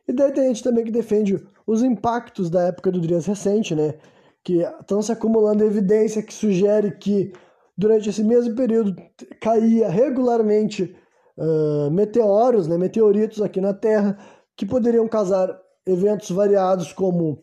e 0.08 0.14
daí 0.14 0.32
tem 0.32 0.48
gente 0.48 0.64
também 0.64 0.84
que 0.84 0.92
defende 0.92 1.42
os 1.66 1.82
impactos 1.82 2.50
da 2.50 2.64
época 2.64 2.92
do 2.92 3.00
Drias 3.00 3.26
recente, 3.26 3.74
né? 3.74 3.96
Que 4.44 4.62
estão 4.62 5.02
se 5.02 5.12
acumulando 5.12 5.64
evidência 5.64 6.22
que 6.22 6.34
sugere 6.34 6.98
que 6.98 7.32
durante 7.78 8.10
esse 8.10 8.24
mesmo 8.24 8.56
período 8.56 8.96
caía 9.42 9.90
regularmente 9.90 10.96
uh, 11.38 11.90
meteoros, 11.90 12.68
né, 12.68 12.78
meteoritos 12.78 13.42
aqui 13.42 13.62
na 13.62 13.74
Terra, 13.74 14.18
que 14.56 14.66
poderiam 14.66 15.08
causar 15.08 15.58
eventos 15.86 16.30
variados 16.30 16.94
como 16.94 17.42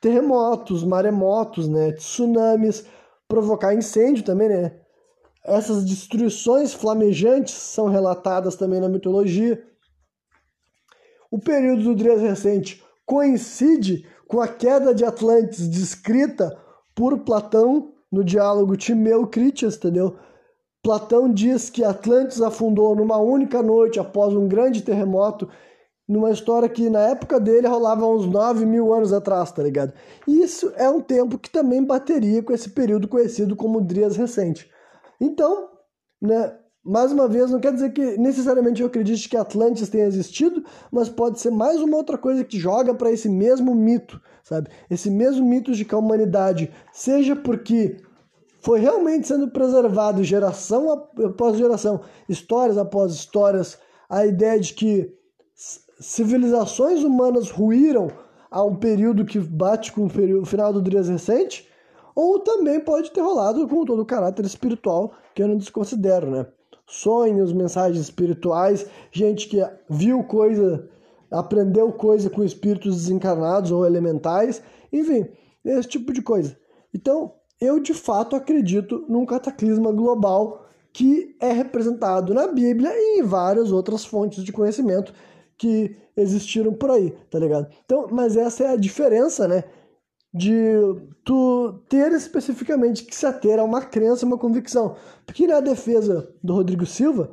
terremotos, 0.00 0.84
maremotos, 0.84 1.68
né, 1.68 1.92
tsunamis, 1.92 2.86
provocar 3.28 3.74
incêndio 3.74 4.24
também, 4.24 4.48
né? 4.48 4.72
Essas 5.44 5.84
destruições 5.84 6.72
flamejantes 6.72 7.54
são 7.54 7.88
relatadas 7.88 8.56
também 8.56 8.80
na 8.80 8.88
mitologia. 8.88 9.62
O 11.30 11.38
período 11.38 11.82
do 11.82 11.94
Drias 11.94 12.22
recente 12.22 12.82
coincide 13.04 14.06
com 14.26 14.40
a 14.40 14.48
queda 14.48 14.94
de 14.94 15.04
Atlantis 15.04 15.68
descrita 15.68 16.56
por 16.94 17.18
Platão 17.18 17.92
no 18.10 18.24
diálogo 18.24 18.76
Timeu-Critias, 18.76 19.76
entendeu? 19.76 20.16
Platão 20.82 21.32
diz 21.32 21.68
que 21.70 21.82
Atlantis 21.82 22.40
afundou 22.40 22.94
numa 22.94 23.18
única 23.18 23.62
noite 23.62 23.98
após 23.98 24.34
um 24.34 24.46
grande 24.46 24.82
terremoto, 24.82 25.48
numa 26.08 26.30
história 26.30 26.68
que 26.68 26.90
na 26.90 27.00
época 27.00 27.40
dele 27.40 27.66
rolava 27.66 28.06
uns 28.06 28.26
9 28.26 28.66
mil 28.66 28.92
anos 28.92 29.12
atrás, 29.12 29.50
tá 29.50 29.62
ligado? 29.62 29.92
E 30.28 30.42
isso 30.42 30.72
é 30.76 30.88
um 30.88 31.00
tempo 31.00 31.38
que 31.38 31.50
também 31.50 31.82
bateria 31.82 32.42
com 32.42 32.52
esse 32.52 32.70
período 32.70 33.08
conhecido 33.08 33.56
como 33.56 33.80
Drias 33.80 34.16
recente. 34.16 34.70
Então, 35.20 35.70
né, 36.20 36.54
mais 36.84 37.10
uma 37.10 37.26
vez, 37.26 37.50
não 37.50 37.58
quer 37.58 37.72
dizer 37.72 37.92
que 37.94 38.18
necessariamente 38.18 38.82
eu 38.82 38.88
acredite 38.88 39.28
que 39.28 39.36
Atlantis 39.36 39.88
tenha 39.88 40.04
existido, 40.04 40.62
mas 40.92 41.08
pode 41.08 41.40
ser 41.40 41.50
mais 41.50 41.80
uma 41.80 41.96
outra 41.96 42.18
coisa 42.18 42.44
que 42.44 42.58
joga 42.58 42.94
para 42.94 43.10
esse 43.10 43.28
mesmo 43.28 43.74
mito, 43.74 44.20
sabe? 44.42 44.68
Esse 44.90 45.10
mesmo 45.10 45.46
mito 45.46 45.72
de 45.72 45.86
que 45.86 45.94
a 45.94 45.98
humanidade, 45.98 46.70
seja 46.92 47.34
porque 47.34 47.96
foi 48.60 48.80
realmente 48.80 49.26
sendo 49.26 49.48
preservado 49.48 50.22
geração 50.22 50.90
após 50.90 51.56
geração, 51.56 52.02
histórias 52.28 52.76
após 52.76 53.14
histórias, 53.14 53.78
a 54.08 54.26
ideia 54.26 54.60
de 54.60 54.74
que 54.74 55.10
civilizações 56.00 57.02
humanas 57.02 57.50
ruíram 57.50 58.08
a 58.50 58.62
um 58.62 58.76
período 58.76 59.24
que 59.24 59.38
bate 59.38 59.92
com 59.92 60.06
o, 60.06 60.10
período, 60.10 60.42
o 60.42 60.46
final 60.46 60.72
do 60.72 60.82
Drias 60.82 61.08
recente, 61.08 61.68
ou 62.14 62.38
também 62.38 62.78
pode 62.80 63.10
ter 63.10 63.20
rolado 63.20 63.66
com 63.66 63.84
todo 63.84 64.02
o 64.02 64.06
caráter 64.06 64.44
espiritual 64.44 65.12
que 65.34 65.42
eu 65.42 65.48
não 65.48 65.56
desconsidero, 65.56 66.30
né? 66.30 66.46
sonhos, 66.86 67.52
mensagens 67.52 68.00
espirituais, 68.00 68.86
gente 69.10 69.48
que 69.48 69.58
viu 69.88 70.22
coisa, 70.24 70.88
aprendeu 71.30 71.92
coisa 71.92 72.28
com 72.30 72.44
espíritos 72.44 72.96
desencarnados 72.96 73.70
ou 73.70 73.86
elementais, 73.86 74.62
enfim, 74.92 75.26
esse 75.64 75.88
tipo 75.88 76.12
de 76.12 76.22
coisa. 76.22 76.56
Então, 76.94 77.32
eu 77.60 77.80
de 77.80 77.94
fato 77.94 78.36
acredito 78.36 79.04
num 79.08 79.24
cataclisma 79.24 79.90
global 79.92 80.66
que 80.92 81.34
é 81.40 81.50
representado 81.50 82.32
na 82.32 82.46
Bíblia 82.46 82.90
e 82.92 83.18
em 83.18 83.22
várias 83.22 83.72
outras 83.72 84.04
fontes 84.04 84.44
de 84.44 84.52
conhecimento 84.52 85.12
que 85.56 85.96
existiram 86.16 86.72
por 86.72 86.90
aí, 86.90 87.10
tá 87.30 87.38
ligado? 87.38 87.68
Então, 87.84 88.08
mas 88.10 88.36
essa 88.36 88.64
é 88.64 88.68
a 88.68 88.76
diferença, 88.76 89.48
né? 89.48 89.64
de 90.34 90.72
tu 91.24 91.80
ter 91.88 92.10
especificamente 92.10 93.04
que 93.04 93.14
se 93.14 93.24
ater 93.24 93.60
a 93.60 93.62
uma 93.62 93.80
crença, 93.80 94.26
uma 94.26 94.36
convicção. 94.36 94.96
Porque 95.24 95.46
na 95.46 95.60
defesa 95.60 96.28
do 96.42 96.54
Rodrigo 96.54 96.84
Silva, 96.84 97.30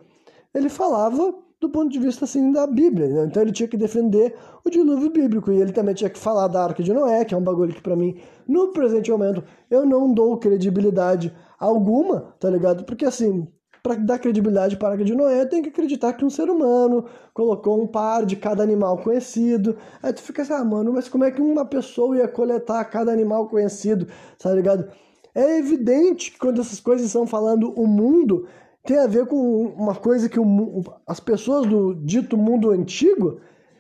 ele 0.53 0.69
falava 0.69 1.33
do 1.59 1.69
ponto 1.69 1.89
de 1.91 1.99
vista 1.99 2.25
assim 2.25 2.51
da 2.51 2.67
Bíblia, 2.67 3.07
né? 3.07 3.25
então 3.25 3.41
ele 3.41 3.51
tinha 3.51 3.67
que 3.67 3.77
defender 3.77 4.35
o 4.63 4.69
dilúvio 4.69 5.11
bíblico 5.11 5.51
e 5.51 5.61
ele 5.61 5.71
também 5.71 5.93
tinha 5.93 6.09
que 6.09 6.17
falar 6.17 6.47
da 6.47 6.63
Arca 6.63 6.81
de 6.81 6.91
Noé, 6.91 7.23
que 7.23 7.35
é 7.35 7.37
um 7.37 7.43
bagulho 7.43 7.73
que 7.73 7.81
para 7.81 7.95
mim, 7.95 8.19
no 8.47 8.71
presente 8.71 9.11
momento, 9.11 9.43
eu 9.69 9.85
não 9.85 10.11
dou 10.11 10.37
credibilidade 10.37 11.31
alguma, 11.59 12.33
tá 12.39 12.49
ligado? 12.49 12.83
Porque 12.83 13.05
assim, 13.05 13.47
para 13.83 13.95
dar 13.95 14.19
credibilidade 14.19 14.77
para 14.77 14.89
a 14.89 14.91
Arca 14.91 15.03
de 15.03 15.15
Noé, 15.15 15.45
tem 15.45 15.61
que 15.61 15.69
acreditar 15.69 16.13
que 16.13 16.23
um 16.23 16.29
ser 16.29 16.49
humano 16.49 17.05
colocou 17.33 17.81
um 17.81 17.87
par 17.87 18.25
de 18.25 18.35
cada 18.35 18.61
animal 18.61 18.97
conhecido. 18.99 19.75
Aí 20.03 20.13
tu 20.13 20.21
fica 20.21 20.43
assim, 20.43 20.53
ah, 20.53 20.63
mano, 20.63 20.93
mas 20.93 21.09
como 21.09 21.23
é 21.23 21.31
que 21.31 21.41
uma 21.41 21.65
pessoa 21.65 22.15
ia 22.17 22.27
coletar 22.27 22.83
cada 22.85 23.11
animal 23.11 23.47
conhecido, 23.47 24.07
tá 24.37 24.53
ligado? 24.53 24.87
É 25.33 25.57
evidente 25.57 26.31
que 26.31 26.37
quando 26.37 26.61
essas 26.61 26.79
coisas 26.79 27.07
estão 27.07 27.25
falando 27.25 27.71
o 27.71 27.87
mundo, 27.87 28.47
tem 28.83 28.97
a 28.97 29.07
ver 29.07 29.25
com 29.25 29.65
uma 29.75 29.95
coisa 29.95 30.29
que 30.29 30.39
o, 30.39 30.83
as 31.07 31.19
pessoas 31.19 31.65
do 31.65 31.95
dito 31.95 32.37
mundo 32.37 32.69
antigo, 32.69 33.39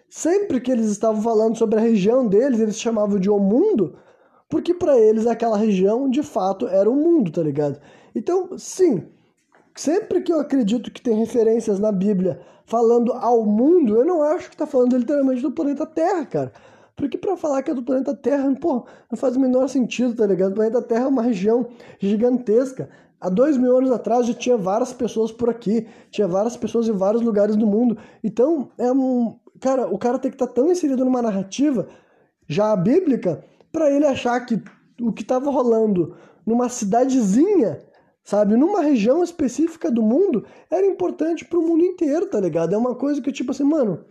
sempre 0.09 0.59
que 0.59 0.71
eles 0.71 0.87
estavam 0.87 1.21
falando 1.21 1.57
sobre 1.57 1.77
a 1.77 1.81
região 1.81 2.27
deles, 2.27 2.59
eles 2.59 2.79
chamavam 2.79 3.19
de 3.19 3.29
o 3.29 3.37
mundo, 3.37 3.97
porque 4.49 4.73
para 4.73 4.97
eles 4.97 5.27
aquela 5.27 5.57
região 5.57 6.09
de 6.09 6.23
fato 6.23 6.67
era 6.67 6.89
o 6.89 6.95
mundo, 6.95 7.31
tá 7.31 7.41
ligado? 7.43 7.79
Então, 8.15 8.57
sim, 8.57 9.03
Sempre 9.75 10.21
que 10.21 10.31
eu 10.31 10.39
acredito 10.39 10.91
que 10.91 11.01
tem 11.01 11.15
referências 11.15 11.79
na 11.79 11.91
Bíblia 11.91 12.41
falando 12.65 13.13
ao 13.13 13.45
mundo, 13.45 13.97
eu 13.97 14.05
não 14.05 14.21
acho 14.21 14.49
que 14.49 14.55
está 14.55 14.65
falando 14.65 14.97
literalmente 14.97 15.41
do 15.41 15.51
planeta 15.51 15.85
Terra, 15.85 16.25
cara. 16.25 16.53
Porque 16.95 17.17
para 17.17 17.35
falar 17.35 17.63
que 17.63 17.71
é 17.71 17.73
do 17.73 17.83
planeta 17.83 18.15
Terra, 18.15 18.53
pô, 18.59 18.85
não 19.09 19.17
faz 19.17 19.35
o 19.35 19.39
menor 19.39 19.67
sentido, 19.67 20.15
tá 20.15 20.25
ligado? 20.25 20.51
O 20.51 20.55
planeta 20.55 20.81
Terra 20.81 21.05
é 21.05 21.07
uma 21.07 21.23
região 21.23 21.67
gigantesca. 21.99 22.89
há 23.19 23.29
dois 23.29 23.57
mil 23.57 23.75
anos 23.77 23.91
atrás 23.91 24.27
já 24.27 24.33
tinha 24.33 24.57
várias 24.57 24.93
pessoas 24.93 25.31
por 25.31 25.49
aqui, 25.49 25.87
tinha 26.09 26.27
várias 26.27 26.55
pessoas 26.55 26.87
em 26.87 26.91
vários 26.91 27.21
lugares 27.21 27.55
do 27.55 27.65
mundo. 27.65 27.97
Então, 28.23 28.69
é 28.77 28.91
um. 28.91 29.35
Cara, 29.59 29.87
o 29.87 29.97
cara 29.97 30.19
tem 30.19 30.29
que 30.29 30.35
estar 30.35 30.47
tá 30.47 30.53
tão 30.53 30.71
inserido 30.71 31.05
numa 31.05 31.21
narrativa 31.21 31.87
já 32.47 32.75
bíblica 32.75 33.43
para 33.71 33.89
ele 33.91 34.05
achar 34.05 34.39
que 34.45 34.61
o 35.01 35.11
que 35.11 35.21
estava 35.21 35.49
rolando 35.49 36.15
numa 36.45 36.69
cidadezinha, 36.69 37.79
sabe, 38.23 38.55
numa 38.55 38.81
região 38.81 39.23
específica 39.23 39.89
do 39.89 40.01
mundo, 40.01 40.45
era 40.69 40.85
importante 40.85 41.45
para 41.45 41.59
o 41.59 41.61
mundo 41.61 41.83
inteiro, 41.83 42.27
tá 42.27 42.39
ligado? 42.39 42.73
É 42.73 42.77
uma 42.77 42.95
coisa 42.95 43.21
que, 43.21 43.31
tipo 43.31 43.51
assim, 43.51 43.63
mano, 43.63 44.05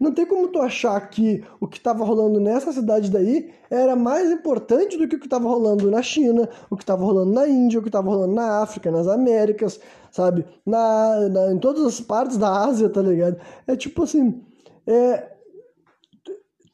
não 0.00 0.12
tem 0.12 0.24
como 0.24 0.48
tu 0.48 0.60
achar 0.62 0.98
que 1.10 1.44
o 1.60 1.68
que 1.68 1.76
estava 1.76 2.02
rolando 2.02 2.40
nessa 2.40 2.72
cidade 2.72 3.10
daí 3.10 3.50
era 3.68 3.94
mais 3.94 4.30
importante 4.30 4.96
do 4.96 5.06
que 5.06 5.16
o 5.16 5.18
que 5.20 5.26
estava 5.26 5.46
rolando 5.46 5.90
na 5.90 6.00
China, 6.00 6.48
o 6.70 6.76
que 6.76 6.82
estava 6.82 7.04
rolando 7.04 7.32
na 7.32 7.46
Índia, 7.46 7.78
o 7.78 7.82
que 7.82 7.88
estava 7.90 8.08
rolando 8.08 8.34
na 8.34 8.62
África, 8.62 8.90
nas 8.90 9.06
Américas, 9.06 9.78
sabe? 10.10 10.46
Na, 10.64 11.28
na, 11.28 11.52
em 11.52 11.58
todas 11.58 11.84
as 11.84 12.00
partes 12.00 12.38
da 12.38 12.64
Ásia, 12.64 12.88
tá 12.88 13.02
ligado? 13.02 13.38
É 13.66 13.76
tipo 13.76 14.04
assim, 14.04 14.42
é, 14.86 15.32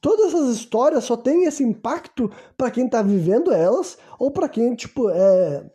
todas 0.01 0.33
essas 0.33 0.55
histórias 0.55 1.03
só 1.03 1.17
têm 1.17 1.47
esse 1.47 1.65
impacto 1.65 2.31
para 2.57 2.71
quem 2.71 2.89
tá 2.89 3.03
vivendo 3.03 3.53
elas 3.53 3.99
ou 4.21 4.31
para 4.31 4.49
quem, 4.49 4.73
tipo, 4.77 5.11
é 5.11 5.69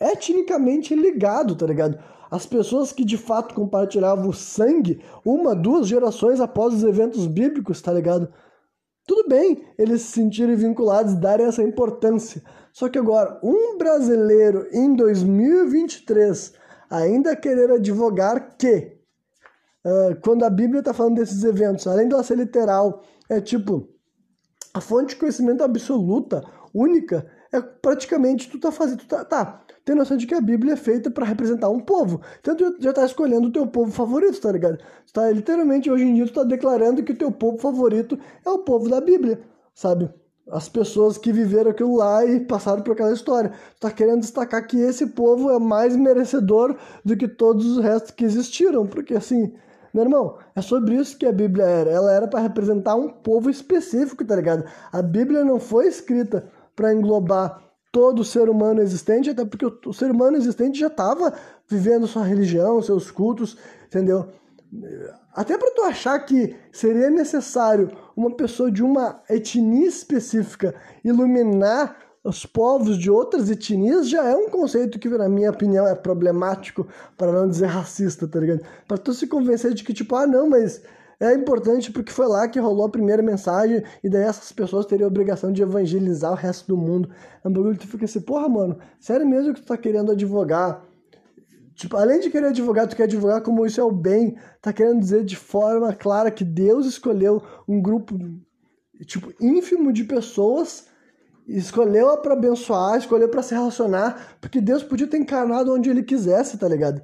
etnicamente 0.00 0.94
ligado, 0.94 1.56
tá 1.56 1.66
ligado? 1.66 1.98
As 2.30 2.44
pessoas 2.44 2.92
que 2.92 3.04
de 3.04 3.16
fato 3.16 3.54
compartilhavam 3.54 4.32
sangue 4.32 5.02
uma, 5.24 5.54
duas 5.54 5.88
gerações 5.88 6.40
após 6.40 6.74
os 6.74 6.84
eventos 6.84 7.26
bíblicos, 7.26 7.80
tá 7.80 7.92
ligado? 7.92 8.32
Tudo 9.06 9.26
bem 9.28 9.64
eles 9.78 10.02
se 10.02 10.12
sentirem 10.12 10.54
vinculados 10.54 11.14
darem 11.14 11.46
essa 11.46 11.62
importância. 11.62 12.42
Só 12.72 12.88
que 12.88 12.98
agora, 12.98 13.40
um 13.42 13.78
brasileiro 13.78 14.68
em 14.70 14.94
2023 14.94 16.52
ainda 16.90 17.34
querer 17.34 17.70
advogar 17.70 18.56
que, 18.56 18.98
uh, 19.84 20.20
quando 20.22 20.44
a 20.44 20.50
Bíblia 20.50 20.80
está 20.80 20.92
falando 20.92 21.16
desses 21.16 21.42
eventos, 21.44 21.86
além 21.86 22.06
de 22.06 22.14
ela 22.14 22.22
ser 22.22 22.36
literal, 22.36 23.02
é 23.28 23.40
tipo 23.40 23.88
a 24.74 24.80
fonte 24.80 25.14
de 25.14 25.16
conhecimento 25.16 25.64
absoluta, 25.64 26.44
única, 26.74 27.26
é 27.50 27.60
praticamente 27.60 28.48
tu 28.48 28.60
tá 28.60 28.70
fazendo, 28.70 28.98
tu 28.98 29.08
tá, 29.08 29.24
tá 29.24 29.64
tem 29.88 29.96
noção 29.96 30.18
de 30.18 30.26
que 30.26 30.34
a 30.34 30.40
Bíblia 30.40 30.74
é 30.74 30.76
feita 30.76 31.10
para 31.10 31.24
representar 31.24 31.70
um 31.70 31.80
povo. 31.80 32.20
Então 32.40 32.54
tu 32.54 32.76
já 32.78 32.92
tá 32.92 33.06
escolhendo 33.06 33.48
o 33.48 33.50
teu 33.52 33.66
povo 33.66 33.90
favorito, 33.90 34.38
tá 34.38 34.52
ligado? 34.52 34.76
Tu 35.06 35.12
tá 35.14 35.30
literalmente 35.30 35.90
hoje 35.90 36.04
em 36.04 36.14
dia 36.14 36.26
tu 36.26 36.34
tá 36.34 36.44
declarando 36.44 37.02
que 37.02 37.12
o 37.12 37.16
teu 37.16 37.32
povo 37.32 37.56
favorito 37.56 38.18
é 38.44 38.50
o 38.50 38.58
povo 38.58 38.90
da 38.90 39.00
Bíblia, 39.00 39.40
sabe? 39.74 40.10
As 40.50 40.68
pessoas 40.68 41.16
que 41.16 41.32
viveram 41.32 41.70
aquilo 41.70 41.96
lá 41.96 42.22
e 42.22 42.38
passaram 42.40 42.82
por 42.82 42.92
aquela 42.92 43.14
história. 43.14 43.50
Tu 43.76 43.80
tá 43.80 43.90
querendo 43.90 44.20
destacar 44.20 44.66
que 44.66 44.78
esse 44.78 45.06
povo 45.06 45.50
é 45.50 45.58
mais 45.58 45.96
merecedor 45.96 46.76
do 47.02 47.16
que 47.16 47.26
todos 47.26 47.64
os 47.64 47.82
restos 47.82 48.10
que 48.10 48.26
existiram, 48.26 48.86
porque 48.86 49.14
assim, 49.14 49.54
meu 49.94 50.04
irmão, 50.04 50.36
é 50.54 50.60
sobre 50.60 50.96
isso 50.96 51.16
que 51.16 51.24
a 51.24 51.32
Bíblia 51.32 51.64
era. 51.64 51.90
Ela 51.90 52.12
era 52.12 52.28
para 52.28 52.40
representar 52.40 52.94
um 52.94 53.08
povo 53.08 53.48
específico, 53.48 54.22
tá 54.22 54.36
ligado? 54.36 54.64
A 54.92 55.00
Bíblia 55.00 55.44
não 55.46 55.58
foi 55.58 55.86
escrita 55.86 56.46
para 56.76 56.92
englobar 56.92 57.67
todo 57.90 58.24
ser 58.24 58.48
humano 58.48 58.80
existente, 58.82 59.30
até 59.30 59.44
porque 59.44 59.66
o, 59.66 59.92
ser 59.92 60.10
humano 60.10 60.36
existente 60.36 60.78
já 60.78 60.88
estava 60.88 61.32
vivendo 61.66 62.06
sua 62.06 62.24
religião, 62.24 62.82
seus 62.82 63.10
cultos, 63.10 63.56
entendeu? 63.86 64.28
Até 65.34 65.56
para 65.56 65.72
tu 65.72 65.82
achar 65.82 66.18
que 66.20 66.54
seria 66.70 67.10
necessário 67.10 67.90
uma 68.16 68.34
pessoa 68.34 68.70
de 68.70 68.82
uma 68.82 69.22
etnia 69.28 69.88
específica 69.88 70.74
iluminar 71.04 71.96
os 72.22 72.44
povos 72.44 72.98
de 72.98 73.10
outras 73.10 73.48
etnias 73.48 74.08
já 74.08 74.24
é 74.24 74.34
um 74.34 74.50
conceito 74.50 74.98
que, 74.98 75.08
na 75.08 75.28
minha 75.28 75.50
opinião, 75.50 75.86
é 75.86 75.94
problemático, 75.94 76.86
para 77.16 77.32
não 77.32 77.48
dizer 77.48 77.66
racista, 77.66 78.28
tá 78.28 78.38
ligado? 78.40 78.60
Para 78.86 78.98
tu 78.98 79.14
se 79.14 79.26
convencer 79.26 79.72
de 79.72 79.82
que, 79.82 79.94
tipo, 79.94 80.14
ah, 80.14 80.26
não, 80.26 80.48
mas 80.48 80.82
é 81.20 81.34
importante 81.34 81.90
porque 81.90 82.12
foi 82.12 82.28
lá 82.28 82.46
que 82.46 82.60
rolou 82.60 82.86
a 82.86 82.90
primeira 82.90 83.22
mensagem 83.22 83.82
e 84.04 84.08
daí 84.08 84.22
essas 84.22 84.52
pessoas 84.52 84.86
teriam 84.86 85.06
a 85.06 85.10
obrigação 85.10 85.52
de 85.52 85.62
evangelizar 85.62 86.30
o 86.30 86.36
resto 86.36 86.68
do 86.68 86.76
mundo. 86.76 87.10
É 87.44 87.48
um 87.48 87.52
bagulho 87.52 87.76
que 87.76 87.86
tu 87.86 87.90
fica 87.90 88.04
assim, 88.04 88.20
porra, 88.20 88.48
mano, 88.48 88.78
sério 89.00 89.26
mesmo 89.26 89.52
que 89.52 89.60
tu 89.60 89.66
tá 89.66 89.76
querendo 89.76 90.12
advogar? 90.12 90.84
Tipo, 91.74 91.96
além 91.96 92.20
de 92.20 92.30
querer 92.30 92.48
advogar, 92.48 92.86
tu 92.88 92.96
quer 92.96 93.04
advogar 93.04 93.40
como 93.40 93.64
isso 93.66 93.80
é 93.80 93.84
o 93.84 93.90
bem, 93.90 94.36
tá 94.60 94.72
querendo 94.72 95.00
dizer 95.00 95.24
de 95.24 95.36
forma 95.36 95.92
clara 95.92 96.30
que 96.30 96.44
Deus 96.44 96.86
escolheu 96.86 97.42
um 97.68 97.80
grupo, 97.80 98.16
tipo, 99.06 99.32
ínfimo 99.40 99.92
de 99.92 100.04
pessoas, 100.04 100.86
escolheu 101.46 102.16
para 102.18 102.34
abençoar, 102.34 102.98
escolheu 102.98 103.28
para 103.28 103.42
se 103.42 103.54
relacionar, 103.54 104.36
porque 104.40 104.60
Deus 104.60 104.82
podia 104.82 105.06
ter 105.06 105.18
encarnado 105.18 105.72
onde 105.72 105.88
ele 105.88 106.02
quisesse, 106.02 106.58
tá 106.58 106.68
ligado? 106.68 107.00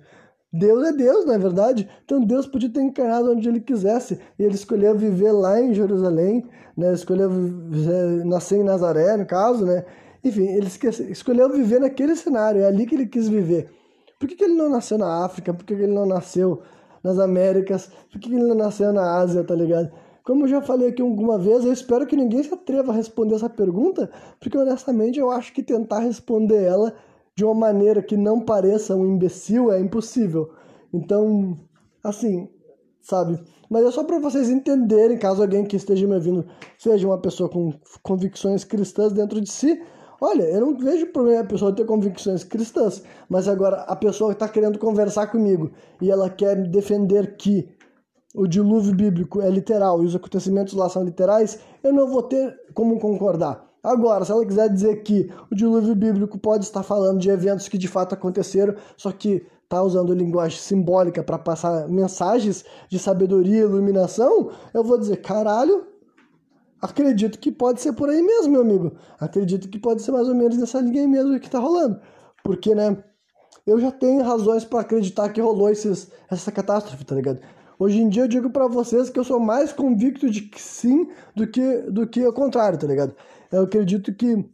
Deus 0.56 0.86
é 0.86 0.92
Deus, 0.92 1.24
não 1.24 1.34
é 1.34 1.38
verdade? 1.38 1.88
Então 2.04 2.20
Deus 2.20 2.46
podia 2.46 2.70
ter 2.70 2.80
encarnado 2.80 3.32
onde 3.32 3.48
ele 3.48 3.58
quisesse. 3.58 4.20
E 4.38 4.42
ele 4.44 4.54
escolheu 4.54 4.96
viver 4.96 5.32
lá 5.32 5.60
em 5.60 5.74
Jerusalém, 5.74 6.48
né? 6.76 6.94
escolheu 6.94 7.28
nascer 8.24 8.60
em 8.60 8.62
Nazaré, 8.62 9.16
no 9.16 9.26
caso, 9.26 9.66
né? 9.66 9.84
Enfim, 10.22 10.46
ele 10.46 10.68
escolheu 11.10 11.50
viver 11.50 11.80
naquele 11.80 12.14
cenário, 12.14 12.62
é 12.62 12.66
ali 12.66 12.86
que 12.86 12.94
ele 12.94 13.06
quis 13.06 13.28
viver. 13.28 13.68
Por 14.16 14.28
que, 14.28 14.36
que 14.36 14.44
ele 14.44 14.54
não 14.54 14.70
nasceu 14.70 14.96
na 14.96 15.24
África? 15.24 15.52
Por 15.52 15.64
que, 15.64 15.74
que 15.74 15.82
ele 15.82 15.92
não 15.92 16.06
nasceu 16.06 16.62
nas 17.02 17.18
Américas? 17.18 17.90
Por 18.10 18.20
que, 18.20 18.28
que 18.30 18.36
ele 18.36 18.46
não 18.46 18.54
nasceu 18.54 18.92
na 18.92 19.16
Ásia, 19.18 19.42
tá 19.42 19.56
ligado? 19.56 19.90
Como 20.22 20.44
eu 20.44 20.48
já 20.48 20.62
falei 20.62 20.88
aqui 20.88 21.02
alguma 21.02 21.36
vez, 21.36 21.64
eu 21.64 21.72
espero 21.72 22.06
que 22.06 22.14
ninguém 22.14 22.44
se 22.44 22.54
atreva 22.54 22.92
a 22.92 22.94
responder 22.94 23.34
essa 23.34 23.50
pergunta, 23.50 24.08
porque 24.38 24.56
honestamente 24.56 25.18
eu 25.18 25.32
acho 25.32 25.52
que 25.52 25.64
tentar 25.64 25.98
responder 25.98 26.62
ela 26.62 26.94
de 27.36 27.44
uma 27.44 27.54
maneira 27.54 28.02
que 28.02 28.16
não 28.16 28.40
pareça 28.40 28.94
um 28.94 29.06
imbecil 29.06 29.72
é 29.72 29.80
impossível. 29.80 30.52
Então, 30.92 31.58
assim, 32.02 32.48
sabe? 33.00 33.38
Mas 33.68 33.84
é 33.84 33.90
só 33.90 34.04
para 34.04 34.20
vocês 34.20 34.48
entenderem, 34.48 35.18
caso 35.18 35.42
alguém 35.42 35.64
que 35.64 35.76
esteja 35.76 36.06
me 36.06 36.14
ouvindo 36.14 36.46
seja 36.78 37.06
uma 37.06 37.18
pessoa 37.18 37.48
com 37.48 37.72
convicções 38.02 38.62
cristãs 38.62 39.12
dentro 39.12 39.40
de 39.40 39.50
si. 39.50 39.82
Olha, 40.20 40.44
eu 40.44 40.60
não 40.60 40.78
vejo 40.78 41.06
problema 41.06 41.40
a 41.40 41.46
pessoa 41.46 41.74
ter 41.74 41.84
convicções 41.84 42.44
cristãs, 42.44 43.02
mas 43.28 43.48
agora 43.48 43.82
a 43.82 43.96
pessoa 43.96 44.32
está 44.32 44.48
querendo 44.48 44.78
conversar 44.78 45.26
comigo 45.26 45.72
e 46.00 46.10
ela 46.10 46.30
quer 46.30 46.56
defender 46.68 47.36
que 47.36 47.68
o 48.34 48.46
dilúvio 48.46 48.94
bíblico 48.94 49.42
é 49.42 49.50
literal 49.50 50.02
e 50.02 50.06
os 50.06 50.14
acontecimentos 50.14 50.74
lá 50.74 50.88
são 50.88 51.04
literais, 51.04 51.58
eu 51.82 51.92
não 51.92 52.08
vou 52.08 52.22
ter 52.22 52.56
como 52.74 52.98
concordar. 52.98 53.73
Agora, 53.84 54.24
se 54.24 54.32
ela 54.32 54.46
quiser 54.46 54.70
dizer 54.70 55.02
que 55.02 55.30
o 55.52 55.54
dilúvio 55.54 55.94
bíblico 55.94 56.38
pode 56.38 56.64
estar 56.64 56.82
falando 56.82 57.20
de 57.20 57.28
eventos 57.28 57.68
que 57.68 57.76
de 57.76 57.86
fato 57.86 58.14
aconteceram, 58.14 58.74
só 58.96 59.12
que 59.12 59.46
está 59.62 59.82
usando 59.82 60.14
linguagem 60.14 60.58
simbólica 60.58 61.22
para 61.22 61.38
passar 61.38 61.86
mensagens 61.86 62.64
de 62.88 62.98
sabedoria 62.98 63.58
e 63.58 63.60
iluminação, 63.60 64.50
eu 64.72 64.82
vou 64.82 64.98
dizer, 64.98 65.18
caralho, 65.18 65.86
acredito 66.80 67.38
que 67.38 67.52
pode 67.52 67.82
ser 67.82 67.92
por 67.92 68.08
aí 68.08 68.22
mesmo, 68.22 68.52
meu 68.52 68.62
amigo. 68.62 68.92
Acredito 69.20 69.68
que 69.68 69.78
pode 69.78 70.00
ser 70.00 70.12
mais 70.12 70.28
ou 70.28 70.34
menos 70.34 70.56
nessa 70.56 70.80
linha 70.80 71.02
aí 71.02 71.06
mesmo 71.06 71.38
que 71.38 71.46
está 71.46 71.58
rolando. 71.58 72.00
Porque, 72.42 72.74
né, 72.74 72.96
eu 73.66 73.78
já 73.78 73.90
tenho 73.90 74.22
razões 74.22 74.64
para 74.64 74.80
acreditar 74.80 75.28
que 75.28 75.42
rolou 75.42 75.70
esses, 75.70 76.10
essa 76.30 76.50
catástrofe, 76.50 77.04
tá 77.04 77.14
ligado? 77.14 77.40
Hoje 77.78 78.00
em 78.00 78.08
dia 78.08 78.22
eu 78.22 78.28
digo 78.28 78.50
para 78.50 78.66
vocês 78.66 79.10
que 79.10 79.18
eu 79.18 79.24
sou 79.24 79.40
mais 79.40 79.72
convicto 79.72 80.30
de 80.30 80.42
que 80.42 80.62
sim 80.62 81.08
do 81.34 81.46
que 81.46 81.78
do 81.90 82.06
que 82.06 82.24
o 82.24 82.32
contrário, 82.32 82.78
tá 82.78 82.86
ligado? 82.86 83.14
Eu 83.54 83.62
acredito 83.62 84.12
que 84.12 84.44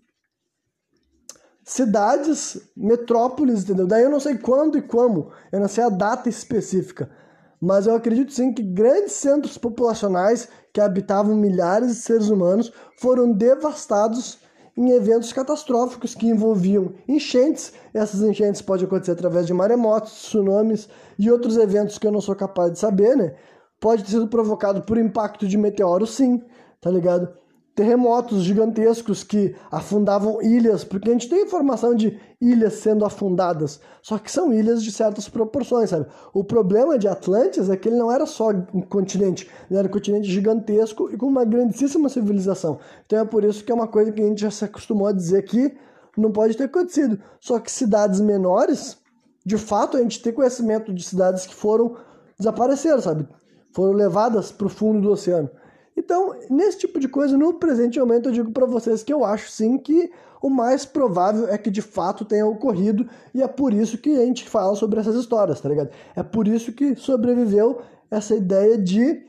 cidades, 1.64 2.60
metrópoles, 2.76 3.62
entendeu? 3.62 3.86
Daí 3.86 4.02
eu 4.02 4.10
não 4.10 4.20
sei 4.20 4.36
quando 4.36 4.76
e 4.76 4.82
como, 4.82 5.30
eu 5.50 5.58
não 5.58 5.68
sei 5.68 5.84
a 5.84 5.88
data 5.88 6.28
específica, 6.28 7.10
mas 7.58 7.86
eu 7.86 7.94
acredito 7.94 8.30
sim 8.30 8.52
que 8.52 8.62
grandes 8.62 9.12
centros 9.12 9.56
populacionais 9.56 10.48
que 10.70 10.82
habitavam 10.82 11.34
milhares 11.34 11.88
de 11.88 11.94
seres 11.94 12.28
humanos 12.28 12.70
foram 12.98 13.32
devastados 13.32 14.38
em 14.76 14.90
eventos 14.90 15.32
catastróficos 15.32 16.14
que 16.14 16.26
envolviam 16.26 16.92
enchentes. 17.08 17.72
Essas 17.94 18.20
enchentes 18.20 18.60
podem 18.60 18.84
acontecer 18.84 19.12
através 19.12 19.46
de 19.46 19.54
maremotos, 19.54 20.12
tsunamis 20.12 20.90
e 21.18 21.30
outros 21.30 21.56
eventos 21.56 21.96
que 21.96 22.06
eu 22.06 22.12
não 22.12 22.20
sou 22.20 22.36
capaz 22.36 22.72
de 22.72 22.78
saber, 22.78 23.16
né? 23.16 23.34
Pode 23.80 24.04
ter 24.04 24.10
sido 24.10 24.28
provocado 24.28 24.82
por 24.82 24.98
impacto 24.98 25.48
de 25.48 25.56
meteoro, 25.56 26.06
sim, 26.06 26.42
tá 26.82 26.90
ligado? 26.90 27.40
Terremotos 27.80 28.42
gigantescos 28.42 29.24
que 29.24 29.56
afundavam 29.70 30.42
ilhas, 30.42 30.84
porque 30.84 31.08
a 31.08 31.12
gente 31.14 31.30
tem 31.30 31.44
informação 31.44 31.94
de 31.94 32.20
ilhas 32.38 32.74
sendo 32.74 33.06
afundadas, 33.06 33.80
só 34.02 34.18
que 34.18 34.30
são 34.30 34.52
ilhas 34.52 34.84
de 34.84 34.92
certas 34.92 35.30
proporções, 35.30 35.88
sabe? 35.88 36.04
O 36.34 36.44
problema 36.44 36.98
de 36.98 37.08
Atlantis 37.08 37.70
é 37.70 37.78
que 37.78 37.88
ele 37.88 37.96
não 37.96 38.12
era 38.12 38.26
só 38.26 38.50
um 38.50 38.82
continente, 38.82 39.48
ele 39.70 39.78
era 39.78 39.88
um 39.88 39.90
continente 39.90 40.30
gigantesco 40.30 41.08
e 41.10 41.16
com 41.16 41.24
uma 41.24 41.42
grandíssima 41.42 42.10
civilização. 42.10 42.78
Então 43.06 43.20
é 43.20 43.24
por 43.24 43.44
isso 43.44 43.64
que 43.64 43.72
é 43.72 43.74
uma 43.74 43.88
coisa 43.88 44.12
que 44.12 44.20
a 44.20 44.26
gente 44.26 44.42
já 44.42 44.50
se 44.50 44.62
acostumou 44.62 45.06
a 45.06 45.12
dizer 45.12 45.42
que 45.44 45.74
não 46.18 46.30
pode 46.30 46.58
ter 46.58 46.64
acontecido. 46.64 47.18
Só 47.40 47.58
que 47.58 47.72
cidades 47.72 48.20
menores, 48.20 48.98
de 49.42 49.56
fato, 49.56 49.96
a 49.96 50.02
gente 50.02 50.20
tem 50.22 50.34
conhecimento 50.34 50.92
de 50.92 51.02
cidades 51.02 51.46
que 51.46 51.54
foram 51.54 51.96
desapareceram, 52.38 53.00
sabe? 53.00 53.26
Foram 53.72 53.92
levadas 53.92 54.52
para 54.52 54.66
o 54.66 54.70
fundo 54.70 55.00
do 55.00 55.10
oceano. 55.10 55.48
Então, 55.96 56.34
nesse 56.48 56.78
tipo 56.78 56.98
de 56.98 57.08
coisa, 57.08 57.36
no 57.36 57.54
presente 57.54 57.98
momento, 57.98 58.28
eu 58.28 58.32
digo 58.32 58.52
para 58.52 58.66
vocês 58.66 59.02
que 59.02 59.12
eu 59.12 59.24
acho 59.24 59.50
sim 59.50 59.76
que 59.78 60.10
o 60.42 60.48
mais 60.48 60.86
provável 60.86 61.48
é 61.48 61.58
que 61.58 61.70
de 61.70 61.82
fato 61.82 62.24
tenha 62.24 62.46
ocorrido 62.46 63.06
e 63.34 63.42
é 63.42 63.48
por 63.48 63.74
isso 63.74 63.98
que 63.98 64.16
a 64.16 64.24
gente 64.24 64.48
fala 64.48 64.74
sobre 64.74 64.98
essas 64.98 65.14
histórias, 65.14 65.60
tá 65.60 65.68
ligado? 65.68 65.90
É 66.16 66.22
por 66.22 66.48
isso 66.48 66.72
que 66.72 66.96
sobreviveu 66.96 67.82
essa 68.10 68.34
ideia 68.34 68.78
de 68.78 69.22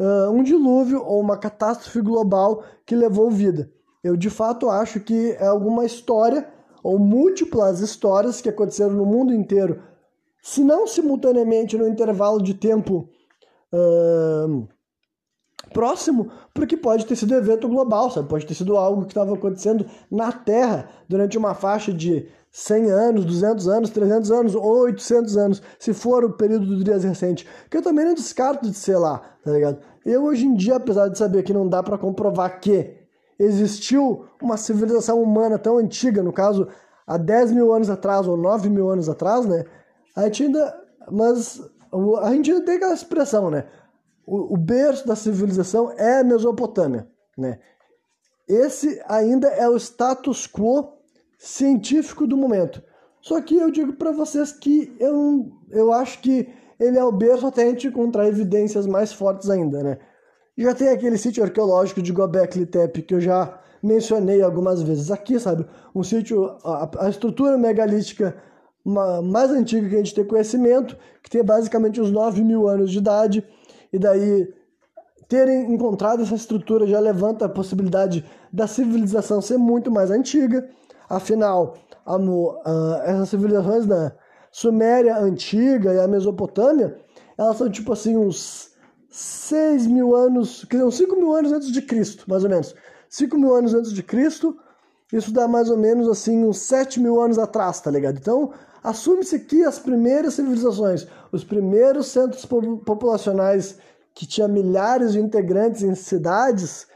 uh, 0.00 0.30
um 0.30 0.42
dilúvio 0.42 1.02
ou 1.04 1.20
uma 1.20 1.36
catástrofe 1.36 2.00
global 2.00 2.64
que 2.86 2.94
levou 2.94 3.30
vida. 3.30 3.70
Eu 4.02 4.16
de 4.16 4.30
fato 4.30 4.70
acho 4.70 5.00
que 5.00 5.32
é 5.32 5.46
alguma 5.46 5.84
história 5.84 6.48
ou 6.82 6.98
múltiplas 6.98 7.80
histórias 7.80 8.40
que 8.40 8.48
aconteceram 8.48 8.92
no 8.92 9.06
mundo 9.06 9.32
inteiro, 9.32 9.82
se 10.42 10.62
não 10.62 10.86
simultaneamente 10.86 11.78
no 11.78 11.88
intervalo 11.88 12.42
de 12.42 12.52
tempo 12.52 13.08
uh, 13.72 14.68
próximo, 15.74 16.30
porque 16.54 16.76
pode 16.76 17.04
ter 17.04 17.16
sido 17.16 17.34
evento 17.34 17.68
global, 17.68 18.10
sabe? 18.10 18.28
Pode 18.28 18.46
ter 18.46 18.54
sido 18.54 18.76
algo 18.76 19.02
que 19.02 19.10
estava 19.10 19.34
acontecendo 19.34 19.84
na 20.10 20.32
Terra 20.32 20.88
durante 21.06 21.36
uma 21.36 21.52
faixa 21.52 21.92
de 21.92 22.26
100 22.50 22.90
anos, 22.90 23.24
200 23.24 23.68
anos, 23.68 23.90
300 23.90 24.30
anos 24.30 24.54
ou 24.54 24.78
800 24.84 25.36
anos, 25.36 25.62
se 25.78 25.92
for 25.92 26.24
o 26.24 26.32
período 26.32 26.64
do 26.64 26.84
dias 26.84 27.02
recente. 27.02 27.46
Que 27.68 27.76
eu 27.76 27.82
também 27.82 28.06
não 28.06 28.14
descarto 28.14 28.70
de 28.70 28.76
ser 28.76 28.96
lá, 28.96 29.20
tá 29.44 29.50
ligado? 29.50 29.78
Eu 30.06 30.24
hoje 30.24 30.46
em 30.46 30.54
dia, 30.54 30.76
apesar 30.76 31.08
de 31.08 31.18
saber 31.18 31.42
que 31.42 31.52
não 31.52 31.68
dá 31.68 31.82
para 31.82 31.98
comprovar 31.98 32.60
que 32.60 32.96
existiu 33.38 34.26
uma 34.40 34.56
civilização 34.56 35.20
humana 35.20 35.58
tão 35.58 35.78
antiga, 35.78 36.22
no 36.22 36.32
caso, 36.32 36.68
há 37.04 37.18
10 37.18 37.52
mil 37.52 37.72
anos 37.74 37.90
atrás 37.90 38.28
ou 38.28 38.36
9 38.36 38.70
mil 38.70 38.88
anos 38.88 39.08
atrás, 39.08 39.44
né? 39.44 39.64
A 40.14 40.22
gente 40.22 40.44
ainda. 40.44 40.80
Mas 41.10 41.60
a 42.22 42.32
gente 42.32 42.50
ainda 42.50 42.64
tem 42.64 42.76
aquela 42.76 42.94
expressão, 42.94 43.50
né? 43.50 43.66
O, 44.26 44.54
o 44.54 44.56
berço 44.56 45.06
da 45.06 45.16
civilização 45.16 45.92
é 45.96 46.20
a 46.20 46.24
Mesopotâmia, 46.24 47.06
né? 47.36 47.58
Esse 48.48 49.02
ainda 49.08 49.48
é 49.48 49.68
o 49.68 49.76
status 49.76 50.46
quo 50.46 50.92
científico 51.38 52.26
do 52.26 52.36
momento. 52.36 52.82
Só 53.20 53.40
que 53.40 53.56
eu 53.56 53.70
digo 53.70 53.94
para 53.94 54.12
vocês 54.12 54.52
que 54.52 54.94
eu, 55.00 55.50
eu 55.70 55.92
acho 55.92 56.20
que 56.20 56.48
ele 56.78 56.98
é 56.98 57.04
o 57.04 57.12
berço 57.12 57.46
até 57.46 57.62
a 57.62 57.70
gente 57.70 57.86
encontrar 57.86 58.28
evidências 58.28 58.86
mais 58.86 59.12
fortes 59.12 59.48
ainda, 59.48 59.82
né? 59.82 59.98
Já 60.56 60.74
tem 60.74 60.88
aquele 60.88 61.16
sítio 61.16 61.42
arqueológico 61.42 62.02
de 62.02 62.12
Gobekli 62.12 62.66
Tepe 62.66 63.02
que 63.02 63.14
eu 63.14 63.20
já 63.20 63.58
mencionei 63.82 64.42
algumas 64.42 64.82
vezes 64.82 65.10
aqui, 65.10 65.38
sabe? 65.38 65.66
Um 65.94 66.02
sítio, 66.02 66.56
a, 66.64 67.06
a 67.06 67.08
estrutura 67.08 67.56
megalítica 67.58 68.36
mais 68.84 69.50
antiga 69.50 69.88
que 69.88 69.94
a 69.94 69.98
gente 69.98 70.14
tem 70.14 70.24
conhecimento, 70.24 70.96
que 71.22 71.30
tem 71.30 71.42
basicamente 71.42 72.00
uns 72.00 72.10
9 72.10 72.44
mil 72.44 72.68
anos 72.68 72.90
de 72.90 72.98
idade, 72.98 73.44
e 73.94 73.98
daí 73.98 74.52
terem 75.28 75.72
encontrado 75.72 76.20
essa 76.20 76.34
estrutura 76.34 76.84
já 76.84 76.98
levanta 76.98 77.44
a 77.44 77.48
possibilidade 77.48 78.24
da 78.52 78.66
civilização 78.66 79.40
ser 79.40 79.56
muito 79.56 79.88
mais 79.88 80.10
antiga. 80.10 80.68
Afinal, 81.08 81.76
a, 82.04 82.16
a, 82.16 83.02
essas 83.06 83.28
civilizações 83.28 83.86
da 83.86 84.12
Suméria 84.50 85.16
antiga 85.16 85.94
e 85.94 86.00
a 86.00 86.08
Mesopotâmia, 86.08 86.98
elas 87.38 87.56
são 87.56 87.70
tipo 87.70 87.92
assim 87.92 88.16
uns 88.16 88.72
6 89.08 89.86
mil 89.86 90.12
anos, 90.12 90.64
quer 90.64 90.78
dizer, 90.78 90.88
uns 90.88 90.96
5 90.96 91.14
mil 91.14 91.32
anos 91.32 91.52
antes 91.52 91.70
de 91.70 91.80
Cristo, 91.80 92.24
mais 92.26 92.42
ou 92.42 92.50
menos. 92.50 92.74
5 93.08 93.38
mil 93.38 93.54
anos 93.54 93.74
antes 93.74 93.92
de 93.92 94.02
Cristo, 94.02 94.56
isso 95.12 95.32
dá 95.32 95.46
mais 95.46 95.70
ou 95.70 95.76
menos 95.76 96.08
assim 96.08 96.44
uns 96.44 96.58
7 96.58 97.00
mil 97.00 97.20
anos 97.20 97.38
atrás, 97.38 97.80
tá 97.80 97.90
ligado? 97.90 98.18
Então, 98.18 98.52
assume-se 98.82 99.38
que 99.40 99.62
as 99.62 99.78
primeiras 99.78 100.34
civilizações, 100.34 101.06
os 101.30 101.44
primeiros 101.44 102.08
centros 102.08 102.44
populacionais 102.44 103.78
que 104.14 104.26
tinha 104.26 104.48
milhares 104.48 105.12
de 105.12 105.20
integrantes 105.20 105.82
em 105.82 105.94
cidades, 105.94 106.86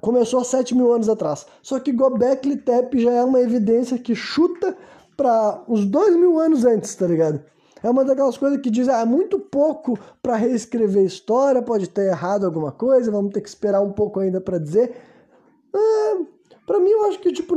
começou 0.00 0.40
há 0.40 0.44
7 0.44 0.74
mil 0.74 0.92
anos 0.92 1.08
atrás. 1.08 1.46
Só 1.62 1.78
que 1.78 1.92
Gobekli 1.92 2.56
Tepe 2.56 3.00
já 3.00 3.12
é 3.12 3.24
uma 3.24 3.40
evidência 3.40 3.98
que 3.98 4.14
chuta 4.14 4.76
para 5.16 5.62
uns 5.68 5.84
2 5.84 6.16
mil 6.16 6.38
anos 6.38 6.64
antes, 6.64 6.94
tá 6.94 7.06
ligado? 7.06 7.42
É 7.82 7.90
uma 7.90 8.04
daquelas 8.04 8.36
coisas 8.36 8.60
que 8.60 8.70
diz, 8.70 8.88
ah, 8.88 9.00
é 9.00 9.04
muito 9.04 9.38
pouco 9.38 9.98
para 10.22 10.36
reescrever 10.36 11.04
história, 11.04 11.62
pode 11.62 11.88
ter 11.88 12.06
errado 12.06 12.44
alguma 12.44 12.72
coisa, 12.72 13.10
vamos 13.10 13.32
ter 13.32 13.40
que 13.40 13.48
esperar 13.48 13.80
um 13.80 13.92
pouco 13.92 14.20
ainda 14.20 14.40
para 14.40 14.58
dizer. 14.58 14.96
Ah, 15.74 16.05
para 16.66 16.80
mim, 16.80 16.90
eu 16.90 17.04
acho 17.06 17.20
que 17.20 17.32
tipo, 17.32 17.54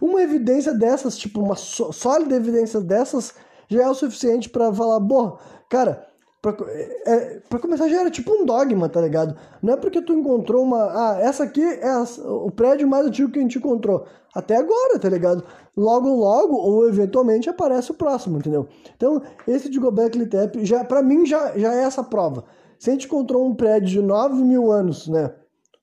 uma 0.00 0.22
evidência 0.22 0.74
dessas, 0.74 1.16
tipo, 1.16 1.40
uma 1.40 1.56
sólida 1.56 2.36
evidência 2.36 2.80
dessas, 2.80 3.34
já 3.68 3.82
é 3.82 3.88
o 3.88 3.94
suficiente 3.94 4.48
para 4.48 4.72
falar, 4.72 5.00
bom, 5.00 5.38
cara, 5.68 6.06
Pra, 6.42 6.56
é, 7.04 7.40
pra 7.50 7.58
começar, 7.58 7.86
já 7.86 8.00
era 8.00 8.10
tipo 8.10 8.32
um 8.32 8.46
dogma, 8.46 8.88
tá 8.88 8.98
ligado? 8.98 9.36
Não 9.62 9.74
é 9.74 9.76
porque 9.76 10.00
tu 10.00 10.14
encontrou 10.14 10.62
uma. 10.62 10.84
Ah, 10.84 11.18
essa 11.20 11.44
aqui 11.44 11.62
é 11.62 11.86
a, 11.90 12.02
o 12.24 12.50
prédio 12.50 12.88
mais 12.88 13.06
antigo 13.06 13.30
que 13.30 13.38
a 13.38 13.42
gente 13.42 13.58
encontrou. 13.58 14.06
Até 14.34 14.56
agora, 14.56 14.98
tá 14.98 15.08
ligado? 15.10 15.44
Logo, 15.76 16.08
logo, 16.08 16.56
ou 16.56 16.88
eventualmente 16.88 17.50
aparece 17.50 17.90
o 17.90 17.94
próximo, 17.94 18.38
entendeu? 18.38 18.66
Então, 18.96 19.20
esse 19.46 19.68
de 19.68 19.78
Gobekli 19.78 20.26
Tepe, 20.26 20.64
já, 20.64 20.82
pra 20.82 21.02
mim, 21.02 21.26
já, 21.26 21.58
já 21.58 21.74
é 21.74 21.82
essa 21.82 22.02
prova. 22.02 22.44
Se 22.78 22.88
a 22.88 22.94
gente 22.94 23.06
encontrou 23.06 23.46
um 23.46 23.54
prédio 23.54 23.88
de 23.88 24.02
9 24.02 24.42
mil 24.42 24.72
anos, 24.72 25.08
né? 25.08 25.34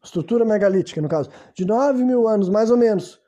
Estrutura 0.08 0.46
megalítica, 0.46 1.02
no 1.02 1.10
caso, 1.10 1.30
de 1.54 1.66
9 1.66 2.02
mil 2.06 2.30
anos, 2.30 2.48
mais 2.48 2.72
ou 2.72 2.78
menos, 2.78 3.20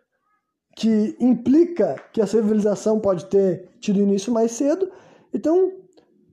que 0.77 1.13
implica 1.19 2.01
que 2.13 2.21
a 2.21 2.27
civilização 2.27 3.01
pode 3.01 3.25
ter 3.25 3.67
tido 3.81 3.99
início 3.99 4.31
mais 4.31 4.53
cedo, 4.53 4.89
então 5.33 5.73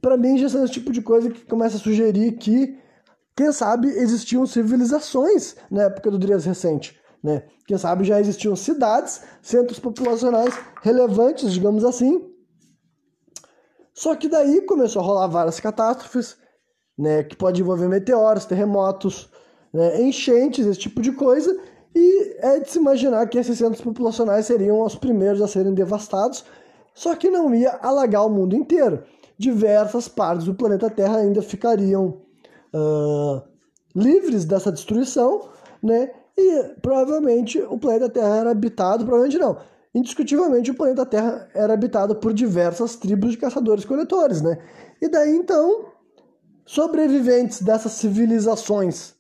para 0.01 0.17
mim 0.17 0.39
já 0.39 0.49
são 0.49 0.65
esse 0.65 0.75
tipo 0.75 0.93
de 0.93 1.03
coisa 1.03 1.29
que 1.29 1.45
começa 1.47 1.77
a 1.79 1.81
sugerir 1.81 2.37
que, 2.37 2.79
quem 3.37 3.51
sabe, 3.51 3.89
existiam 3.89 4.47
civilizações 4.47 5.57
na 5.69 5.83
época 5.85 6.13
do 6.13 6.19
Drias 6.19 6.45
recente. 6.45 6.97
Né? 7.21 7.43
Quem 7.67 7.77
sabe 7.77 8.05
já 8.05 8.21
existiam 8.21 8.55
cidades, 8.55 9.23
centros 9.43 9.81
populacionais 9.81 10.55
relevantes, 10.81 11.53
digamos 11.53 11.85
assim. 11.85 12.33
Só 13.93 14.15
que 14.15 14.29
daí 14.29 14.61
começou 14.61 15.03
a 15.03 15.05
rolar 15.05 15.27
várias 15.27 15.59
catástrofes, 15.59 16.37
né, 16.97 17.25
que 17.25 17.35
pode 17.35 17.61
envolver 17.61 17.89
meteoros, 17.89 18.45
terremotos, 18.45 19.29
né, 19.77 20.03
enchentes, 20.03 20.67
esse 20.67 20.81
tipo 20.81 21.01
de 21.03 21.13
coisa, 21.13 21.57
e 21.95 22.37
é 22.39 22.61
de 22.61 22.71
se 22.71 22.79
imaginar 22.79 23.29
que 23.29 23.39
esses 23.39 23.59
centros 23.59 23.81
populacionais 23.81 24.47
seriam 24.47 24.83
os 24.83 24.95
primeiros 24.95 25.41
a 25.41 25.49
serem 25.49 25.75
devastados, 25.75 26.45
só 26.95 27.15
que 27.15 27.31
não 27.31 27.55
ia 27.55 27.79
alagar 27.83 28.27
o 28.27 28.31
mundo 28.31 28.57
inteiro 28.57 29.03
diversas 29.39 30.09
partes 30.09 30.47
do 30.47 30.55
planeta 30.55 30.89
Terra 30.89 31.19
ainda 31.19 31.43
ficariam 31.43 32.23
uh, 32.75 33.43
livres 33.95 34.45
dessa 34.45 34.73
destruição, 34.73 35.49
né? 35.83 36.11
E 36.37 36.75
provavelmente 36.83 37.59
o 37.61 37.79
planeta 37.79 38.09
Terra 38.09 38.37
era 38.37 38.51
habitado, 38.51 39.05
provavelmente 39.05 39.39
não. 39.39 39.59
Indiscutivelmente 39.95 40.71
o 40.71 40.75
planeta 40.75 41.07
Terra 41.07 41.49
era 41.55 41.73
habitado 41.73 42.17
por 42.17 42.33
diversas 42.33 42.97
tribos 42.97 43.33
de 43.33 43.39
caçadores-coletores, 43.39 44.43
né? 44.43 44.59
E 45.01 45.09
daí 45.09 45.35
então, 45.35 45.87
sobreviventes 46.65 47.63
dessas 47.63 47.93
civilizações 47.93 49.16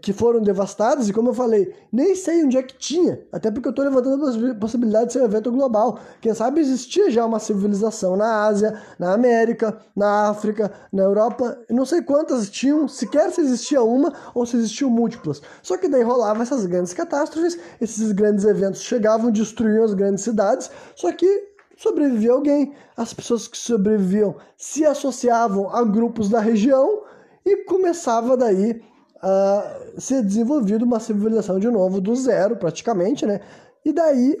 que 0.00 0.12
foram 0.12 0.40
devastadas, 0.40 1.08
e 1.08 1.12
como 1.12 1.30
eu 1.30 1.34
falei, 1.34 1.74
nem 1.92 2.14
sei 2.14 2.44
onde 2.44 2.56
é 2.56 2.62
que 2.62 2.76
tinha, 2.76 3.20
até 3.30 3.50
porque 3.50 3.68
eu 3.68 3.70
estou 3.70 3.84
levantando 3.84 4.50
a 4.50 4.54
possibilidade 4.54 5.06
de 5.08 5.12
ser 5.12 5.22
um 5.22 5.24
evento 5.24 5.52
global. 5.52 5.98
Quem 6.20 6.32
sabe 6.34 6.60
existia 6.60 7.10
já 7.10 7.24
uma 7.26 7.38
civilização 7.38 8.16
na 8.16 8.46
Ásia, 8.46 8.80
na 8.98 9.12
América, 9.12 9.76
na 9.94 10.28
África, 10.28 10.72
na 10.92 11.02
Europa, 11.02 11.58
não 11.68 11.84
sei 11.84 12.02
quantas 12.02 12.48
tinham, 12.48 12.88
sequer 12.88 13.30
se 13.30 13.40
existia 13.40 13.82
uma 13.82 14.12
ou 14.34 14.46
se 14.46 14.56
existiam 14.56 14.90
múltiplas. 14.90 15.42
Só 15.62 15.76
que 15.76 15.88
daí 15.88 16.02
rolava 16.02 16.42
essas 16.42 16.64
grandes 16.66 16.94
catástrofes, 16.94 17.58
esses 17.80 18.12
grandes 18.12 18.44
eventos 18.44 18.80
chegavam, 18.80 19.30
destruíam 19.30 19.84
as 19.84 19.94
grandes 19.94 20.24
cidades, 20.24 20.70
só 20.96 21.12
que 21.12 21.50
sobrevivia 21.76 22.32
alguém. 22.32 22.74
As 22.96 23.12
pessoas 23.12 23.48
que 23.48 23.56
sobreviviam 23.56 24.36
se 24.56 24.84
associavam 24.84 25.68
a 25.74 25.82
grupos 25.82 26.28
da 26.28 26.40
região 26.40 27.02
e 27.44 27.64
começava 27.64 28.36
daí 28.36 28.82
uh, 29.22 30.00
ser 30.00 30.22
desenvolvido 30.22 30.84
uma 30.84 31.00
civilização 31.00 31.58
de 31.58 31.68
novo 31.68 32.00
do 32.00 32.14
zero, 32.14 32.56
praticamente, 32.56 33.26
né? 33.26 33.40
E 33.84 33.92
daí 33.92 34.38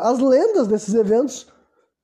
as 0.00 0.18
lendas 0.18 0.68
desses 0.68 0.94
eventos 0.94 1.48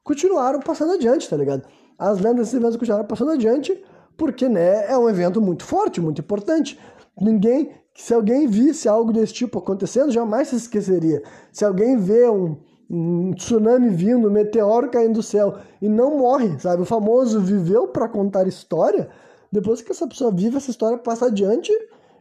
continuaram 0.03 0.61
passando 0.61 0.93
adiante, 0.93 1.29
tá 1.29 1.37
ligado? 1.37 1.63
As 1.99 2.19
lendas 2.19 2.47
desses 2.47 2.55
eventos 2.55 2.77
continuaram 2.77 3.07
passando 3.07 3.31
adiante 3.31 3.83
porque, 4.17 4.49
né, 4.49 4.91
é 4.91 4.97
um 4.97 5.09
evento 5.09 5.41
muito 5.41 5.65
forte, 5.65 6.01
muito 6.01 6.21
importante. 6.21 6.79
Ninguém, 7.21 7.73
se 7.95 8.13
alguém 8.15 8.47
visse 8.47 8.89
algo 8.89 9.13
desse 9.13 9.33
tipo 9.33 9.59
acontecendo, 9.59 10.13
jamais 10.13 10.49
se 10.49 10.57
esqueceria. 10.57 11.23
Se 11.53 11.65
alguém 11.65 11.97
vê 11.97 12.29
um, 12.29 12.57
um 12.91 13.33
tsunami 13.33 13.89
vindo, 13.89 14.29
um 14.29 14.33
meteoro 14.33 14.91
caindo 14.91 15.15
do 15.15 15.23
céu 15.23 15.59
e 15.81 15.89
não 15.89 16.19
morre, 16.19 16.59
sabe? 16.59 16.83
O 16.83 16.87
famoso 16.87 17.41
viveu 17.41 17.89
para 17.89 18.09
contar 18.09 18.47
história, 18.47 19.09
depois 19.55 19.81
que 19.81 19.93
essa 19.93 20.05
pessoa 20.05 20.33
vive 20.33 20.57
essa 20.57 20.69
história, 20.69 20.99
passa 20.99 21.27
adiante, 21.27 21.73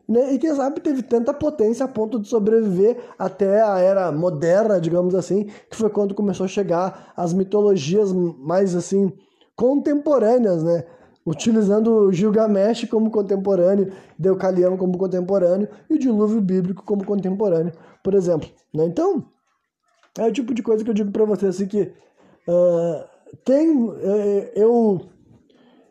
né? 0.08 0.36
E 0.36 0.38
quem 0.38 0.54
sabe 0.54 0.80
teve 0.80 1.02
tanta 1.02 1.34
potência 1.34 1.84
a 1.84 1.88
ponto 1.88 2.20
de 2.20 2.28
sobreviver 2.28 2.96
até 3.18 3.60
a 3.60 3.80
era 3.80 4.12
moderna, 4.12 4.80
digamos 4.80 5.16
assim, 5.16 5.46
que 5.68 5.76
foi 5.76 5.90
quando 5.90 6.14
começou 6.14 6.44
a 6.44 6.48
chegar 6.48 7.12
as 7.18 7.34
mitologias 7.34 8.14
mais 8.14 8.76
assim 8.76 9.12
contemporâneas, 9.56 10.64
né? 10.64 10.84
utilizando 11.26 12.12
Gilgamesh 12.12 12.86
como 12.86 13.10
contemporâneo, 13.10 13.92
Deucalião 14.20 14.78
como 14.78 14.96
contemporâneo 14.98 15.70
e 15.90 15.96
o 15.96 16.00
dilúvio 16.00 16.40
bíblico 16.40 16.84
como 16.84 17.04
contemporâneo, 17.04 17.74
por 18.04 18.14
exemplo. 18.14 18.48
Né? 18.74 18.86
Então, 18.86 19.26
é 20.20 20.28
o 20.28 20.32
tipo 20.32 20.54
de 20.54 20.62
coisa 20.62 20.84
que 20.84 20.90
eu 20.90 20.94
digo 20.94 21.12
para 21.12 21.26
vocês 21.26 21.56
assim 21.56 21.66
que 21.66 21.82
uh, 21.82 23.06
tem 23.44 23.72
uh, 23.72 24.50
eu 24.54 25.02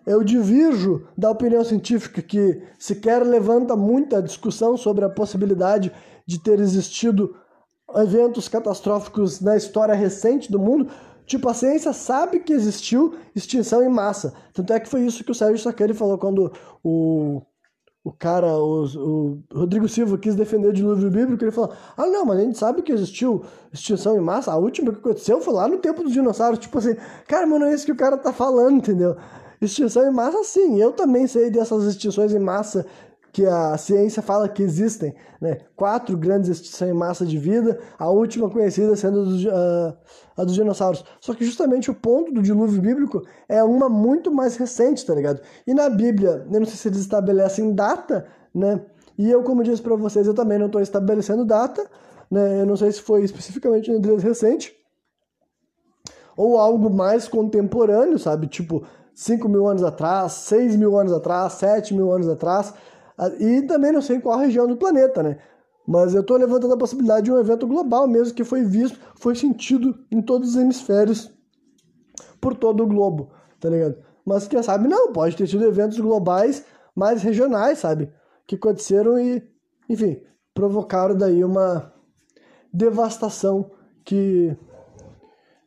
eu 0.07 0.23
divirjo 0.23 1.07
da 1.17 1.31
opinião 1.31 1.65
científica 1.65 2.21
que 2.23 2.63
sequer 2.79 3.23
levanta 3.25 3.77
muita 3.77 4.23
discussão 4.23 4.77
sobre 4.77 5.05
a 5.05 5.11
possibilidade 5.11 5.93
de 6.27 6.39
ter 6.39 6.61
existido 6.61 7.37
eventos 7.97 8.49
catastróficos 8.49 9.41
na 9.41 9.57
história 9.57 9.95
recente 9.95 10.51
do 10.51 10.59
mundo, 10.59 10.89
Tipo, 11.33 11.49
a 11.49 11.55
ciência 11.55 11.93
sabe 11.93 12.41
que 12.41 12.53
existiu 12.53 13.15
extinção 13.35 13.83
em 13.83 13.89
massa. 13.89 14.35
Tanto 14.53 14.73
é 14.73 14.81
que 14.81 14.89
foi 14.89 15.03
isso 15.03 15.25
que 15.25 15.31
o 15.31 15.35
Sérgio 15.35 15.59
Sacani 15.59 15.95
falou 15.95 16.19
quando 16.19 16.53
o, 16.83 17.41
o 18.05 18.13
cara, 18.13 18.49
o, 18.49 18.85
o 18.85 19.43
Rodrigo 19.55 19.89
Silva, 19.89 20.19
quis 20.19 20.35
defender 20.35 20.69
o 20.69 20.73
dilúvio 20.73 21.11
bíblico. 21.11 21.43
Ele 21.43 21.53
falou: 21.53 21.73
Ah, 21.97 22.07
não, 22.07 22.27
mas 22.27 22.39
a 22.39 22.43
gente 22.43 22.59
sabe 22.59 22.83
que 22.83 22.93
existiu 22.93 23.45
extinção 23.73 24.17
em 24.17 24.21
massa. 24.21 24.53
A 24.53 24.57
última 24.57 24.93
que 24.93 24.99
aconteceu 24.99 25.41
foi 25.41 25.55
lá 25.55 25.69
no 25.69 25.79
tempo 25.79 26.03
dos 26.03 26.13
dinossauros. 26.13 26.59
Tipo 26.59 26.79
assim, 26.79 26.97
cara, 27.29 27.47
mas 27.47 27.61
não 27.61 27.67
é 27.69 27.75
isso 27.75 27.87
que 27.87 27.93
o 27.93 27.97
cara 27.97 28.19
tá 28.19 28.33
falando, 28.33 28.77
entendeu? 28.77 29.17
Extinção 29.63 30.05
em 30.09 30.11
massa, 30.11 30.43
sim. 30.43 30.81
Eu 30.81 30.91
também 30.91 31.27
sei 31.29 31.49
dessas 31.49 31.85
extinções 31.85 32.35
em 32.35 32.39
massa 32.41 32.85
que 33.33 33.47
a 33.47 33.79
ciência 33.79 34.21
fala 34.21 34.49
que 34.49 34.61
existem, 34.61 35.15
né? 35.41 35.59
Quatro 35.77 36.17
grandes 36.17 36.51
extinções 36.51 36.91
em 36.91 36.95
massa 36.95 37.25
de 37.25 37.39
vida, 37.39 37.79
a 37.97 38.11
última 38.11 38.51
conhecida 38.51 38.95
sendo 38.97 39.25
dos, 39.25 39.45
uh, 39.45 39.97
a 40.37 40.45
dos 40.45 40.55
dinossauros. 40.55 41.05
Só 41.21 41.33
que 41.33 41.45
justamente 41.45 41.91
o 41.91 41.95
ponto 41.95 42.33
do 42.33 42.43
dilúvio 42.43 42.83
bíblico 42.83 43.23
é 43.49 43.63
uma 43.63 43.89
muito 43.89 44.33
mais 44.33 44.57
recente, 44.57 45.07
tá 45.07 45.15
ligado? 45.15 45.41
E 45.65 45.73
na 45.73 45.89
Bíblia, 45.89 46.45
eu 46.51 46.59
não 46.59 46.67
sei 46.67 46.77
se 46.77 46.89
eles 46.89 46.99
estabelecem 46.99 47.73
data, 47.73 48.27
né? 48.53 48.85
E 49.17 49.31
eu, 49.31 49.45
como 49.45 49.63
disse 49.63 49.81
para 49.81 49.95
vocês, 49.95 50.27
eu 50.27 50.35
também 50.35 50.59
não 50.59 50.67
estou 50.67 50.81
estabelecendo 50.81 51.45
data, 51.45 51.89
né? 52.29 52.63
Eu 52.63 52.67
não 52.67 52.77
sei 52.77 52.91
se 52.91 53.01
foi 53.01 53.23
especificamente 53.23 53.91
um 53.93 54.01
deles 54.01 54.25
recente 54.25 54.75
ou 56.37 56.59
algo 56.59 56.91
mais 56.91 57.29
contemporâneo, 57.29 58.19
sabe? 58.19 58.47
Tipo, 58.47 58.85
5 59.23 59.49
mil 59.49 59.69
anos 59.69 59.85
atrás, 59.85 60.33
6 60.33 60.75
mil 60.75 60.99
anos 60.99 61.13
atrás, 61.13 61.53
7 61.55 61.95
mil 61.95 62.13
anos 62.13 62.29
atrás. 62.29 62.75
E 63.39 63.63
também 63.63 63.93
não 63.93 64.03
sei 64.03 64.17
em 64.17 64.21
qual 64.21 64.37
região 64.37 64.67
do 64.67 64.77
planeta, 64.77 65.23
né? 65.23 65.39
Mas 65.87 66.13
eu 66.13 66.23
estou 66.23 66.37
levantando 66.37 66.75
a 66.75 66.77
possibilidade 66.77 67.27
de 67.27 67.33
um 67.33 67.39
evento 67.39 67.67
global 67.67 68.09
mesmo 68.09 68.35
que 68.35 68.43
foi 68.43 68.65
visto, 68.65 68.99
foi 69.15 69.37
sentido 69.37 69.97
em 70.11 70.21
todos 70.21 70.51
os 70.51 70.57
hemisférios 70.57 71.31
por 72.41 72.57
todo 72.57 72.83
o 72.83 72.87
globo, 72.87 73.31
tá 73.61 73.69
ligado? 73.69 73.97
Mas 74.25 74.49
quem 74.49 74.61
sabe 74.61 74.89
não, 74.89 75.13
pode 75.13 75.37
ter 75.37 75.47
sido 75.47 75.65
eventos 75.65 76.01
globais 76.01 76.65
mais 76.95 77.23
regionais, 77.23 77.79
sabe? 77.79 78.13
Que 78.45 78.57
aconteceram 78.57 79.19
e, 79.21 79.43
enfim, 79.89 80.21
provocaram 80.53 81.17
daí 81.17 81.45
uma 81.45 81.93
devastação 82.73 83.71
que 84.05 84.57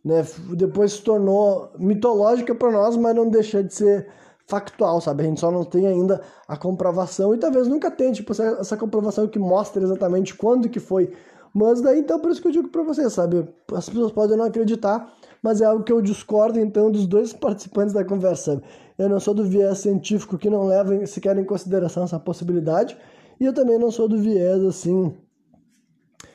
né, 0.05 0.23
depois 0.55 0.93
se 0.93 1.01
tornou 1.01 1.71
mitológica 1.79 2.53
para 2.53 2.69
nós, 2.69 2.95
mas 2.95 3.15
não 3.15 3.27
deixa 3.27 3.63
de 3.63 3.73
ser 3.73 4.07
factual, 4.47 5.01
sabe? 5.01 5.23
A 5.23 5.25
gente 5.25 5.39
só 5.39 5.49
não 5.49 5.63
tem 5.63 5.87
ainda 5.87 6.21
a 6.47 6.55
comprovação 6.55 7.33
e 7.33 7.39
talvez 7.39 7.67
nunca 7.67 7.89
tenha, 7.89 8.13
tipo, 8.13 8.31
essa, 8.31 8.77
comprovação 8.77 9.27
que 9.27 9.39
mostra 9.39 9.81
exatamente 9.81 10.35
quando 10.35 10.69
que 10.69 10.79
foi. 10.79 11.11
Mas 11.51 11.81
daí, 11.81 12.01
então, 12.01 12.19
por 12.19 12.29
isso 12.29 12.39
que 12.39 12.47
eu 12.47 12.51
digo 12.51 12.67
para 12.67 12.83
você, 12.83 13.09
sabe? 13.09 13.49
As 13.73 13.89
pessoas 13.89 14.11
podem 14.11 14.37
não 14.37 14.45
acreditar, 14.45 15.11
mas 15.41 15.59
é 15.59 15.65
algo 15.65 15.83
que 15.83 15.91
eu 15.91 16.01
discordo, 16.01 16.59
então, 16.59 16.91
dos 16.91 17.07
dois 17.07 17.33
participantes 17.33 17.93
da 17.93 18.05
conversa? 18.05 18.61
Eu 18.99 19.09
não 19.09 19.19
sou 19.19 19.33
do 19.33 19.43
viés 19.43 19.79
científico 19.79 20.37
que 20.37 20.51
não 20.51 20.67
leva 20.67 21.03
sequer 21.07 21.35
em 21.39 21.43
consideração 21.43 22.03
essa 22.03 22.19
possibilidade, 22.19 22.95
e 23.39 23.45
eu 23.45 23.53
também 23.53 23.79
não 23.79 23.89
sou 23.89 24.07
do 24.07 24.19
viés, 24.19 24.63
assim, 24.63 25.17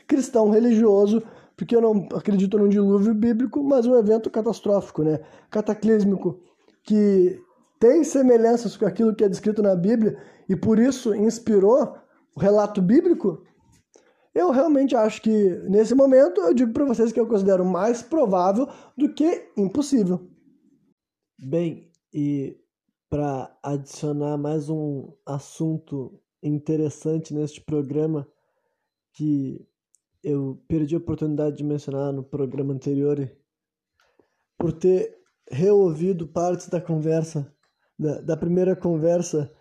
cristão 0.09 0.51
religioso, 0.51 1.23
porque 1.61 1.77
eu 1.77 1.83
não 1.83 2.09
acredito 2.17 2.57
num 2.57 2.71
dilúvio 2.71 3.13
bíblico, 3.13 3.63
mas 3.63 3.85
um 3.85 3.95
evento 3.95 4.31
catastrófico, 4.31 5.03
né? 5.03 5.21
Cataclísmico, 5.51 6.41
que 6.83 7.39
tem 7.79 8.03
semelhanças 8.03 8.79
com 8.79 8.87
aquilo 8.87 9.15
que 9.15 9.23
é 9.23 9.29
descrito 9.29 9.61
na 9.61 9.77
Bíblia 9.77 10.19
e 10.49 10.57
por 10.57 10.79
isso 10.79 11.15
inspirou 11.15 11.99
o 12.35 12.41
relato 12.41 12.81
bíblico, 12.81 13.45
eu 14.35 14.51
realmente 14.51 14.97
acho 14.97 15.21
que 15.21 15.31
nesse 15.69 15.95
momento 15.95 16.41
eu 16.41 16.55
digo 16.55 16.73
para 16.73 16.87
vocês 16.87 17.13
que 17.13 17.21
eu 17.21 17.27
considero 17.27 17.63
mais 17.63 18.01
provável 18.01 18.67
do 18.97 19.13
que 19.13 19.51
impossível. 19.55 20.31
Bem, 21.39 21.93
e 22.11 22.57
para 23.11 23.55
adicionar 23.63 24.39
mais 24.39 24.71
um 24.71 25.13
assunto 25.27 26.19
interessante 26.43 27.35
neste 27.35 27.61
programa 27.61 28.27
que 29.13 29.69
eu 30.23 30.63
perdi 30.69 30.95
a 30.95 30.99
oportunidade 30.99 31.57
de 31.57 31.65
mencionar 31.65 32.13
no 32.13 32.23
programa 32.23 32.73
anterior 32.73 33.31
por 34.59 34.73
ter 34.73 35.19
reouvido 35.51 36.27
partes 36.27 36.69
da 36.69 36.81
conversa 36.81 37.53
da, 37.99 38.21
da 38.21 38.37
primeira 38.37 38.77
conversa 38.77 39.53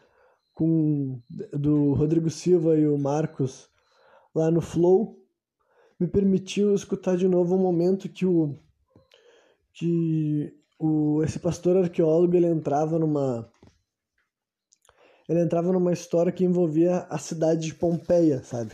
com 0.54 1.22
do 1.54 1.94
Rodrigo 1.94 2.30
Silva 2.30 2.78
e 2.78 2.88
o 2.88 2.98
Marcos 2.98 3.70
lá 4.36 4.52
no 4.52 4.62
Flow 4.62 5.18
me 6.00 6.08
permitiu 6.08 6.74
escutar 6.74 7.18
de 7.18 7.28
novo 7.28 7.56
um 7.56 7.60
momento 7.60 8.10
que 8.10 8.26
o 8.26 8.58
que 9.74 10.54
o 10.78 11.22
esse 11.24 11.40
pastor 11.40 11.78
arqueólogo 11.78 12.36
ele 12.36 12.48
entrava 12.48 12.98
numa 13.00 13.50
ele 15.28 15.42
entrava 15.42 15.72
numa 15.72 15.94
história 15.94 16.32
que 16.32 16.44
envolvia 16.44 17.06
a 17.10 17.18
cidade 17.20 17.68
de 17.68 17.76
Pompeia, 17.76 18.44
sabe? 18.44 18.72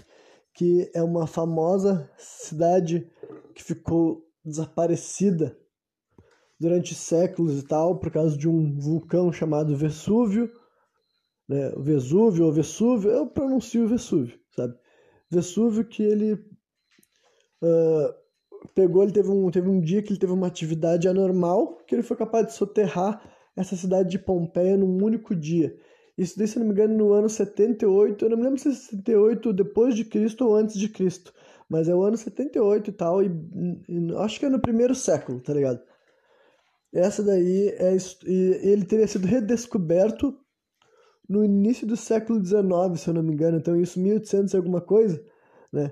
Que 0.56 0.90
é 0.94 1.04
uma 1.04 1.28
famosa 1.28 2.10
cidade 2.18 3.12
que 3.54 3.64
ficou 3.64 4.26
desaparecida 4.44 5.58
durante 6.60 6.96
séculos 6.96 7.60
e 7.60 7.68
tal, 7.68 8.00
por 8.00 8.12
causa 8.12 8.38
de 8.38 8.48
um 8.48 8.80
vulcão 8.80 9.32
chamado 9.32 9.76
Vesúvio, 9.76 10.50
né? 11.48 11.72
Vesúvio 11.78 12.46
ou 12.46 12.52
Vesúvio, 12.52 13.12
eu 13.12 13.28
pronuncio 13.28 13.88
Vesúvio, 13.88 14.40
sabe? 14.56 14.76
Vesúvio 15.30 15.86
que 15.86 16.04
ele 16.04 16.34
uh, 17.62 18.14
pegou, 18.74 19.04
ele 19.04 19.12
teve 19.12 19.30
um, 19.30 19.52
teve 19.52 19.70
um 19.70 19.80
dia 19.80 20.02
que 20.02 20.12
ele 20.12 20.20
teve 20.20 20.34
uma 20.34 20.48
atividade 20.48 21.08
anormal, 21.08 21.78
que 21.86 21.94
ele 21.94 22.04
foi 22.04 22.18
capaz 22.18 22.48
de 22.48 22.54
soterrar 22.54 23.22
essa 23.56 23.76
cidade 23.76 24.10
de 24.10 24.20
Pompeia 24.20 24.78
num 24.78 25.04
único 25.04 25.36
dia. 25.36 25.76
Isso 26.18 26.38
daí, 26.38 26.48
se 26.48 26.58
não 26.58 26.66
me 26.66 26.72
engano, 26.72 26.96
no 26.96 27.14
ano 27.14 27.28
78, 27.30 28.24
eu 28.26 28.30
não 28.30 28.38
me 28.38 28.44
lembro 28.44 28.60
se 28.60 28.70
é 28.70 28.72
78 28.72 29.52
depois 29.54 29.96
de 29.96 30.06
Cristo 30.06 30.46
ou 30.48 30.56
antes 30.56 30.78
de 30.78 30.88
Cristo, 30.88 31.34
mas 31.70 31.90
é 31.90 31.96
o 31.96 32.04
ano 32.04 32.16
78 32.16 32.90
e 32.90 32.94
tal, 32.94 33.22
e, 33.24 33.28
e 33.90 34.16
acho 34.18 34.40
que 34.40 34.46
é 34.46 34.50
no 34.50 34.62
primeiro 34.62 34.96
século, 34.96 35.42
tá 35.42 35.54
ligado? 35.54 35.82
Essa 36.94 37.22
daí 37.22 37.70
é 37.78 37.98
ele 38.26 38.86
teria 38.86 39.08
sido 39.08 39.28
redescoberto 39.28 40.38
no 41.28 41.44
início 41.44 41.86
do 41.86 41.98
século 41.98 42.44
XIX, 42.44 43.00
se 43.00 43.10
eu 43.10 43.14
não 43.14 43.24
me 43.24 43.34
engano, 43.34 43.58
então 43.58 43.76
isso 43.76 44.00
1800 44.00 44.54
e 44.54 44.58
alguma 44.58 44.80
coisa, 44.82 45.22
né? 45.72 45.92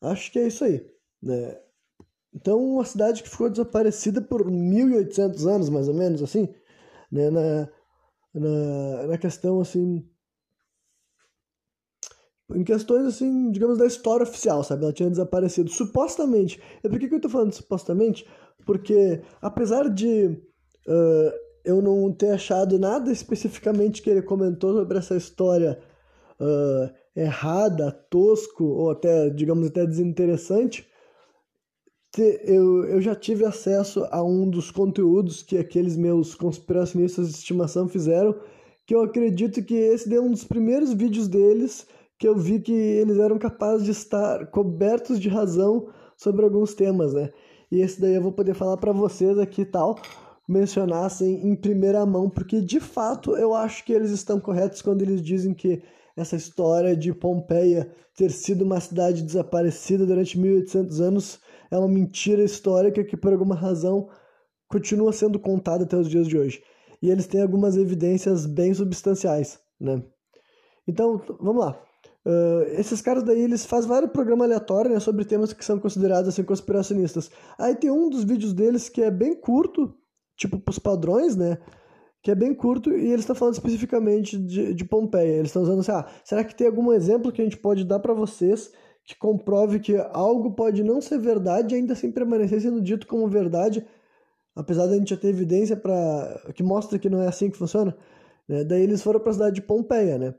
Acho 0.00 0.30
que 0.30 0.38
é 0.38 0.46
isso 0.46 0.64
aí, 0.64 0.86
né? 1.22 1.58
Então, 2.32 2.58
uma 2.62 2.84
cidade 2.84 3.22
que 3.22 3.30
ficou 3.30 3.48
desaparecida 3.48 4.20
por 4.20 4.48
1800 4.48 5.46
anos, 5.46 5.68
mais 5.70 5.88
ou 5.88 5.94
menos, 5.94 6.22
assim, 6.22 6.54
né? 7.10 7.30
Na, 7.30 7.68
na, 8.38 9.06
na 9.08 9.18
questão, 9.18 9.60
assim, 9.60 10.04
em 12.54 12.64
questões, 12.64 13.06
assim, 13.06 13.50
digamos, 13.50 13.78
da 13.78 13.86
história 13.86 14.24
oficial, 14.24 14.62
sabe? 14.62 14.84
Ela 14.84 14.92
tinha 14.92 15.10
desaparecido, 15.10 15.70
supostamente. 15.70 16.60
E 16.82 16.88
por 16.88 16.98
que, 16.98 17.08
que 17.08 17.14
eu 17.14 17.20
tô 17.20 17.28
falando 17.28 17.52
supostamente? 17.52 18.26
porque 18.66 19.22
apesar 19.40 19.88
de 19.88 20.26
uh, 20.26 21.32
eu 21.64 21.80
não 21.80 22.12
ter 22.12 22.32
achado 22.32 22.78
nada 22.78 23.10
especificamente 23.10 24.02
que 24.02 24.10
ele 24.10 24.20
comentou 24.20 24.74
sobre 24.74 24.98
essa 24.98 25.16
história 25.16 25.78
uh, 26.40 26.92
errada, 27.14 27.92
tosco 28.10 28.64
ou 28.64 28.90
até, 28.90 29.30
digamos, 29.30 29.68
até 29.68 29.86
desinteressante, 29.86 30.86
eu, 32.22 32.84
eu 32.84 33.00
já 33.00 33.14
tive 33.14 33.44
acesso 33.44 34.06
a 34.10 34.22
um 34.22 34.48
dos 34.48 34.70
conteúdos 34.70 35.42
que 35.42 35.58
aqueles 35.58 35.96
meus 35.96 36.34
conspiracionistas 36.34 37.28
de 37.28 37.34
estimação 37.34 37.88
fizeram, 37.88 38.34
que 38.86 38.94
eu 38.94 39.02
acredito 39.02 39.62
que 39.62 39.74
esse 39.74 40.14
é 40.14 40.20
um 40.20 40.30
dos 40.30 40.44
primeiros 40.44 40.92
vídeos 40.92 41.28
deles 41.28 41.86
que 42.18 42.26
eu 42.26 42.36
vi 42.36 42.60
que 42.60 42.72
eles 42.72 43.18
eram 43.18 43.38
capazes 43.38 43.84
de 43.84 43.90
estar 43.90 44.46
cobertos 44.46 45.20
de 45.20 45.28
razão 45.28 45.88
sobre 46.16 46.44
alguns 46.44 46.74
temas, 46.74 47.12
né? 47.12 47.30
E 47.70 47.80
esse 47.80 48.00
daí 48.00 48.14
eu 48.14 48.22
vou 48.22 48.32
poder 48.32 48.54
falar 48.54 48.76
para 48.76 48.92
vocês 48.92 49.38
aqui 49.38 49.64
tal, 49.64 49.96
mencionassem 50.48 51.46
em 51.46 51.54
primeira 51.54 52.06
mão, 52.06 52.30
porque 52.30 52.60
de 52.60 52.80
fato 52.80 53.36
eu 53.36 53.54
acho 53.54 53.84
que 53.84 53.92
eles 53.92 54.10
estão 54.10 54.40
corretos 54.40 54.80
quando 54.80 55.02
eles 55.02 55.20
dizem 55.20 55.52
que 55.52 55.82
essa 56.16 56.36
história 56.36 56.96
de 56.96 57.12
Pompeia 57.12 57.90
ter 58.16 58.30
sido 58.30 58.64
uma 58.64 58.80
cidade 58.80 59.22
desaparecida 59.22 60.06
durante 60.06 60.38
1800 60.38 61.00
anos 61.00 61.38
é 61.70 61.78
uma 61.78 61.88
mentira 61.88 62.42
histórica 62.42 63.04
que 63.04 63.16
por 63.16 63.32
alguma 63.32 63.54
razão 63.54 64.08
continua 64.68 65.12
sendo 65.12 65.38
contada 65.38 65.84
até 65.84 65.96
os 65.96 66.08
dias 66.08 66.26
de 66.26 66.38
hoje. 66.38 66.62
e 67.02 67.10
eles 67.10 67.26
têm 67.26 67.42
algumas 67.42 67.76
evidências 67.76 68.46
bem 68.46 68.72
substanciais, 68.72 69.60
né? 69.78 70.02
Então, 70.88 71.20
vamos 71.40 71.64
lá. 71.64 71.78
Uh, 72.24 72.62
esses 72.70 73.00
caras 73.00 73.22
daí, 73.22 73.40
eles 73.40 73.64
fazem 73.66 73.88
vários 73.88 74.10
programas 74.10 74.46
aleatórios 74.46 74.94
né, 74.94 74.98
sobre 74.98 75.24
temas 75.24 75.52
que 75.52 75.64
são 75.64 75.78
considerados 75.78 76.28
assim 76.28 76.42
conspiracionistas. 76.42 77.30
Aí 77.58 77.76
tem 77.76 77.90
um 77.90 78.08
dos 78.08 78.24
vídeos 78.24 78.52
deles 78.52 78.88
que 78.88 79.02
é 79.02 79.10
bem 79.10 79.38
curto, 79.38 79.94
tipo 80.36 80.58
pros 80.58 80.78
padrões, 80.78 81.36
né? 81.36 81.58
Que 82.22 82.32
é 82.32 82.34
bem 82.34 82.52
curto 82.54 82.90
e 82.90 83.06
eles 83.06 83.20
estão 83.20 83.36
falando 83.36 83.54
especificamente 83.54 84.36
de, 84.38 84.74
de 84.74 84.84
Pompeia. 84.84 85.34
Eles 85.36 85.48
estão 85.48 85.62
usando 85.62 85.80
assim, 85.80 85.92
ah, 85.92 86.06
será 86.24 86.42
que 86.42 86.56
tem 86.56 86.66
algum 86.66 86.92
exemplo 86.92 87.30
que 87.30 87.40
a 87.40 87.44
gente 87.44 87.58
pode 87.58 87.84
dar 87.84 88.00
para 88.00 88.14
vocês 88.14 88.72
que 89.06 89.16
comprove 89.16 89.78
que 89.78 89.96
algo 90.12 90.52
pode 90.52 90.82
não 90.82 91.00
ser 91.00 91.18
verdade 91.18 91.74
e 91.74 91.78
ainda 91.78 91.92
assim 91.92 92.10
permanecer 92.10 92.60
sendo 92.60 92.80
dito 92.80 93.06
como 93.06 93.28
verdade, 93.28 93.86
apesar 94.54 94.86
da 94.86 94.96
gente 94.96 95.10
já 95.10 95.16
ter 95.16 95.28
evidência 95.28 95.76
para 95.76 96.52
que 96.54 96.62
mostra 96.62 96.98
que 96.98 97.08
não 97.08 97.22
é 97.22 97.28
assim 97.28 97.48
que 97.48 97.56
funciona? 97.56 97.96
Né? 98.48 98.64
Daí 98.64 98.82
eles 98.82 99.02
foram 99.02 99.20
para 99.20 99.30
a 99.30 99.34
cidade 99.34 99.54
de 99.56 99.62
Pompeia, 99.62 100.18
né? 100.18 100.34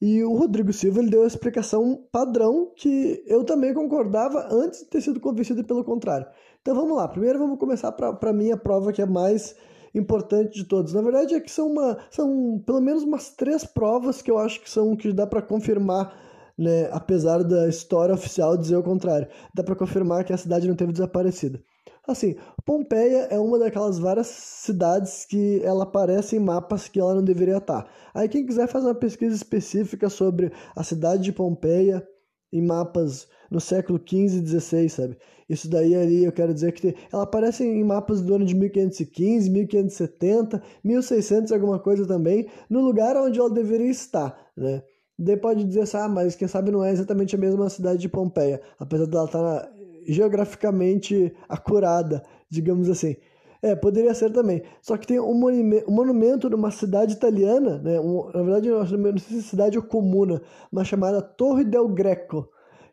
E 0.00 0.22
o 0.22 0.32
Rodrigo 0.34 0.72
Silva 0.72 1.00
ele 1.00 1.10
deu 1.10 1.24
a 1.24 1.26
explicação 1.26 2.06
padrão 2.12 2.72
que 2.76 3.22
eu 3.26 3.44
também 3.44 3.74
concordava 3.74 4.46
antes 4.50 4.80
de 4.80 4.86
ter 4.86 5.00
sido 5.00 5.18
convencido 5.18 5.64
pelo 5.64 5.82
contrário. 5.84 6.26
Então 6.62 6.74
vamos 6.74 6.96
lá, 6.96 7.08
primeiro 7.08 7.38
vamos 7.38 7.58
começar 7.58 7.90
para 7.92 8.32
mim 8.32 8.52
a 8.52 8.56
prova 8.56 8.92
que 8.92 9.02
é 9.02 9.06
mais 9.06 9.56
importante 9.92 10.54
de 10.54 10.64
todas. 10.64 10.92
Na 10.92 11.02
verdade 11.02 11.34
é 11.34 11.40
que 11.40 11.50
são, 11.50 11.72
uma, 11.72 11.98
são 12.10 12.62
pelo 12.64 12.80
menos 12.80 13.02
umas 13.02 13.30
três 13.30 13.64
provas 13.64 14.22
que 14.22 14.30
eu 14.30 14.38
acho 14.38 14.60
que 14.60 14.70
são 14.70 14.94
que 14.94 15.12
dá 15.12 15.26
para 15.26 15.42
confirmar, 15.42 16.16
né, 16.58 16.88
apesar 16.90 17.44
da 17.44 17.68
história 17.68 18.14
oficial 18.14 18.56
dizer 18.56 18.76
o 18.76 18.82
contrário. 18.82 19.28
Dá 19.54 19.62
para 19.62 19.76
confirmar 19.76 20.24
que 20.24 20.32
a 20.32 20.36
cidade 20.36 20.66
não 20.66 20.74
teve 20.74 20.92
desaparecido. 20.92 21.60
Assim, 22.06 22.36
Pompeia 22.64 23.28
é 23.30 23.38
uma 23.38 23.58
daquelas 23.58 23.98
várias 23.98 24.28
cidades 24.28 25.26
que 25.26 25.60
ela 25.62 25.84
aparece 25.84 26.36
em 26.36 26.40
mapas 26.40 26.88
que 26.88 26.98
ela 26.98 27.14
não 27.14 27.22
deveria 27.22 27.58
estar. 27.58 27.86
Aí 28.14 28.28
quem 28.28 28.46
quiser 28.46 28.66
fazer 28.66 28.86
uma 28.86 28.94
pesquisa 28.94 29.36
específica 29.36 30.08
sobre 30.08 30.50
a 30.74 30.82
cidade 30.82 31.22
de 31.22 31.32
Pompeia 31.32 32.02
em 32.50 32.62
mapas 32.62 33.28
no 33.50 33.60
século 33.60 33.98
XV 33.98 34.42
e 34.42 34.46
XVI, 34.46 34.88
sabe? 34.88 35.18
Isso 35.48 35.68
daí 35.68 35.94
ali 35.94 36.24
eu 36.24 36.32
quero 36.32 36.52
dizer 36.52 36.72
que 36.72 36.94
ela 37.12 37.24
aparece 37.24 37.62
em 37.64 37.84
mapas 37.84 38.22
do 38.22 38.34
ano 38.34 38.44
de 38.44 38.54
1515, 38.54 39.50
1570, 39.50 40.62
1600 40.82 41.52
alguma 41.52 41.78
coisa 41.78 42.06
também, 42.06 42.48
no 42.68 42.80
lugar 42.80 43.16
onde 43.16 43.38
ela 43.38 43.50
deveria 43.50 43.90
estar, 43.90 44.38
né? 44.56 44.82
Daí 45.18 45.36
pode 45.36 45.64
dizer 45.64 45.80
assim, 45.80 45.96
ah, 45.96 46.08
mas 46.08 46.36
quem 46.36 46.46
sabe 46.46 46.70
não 46.70 46.84
é 46.84 46.92
exatamente 46.92 47.34
a 47.34 47.38
mesma 47.38 47.68
cidade 47.68 48.00
de 48.00 48.08
Pompeia, 48.08 48.60
apesar 48.78 49.06
dela 49.06 49.24
estar 49.24 49.42
na 49.42 49.68
geograficamente 50.06 51.34
acurada, 51.48 52.22
digamos 52.48 52.88
assim. 52.88 53.16
É, 53.60 53.74
poderia 53.74 54.14
ser 54.14 54.32
também. 54.32 54.62
Só 54.80 54.96
que 54.96 55.06
tem 55.06 55.18
um, 55.18 55.34
monumento, 55.34 55.90
um 55.90 55.94
monumento 55.94 56.48
numa 56.48 56.70
cidade 56.70 57.14
italiana, 57.14 57.78
né? 57.78 58.00
Um, 58.00 58.30
na 58.32 58.42
verdade, 58.42 58.70
não 58.70 58.86
sei 59.18 59.18
se 59.18 59.38
é 59.38 59.42
cidade 59.42 59.76
ou 59.76 59.82
comuna, 59.82 60.40
mas 60.70 60.86
chamada 60.86 61.20
Torre 61.20 61.64
del 61.64 61.88
Greco, 61.88 62.48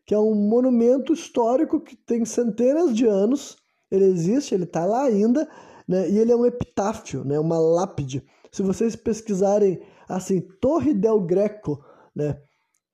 que 0.05 0.13
é 0.13 0.19
um 0.19 0.33
monumento 0.33 1.13
histórico 1.13 1.79
que 1.79 1.95
tem 1.95 2.25
centenas 2.25 2.95
de 2.95 3.05
anos. 3.05 3.57
Ele 3.91 4.05
existe, 4.05 4.55
ele 4.55 4.63
está 4.63 4.85
lá 4.85 5.03
ainda, 5.03 5.47
né? 5.87 6.09
E 6.09 6.17
ele 6.17 6.31
é 6.31 6.35
um 6.35 6.45
epitáfio, 6.45 7.23
né? 7.23 7.39
Uma 7.39 7.59
lápide. 7.59 8.23
Se 8.51 8.63
vocês 8.63 8.95
pesquisarem 8.95 9.79
assim, 10.09 10.41
Torre 10.59 10.93
del 10.93 11.21
Greco, 11.21 11.79
né? 12.15 12.39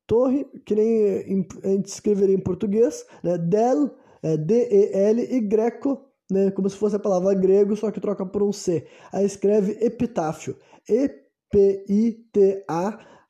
Torre, 0.07 0.45
que 0.65 0.75
nem 0.75 1.45
a 1.63 1.67
gente 1.69 1.85
escreveria 1.85 2.35
em 2.35 2.41
português, 2.41 3.05
né? 3.23 3.37
Del 3.37 3.95
é 4.23 4.37
D-E-L 4.37 5.27
e 5.35 5.39
greco, 5.39 5.99
né, 6.29 6.51
como 6.51 6.69
se 6.69 6.77
fosse 6.77 6.95
a 6.95 6.99
palavra 6.99 7.33
grego, 7.33 7.75
só 7.75 7.89
que 7.91 7.99
troca 7.99 8.23
por 8.25 8.43
um 8.43 8.53
C. 8.53 8.87
Aí 9.11 9.25
escreve 9.25 9.83
epitáfio, 9.83 10.55
E-P-I-T-A, 10.87 12.19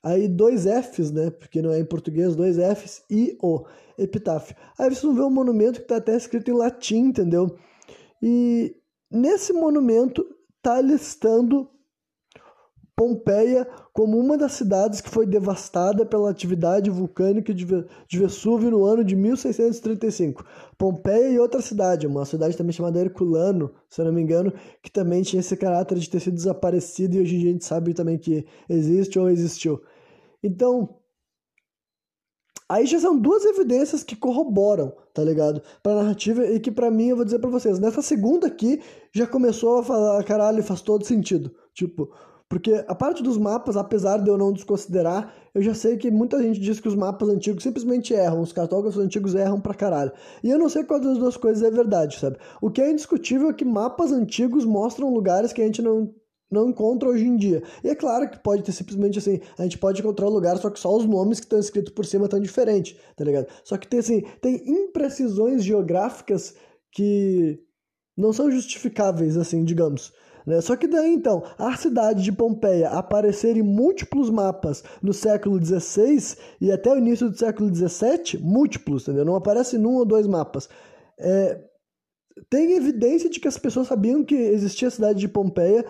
aí 0.04 0.28
dois 0.28 0.66
Fs, 0.66 1.12
né, 1.12 1.32
porque 1.32 1.62
não 1.62 1.72
é 1.72 1.80
em 1.80 1.86
português, 1.86 2.36
dois 2.36 2.58
Fs, 2.58 3.04
I-O, 3.10 3.66
epitáfio. 3.98 4.56
Aí 4.78 4.90
vocês 4.90 5.02
vão 5.02 5.16
ver 5.16 5.24
um 5.24 5.30
monumento 5.30 5.80
que 5.80 5.86
está 5.86 5.96
até 5.98 6.16
escrito 6.16 6.52
em 6.52 6.56
latim, 6.56 7.06
entendeu? 7.06 7.58
E 8.22 8.76
nesse 9.10 9.54
monumento 9.54 10.26
está 10.58 10.82
listando 10.82 11.71
Pompeia 13.02 13.68
como 13.92 14.16
uma 14.16 14.38
das 14.38 14.52
cidades 14.52 15.02
que 15.02 15.10
foi 15.10 15.26
devastada 15.26 16.06
pela 16.06 16.30
atividade 16.30 16.88
vulcânica 16.92 17.52
de 17.52 17.66
Vesúvio 18.12 18.70
no 18.70 18.86
ano 18.86 19.04
de 19.04 19.16
1635. 19.16 20.46
Pompeia 20.78 21.32
e 21.32 21.40
outra 21.40 21.62
cidade, 21.62 22.06
uma 22.06 22.26
cidade 22.26 22.56
também 22.56 22.72
chamada 22.72 23.00
Herculano, 23.00 23.74
se 23.90 24.00
eu 24.00 24.06
não 24.06 24.14
me 24.14 24.22
engano, 24.22 24.54
que 24.84 24.92
também 24.92 25.24
tinha 25.24 25.40
esse 25.40 25.58
caráter 25.58 25.98
de 25.98 26.08
ter 26.08 26.20
sido 26.20 26.36
desaparecido 26.36 27.16
e 27.16 27.22
hoje 27.22 27.38
em 27.38 27.40
dia 27.40 27.50
a 27.50 27.54
gente 27.54 27.66
sabe 27.66 27.92
também 27.96 28.20
que 28.20 28.46
existe 28.70 29.18
ou 29.18 29.32
existiu. 29.32 29.82
Então, 30.44 31.00
aí 32.70 32.86
já 32.86 33.00
são 33.00 33.18
duas 33.18 33.44
evidências 33.46 34.04
que 34.04 34.16
corroboram, 34.16 34.94
tá 35.12 35.24
ligado? 35.24 35.64
Pra 35.82 35.96
narrativa 35.96 36.46
e 36.46 36.60
que 36.60 36.70
para 36.70 36.92
mim 36.92 37.08
eu 37.08 37.16
vou 37.16 37.26
dizer 37.26 37.40
para 37.40 37.50
vocês, 37.50 37.80
nessa 37.80 38.04
segunda 38.04 38.46
aqui 38.46 38.80
já 39.12 39.26
começou 39.26 39.80
a 39.80 39.84
falar, 39.84 40.24
caralho, 40.24 40.62
faz 40.62 40.82
todo 40.82 41.04
sentido. 41.04 41.52
Tipo, 41.74 42.12
porque 42.52 42.84
a 42.86 42.94
parte 42.94 43.24
dos 43.24 43.38
mapas, 43.38 43.78
apesar 43.78 44.18
de 44.18 44.30
eu 44.30 44.38
não 44.38 44.52
desconsiderar, 44.52 45.34
eu 45.56 45.62
já 45.62 45.74
sei 45.74 45.96
que 45.96 46.12
muita 46.12 46.44
gente 46.44 46.60
diz 46.60 46.82
que 46.82 46.88
os 46.90 46.96
mapas 46.96 47.30
antigos 47.30 47.64
simplesmente 47.64 48.14
erram, 48.14 48.42
os 48.42 48.52
cartógrafos 48.52 49.02
antigos 49.02 49.34
erram 49.36 49.62
pra 49.62 49.74
caralho. 49.74 50.12
E 50.44 50.50
eu 50.50 50.60
não 50.60 50.68
sei 50.68 50.84
qual 50.84 51.00
das 51.00 51.18
duas 51.18 51.38
coisas 51.38 51.64
é 51.64 51.72
verdade, 51.72 52.20
sabe? 52.20 52.38
O 52.62 52.70
que 52.70 52.82
é 52.82 52.92
indiscutível 52.92 53.50
é 53.50 53.54
que 53.54 53.64
mapas 53.64 54.12
antigos 54.12 54.66
mostram 54.66 55.14
lugares 55.14 55.54
que 55.54 55.62
a 55.62 55.66
gente 55.66 55.82
não, 55.82 56.14
não 56.52 56.68
encontra 56.68 57.08
hoje 57.08 57.26
em 57.26 57.38
dia. 57.38 57.64
E 57.86 57.88
é 57.88 57.96
claro 57.96 58.30
que 58.30 58.38
pode 58.44 58.64
ter 58.64 58.74
simplesmente 58.74 59.18
assim, 59.18 59.40
a 59.58 59.64
gente 59.64 59.78
pode 59.78 60.02
encontrar 60.02 60.28
um 60.28 60.34
lugar, 60.34 60.58
só 60.58 60.70
que 60.70 60.78
só 60.78 60.94
os 60.94 61.06
nomes 61.06 61.40
que 61.40 61.46
estão 61.46 61.58
escritos 61.58 61.94
por 61.94 62.06
cima 62.06 62.26
estão 62.26 62.42
diferentes, 62.42 62.98
tá 63.16 63.24
ligado? 63.24 63.48
Só 63.64 63.78
que 63.78 63.88
tem 63.88 64.02
assim, 64.02 64.24
tem 64.42 64.62
imprecisões 64.70 65.64
geográficas 65.64 66.54
que 66.92 67.62
não 68.18 68.34
são 68.34 68.52
justificáveis, 68.52 69.38
assim, 69.38 69.64
digamos. 69.64 70.12
Né? 70.46 70.62
Só 70.62 70.76
que 70.76 70.88
daí 70.88 71.14
então, 71.14 71.44
a 71.58 71.76
cidade 71.76 72.24
de 72.24 72.32
Pompeia 72.32 72.90
aparecer 72.90 73.58
em 73.58 73.62
múltiplos 73.62 74.30
mapas 74.30 74.84
no 75.02 75.14
século 75.14 75.64
XVI 75.64 76.38
e 76.60 76.72
até 76.72 76.92
o 76.92 76.98
início 76.98 77.30
do 77.30 77.38
século 77.38 77.74
XVII, 77.74 78.40
múltiplos, 78.42 79.04
entendeu? 79.04 79.26
Não 79.26 79.36
aparece 79.36 79.78
num 79.78 79.96
ou 79.96 80.06
dois 80.06 80.28
mapas. 80.28 80.70
É, 81.20 81.62
tem 82.50 82.74
evidência 82.74 83.30
de 83.30 83.40
que 83.40 83.48
as 83.48 83.58
pessoas 83.58 83.88
sabiam 83.88 84.24
que 84.24 84.36
existia 84.36 84.88
a 84.88 84.92
cidade 84.92 85.20
de 85.20 85.28
Pompeia 85.28 85.86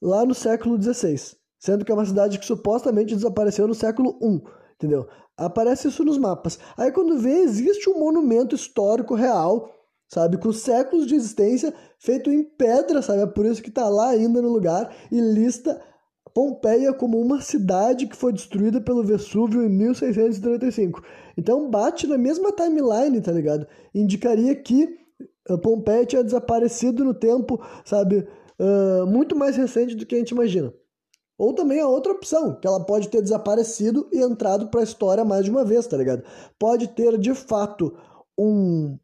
lá 0.00 0.24
no 0.24 0.34
século 0.34 0.80
XVI, 0.80 1.36
sendo 1.58 1.84
que 1.84 1.92
é 1.92 1.94
uma 1.94 2.06
cidade 2.06 2.38
que 2.38 2.46
supostamente 2.46 3.14
desapareceu 3.14 3.68
no 3.68 3.74
século 3.74 4.18
I, 4.22 4.42
entendeu? 4.76 5.06
Aparece 5.36 5.88
isso 5.88 6.04
nos 6.04 6.18
mapas. 6.18 6.58
Aí 6.76 6.90
quando 6.92 7.18
vê, 7.18 7.40
existe 7.40 7.88
um 7.90 7.98
monumento 7.98 8.54
histórico 8.54 9.14
real 9.14 9.70
sabe? 10.12 10.36
Com 10.38 10.52
séculos 10.52 11.06
de 11.06 11.14
existência, 11.14 11.72
feito 11.98 12.30
em 12.30 12.42
pedra, 12.42 13.00
sabe? 13.00 13.22
É 13.22 13.26
por 13.26 13.46
isso 13.46 13.62
que 13.62 13.68
está 13.68 13.88
lá 13.88 14.10
ainda 14.10 14.42
no 14.42 14.48
lugar 14.48 14.92
e 15.10 15.20
lista 15.20 15.80
Pompeia 16.34 16.92
como 16.92 17.20
uma 17.20 17.40
cidade 17.40 18.06
que 18.06 18.16
foi 18.16 18.32
destruída 18.32 18.80
pelo 18.80 19.02
Vesúvio 19.02 19.64
em 19.64 19.68
1635. 19.68 21.02
Então 21.36 21.68
bate 21.68 22.06
na 22.06 22.16
mesma 22.16 22.52
timeline, 22.52 23.20
tá 23.20 23.32
ligado? 23.32 23.66
Indicaria 23.94 24.54
que 24.54 24.96
eh, 25.48 25.56
Pompeia 25.56 26.06
tinha 26.06 26.22
desaparecido 26.22 27.04
no 27.04 27.14
tempo, 27.14 27.60
sabe? 27.84 28.28
Uh, 28.60 29.06
muito 29.06 29.34
mais 29.34 29.56
recente 29.56 29.94
do 29.94 30.04
que 30.04 30.14
a 30.14 30.18
gente 30.18 30.32
imagina. 30.32 30.72
Ou 31.38 31.54
também 31.54 31.80
a 31.80 31.88
outra 31.88 32.12
opção, 32.12 32.60
que 32.60 32.66
ela 32.66 32.84
pode 32.84 33.08
ter 33.08 33.22
desaparecido 33.22 34.06
e 34.12 34.18
entrado 34.20 34.68
para 34.68 34.80
a 34.80 34.84
história 34.84 35.24
mais 35.24 35.46
de 35.46 35.50
uma 35.50 35.64
vez, 35.64 35.86
tá 35.86 35.96
ligado? 35.96 36.22
Pode 36.58 36.88
ter 36.88 37.16
de 37.16 37.34
fato 37.34 37.96
um 38.38 38.98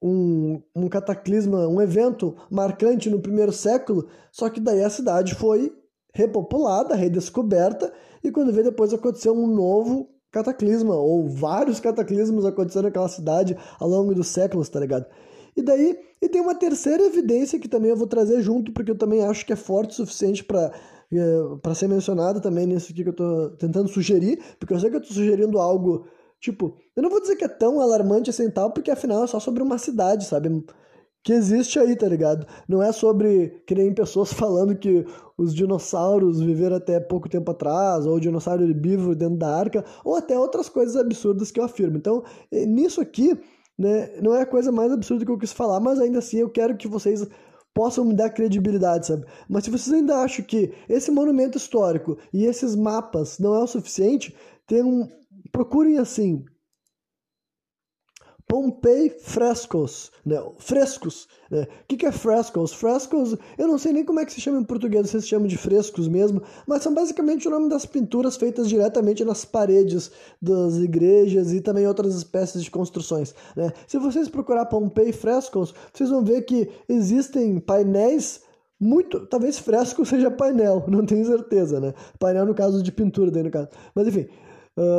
um, 0.00 0.62
um 0.74 0.88
cataclisma, 0.88 1.66
um 1.66 1.80
evento 1.80 2.36
marcante 2.50 3.10
no 3.10 3.20
primeiro 3.20 3.52
século, 3.52 4.06
só 4.30 4.48
que 4.48 4.60
daí 4.60 4.82
a 4.82 4.90
cidade 4.90 5.34
foi 5.34 5.72
repopulada, 6.14 6.94
redescoberta, 6.94 7.92
e 8.22 8.30
quando 8.30 8.52
vê 8.52 8.62
depois 8.62 8.92
aconteceu 8.92 9.32
um 9.32 9.46
novo 9.46 10.08
cataclisma, 10.30 10.94
ou 10.94 11.26
vários 11.28 11.80
cataclismos 11.80 12.44
aconteceram 12.44 12.88
naquela 12.88 13.08
cidade 13.08 13.56
ao 13.78 13.88
longo 13.88 14.14
dos 14.14 14.28
séculos, 14.28 14.68
tá 14.68 14.78
ligado? 14.78 15.06
E 15.56 15.62
daí, 15.62 15.98
e 16.20 16.28
tem 16.28 16.40
uma 16.40 16.54
terceira 16.54 17.02
evidência 17.04 17.58
que 17.58 17.68
também 17.68 17.90
eu 17.90 17.96
vou 17.96 18.06
trazer 18.06 18.40
junto, 18.42 18.72
porque 18.72 18.90
eu 18.90 18.98
também 18.98 19.24
acho 19.24 19.44
que 19.44 19.52
é 19.52 19.56
forte 19.56 19.90
o 19.90 19.94
suficiente 19.94 20.44
para 20.44 20.72
é, 21.10 21.56
para 21.62 21.74
ser 21.74 21.88
mencionado 21.88 22.38
também 22.40 22.66
nisso 22.66 22.92
aqui 22.92 23.02
que 23.02 23.08
eu 23.08 23.14
tô 23.14 23.50
tentando 23.58 23.88
sugerir, 23.88 24.38
porque 24.58 24.74
eu 24.74 24.78
sei 24.78 24.90
que 24.90 24.96
eu 24.96 25.00
tô 25.00 25.08
sugerindo 25.08 25.58
algo 25.58 26.06
Tipo, 26.40 26.76
eu 26.94 27.02
não 27.02 27.10
vou 27.10 27.20
dizer 27.20 27.36
que 27.36 27.44
é 27.44 27.48
tão 27.48 27.80
alarmante 27.80 28.30
assim 28.30 28.48
tal, 28.50 28.70
porque 28.72 28.90
afinal 28.90 29.24
é 29.24 29.26
só 29.26 29.40
sobre 29.40 29.62
uma 29.62 29.78
cidade, 29.78 30.24
sabe? 30.24 30.64
Que 31.22 31.32
existe 31.32 31.78
aí, 31.78 31.96
tá 31.96 32.08
ligado? 32.08 32.46
Não 32.68 32.82
é 32.82 32.92
sobre 32.92 33.62
que 33.66 33.74
nem 33.74 33.92
pessoas 33.92 34.32
falando 34.34 34.76
que 34.76 35.04
os 35.36 35.54
dinossauros 35.54 36.40
viveram 36.40 36.76
até 36.76 37.00
pouco 37.00 37.28
tempo 37.28 37.50
atrás, 37.50 38.06
ou 38.06 38.16
o 38.16 38.20
dinossauro 38.20 38.62
herbívoro 38.62 39.16
dentro 39.16 39.36
da 39.36 39.54
arca, 39.54 39.84
ou 40.04 40.16
até 40.16 40.38
outras 40.38 40.68
coisas 40.68 40.96
absurdas 40.96 41.50
que 41.50 41.58
eu 41.58 41.64
afirmo. 41.64 41.96
Então, 41.96 42.22
nisso 42.52 43.00
aqui, 43.00 43.38
né, 43.76 44.10
não 44.20 44.34
é 44.34 44.42
a 44.42 44.46
coisa 44.46 44.70
mais 44.70 44.92
absurda 44.92 45.24
que 45.24 45.30
eu 45.30 45.38
quis 45.38 45.52
falar, 45.52 45.80
mas 45.80 46.00
ainda 46.00 46.18
assim 46.20 46.38
eu 46.38 46.50
quero 46.50 46.76
que 46.76 46.88
vocês 46.88 47.26
possam 47.74 48.04
me 48.04 48.14
dar 48.14 48.30
credibilidade, 48.30 49.06
sabe? 49.06 49.24
Mas 49.48 49.64
se 49.64 49.70
vocês 49.70 49.94
ainda 49.94 50.16
acham 50.16 50.44
que 50.44 50.72
esse 50.88 51.10
monumento 51.10 51.56
histórico 51.56 52.18
e 52.32 52.44
esses 52.44 52.74
mapas 52.74 53.38
não 53.38 53.54
é 53.54 53.58
o 53.60 53.66
suficiente, 53.66 54.34
tem 54.66 54.82
um, 54.82 55.08
procurem 55.52 55.98
assim 55.98 56.44
Pompei 58.48 59.10
frescos, 59.10 60.10
né? 60.24 60.42
Frescos, 60.56 61.28
né? 61.50 61.68
O 61.82 61.96
que, 61.96 62.06
é 62.06 62.10
frescos? 62.10 62.72
Frescos, 62.72 63.36
eu 63.58 63.68
não 63.68 63.76
sei 63.76 63.92
nem 63.92 64.06
como 64.06 64.20
é 64.20 64.24
que 64.24 64.32
se 64.32 64.40
chama 64.40 64.58
em 64.58 64.64
português, 64.64 65.10
se 65.10 65.20
se 65.20 65.28
chama 65.28 65.46
de 65.46 65.58
frescos 65.58 66.08
mesmo, 66.08 66.40
mas 66.66 66.82
são 66.82 66.94
basicamente 66.94 67.46
o 67.46 67.50
nome 67.50 67.68
das 67.68 67.84
pinturas 67.84 68.38
feitas 68.38 68.66
diretamente 68.66 69.22
nas 69.22 69.44
paredes 69.44 70.10
das 70.40 70.76
igrejas 70.76 71.52
e 71.52 71.60
também 71.60 71.86
outras 71.86 72.14
espécies 72.14 72.64
de 72.64 72.70
construções, 72.70 73.34
né? 73.54 73.70
Se 73.86 73.98
vocês 73.98 74.30
procurar 74.30 74.64
Pompei 74.64 75.12
frescos, 75.12 75.74
vocês 75.92 76.08
vão 76.08 76.24
ver 76.24 76.40
que 76.42 76.70
existem 76.88 77.60
painéis 77.60 78.40
muito, 78.80 79.26
talvez 79.26 79.58
fresco 79.58 80.04
seja 80.06 80.30
painel, 80.30 80.84
não 80.88 81.04
tenho 81.04 81.26
certeza, 81.26 81.80
né? 81.80 81.92
Painel 82.18 82.46
no 82.46 82.54
caso 82.54 82.82
de 82.82 82.90
pintura, 82.90 83.30
daí 83.30 83.42
no 83.42 83.50
caso. 83.50 83.68
Mas 83.94 84.08
enfim, 84.08 84.26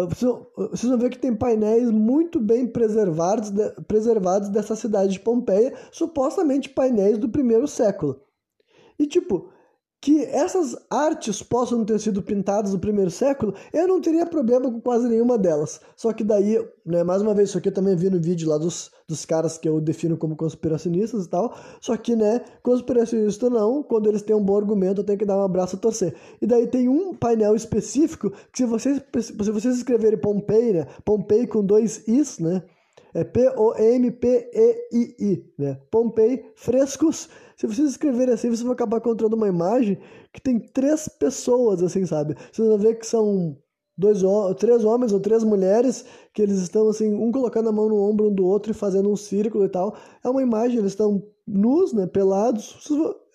Vocês, 0.10 0.90
vão 0.90 0.98
ver 0.98 1.10
que 1.10 1.18
tem 1.18 1.34
painéis 1.34 1.90
muito 1.90 2.38
bem 2.38 2.68
preservados, 2.68 3.50
de, 3.50 3.72
preservados 3.88 4.50
dessa 4.50 4.76
cidade 4.76 5.14
de 5.14 5.20
Pompeia, 5.22 5.74
supostamente 5.90 6.70
painéis 6.70 7.18
do 7.18 7.30
primeiro 7.30 7.66
século. 7.66 8.20
E 9.00 9.08
tipo, 9.08 9.50
que 10.02 10.24
essas 10.24 10.78
artes 10.90 11.44
possam 11.44 11.84
ter 11.84 12.00
sido 12.00 12.22
pintadas 12.22 12.72
no 12.72 12.80
primeiro 12.80 13.12
século, 13.12 13.54
eu 13.74 13.88
não 13.88 14.00
teria 14.00 14.26
problema 14.26 14.72
com 14.72 14.80
quase 14.80 15.08
nenhuma 15.10 15.38
delas. 15.38 15.82
Só 15.96 16.14
que 16.14 16.24
daí, 16.24 16.58
né, 16.86 17.04
mais 17.04 17.22
uma 17.22 17.34
vez, 17.34 17.50
isso 17.50 17.58
aqui 17.58 17.68
eu 17.68 17.74
também 17.74 17.96
vi 17.96 18.10
no 18.10 18.20
vídeo 18.20 18.48
lá 18.48 18.58
dos, 18.58 18.92
dos 19.08 19.26
caras 19.26 19.58
que 19.58 19.68
eu 19.68 19.82
defino 19.82 20.16
como 20.18 20.38
conspiracionistas 20.38 21.26
e 21.26 21.30
tal. 21.30 21.54
Só 21.82 21.98
que, 21.98 22.16
né, 22.16 22.42
conspiracionista 22.64 23.50
não, 23.50 23.84
quando 23.84 24.08
eles 24.08 24.22
têm 24.22 24.36
um 24.36 24.44
bom 24.44 24.58
argumento, 24.58 25.02
eu 25.02 25.06
tenho 25.06 25.20
que 25.20 25.26
dar 25.26 25.38
um 25.38 25.44
abraço 25.44 25.76
a 25.76 25.80
torcer. 25.80 26.16
E 26.42 26.48
daí 26.48 26.68
tem 26.68 26.88
um 26.88 27.14
painel 27.14 27.56
específico 27.56 28.32
que 28.54 28.60
se 28.60 28.66
vocês, 28.66 29.02
se 29.22 29.52
vocês 29.52 29.78
escreverem 29.78 30.20
Pompei, 30.20 30.74
né, 30.74 30.88
Pompei 31.04 31.46
com 31.46 31.64
dois 31.64 32.08
Is, 32.08 32.40
né, 32.40 32.64
é 33.14 33.24
P-O-M-P-E-I-I, 33.24 34.74
né, 35.58 35.80
Pompei, 35.90 36.52
frescos 36.56 37.30
se 37.60 37.68
vocês 37.68 37.90
escreverem 37.90 38.34
assim, 38.34 38.48
vocês 38.48 38.62
vão 38.62 38.72
acabar 38.72 39.00
encontrando 39.00 39.36
uma 39.36 39.50
imagem 39.50 39.98
que 40.32 40.40
tem 40.40 40.58
três 40.58 41.10
pessoas, 41.10 41.84
assim, 41.84 42.06
sabe? 42.06 42.34
Vocês 42.50 42.66
vão 42.66 42.78
ver 42.78 42.98
que 42.98 43.06
são 43.06 43.58
dois, 43.98 44.22
três 44.58 44.86
homens 44.86 45.12
ou 45.12 45.20
três 45.20 45.44
mulheres 45.44 46.06
que 46.34 46.42
eles 46.42 46.60
estão, 46.60 46.88
assim, 46.88 47.14
um 47.14 47.34
colocando 47.34 47.68
a 47.68 47.72
mão 47.74 47.90
no 47.90 48.02
ombro 48.02 48.30
um 48.30 48.34
do 48.34 48.46
outro 48.46 48.72
e 48.72 48.74
fazendo 48.74 49.12
um 49.12 49.16
círculo 49.18 49.66
e 49.66 49.70
tal. 49.70 49.98
É 50.24 50.30
uma 50.30 50.42
imagem, 50.42 50.80
eles 50.80 50.94
estão 50.94 51.22
nus, 51.46 51.92
né, 51.92 52.08
pelados. 52.08 52.78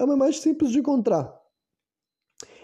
É 0.01 0.05
uma 0.05 0.15
imagem 0.15 0.41
simples 0.41 0.71
de 0.71 0.79
encontrar. 0.79 1.39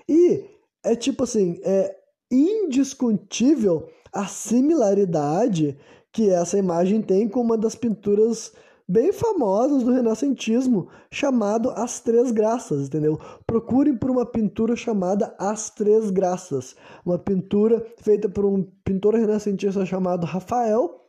E 0.08 0.46
é 0.82 0.96
tipo 0.96 1.24
assim, 1.24 1.60
é 1.62 1.94
indiscutível 2.30 3.86
a 4.10 4.24
similaridade 4.24 5.76
que 6.12 6.30
essa 6.30 6.58
imagem 6.58 7.00
tem 7.02 7.28
com 7.28 7.40
uma 7.40 7.56
das 7.56 7.74
pinturas 7.74 8.52
bem 8.90 9.12
famosas 9.12 9.84
do 9.84 9.92
renascentismo, 9.92 10.88
chamado 11.12 11.70
As 11.70 12.00
Três 12.00 12.32
Graças, 12.32 12.88
entendeu? 12.88 13.20
Procurem 13.46 13.96
por 13.96 14.10
uma 14.10 14.26
pintura 14.26 14.74
chamada 14.74 15.32
As 15.38 15.70
Três 15.70 16.10
Graças, 16.10 16.74
uma 17.06 17.16
pintura 17.16 17.86
feita 17.98 18.28
por 18.28 18.44
um 18.44 18.66
pintor 18.84 19.14
renascentista 19.14 19.86
chamado 19.86 20.26
Rafael. 20.26 21.04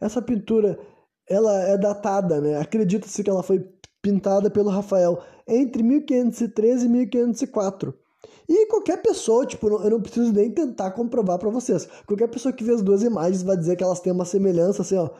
Essa 0.00 0.22
pintura, 0.22 0.78
ela 1.28 1.52
é 1.64 1.76
datada, 1.76 2.40
né? 2.40 2.58
Acredita-se 2.58 3.22
que 3.22 3.28
ela 3.28 3.42
foi 3.42 3.68
pintada 4.00 4.50
pelo 4.50 4.70
Rafael 4.70 5.20
entre 5.46 5.82
1513 5.82 6.86
e 6.86 6.88
1504. 6.88 7.94
E 8.48 8.66
qualquer 8.66 9.02
pessoa, 9.02 9.44
tipo, 9.44 9.68
eu 9.68 9.90
não 9.90 10.00
preciso 10.00 10.32
nem 10.32 10.50
tentar 10.50 10.92
comprovar 10.92 11.38
para 11.38 11.50
vocês. 11.50 11.88
Qualquer 12.06 12.28
pessoa 12.28 12.52
que 12.52 12.62
vê 12.62 12.72
as 12.72 12.82
duas 12.82 13.02
imagens 13.02 13.42
vai 13.42 13.56
dizer 13.56 13.76
que 13.76 13.82
elas 13.82 14.00
têm 14.00 14.12
uma 14.12 14.24
semelhança, 14.24 14.82
assim, 14.82 14.96
ó, 14.96 15.10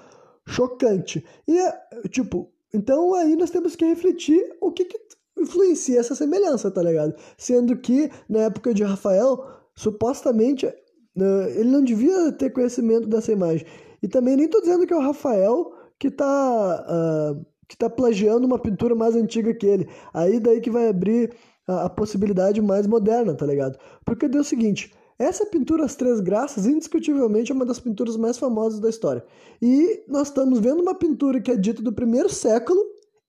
chocante. 0.46 1.24
E, 1.46 2.08
tipo, 2.08 2.48
então 2.72 3.14
aí 3.14 3.34
nós 3.36 3.50
temos 3.50 3.74
que 3.74 3.84
refletir 3.84 4.56
o 4.60 4.70
que, 4.70 4.84
que 4.84 4.98
influencia 5.38 6.00
essa 6.00 6.14
semelhança, 6.14 6.70
tá 6.70 6.82
ligado? 6.82 7.14
Sendo 7.36 7.76
que, 7.76 8.10
na 8.28 8.40
época 8.40 8.72
de 8.72 8.82
Rafael, 8.84 9.44
supostamente, 9.74 10.66
né, 11.14 11.50
ele 11.58 11.70
não 11.70 11.82
devia 11.82 12.32
ter 12.32 12.50
conhecimento 12.50 13.08
dessa 13.08 13.32
imagem. 13.32 13.66
E 14.02 14.08
também 14.08 14.36
nem 14.36 14.48
tô 14.48 14.60
dizendo 14.60 14.86
que 14.86 14.92
é 14.92 14.96
o 14.96 15.00
Rafael 15.00 15.72
que 15.98 16.10
tá, 16.10 16.86
uh, 16.88 17.46
que 17.68 17.76
tá 17.76 17.88
plagiando 17.88 18.46
uma 18.46 18.58
pintura 18.58 18.94
mais 18.94 19.16
antiga 19.16 19.54
que 19.54 19.66
ele. 19.66 19.88
Aí 20.12 20.38
daí 20.38 20.60
que 20.60 20.70
vai 20.70 20.88
abrir 20.88 21.34
a, 21.66 21.84
a 21.84 21.90
possibilidade 21.90 22.60
mais 22.60 22.86
moderna, 22.86 23.34
tá 23.34 23.46
ligado? 23.46 23.78
Porque 24.04 24.28
deu 24.28 24.40
o 24.40 24.44
seguinte, 24.44 24.92
essa 25.18 25.46
pintura 25.46 25.84
As 25.84 25.96
Três 25.96 26.20
Graças, 26.20 26.66
indiscutivelmente, 26.66 27.50
é 27.50 27.54
uma 27.54 27.64
das 27.64 27.80
pinturas 27.80 28.16
mais 28.16 28.38
famosas 28.38 28.80
da 28.80 28.90
história. 28.90 29.24
E 29.62 30.04
nós 30.08 30.28
estamos 30.28 30.58
vendo 30.58 30.82
uma 30.82 30.94
pintura 30.94 31.40
que 31.40 31.50
é 31.50 31.56
dita 31.56 31.82
do 31.82 31.92
primeiro 31.92 32.28
século 32.28 32.80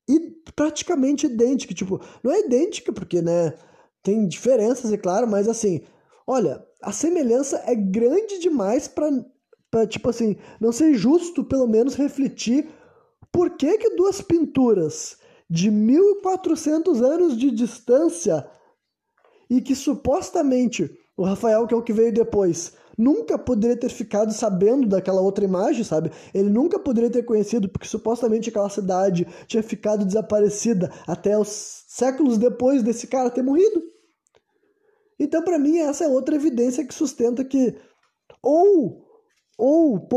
e 0.07 0.19
praticamente 0.53 1.25
idêntica. 1.25 1.73
Tipo, 1.73 2.01
não 2.21 2.31
é 2.31 2.41
idêntica 2.41 2.91
porque, 2.91 3.21
né, 3.21 3.53
tem 4.03 4.27
diferenças, 4.27 4.91
é 4.91 4.97
claro, 4.97 5.27
mas 5.27 5.47
assim, 5.47 5.81
olha, 6.25 6.63
a 6.81 6.91
semelhança 6.91 7.63
é 7.65 7.73
grande 7.73 8.39
demais 8.39 8.87
para, 8.87 9.87
tipo 9.87 10.09
assim, 10.09 10.35
não 10.59 10.71
ser 10.73 10.93
justo, 10.93 11.43
pelo 11.43 11.67
menos, 11.67 11.95
refletir 11.95 12.67
por 13.31 13.51
que, 13.51 13.77
que 13.77 13.95
duas 13.95 14.21
pinturas 14.21 15.17
de 15.49 15.71
1400 15.71 17.01
anos 17.01 17.37
de 17.37 17.51
distância 17.51 18.49
e 19.49 19.61
que 19.61 19.75
supostamente 19.75 20.89
o 21.15 21.23
Rafael, 21.23 21.65
que 21.65 21.73
é 21.73 21.77
o 21.77 21.81
que 21.81 21.93
veio 21.93 22.13
depois, 22.13 22.73
nunca 22.97 23.37
poderia 23.37 23.77
ter 23.77 23.89
ficado 23.89 24.31
sabendo 24.33 24.87
daquela 24.87 25.21
outra 25.21 25.45
imagem, 25.45 25.83
sabe? 25.83 26.11
Ele 26.33 26.49
nunca 26.49 26.77
poderia 26.77 27.09
ter 27.09 27.23
conhecido, 27.23 27.69
porque 27.69 27.87
supostamente 27.87 28.49
aquela 28.49 28.69
cidade 28.69 29.27
tinha 29.47 29.63
ficado 29.63 30.05
desaparecida 30.05 30.91
até 31.07 31.37
os 31.37 31.83
séculos 31.87 32.37
depois 32.37 32.83
desse 32.83 33.07
cara 33.07 33.29
ter 33.29 33.41
morrido. 33.41 33.81
Então, 35.19 35.43
para 35.43 35.57
mim, 35.57 35.79
essa 35.79 36.03
é 36.03 36.07
outra 36.07 36.35
evidência 36.35 36.85
que 36.85 36.93
sustenta 36.93 37.43
que 37.43 37.75
ou 38.41 39.05
ou 39.57 40.07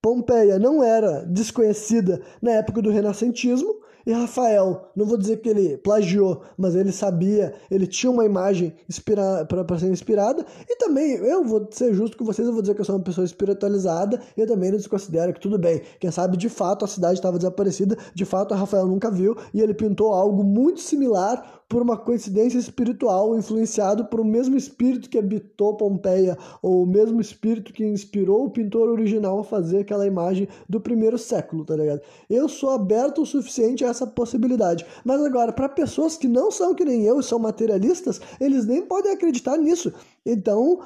Pompeia 0.00 0.58
não 0.58 0.82
era 0.82 1.22
desconhecida 1.26 2.22
na 2.40 2.52
época 2.52 2.80
do 2.80 2.90
renascentismo, 2.90 3.74
e 4.06 4.12
Rafael, 4.12 4.88
não 4.94 5.04
vou 5.04 5.18
dizer 5.18 5.38
que 5.38 5.48
ele 5.48 5.76
plagiou, 5.78 6.42
mas 6.56 6.76
ele 6.76 6.92
sabia, 6.92 7.52
ele 7.68 7.88
tinha 7.88 8.08
uma 8.08 8.24
imagem 8.24 8.72
para 9.04 9.78
ser 9.80 9.88
inspirada. 9.88 10.46
E 10.68 10.76
também, 10.76 11.16
eu 11.16 11.42
vou 11.42 11.66
ser 11.72 11.92
justo 11.92 12.16
com 12.16 12.24
vocês, 12.24 12.46
eu 12.46 12.54
vou 12.54 12.62
dizer 12.62 12.74
que 12.74 12.80
eu 12.80 12.84
sou 12.84 12.94
uma 12.94 13.02
pessoa 13.02 13.24
espiritualizada 13.24 14.20
e 14.36 14.40
eu 14.40 14.46
também 14.46 14.70
não 14.70 14.78
desconsidero 14.78 15.34
que 15.34 15.40
tudo 15.40 15.58
bem. 15.58 15.82
Quem 15.98 16.12
sabe 16.12 16.36
de 16.36 16.48
fato 16.48 16.84
a 16.84 16.88
cidade 16.88 17.14
estava 17.14 17.36
desaparecida, 17.36 17.98
de 18.14 18.24
fato 18.24 18.54
Rafael 18.54 18.86
nunca 18.86 19.10
viu 19.10 19.36
e 19.52 19.60
ele 19.60 19.74
pintou 19.74 20.12
algo 20.12 20.44
muito 20.44 20.80
similar 20.80 21.64
por 21.68 21.82
uma 21.82 21.96
coincidência 21.96 22.58
espiritual, 22.58 23.36
influenciado 23.36 24.04
por 24.06 24.20
o 24.20 24.24
mesmo 24.24 24.56
espírito 24.56 25.10
que 25.10 25.18
habitou 25.18 25.76
Pompeia, 25.76 26.38
ou 26.62 26.82
o 26.82 26.86
mesmo 26.86 27.20
espírito 27.20 27.72
que 27.72 27.84
inspirou 27.84 28.44
o 28.44 28.50
pintor 28.50 28.88
original 28.88 29.40
a 29.40 29.44
fazer 29.44 29.80
aquela 29.80 30.06
imagem 30.06 30.46
do 30.68 30.80
primeiro 30.80 31.18
século, 31.18 31.64
tá 31.64 31.74
ligado? 31.74 32.00
Eu 32.30 32.48
sou 32.48 32.70
aberto 32.70 33.22
o 33.22 33.26
suficiente 33.26 33.84
a 33.84 33.88
essa 33.88 34.06
possibilidade. 34.06 34.86
Mas 35.04 35.20
agora, 35.22 35.52
para 35.52 35.68
pessoas 35.68 36.16
que 36.16 36.28
não 36.28 36.50
são 36.50 36.74
que 36.74 36.84
nem 36.84 37.02
eu 37.02 37.18
e 37.18 37.22
são 37.22 37.38
materialistas, 37.38 38.20
eles 38.40 38.64
nem 38.64 38.82
podem 38.82 39.12
acreditar 39.12 39.56
nisso. 39.56 39.92
Então, 40.24 40.80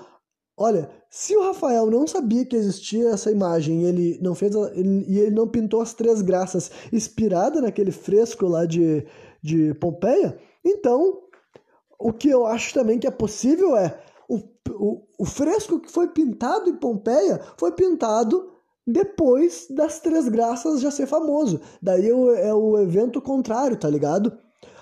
Olha, 0.62 0.90
se 1.08 1.34
o 1.34 1.42
Rafael 1.42 1.90
não 1.90 2.06
sabia 2.06 2.44
que 2.44 2.54
existia 2.54 3.08
essa 3.08 3.30
imagem 3.30 3.84
ele 3.84 4.18
não 4.20 4.34
fez 4.34 4.54
ele, 4.54 5.06
e 5.08 5.18
ele 5.18 5.30
não 5.30 5.48
pintou 5.48 5.80
as 5.80 5.94
três 5.94 6.20
graças 6.20 6.70
inspirada 6.92 7.62
naquele 7.62 7.90
fresco 7.90 8.46
lá 8.46 8.66
de, 8.66 9.06
de 9.42 9.72
Pompeia, 9.76 10.38
então, 10.64 11.22
o 11.98 12.12
que 12.12 12.28
eu 12.28 12.46
acho 12.46 12.72
também 12.74 12.98
que 12.98 13.06
é 13.06 13.11
possível 13.11 13.76
é 13.76 14.00
o, 14.28 14.38
o, 14.70 15.02
o 15.18 15.24
fresco 15.24 15.80
que 15.80 15.90
foi 15.90 16.08
pintado 16.08 16.70
em 16.70 16.76
Pompeia 16.76 17.40
foi 17.58 17.72
pintado 17.72 18.52
depois 18.86 19.66
das 19.70 20.00
Três 20.00 20.28
Graças 20.28 20.80
já 20.80 20.90
ser 20.90 21.06
famoso. 21.06 21.61
Daí 21.80 22.08
é 22.08 22.54
o 22.54 22.78
evento 22.78 23.20
contrário, 23.20 23.76
tá 23.76 23.88
ligado? 23.88 24.36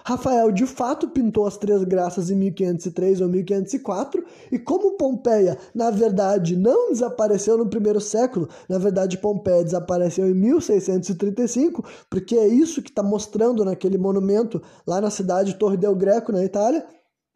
Rafael 0.09 0.51
de 0.51 0.65
fato 0.65 1.07
pintou 1.07 1.47
as 1.47 1.59
Três 1.59 1.85
Graças 1.85 2.31
em 2.31 2.35
1503 2.35 3.21
ou 3.21 3.29
1504, 3.29 4.25
e 4.51 4.59
como 4.59 4.97
Pompeia, 4.97 5.59
na 5.75 5.91
verdade, 5.91 6.57
não 6.57 6.89
desapareceu 6.89 7.59
no 7.59 7.69
primeiro 7.69 8.01
século, 8.01 8.49
na 8.71 8.79
verdade 8.79 9.19
Pompeia 9.19 9.63
desapareceu 9.63 10.27
em 10.27 10.33
1635, 10.33 11.85
porque 12.09 12.35
é 12.37 12.49
isso 12.49 12.81
que 12.81 12.89
está 12.89 13.03
mostrando 13.03 13.63
naquele 13.67 13.99
monumento 13.99 14.63
lá 14.87 14.99
na 14.99 15.11
cidade 15.11 15.53
de 15.53 15.59
Torre 15.59 15.77
del 15.77 15.95
Greco, 15.95 16.33
na 16.33 16.43
Itália, 16.43 16.87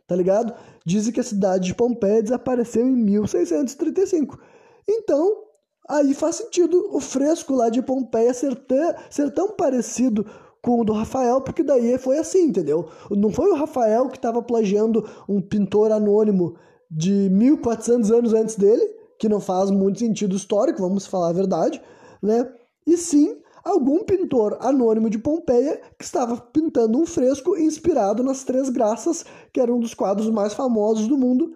tá 0.06 0.16
ligado? 0.16 0.54
Dizem 0.82 1.12
que 1.12 1.20
a 1.20 1.24
cidade 1.24 1.66
de 1.66 1.74
Pompeia 1.74 2.22
desapareceu 2.22 2.86
em 2.86 2.96
1635. 2.96 4.40
Então, 4.88 5.42
aí 5.86 6.14
faz 6.14 6.36
sentido 6.36 6.88
o 6.90 7.00
fresco 7.00 7.54
lá 7.54 7.68
de 7.68 7.82
Pompeia 7.82 8.32
ser 8.32 8.54
tão, 8.54 8.94
ser 9.10 9.30
tão 9.30 9.50
parecido 9.50 10.24
com 10.62 10.80
o 10.80 10.84
do 10.84 10.92
Rafael, 10.92 11.40
porque 11.40 11.64
daí 11.64 11.98
foi 11.98 12.18
assim, 12.18 12.44
entendeu? 12.44 12.88
Não 13.10 13.30
foi 13.30 13.50
o 13.50 13.56
Rafael 13.56 14.08
que 14.08 14.16
estava 14.16 14.40
plagiando 14.40 15.04
um 15.28 15.42
pintor 15.42 15.90
anônimo 15.90 16.54
de 16.88 17.28
1400 17.30 18.12
anos 18.12 18.32
antes 18.32 18.54
dele, 18.54 18.82
que 19.18 19.28
não 19.28 19.40
faz 19.40 19.70
muito 19.70 19.98
sentido 19.98 20.36
histórico, 20.36 20.80
vamos 20.80 21.06
falar 21.06 21.30
a 21.30 21.32
verdade, 21.32 21.82
né? 22.22 22.48
E 22.86 22.96
sim 22.96 23.40
algum 23.64 24.04
pintor 24.04 24.58
anônimo 24.60 25.08
de 25.08 25.18
Pompeia 25.18 25.80
que 25.98 26.04
estava 26.04 26.36
pintando 26.36 26.98
um 26.98 27.06
fresco 27.06 27.56
inspirado 27.56 28.22
nas 28.22 28.44
Três 28.44 28.68
Graças, 28.68 29.24
que 29.52 29.60
era 29.60 29.72
um 29.72 29.80
dos 29.80 29.94
quadros 29.94 30.28
mais 30.30 30.52
famosos 30.52 31.06
do 31.06 31.16
mundo, 31.16 31.54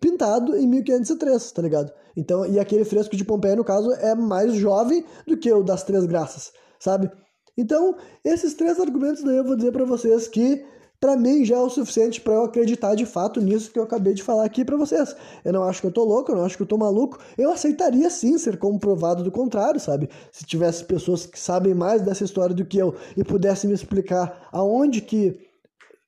pintado 0.00 0.56
em 0.56 0.66
1503, 0.66 1.52
tá 1.52 1.62
ligado? 1.62 1.92
Então, 2.16 2.44
e 2.44 2.58
aquele 2.58 2.84
fresco 2.84 3.16
de 3.16 3.24
Pompeia, 3.24 3.56
no 3.56 3.64
caso, 3.64 3.90
é 3.92 4.14
mais 4.14 4.52
jovem 4.54 5.04
do 5.26 5.36
que 5.36 5.50
o 5.50 5.62
das 5.62 5.82
Três 5.82 6.04
Graças, 6.04 6.52
sabe? 6.78 7.10
Então, 7.56 7.96
esses 8.24 8.54
três 8.54 8.80
argumentos 8.80 9.22
daí 9.22 9.36
eu 9.36 9.44
vou 9.44 9.56
dizer 9.56 9.72
para 9.72 9.84
vocês 9.84 10.26
que 10.26 10.64
para 11.02 11.16
mim 11.16 11.44
já 11.44 11.56
é 11.56 11.60
o 11.60 11.68
suficiente 11.68 12.20
para 12.20 12.34
eu 12.34 12.44
acreditar 12.44 12.94
de 12.94 13.04
fato 13.04 13.40
nisso 13.40 13.72
que 13.72 13.78
eu 13.78 13.82
acabei 13.82 14.14
de 14.14 14.22
falar 14.22 14.44
aqui 14.44 14.64
para 14.64 14.76
vocês. 14.76 15.16
Eu 15.44 15.52
não 15.52 15.64
acho 15.64 15.80
que 15.80 15.86
eu 15.88 15.90
tô 15.90 16.04
louco, 16.04 16.30
eu 16.30 16.36
não 16.36 16.44
acho 16.44 16.56
que 16.56 16.62
eu 16.62 16.66
tô 16.66 16.78
maluco. 16.78 17.18
Eu 17.36 17.50
aceitaria 17.50 18.08
sim 18.08 18.38
ser 18.38 18.56
comprovado 18.56 19.24
do 19.24 19.30
contrário, 19.32 19.80
sabe? 19.80 20.08
Se 20.30 20.44
tivesse 20.44 20.84
pessoas 20.84 21.26
que 21.26 21.40
sabem 21.40 21.74
mais 21.74 22.02
dessa 22.02 22.22
história 22.22 22.54
do 22.54 22.64
que 22.64 22.78
eu 22.78 22.94
e 23.16 23.24
pudessem 23.24 23.68
me 23.68 23.74
explicar 23.74 24.48
aonde 24.52 25.00
que 25.00 25.36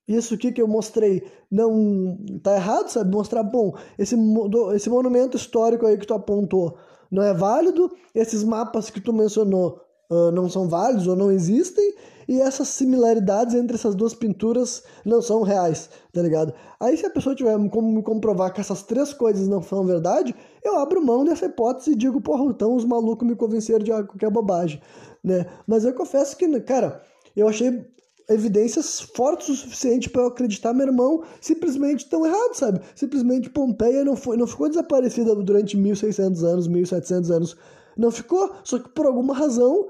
isso 0.07 0.35
aqui 0.35 0.53
que 0.53 0.63
eu 0.63 0.69
mostrei 0.69 1.25
não 1.51 2.17
tá 2.41 2.55
errado, 2.55 2.89
sabe? 2.89 3.11
Mostrar, 3.11 3.43
bom, 3.43 3.75
esse, 3.99 4.15
esse 4.77 4.89
monumento 4.89 5.37
histórico 5.37 5.87
aí 5.87 5.99
que 5.99 6.07
tu 6.07 6.15
apontou 6.15 6.79
não 7.11 7.23
é 7.23 7.35
válido, 7.35 7.91
esses 8.15 8.45
mapas 8.45 8.91
que 8.91 9.01
tu 9.01 9.13
mencionou 9.13 9.84
uh, 10.15 10.31
não 10.31 10.49
são 10.49 10.69
válidos 10.69 11.07
ou 11.07 11.17
não 11.17 11.31
existem, 11.31 11.95
e 12.29 12.41
essas 12.41 12.69
similaridades 12.69 13.55
entre 13.55 13.77
essas 13.77 13.95
duas 13.95 14.15
pinturas 14.15 14.83
não 15.05 15.21
são 15.21 15.43
reais, 15.43 15.91
tá 16.13 16.23
ligado? 16.23 16.55
Aí 16.81 16.97
se 16.97 17.05
a 17.05 17.11
pessoa 17.11 17.35
tiver 17.35 17.57
como 17.69 17.91
me 17.93 18.03
comprovar 18.03 18.53
que 18.53 18.61
essas 18.61 18.83
três 18.83 19.13
coisas 19.13 19.47
não 19.47 19.63
são 19.63 19.85
verdade, 19.85 20.35
eu 20.63 20.79
abro 20.79 21.05
mão 21.05 21.25
dessa 21.25 21.47
hipótese 21.47 21.93
e 21.93 21.97
digo, 21.97 22.21
porra, 22.21 22.45
então 22.47 22.75
os 22.75 22.85
malucos 22.85 23.27
me 23.27 23.37
convenceram 23.37 23.85
de 23.85 23.91
qualquer 23.91 24.31
bobagem, 24.31 24.81
né? 25.23 25.47
Mas 25.67 25.85
eu 25.85 25.93
confesso 25.93 26.37
que, 26.37 26.61
cara, 26.61 27.03
eu 27.37 27.49
achei 27.49 27.85
evidências 28.29 29.01
fortes 29.01 29.49
o 29.49 29.55
suficiente 29.55 30.09
para 30.09 30.23
eu 30.23 30.29
acreditar 30.29 30.73
meu 30.73 30.87
irmão 30.87 31.23
simplesmente 31.41 32.09
tão 32.09 32.25
errado, 32.25 32.55
sabe? 32.55 32.81
Simplesmente 32.95 33.51
Pompeia 33.51 34.05
não 34.05 34.17
foi, 34.17 34.37
não 34.37 34.47
ficou 34.47 34.69
desaparecida 34.69 35.35
durante 35.35 35.77
1600 35.77 36.43
anos, 36.43 36.67
1700 36.67 37.31
anos, 37.31 37.57
não 37.97 38.11
ficou, 38.11 38.51
só 38.65 38.79
que 38.79 38.89
por 38.89 39.07
alguma 39.07 39.35
razão 39.35 39.89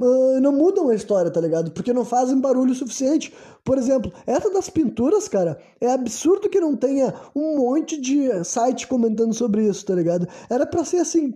uh, 0.00 0.40
não 0.40 0.52
mudam 0.52 0.88
a 0.88 0.94
história, 0.94 1.30
tá 1.30 1.40
ligado? 1.40 1.70
Porque 1.70 1.92
não 1.92 2.04
fazem 2.04 2.40
barulho 2.40 2.74
suficiente. 2.74 3.32
Por 3.64 3.78
exemplo, 3.78 4.12
essa 4.26 4.50
das 4.50 4.70
pinturas, 4.70 5.28
cara, 5.28 5.60
é 5.80 5.90
absurdo 5.90 6.48
que 6.48 6.60
não 6.60 6.76
tenha 6.76 7.14
um 7.34 7.58
monte 7.58 8.00
de 8.00 8.44
site 8.44 8.86
comentando 8.86 9.34
sobre 9.34 9.66
isso, 9.66 9.84
tá 9.84 9.94
ligado? 9.94 10.26
Era 10.48 10.66
para 10.66 10.84
ser 10.84 10.98
assim, 10.98 11.34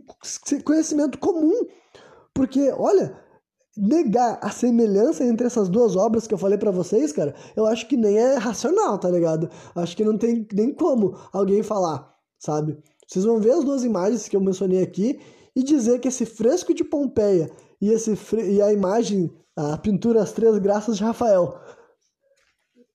conhecimento 0.65 1.19
comum. 1.19 1.67
Porque, 2.33 2.73
olha, 2.77 3.17
negar 3.77 4.39
a 4.41 4.51
semelhança 4.51 5.25
entre 5.25 5.47
essas 5.47 5.69
duas 5.69 5.97
obras 5.97 6.27
que 6.27 6.35
eu 6.35 6.39
falei 6.39 6.59
para 6.59 6.71
vocês, 6.71 7.13
cara, 7.13 7.35
eu 7.57 7.67
acho 7.67 7.89
que 7.89 7.97
nem 7.97 8.17
é 8.17 8.35
racional, 8.35 8.99
tá 8.99 9.11
ligado? 9.11 9.49
Acho 9.75 9.97
que 9.97 10.05
não 10.05 10.17
tem 10.17 10.47
nem 10.53 10.73
como 10.73 11.17
alguém 11.33 11.63
falar, 11.63 12.13
sabe? 12.39 12.79
Vocês 13.07 13.25
vão 13.25 13.41
ver 13.41 13.53
as 13.53 13.65
duas 13.65 13.85
imagens 13.85 14.29
que 14.29 14.37
eu 14.37 14.41
mencionei 14.41 14.83
aqui 14.83 15.21
e 15.55 15.63
dizer 15.63 16.01
que 16.01 16.09
esse 16.09 16.25
fresco 16.25 16.75
de 16.75 16.83
Pompeia 16.83 17.51
e, 17.85 17.93
esse, 17.93 18.17
e 18.37 18.63
a 18.63 18.73
imagem, 18.73 19.31
a 19.55 19.77
pintura 19.77 20.23
As 20.23 20.33
Três 20.33 20.57
Graças 20.57 20.97
de 20.97 21.05
Rafael, 21.05 21.55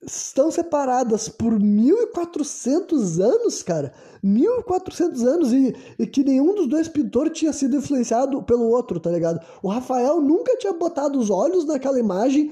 estão 0.01 0.49
separadas 0.49 1.29
por 1.29 1.59
1400 1.59 3.19
anos, 3.19 3.61
cara. 3.61 3.93
1400 4.23 5.23
anos 5.23 5.53
e, 5.53 5.75
e 5.99 6.07
que 6.07 6.23
nenhum 6.23 6.55
dos 6.55 6.67
dois 6.67 6.87
pintores 6.87 7.37
tinha 7.37 7.53
sido 7.53 7.77
influenciado 7.77 8.41
pelo 8.41 8.67
outro, 8.67 8.99
tá 8.99 9.11
ligado? 9.11 9.39
O 9.61 9.69
Rafael 9.69 10.19
nunca 10.19 10.57
tinha 10.57 10.73
botado 10.73 11.19
os 11.19 11.29
olhos 11.29 11.65
naquela 11.65 11.99
imagem 11.99 12.51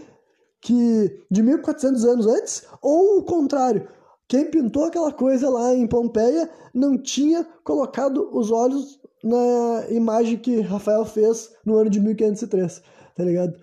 que 0.61 1.23
de 1.31 1.41
1400 1.41 2.05
anos 2.05 2.27
antes, 2.27 2.67
ou 2.81 3.17
o 3.17 3.23
contrário. 3.23 3.87
Quem 4.27 4.51
pintou 4.51 4.85
aquela 4.85 5.11
coisa 5.11 5.49
lá 5.49 5.73
em 5.73 5.87
Pompeia 5.87 6.47
não 6.71 7.01
tinha 7.01 7.47
colocado 7.63 8.29
os 8.31 8.51
olhos 8.51 8.99
na 9.27 9.89
imagem 9.89 10.37
que 10.37 10.61
Rafael 10.61 11.05
fez 11.05 11.51
no 11.65 11.77
ano 11.77 11.89
de 11.89 11.99
1503, 11.99 12.81
tá 13.15 13.23
ligado? 13.23 13.53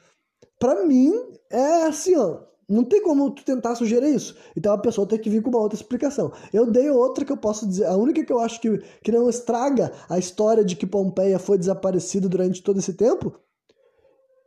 Pra 0.59 0.85
mim, 0.85 1.13
é 1.51 1.87
assim, 1.87 2.17
ó. 2.17 2.41
Não 2.67 2.83
tem 2.83 3.03
como 3.03 3.31
tu 3.31 3.45
tentar 3.45 3.75
sugerir 3.75 4.15
isso. 4.15 4.35
Então 4.57 4.73
a 4.73 4.79
pessoa 4.79 5.07
tem 5.07 5.19
que 5.19 5.29
vir 5.29 5.43
com 5.43 5.51
uma 5.51 5.61
outra 5.61 5.77
explicação. 5.77 6.33
Eu 6.53 6.71
dei 6.71 6.89
outra 6.89 7.25
que 7.25 7.33
eu 7.33 7.37
posso 7.37 7.69
dizer. 7.69 7.85
A 7.85 7.97
única 7.97 8.25
que 8.25 8.33
eu 8.33 8.41
acho 8.41 8.59
que, 8.61 8.79
que 9.03 9.13
não 9.13 9.29
estraga 9.29 9.93
a 10.09 10.19
história 10.19 10.65
de 10.65 10.75
que 10.75 10.87
Pompeia 10.87 11.39
foi 11.39 11.59
desaparecida 11.59 12.27
durante 12.27 12.63
todo 12.63 12.79
esse 12.79 12.95
tempo 12.95 13.39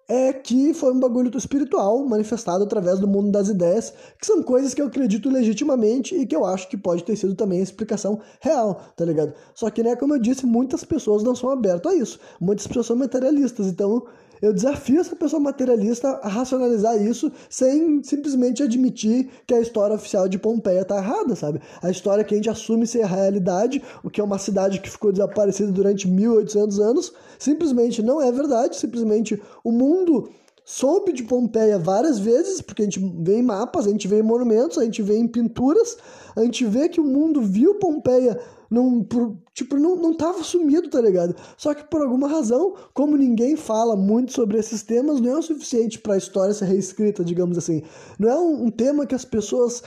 é 0.08 0.32
que 0.32 0.74
foi 0.74 0.94
um 0.94 1.00
bagulho 1.00 1.36
espiritual 1.38 2.06
manifestado 2.06 2.64
através 2.64 3.00
do 3.00 3.08
mundo 3.08 3.30
das 3.30 3.50
ideias, 3.50 3.94
que 4.20 4.26
são 4.26 4.42
coisas 4.42 4.74
que 4.74 4.82
eu 4.82 4.88
acredito 4.88 5.30
legitimamente 5.30 6.16
e 6.16 6.26
que 6.26 6.36
eu 6.36 6.46
acho 6.46 6.70
que 6.70 6.78
pode 6.78 7.04
ter 7.04 7.16
sido 7.16 7.36
também 7.36 7.60
a 7.60 7.64
explicação 7.64 8.20
real, 8.40 8.82
tá 8.96 9.04
ligado? 9.04 9.34
Só 9.54 9.70
que, 9.70 9.84
né, 9.84 9.96
como 9.96 10.16
eu 10.16 10.20
disse, 10.20 10.46
muitas 10.46 10.86
pessoas 10.86 11.24
não 11.24 11.36
são 11.36 11.50
abertas 11.50 11.92
a 11.92 11.96
isso. 11.96 12.20
Muitas 12.40 12.66
pessoas 12.66 12.86
são 12.86 12.96
materialistas, 12.96 13.68
então 13.68 14.06
eu 14.42 14.54
desafio 14.54 15.00
essa 15.00 15.16
pessoa 15.16 15.40
materialista 15.40 16.08
a 16.22 16.28
racionalizar 16.28 17.02
isso 17.02 17.32
sem 17.50 18.04
simplesmente 18.04 18.64
admitir 18.64 19.30
que 19.46 19.54
a 19.54 19.62
história 19.62 19.96
oficial 19.96 20.28
de 20.28 20.38
Pompeia 20.38 20.82
está 20.82 20.98
errada, 20.98 21.36
sabe? 21.36 21.62
A 21.82 21.90
história 21.90 22.24
que 22.24 22.34
a 22.34 22.38
gente 22.38 22.50
assume 22.50 22.88
ser 22.88 23.04
a 23.04 23.08
realidade, 23.08 23.82
o 24.04 24.10
que 24.10 24.22
é 24.22 24.24
uma 24.24 24.38
cidade 24.38 24.80
que 24.80 24.90
ficou 24.90 25.12
desaparecida 25.12 25.72
durante 25.72 26.08
1800 26.08 26.80
anos, 26.80 27.14
simplesmente 27.38 28.02
não 28.02 28.22
é 28.22 28.32
verdade, 28.32 28.76
simplesmente 28.76 29.42
o 29.64 29.72
mundo 29.72 30.30
soube 30.70 31.14
de 31.14 31.24
Pompeia 31.24 31.80
várias 31.80 32.20
vezes, 32.20 32.62
porque 32.62 32.82
a 32.82 32.86
gente 32.86 33.00
vê 33.00 33.38
em 33.38 33.42
mapas, 33.42 33.88
a 33.88 33.90
gente 33.90 34.06
vê 34.06 34.20
em 34.20 34.24
monumentos, 34.24 34.78
a 34.78 34.84
gente 34.84 35.02
vê 35.02 35.18
em 35.18 35.26
pinturas, 35.26 35.98
a 36.36 36.42
gente 36.42 36.66
vê 36.66 36.90
que 36.90 37.00
o 37.00 37.06
mundo 37.06 37.42
viu 37.42 37.76
Pompeia 37.76 38.38
não, 38.70 39.06
tipo, 39.54 39.78
não, 39.78 39.96
não 39.96 40.14
tava 40.14 40.44
sumido, 40.44 40.90
tá 40.90 41.02
ligado? 41.02 41.36
Só 41.58 41.74
que 41.74 41.84
por 41.86 42.02
alguma 42.02 42.28
razão, 42.28 42.76
como 42.94 43.18
ninguém 43.18 43.56
fala 43.56 43.96
muito 43.96 44.34
sobre 44.34 44.58
esses 44.58 44.84
temas, 44.84 45.22
não 45.22 45.32
é 45.32 45.38
o 45.38 45.42
suficiente 45.42 46.00
para 46.00 46.14
a 46.14 46.18
história 46.18 46.54
ser 46.54 46.66
reescrita, 46.66 47.24
digamos 47.24 47.58
assim. 47.58 47.82
Não 48.20 48.30
é 48.30 48.36
um, 48.36 48.66
um 48.66 48.72
tema 48.72 49.06
que 49.06 49.16
as 49.16 49.26
pessoas 49.26 49.84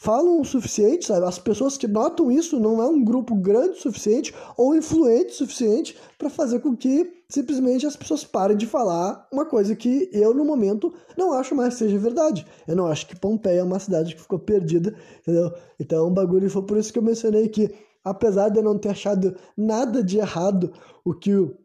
falam 0.00 0.40
o 0.40 0.44
suficiente, 0.46 1.04
sabe? 1.04 1.26
As 1.26 1.38
pessoas 1.38 1.76
que 1.76 1.86
notam 1.86 2.32
isso 2.32 2.58
não 2.58 2.82
é 2.82 2.86
um 2.86 3.04
grupo 3.04 3.34
grande 3.34 3.72
o 3.72 3.82
suficiente 3.82 4.34
ou 4.56 4.74
influente 4.74 5.32
o 5.32 5.34
suficiente 5.34 5.94
para 6.16 6.30
fazer 6.30 6.60
com 6.60 6.74
que 6.74 7.20
simplesmente 7.28 7.86
as 7.86 7.96
pessoas 7.96 8.24
parem 8.24 8.56
de 8.56 8.66
falar 8.66 9.28
uma 9.30 9.44
coisa 9.44 9.76
que 9.76 10.08
eu, 10.10 10.32
no 10.32 10.42
momento, 10.42 10.90
não 11.18 11.34
acho 11.34 11.54
mais 11.54 11.74
seja 11.74 11.98
verdade. 11.98 12.46
Eu 12.66 12.76
não 12.76 12.86
acho 12.86 13.06
que 13.06 13.14
Pompeia 13.14 13.60
é 13.60 13.62
uma 13.62 13.78
cidade 13.78 14.14
que 14.14 14.22
ficou 14.22 14.38
perdida, 14.38 14.94
entendeu? 15.20 15.52
Então, 15.78 16.06
o 16.06 16.10
bagulho 16.10 16.48
foi 16.48 16.62
por 16.62 16.78
isso 16.78 16.90
que 16.90 16.98
eu 16.98 17.02
mencionei 17.02 17.46
que 17.50 17.70
apesar 18.04 18.48
de 18.48 18.58
eu 18.58 18.62
não 18.62 18.78
ter 18.78 18.90
achado 18.90 19.36
nada 19.56 20.02
de 20.02 20.18
errado 20.18 20.72
o 21.04 21.14
que 21.14 21.34
o, 21.34 21.56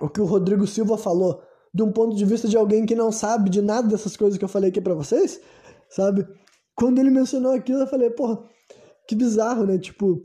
o 0.00 0.08
que 0.08 0.20
o 0.20 0.24
Rodrigo 0.24 0.66
Silva 0.66 0.96
falou, 0.96 1.42
de 1.72 1.82
um 1.82 1.90
ponto 1.90 2.16
de 2.16 2.24
vista 2.24 2.48
de 2.48 2.56
alguém 2.56 2.86
que 2.86 2.94
não 2.94 3.10
sabe 3.10 3.50
de 3.50 3.60
nada 3.60 3.88
dessas 3.88 4.16
coisas 4.16 4.38
que 4.38 4.44
eu 4.44 4.48
falei 4.48 4.70
aqui 4.70 4.80
para 4.80 4.94
vocês, 4.94 5.40
sabe? 5.88 6.26
Quando 6.76 6.98
ele 6.98 7.10
mencionou 7.10 7.52
aquilo, 7.52 7.80
eu 7.80 7.86
falei, 7.86 8.10
porra, 8.10 8.42
que 9.08 9.14
bizarro, 9.14 9.66
né? 9.66 9.78
Tipo, 9.78 10.20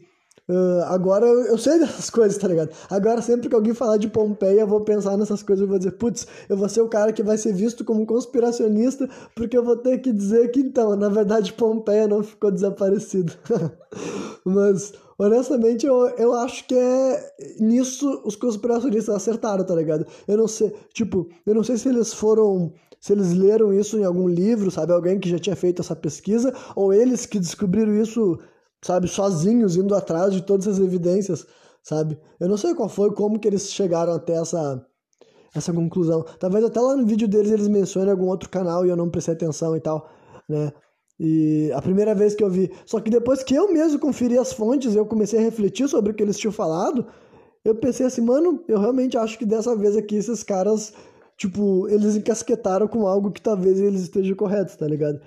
Uh, 0.49 0.81
agora 0.85 1.27
eu, 1.27 1.59
sei 1.59 1.77
dessas 1.79 2.09
coisas, 2.09 2.35
tá 2.39 2.47
ligado? 2.47 2.71
Agora 2.89 3.21
sempre 3.21 3.47
que 3.47 3.53
alguém 3.53 3.75
falar 3.75 3.97
de 3.97 4.07
Pompeia, 4.07 4.61
eu 4.61 4.67
vou 4.67 4.81
pensar 4.81 5.15
nessas 5.15 5.43
coisas 5.43 5.63
e 5.63 5.69
vou 5.69 5.77
dizer, 5.77 5.91
putz, 5.91 6.25
eu 6.49 6.57
vou 6.57 6.67
ser 6.67 6.81
o 6.81 6.89
cara 6.89 7.13
que 7.13 7.21
vai 7.21 7.37
ser 7.37 7.53
visto 7.53 7.85
como 7.85 8.03
conspiracionista, 8.03 9.07
porque 9.35 9.55
eu 9.55 9.63
vou 9.63 9.77
ter 9.77 9.99
que 9.99 10.11
dizer 10.11 10.49
que 10.49 10.59
então, 10.59 10.95
na 10.95 11.07
verdade, 11.07 11.53
Pompeia 11.53 12.07
não 12.07 12.23
ficou 12.23 12.49
desaparecido. 12.49 13.31
Mas, 14.43 14.91
honestamente, 15.19 15.85
eu, 15.85 16.09
eu 16.17 16.33
acho 16.33 16.65
que 16.65 16.73
é 16.73 17.33
nisso 17.59 18.19
os 18.25 18.35
conspiracionistas 18.35 19.13
acertaram, 19.13 19.63
tá 19.63 19.75
ligado? 19.75 20.07
Eu 20.27 20.37
não 20.37 20.47
sei, 20.47 20.73
tipo, 20.91 21.29
eu 21.45 21.53
não 21.53 21.63
sei 21.63 21.77
se 21.77 21.89
eles 21.89 22.11
foram 22.11 22.73
se 22.99 23.13
eles 23.13 23.33
leram 23.33 23.71
isso 23.71 23.97
em 23.97 24.03
algum 24.03 24.27
livro, 24.27 24.69
sabe? 24.69 24.91
Alguém 24.91 25.19
que 25.19 25.29
já 25.29 25.39
tinha 25.39 25.55
feito 25.55 25.81
essa 25.81 25.95
pesquisa, 25.95 26.53
ou 26.75 26.91
eles 26.91 27.25
que 27.25 27.39
descobriram 27.39 27.93
isso 27.95 28.37
sabe, 28.81 29.07
sozinhos, 29.07 29.75
indo 29.75 29.95
atrás 29.95 30.33
de 30.33 30.41
todas 30.41 30.67
as 30.67 30.79
evidências, 30.79 31.45
sabe? 31.83 32.17
Eu 32.39 32.47
não 32.47 32.57
sei 32.57 32.73
qual 32.73 32.89
foi, 32.89 33.11
como 33.13 33.39
que 33.39 33.47
eles 33.47 33.71
chegaram 33.71 34.13
até 34.13 34.33
essa, 34.33 34.85
essa 35.53 35.73
conclusão. 35.73 36.23
Talvez 36.39 36.63
até 36.63 36.79
lá 36.79 36.95
no 36.95 37.05
vídeo 37.05 37.27
deles 37.27 37.51
eles 37.51 37.67
mencionem 37.67 38.11
algum 38.11 38.27
outro 38.27 38.49
canal 38.49 38.85
e 38.85 38.89
eu 38.89 38.95
não 38.95 39.09
prestei 39.09 39.33
atenção 39.33 39.75
e 39.75 39.79
tal, 39.79 40.09
né? 40.47 40.71
E 41.19 41.69
a 41.73 41.81
primeira 41.81 42.15
vez 42.15 42.33
que 42.33 42.43
eu 42.43 42.49
vi. 42.49 42.71
Só 42.85 43.01
que 43.01 43.09
depois 43.09 43.43
que 43.43 43.53
eu 43.53 43.73
mesmo 43.73 43.99
conferi 43.99 44.37
as 44.37 44.53
fontes, 44.53 44.95
eu 44.95 45.05
comecei 45.05 45.39
a 45.39 45.41
refletir 45.41 45.87
sobre 45.89 46.11
o 46.11 46.15
que 46.15 46.23
eles 46.23 46.37
tinham 46.37 46.53
falado. 46.53 47.05
Eu 47.65 47.75
pensei 47.75 48.05
assim, 48.05 48.21
mano, 48.21 48.63
eu 48.69 48.79
realmente 48.79 49.17
acho 49.17 49.37
que 49.37 49.45
dessa 49.45 49.75
vez 49.75 49.97
aqui 49.97 50.15
esses 50.15 50.43
caras 50.43 50.93
tipo, 51.39 51.87
eles 51.87 52.17
encasquetaram 52.17 52.85
com 52.85 53.07
algo 53.07 53.31
que 53.31 53.41
talvez 53.41 53.79
eles 53.79 54.01
estejam 54.01 54.35
corretos, 54.35 54.75
tá 54.75 54.85
ligado? 54.85 55.21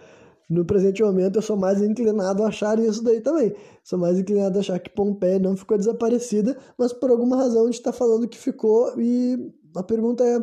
No 0.52 0.66
presente 0.66 1.02
momento 1.02 1.36
eu 1.36 1.42
sou 1.42 1.56
mais 1.56 1.80
inclinado 1.80 2.42
a 2.42 2.48
achar 2.48 2.78
isso 2.78 3.02
daí 3.02 3.20
também. 3.20 3.54
Sou 3.82 3.98
mais 3.98 4.18
inclinado 4.18 4.58
a 4.58 4.60
achar 4.60 4.78
que 4.78 4.90
Pompeia 4.90 5.38
não 5.38 5.56
ficou 5.56 5.78
desaparecida, 5.78 6.56
mas 6.76 6.92
por 6.92 7.10
alguma 7.10 7.36
razão 7.36 7.62
a 7.62 7.66
gente 7.66 7.76
está 7.76 7.92
falando 7.92 8.28
que 8.28 8.36
ficou 8.36 9.00
e 9.00 9.50
a 9.74 9.82
pergunta 9.82 10.22
é 10.22 10.38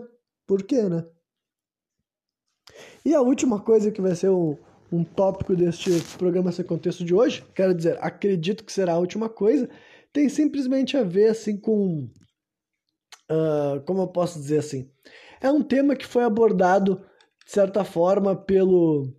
por 0.48 0.64
quê, 0.64 0.82
né? 0.84 1.06
E 3.06 3.14
a 3.14 3.22
última 3.22 3.60
coisa 3.60 3.92
que 3.92 4.02
vai 4.02 4.16
ser 4.16 4.30
o, 4.30 4.58
um 4.92 5.04
tópico 5.04 5.56
deste 5.56 5.92
programa 6.18 6.52
sem 6.52 6.66
contexto 6.66 7.06
de 7.06 7.14
hoje, 7.14 7.46
quero 7.54 7.74
dizer, 7.74 7.98
acredito 8.02 8.64
que 8.64 8.74
será 8.74 8.94
a 8.94 9.00
última 9.00 9.30
coisa, 9.30 9.70
tem 10.12 10.28
simplesmente 10.28 10.98
a 10.98 11.04
ver 11.04 11.30
assim 11.30 11.56
com. 11.56 12.10
Uh, 13.30 13.80
como 13.86 14.02
eu 14.02 14.08
posso 14.08 14.40
dizer 14.40 14.58
assim? 14.58 14.90
É 15.40 15.52
um 15.52 15.62
tema 15.62 15.96
que 15.96 16.06
foi 16.06 16.24
abordado, 16.24 17.00
de 17.46 17.52
certa 17.52 17.84
forma, 17.84 18.36
pelo. 18.36 19.14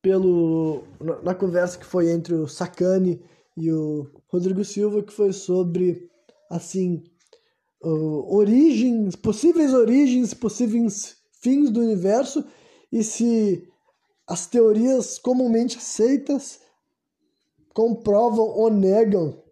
Pelo 0.00 0.84
na 1.22 1.34
conversa 1.34 1.78
que 1.78 1.84
foi 1.84 2.10
entre 2.10 2.34
o 2.34 2.46
Sacani 2.46 3.20
e 3.56 3.72
o 3.72 4.08
Rodrigo 4.28 4.64
Silva, 4.64 5.02
que 5.02 5.12
foi 5.12 5.32
sobre, 5.32 6.08
assim, 6.50 7.02
uh, 7.82 8.34
origens, 8.36 9.16
possíveis 9.16 9.74
origens, 9.74 10.32
possíveis 10.32 11.16
fins 11.40 11.70
do 11.70 11.80
universo 11.80 12.44
e 12.92 13.02
se 13.02 13.68
as 14.26 14.46
teorias 14.46 15.18
comumente 15.18 15.78
aceitas 15.78 16.60
comprovam 17.74 18.44
ou 18.44 18.70
negam 18.70 19.42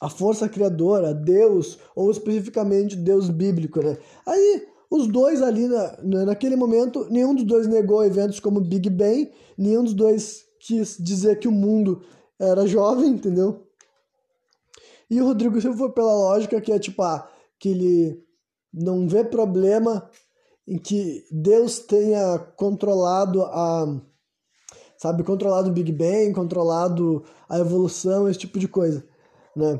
a 0.00 0.08
força 0.08 0.48
criadora, 0.48 1.14
Deus, 1.14 1.78
ou 1.94 2.10
especificamente 2.10 2.96
Deus 2.96 3.30
bíblico, 3.30 3.80
né? 3.80 3.96
Aí, 4.26 4.66
os 4.94 5.08
dois 5.08 5.42
ali, 5.42 5.66
na, 5.66 6.24
naquele 6.24 6.54
momento, 6.54 7.06
nenhum 7.10 7.34
dos 7.34 7.44
dois 7.44 7.66
negou 7.66 8.04
eventos 8.04 8.38
como 8.38 8.60
Big 8.60 8.88
Bang, 8.88 9.30
nenhum 9.58 9.82
dos 9.82 9.94
dois 9.94 10.44
quis 10.60 10.96
dizer 10.98 11.38
que 11.38 11.48
o 11.48 11.52
mundo 11.52 12.02
era 12.38 12.66
jovem, 12.66 13.10
entendeu? 13.10 13.66
E 15.10 15.20
o 15.20 15.26
Rodrigo 15.26 15.60
Silva 15.60 15.76
foi 15.76 15.92
pela 15.92 16.14
lógica 16.14 16.60
que 16.60 16.72
é 16.72 16.78
tipo, 16.78 17.02
ah, 17.02 17.28
que 17.58 17.70
ele 17.70 18.24
não 18.72 19.08
vê 19.08 19.24
problema 19.24 20.08
em 20.66 20.78
que 20.78 21.24
Deus 21.30 21.80
tenha 21.80 22.38
controlado 22.56 23.42
a 23.42 24.00
sabe, 24.96 25.22
controlado 25.22 25.68
o 25.68 25.72
Big 25.72 25.92
Bang, 25.92 26.32
controlado 26.32 27.24
a 27.48 27.58
evolução, 27.58 28.28
esse 28.28 28.38
tipo 28.38 28.58
de 28.58 28.68
coisa, 28.68 29.04
né? 29.54 29.78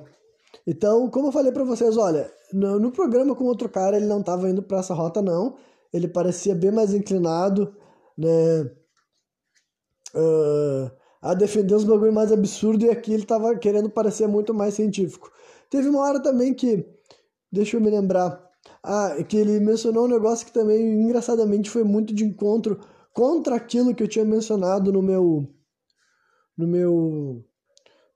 Então, 0.66 1.08
como 1.08 1.28
eu 1.28 1.32
falei 1.32 1.52
para 1.52 1.64
vocês, 1.64 1.96
olha, 1.96 2.30
no, 2.55 2.78
no, 2.78 2.93
programa 2.93 3.35
com 3.35 3.44
outro 3.44 3.68
cara, 3.68 3.97
ele 3.97 4.06
não 4.06 4.20
estava 4.20 4.48
indo 4.48 4.62
para 4.62 4.78
essa 4.78 4.94
rota 4.94 5.20
não, 5.20 5.56
ele 5.93 6.09
parecia 6.09 6.55
bem 6.55 6.70
mais 6.70 6.94
inclinado, 6.94 7.74
né, 8.16 8.62
uh, 10.14 10.90
a 11.20 11.35
defender 11.35 11.74
os 11.74 11.85
bagulho 11.85 12.12
mais 12.12 12.31
absurdo 12.31 12.85
e 12.85 12.90
aqui 12.90 13.12
ele 13.12 13.22
estava 13.22 13.56
querendo 13.56 13.90
parecer 13.90 14.26
muito 14.28 14.55
mais 14.55 14.74
científico. 14.74 15.31
Teve 15.68 15.89
uma 15.89 16.01
hora 16.01 16.22
também 16.22 16.55
que, 16.55 16.86
deixa 17.51 17.76
eu 17.76 17.81
me 17.81 17.90
lembrar, 17.90 18.44
ah, 18.82 19.16
que 19.28 19.36
ele 19.36 19.59
mencionou 19.60 20.05
um 20.05 20.09
negócio 20.09 20.47
que 20.47 20.52
também, 20.52 21.02
engraçadamente, 21.02 21.70
foi 21.70 21.82
muito 21.82 22.14
de 22.14 22.24
encontro 22.24 22.78
contra 23.12 23.56
aquilo 23.56 23.94
que 23.94 24.02
eu 24.02 24.09
tinha 24.09 24.24
mencionado 24.24 24.93
no 24.93 25.02
meu. 25.02 25.48
no 26.56 26.66
meu. 26.66 27.44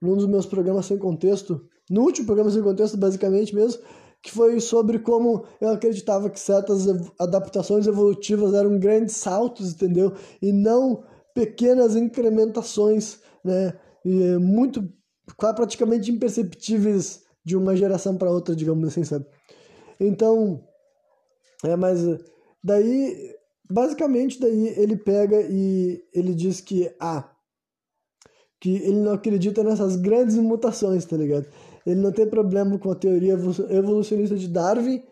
num 0.01 0.15
dos 0.15 0.27
meus 0.27 0.45
programas 0.45 0.85
sem 0.85 0.97
contexto. 0.97 1.67
No 1.89 2.03
último 2.03 2.27
programa 2.27 2.51
sem 2.51 2.61
contexto, 2.61 2.97
basicamente 2.97 3.55
mesmo, 3.55 3.81
que 4.21 4.31
foi 4.31 4.59
sobre 4.59 4.99
como 4.99 5.45
eu 5.61 5.69
acreditava 5.69 6.29
que 6.29 6.39
certas 6.39 6.85
adaptações 7.17 7.87
evolutivas 7.87 8.53
eram 8.53 8.77
grandes 8.77 9.15
saltos, 9.15 9.73
entendeu? 9.73 10.13
E 10.41 10.51
não 10.51 11.03
pequenas 11.33 11.95
incrementações, 11.95 13.19
né? 13.43 13.73
E 14.03 14.37
muito 14.37 14.87
praticamente 15.37 16.11
imperceptíveis 16.11 17.23
de 17.45 17.55
uma 17.55 17.75
geração 17.75 18.17
para 18.17 18.31
outra, 18.31 18.55
digamos 18.55 18.87
assim, 18.87 19.03
sabe? 19.03 19.25
Então, 19.99 20.63
é, 21.63 21.75
mas 21.75 21.99
daí, 22.63 23.35
basicamente, 23.69 24.39
daí 24.39 24.67
ele 24.77 24.97
pega 24.97 25.41
e 25.41 26.03
ele 26.13 26.33
diz 26.33 26.59
que, 26.59 26.93
ah, 26.99 27.29
que 28.59 28.75
ele 28.75 28.99
não 28.99 29.13
acredita 29.13 29.63
nessas 29.63 29.95
grandes 29.95 30.35
mutações, 30.35 31.05
tá 31.05 31.15
ligado? 31.15 31.47
Ele 31.85 31.99
não 31.99 32.11
tem 32.11 32.27
problema 32.27 32.77
com 32.77 32.91
a 32.91 32.95
teoria 32.95 33.33
evolucionista 33.33 34.35
de 34.35 34.47
Darwin, 34.47 35.03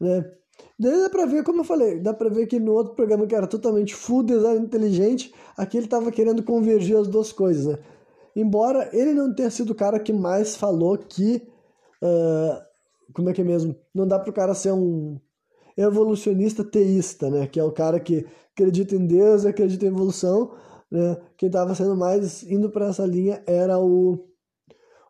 né? 0.00 0.30
Daí 0.78 1.02
dá 1.02 1.10
pra 1.10 1.26
ver, 1.26 1.42
como 1.42 1.60
eu 1.60 1.64
falei, 1.64 2.00
dá 2.00 2.12
pra 2.12 2.28
ver 2.28 2.46
que 2.46 2.58
no 2.58 2.72
outro 2.72 2.94
programa 2.94 3.26
que 3.26 3.34
era 3.34 3.46
totalmente 3.46 3.94
full 3.94 4.22
design 4.22 4.64
inteligente, 4.64 5.32
aqui 5.56 5.78
ele 5.78 5.86
tava 5.86 6.10
querendo 6.10 6.42
convergir 6.42 6.96
as 6.96 7.08
duas 7.08 7.32
coisas, 7.32 7.66
né? 7.66 7.78
Embora 8.34 8.90
ele 8.92 9.14
não 9.14 9.34
tenha 9.34 9.50
sido 9.50 9.70
o 9.70 9.74
cara 9.74 9.98
que 9.98 10.12
mais 10.12 10.56
falou 10.56 10.98
que 10.98 11.42
uh, 12.02 12.66
como 13.12 13.30
é 13.30 13.32
que 13.32 13.40
é 13.40 13.44
mesmo? 13.44 13.74
Não 13.94 14.06
dá 14.06 14.18
pro 14.18 14.32
cara 14.32 14.54
ser 14.54 14.72
um 14.72 15.18
evolucionista 15.76 16.64
teísta, 16.64 17.30
né? 17.30 17.46
Que 17.46 17.60
é 17.60 17.64
o 17.64 17.72
cara 17.72 17.98
que 18.00 18.26
acredita 18.52 18.94
em 18.94 19.06
Deus 19.06 19.44
e 19.44 19.48
acredita 19.48 19.84
em 19.84 19.88
evolução, 19.88 20.52
né? 20.90 21.16
Quem 21.36 21.46
estava 21.48 21.74
sendo 21.74 21.96
mais 21.96 22.42
indo 22.42 22.70
para 22.70 22.88
essa 22.88 23.06
linha 23.06 23.42
era 23.46 23.78
o 23.78 24.18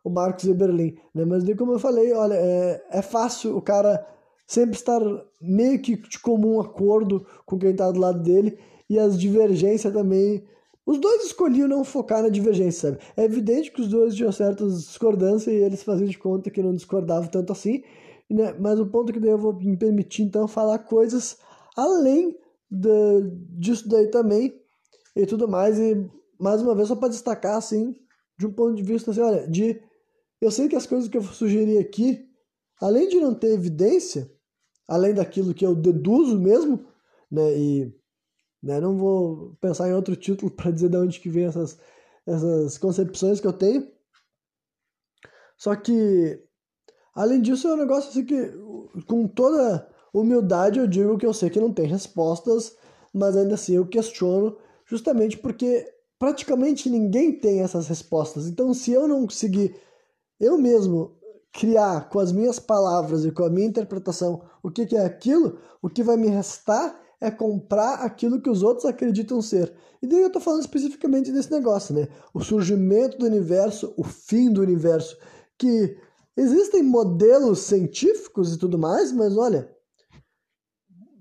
o 0.06 0.10
Marcos 0.10 0.44
Eberlin, 0.46 0.96
né? 1.12 1.24
Mas 1.24 1.42
como 1.56 1.72
eu 1.72 1.80
falei, 1.80 2.12
olha, 2.12 2.34
é, 2.34 2.80
é 2.90 3.02
fácil 3.02 3.56
o 3.56 3.60
cara 3.60 4.06
sempre 4.46 4.76
estar 4.76 5.00
meio 5.40 5.82
que 5.82 5.96
de 5.96 6.20
comum 6.20 6.60
acordo 6.60 7.26
com 7.44 7.58
quem 7.58 7.70
está 7.70 7.90
do 7.90 7.98
lado 7.98 8.22
dele 8.22 8.56
e 8.88 9.00
as 9.00 9.18
divergências 9.18 9.92
também 9.92 10.44
os 10.86 11.00
dois 11.00 11.24
escolhiam 11.24 11.66
não 11.66 11.82
focar 11.82 12.22
na 12.22 12.28
divergência, 12.28 12.90
sabe? 12.90 13.02
É 13.16 13.24
evidente 13.24 13.72
que 13.72 13.80
os 13.80 13.88
dois 13.88 14.14
tinham 14.14 14.30
certas 14.30 14.86
discordâncias 14.86 15.52
e 15.52 15.58
eles 15.58 15.82
faziam 15.82 16.08
de 16.08 16.16
conta 16.16 16.48
que 16.48 16.62
não 16.62 16.72
discordavam 16.72 17.28
tanto 17.28 17.52
assim, 17.52 17.82
né? 18.30 18.54
mas 18.60 18.78
o 18.78 18.86
ponto 18.86 19.12
que 19.12 19.18
daí 19.18 19.30
eu 19.30 19.38
vou 19.38 19.52
me 19.52 19.76
permitir 19.76 20.22
então 20.22 20.46
falar 20.46 20.78
coisas 20.78 21.38
além 21.76 22.38
de, 22.70 22.88
disso 23.58 23.88
daí 23.88 24.06
também 24.06 24.54
e 25.16 25.26
tudo 25.26 25.48
mais. 25.48 25.76
E 25.76 26.08
mais 26.38 26.62
uma 26.62 26.76
vez, 26.76 26.86
só 26.86 26.94
para 26.94 27.08
destacar 27.08 27.56
assim, 27.56 27.96
de 28.38 28.46
um 28.46 28.52
ponto 28.52 28.76
de 28.76 28.84
vista 28.84 29.10
assim, 29.10 29.20
olha, 29.20 29.48
de 29.48 29.80
eu 30.40 30.50
sei 30.50 30.68
que 30.68 30.76
as 30.76 30.86
coisas 30.86 31.08
que 31.08 31.16
eu 31.16 31.22
sugeri 31.22 31.78
aqui, 31.78 32.28
além 32.80 33.08
de 33.08 33.20
não 33.20 33.34
ter 33.34 33.52
evidência, 33.52 34.30
além 34.88 35.14
daquilo 35.14 35.54
que 35.54 35.64
eu 35.64 35.74
deduzo 35.74 36.38
mesmo, 36.38 36.86
né? 37.30 37.58
E 37.58 37.94
né? 38.66 38.80
Não 38.80 38.96
vou 38.96 39.56
pensar 39.60 39.88
em 39.88 39.94
outro 39.94 40.16
título 40.16 40.50
para 40.52 40.70
dizer 40.70 40.88
de 40.90 40.96
onde 40.96 41.20
que 41.20 41.28
vem 41.28 41.44
essas, 41.44 41.78
essas 42.26 42.76
concepções 42.76 43.40
que 43.40 43.46
eu 43.46 43.52
tenho. 43.52 43.88
Só 45.56 45.74
que, 45.74 46.42
além 47.14 47.40
disso, 47.40 47.68
é 47.68 47.74
um 47.74 47.78
negócio 47.78 48.10
assim 48.10 48.24
que, 48.24 48.52
com 49.06 49.26
toda 49.26 49.88
humildade, 50.12 50.78
eu 50.78 50.86
digo 50.86 51.16
que 51.16 51.24
eu 51.24 51.32
sei 51.32 51.48
que 51.48 51.60
não 51.60 51.72
tem 51.72 51.86
respostas, 51.86 52.76
mas 53.12 53.36
ainda 53.36 53.54
assim 53.54 53.76
eu 53.76 53.86
questiono, 53.86 54.56
justamente 54.84 55.38
porque 55.38 55.90
praticamente 56.18 56.90
ninguém 56.90 57.32
tem 57.32 57.60
essas 57.60 57.86
respostas. 57.88 58.46
Então, 58.48 58.74
se 58.74 58.90
eu 58.92 59.06
não 59.08 59.22
conseguir 59.22 59.76
eu 60.40 60.58
mesmo 60.58 61.16
criar 61.52 62.08
com 62.08 62.18
as 62.18 62.32
minhas 62.32 62.58
palavras 62.58 63.24
e 63.24 63.30
com 63.30 63.44
a 63.44 63.50
minha 63.50 63.66
interpretação 63.66 64.42
o 64.62 64.70
que, 64.70 64.84
que 64.84 64.96
é 64.96 65.04
aquilo, 65.04 65.58
o 65.80 65.88
que 65.88 66.02
vai 66.02 66.16
me 66.16 66.28
restar 66.28 67.00
é 67.20 67.30
comprar 67.30 67.94
aquilo 68.04 68.40
que 68.40 68.50
os 68.50 68.62
outros 68.62 68.84
acreditam 68.84 69.40
ser. 69.40 69.72
E 70.02 70.06
daí 70.06 70.20
eu 70.20 70.26
estou 70.26 70.42
falando 70.42 70.60
especificamente 70.60 71.32
desse 71.32 71.50
negócio, 71.50 71.94
né? 71.94 72.08
O 72.34 72.40
surgimento 72.40 73.16
do 73.16 73.26
universo, 73.26 73.94
o 73.96 74.04
fim 74.04 74.52
do 74.52 74.60
universo. 74.60 75.16
Que 75.56 75.96
existem 76.36 76.82
modelos 76.82 77.60
científicos 77.60 78.52
e 78.52 78.58
tudo 78.58 78.78
mais, 78.78 79.12
mas 79.12 79.36
olha, 79.36 79.74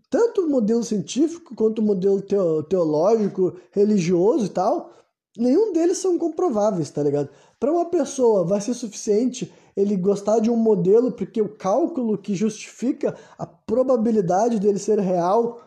tanto 0.10 0.42
o 0.42 0.50
modelo 0.50 0.84
científico 0.84 1.56
quanto 1.56 1.80
o 1.80 1.86
modelo 1.86 2.22
teológico, 2.64 3.58
religioso 3.72 4.46
e 4.46 4.50
tal, 4.50 4.92
nenhum 5.38 5.74
deles 5.74 5.98
são 5.98 6.18
comprováveis, 6.18 6.90
tá 6.90 7.02
ligado? 7.02 7.30
Para 7.60 7.72
uma 7.72 7.86
pessoa 7.86 8.46
vai 8.46 8.62
ser 8.62 8.74
suficiente 8.74 9.52
ele 9.76 9.98
gostar 9.98 10.40
de 10.40 10.50
um 10.50 10.56
modelo 10.56 11.12
porque 11.12 11.42
o 11.42 11.56
cálculo 11.56 12.18
que 12.18 12.34
justifica 12.34 13.16
a 13.38 13.46
probabilidade 13.46 14.60
dele 14.60 14.80
ser 14.80 15.00
real 15.00 15.62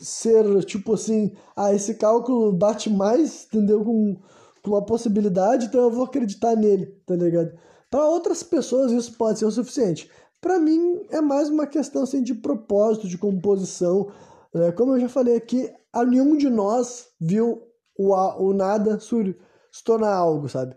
ser 0.00 0.64
tipo 0.64 0.94
assim, 0.94 1.32
ah, 1.56 1.72
esse 1.74 1.94
cálculo 1.94 2.52
bate 2.52 2.90
mais, 2.90 3.46
entendeu? 3.46 3.84
Com, 3.84 4.16
com 4.62 4.70
uma 4.70 4.84
possibilidade, 4.84 5.66
então 5.66 5.82
eu 5.82 5.90
vou 5.90 6.04
acreditar 6.04 6.54
nele, 6.54 6.86
tá 7.06 7.14
ligado? 7.14 7.52
Para 7.90 8.06
outras 8.06 8.42
pessoas 8.42 8.92
isso 8.92 9.16
pode 9.16 9.38
ser 9.38 9.46
o 9.46 9.50
suficiente. 9.50 10.10
Para 10.40 10.58
mim 10.58 11.02
é 11.10 11.20
mais 11.20 11.50
uma 11.50 11.66
questão 11.66 12.02
assim, 12.02 12.22
de 12.22 12.34
propósito, 12.34 13.08
de 13.08 13.18
composição. 13.18 14.10
Né? 14.54 14.72
Como 14.72 14.94
eu 14.94 15.00
já 15.00 15.08
falei 15.08 15.36
aqui, 15.36 15.70
a 15.92 16.04
nenhum 16.04 16.36
de 16.36 16.48
nós 16.48 17.08
viu 17.20 17.62
o, 17.98 18.14
o 18.14 18.52
nada 18.54 18.98
se 19.00 19.84
tornar 19.84 20.14
algo, 20.14 20.48
sabe? 20.48 20.74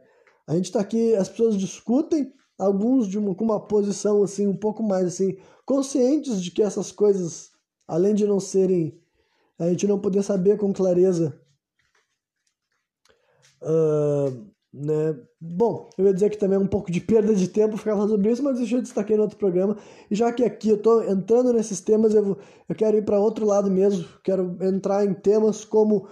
A 0.47 0.55
gente 0.55 0.71
tá 0.71 0.79
aqui, 0.79 1.15
as 1.15 1.29
pessoas 1.29 1.57
discutem, 1.57 2.33
alguns 2.57 3.07
de 3.07 3.17
uma, 3.17 3.33
com 3.33 3.43
uma 3.43 3.59
posição 3.59 4.23
assim 4.23 4.47
um 4.47 4.55
pouco 4.55 4.83
mais 4.83 5.07
assim 5.07 5.37
conscientes 5.65 6.41
de 6.41 6.51
que 6.51 6.61
essas 6.61 6.91
coisas 6.91 7.53
além 7.87 8.13
de 8.13 8.25
não 8.25 8.39
serem, 8.39 8.99
a 9.59 9.69
gente 9.69 9.87
não 9.87 9.99
poder 9.99 10.23
saber 10.23 10.57
com 10.57 10.73
clareza, 10.73 11.39
uh, 13.61 14.53
né? 14.73 15.15
Bom, 15.39 15.89
eu 15.97 16.05
ia 16.05 16.13
dizer 16.13 16.29
que 16.31 16.37
também 16.37 16.57
é 16.57 16.61
um 16.61 16.67
pouco 16.67 16.91
de 16.91 16.99
perda 16.99 17.35
de 17.35 17.47
tempo 17.47 17.77
ficar 17.77 17.93
falando 17.93 18.09
sobre 18.09 18.31
isso, 18.31 18.43
mas 18.43 18.57
deixa 18.57 18.75
eu 18.75 18.81
destacar 18.81 19.15
no 19.17 19.23
outro 19.23 19.37
programa. 19.37 19.77
E 20.09 20.15
já 20.15 20.31
que 20.31 20.43
aqui 20.43 20.69
eu 20.69 20.77
estou 20.77 21.03
entrando 21.03 21.53
nesses 21.53 21.79
temas, 21.79 22.15
eu, 22.15 22.23
vou, 22.23 22.37
eu 22.67 22.75
quero 22.75 22.97
ir 22.97 23.05
para 23.05 23.19
outro 23.19 23.45
lado 23.45 23.69
mesmo, 23.69 24.05
quero 24.23 24.57
entrar 24.61 25.05
em 25.05 25.13
temas 25.13 25.63
como. 25.63 26.07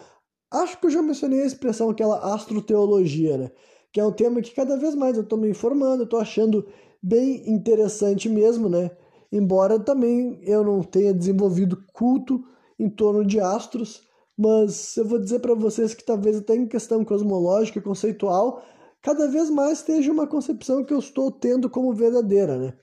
Acho 0.51 0.79
que 0.79 0.85
eu 0.85 0.91
já 0.91 1.01
mencionei 1.01 1.41
a 1.41 1.45
expressão 1.45 1.89
aquela 1.89 2.33
astroteologia, 2.35 3.37
né? 3.37 3.51
Que 3.91 3.99
é 3.99 4.05
um 4.05 4.11
tema 4.11 4.41
que 4.41 4.53
cada 4.53 4.77
vez 4.77 4.95
mais 4.95 5.17
eu 5.17 5.23
estou 5.23 5.37
me 5.37 5.49
informando, 5.49 6.03
estou 6.03 6.19
achando 6.19 6.67
bem 7.01 7.49
interessante 7.49 8.29
mesmo, 8.29 8.69
né? 8.69 8.91
Embora 9.31 9.79
também 9.79 10.39
eu 10.43 10.63
não 10.63 10.83
tenha 10.83 11.13
desenvolvido 11.13 11.83
culto 11.93 12.43
em 12.77 12.89
torno 12.89 13.25
de 13.25 13.39
astros, 13.39 14.07
mas 14.37 14.97
eu 14.97 15.05
vou 15.05 15.19
dizer 15.19 15.39
para 15.39 15.53
vocês 15.53 15.93
que 15.93 16.03
talvez 16.03 16.37
até 16.37 16.55
em 16.55 16.67
questão 16.67 17.03
cosmológica, 17.05 17.81
conceitual, 17.81 18.63
cada 19.01 19.27
vez 19.27 19.49
mais 19.49 19.79
esteja 19.79 20.11
uma 20.11 20.27
concepção 20.27 20.83
que 20.83 20.93
eu 20.93 20.99
estou 20.99 21.31
tendo 21.31 21.69
como 21.69 21.93
verdadeira, 21.93 22.57
né? 22.57 22.73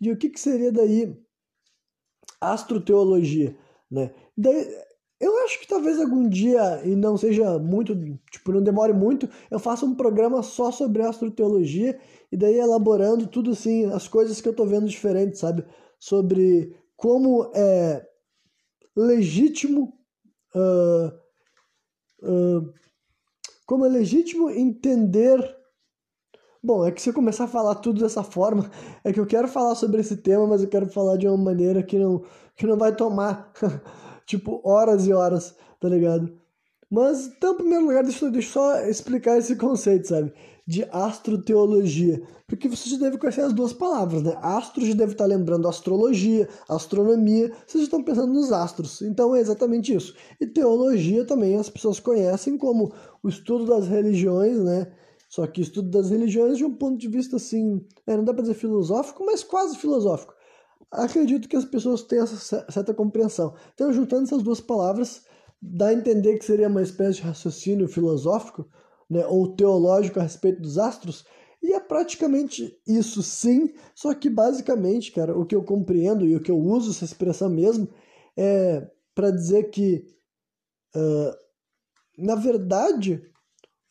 E 0.00 0.10
o 0.10 0.16
que, 0.16 0.28
que 0.28 0.40
seria 0.40 0.72
daí 0.72 1.16
astroteologia, 2.40 3.56
né? 3.90 4.12
Daí, 4.36 4.66
eu 5.22 5.44
acho 5.44 5.60
que 5.60 5.68
talvez 5.68 6.00
algum 6.00 6.28
dia, 6.28 6.82
e 6.84 6.96
não 6.96 7.16
seja 7.16 7.58
muito, 7.58 7.94
tipo, 8.30 8.52
não 8.52 8.62
demore 8.62 8.92
muito, 8.92 9.28
eu 9.50 9.58
faça 9.58 9.86
um 9.86 9.94
programa 9.94 10.42
só 10.42 10.70
sobre 10.70 11.02
astroteologia 11.02 11.98
e 12.30 12.36
daí 12.36 12.58
elaborando 12.58 13.26
tudo 13.26 13.52
assim, 13.52 13.86
as 13.92 14.08
coisas 14.08 14.40
que 14.40 14.48
eu 14.48 14.54
tô 14.54 14.66
vendo 14.66 14.88
diferentes, 14.88 15.40
sabe? 15.40 15.64
Sobre 15.98 16.76
como 16.96 17.50
é 17.54 18.04
legítimo 18.96 19.96
uh, 20.54 21.08
uh, 22.22 22.72
como 23.66 23.86
é 23.86 23.88
legítimo 23.88 24.50
entender. 24.50 25.38
Bom, 26.62 26.84
é 26.84 26.92
que 26.92 27.00
se 27.00 27.10
eu 27.10 27.14
começar 27.14 27.44
a 27.44 27.48
falar 27.48 27.76
tudo 27.76 28.02
dessa 28.02 28.22
forma, 28.22 28.70
é 29.02 29.12
que 29.12 29.18
eu 29.18 29.26
quero 29.26 29.48
falar 29.48 29.74
sobre 29.74 30.00
esse 30.00 30.16
tema, 30.16 30.46
mas 30.46 30.62
eu 30.62 30.68
quero 30.68 30.86
falar 30.88 31.16
de 31.16 31.26
uma 31.26 31.36
maneira 31.36 31.82
que 31.82 31.98
não, 31.98 32.22
que 32.56 32.66
não 32.66 32.76
vai 32.76 32.94
tomar, 32.94 33.52
tipo, 34.26 34.60
horas 34.64 35.06
e 35.06 35.12
horas, 35.12 35.54
tá 35.80 35.88
ligado? 35.88 36.32
Mas, 36.90 37.26
então, 37.26 37.54
em 37.54 37.56
primeiro 37.56 37.86
lugar, 37.86 38.02
deixa, 38.02 38.30
deixa 38.30 38.48
eu 38.48 38.52
só 38.52 38.80
explicar 38.86 39.38
esse 39.38 39.56
conceito, 39.56 40.08
sabe? 40.08 40.32
de 40.66 40.84
astroteologia, 40.92 42.22
porque 42.46 42.68
você 42.68 42.88
já 42.90 42.96
deve 42.96 43.18
conhecer 43.18 43.40
as 43.40 43.52
duas 43.52 43.72
palavras, 43.72 44.22
né? 44.22 44.36
Astro 44.40 44.86
já 44.86 44.94
deve 44.94 45.12
estar 45.12 45.26
lembrando 45.26 45.66
astrologia, 45.66 46.48
astronomia, 46.68 47.48
vocês 47.66 47.82
já 47.82 47.84
estão 47.84 48.02
pensando 48.02 48.32
nos 48.32 48.52
astros, 48.52 49.02
então 49.02 49.34
é 49.34 49.40
exatamente 49.40 49.92
isso. 49.92 50.14
E 50.40 50.46
teologia 50.46 51.24
também 51.24 51.56
as 51.56 51.68
pessoas 51.68 51.98
conhecem 51.98 52.56
como 52.56 52.92
o 53.22 53.28
estudo 53.28 53.66
das 53.66 53.88
religiões, 53.88 54.58
né? 54.58 54.92
Só 55.28 55.46
que 55.46 55.62
estudo 55.62 55.90
das 55.90 56.10
religiões 56.10 56.58
de 56.58 56.64
um 56.64 56.74
ponto 56.74 56.98
de 56.98 57.08
vista 57.08 57.36
assim, 57.36 57.84
é, 58.06 58.16
não 58.16 58.24
dá 58.24 58.32
para 58.32 58.42
dizer 58.42 58.54
filosófico, 58.54 59.24
mas 59.24 59.42
quase 59.42 59.78
filosófico. 59.78 60.31
Acredito 60.92 61.48
que 61.48 61.56
as 61.56 61.64
pessoas 61.64 62.02
têm 62.02 62.20
essa 62.20 62.66
certa 62.70 62.92
compreensão. 62.92 63.54
Então, 63.72 63.92
juntando 63.92 64.24
essas 64.24 64.42
duas 64.42 64.60
palavras, 64.60 65.24
dá 65.60 65.88
a 65.88 65.94
entender 65.94 66.38
que 66.38 66.44
seria 66.44 66.68
uma 66.68 66.82
espécie 66.82 67.20
de 67.20 67.22
raciocínio 67.22 67.88
filosófico, 67.88 68.68
né, 69.08 69.24
ou 69.26 69.56
teológico 69.56 70.20
a 70.20 70.22
respeito 70.22 70.60
dos 70.60 70.76
astros, 70.76 71.24
e 71.62 71.72
é 71.72 71.80
praticamente 71.80 72.78
isso 72.86 73.22
sim, 73.22 73.72
só 73.94 74.12
que 74.12 74.28
basicamente, 74.28 75.12
cara, 75.12 75.38
o 75.38 75.46
que 75.46 75.54
eu 75.54 75.62
compreendo 75.62 76.26
e 76.26 76.34
o 76.34 76.42
que 76.42 76.50
eu 76.50 76.58
uso 76.58 76.90
essa 76.90 77.04
expressão 77.04 77.48
mesmo 77.48 77.88
é 78.36 78.86
para 79.14 79.30
dizer 79.30 79.70
que, 79.70 80.04
uh, 80.96 81.34
na 82.18 82.34
verdade, 82.34 83.22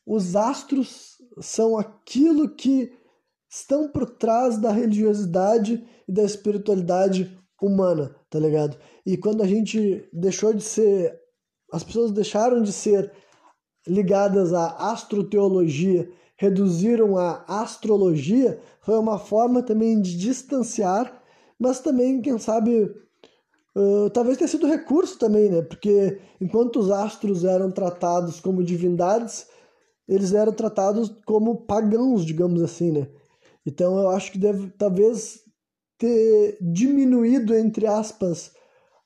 os 0.06 0.36
astros 0.36 1.18
são 1.40 1.78
aquilo 1.78 2.54
que 2.54 2.92
estão 3.52 3.90
por 3.90 4.10
trás 4.10 4.58
da 4.58 4.72
religiosidade 4.72 5.86
e 6.08 6.12
da 6.12 6.24
espiritualidade 6.24 7.38
humana, 7.62 8.16
tá 8.30 8.40
ligado? 8.40 8.78
E 9.06 9.18
quando 9.18 9.44
a 9.44 9.48
gente 9.48 10.10
deixou 10.14 10.54
de 10.54 10.64
ser, 10.64 11.20
as 11.72 11.84
pessoas 11.84 12.12
deixaram 12.12 12.62
de 12.64 12.72
ser 12.72 13.12
ligadas 13.86 14.54
à 14.54 14.92
astroteologia 14.92 16.10
reduziram 16.42 17.20
à 17.20 17.46
astrologia 17.48 18.60
foi 18.82 18.98
uma 18.98 19.20
forma 19.20 19.62
também 19.62 20.02
de 20.02 20.18
distanciar, 20.18 21.22
mas 21.60 21.80
também, 21.80 22.20
quem 22.20 22.36
sabe, 22.40 22.92
uh, 23.76 24.10
talvez 24.10 24.40
tenha 24.40 24.48
sido 24.48 24.66
recurso 24.66 25.20
também, 25.20 25.52
né? 25.52 25.62
Porque 25.62 26.20
enquanto 26.42 26.78
os 26.78 26.90
astros 26.90 27.46
eram 27.46 27.70
tratados 27.70 28.40
como 28.40 28.64
divindades, 28.64 29.46
eles 30.08 30.34
eram 30.34 30.52
tratados 30.52 31.16
como 31.28 31.62
pagãos, 31.68 32.26
digamos 32.26 32.64
assim, 32.64 32.92
né? 32.92 33.08
Então 33.66 34.00
eu 34.00 34.10
acho 34.10 34.32
que 34.32 34.38
deve 34.38 34.70
talvez 34.72 35.44
ter 35.98 36.58
diminuído, 36.62 37.56
entre 37.56 37.86
aspas, 37.86 38.52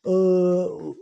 uh, 0.05 0.95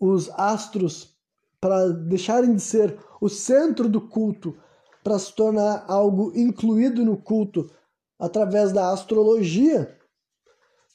os 0.00 0.28
astros 0.30 1.14
para 1.60 1.88
deixarem 1.88 2.54
de 2.54 2.60
ser 2.60 2.98
o 3.20 3.28
centro 3.28 3.88
do 3.88 4.00
culto, 4.00 4.56
para 5.02 5.18
se 5.18 5.34
tornar 5.34 5.84
algo 5.88 6.32
incluído 6.34 7.04
no 7.04 7.16
culto 7.16 7.70
através 8.18 8.72
da 8.72 8.90
astrologia, 8.90 9.96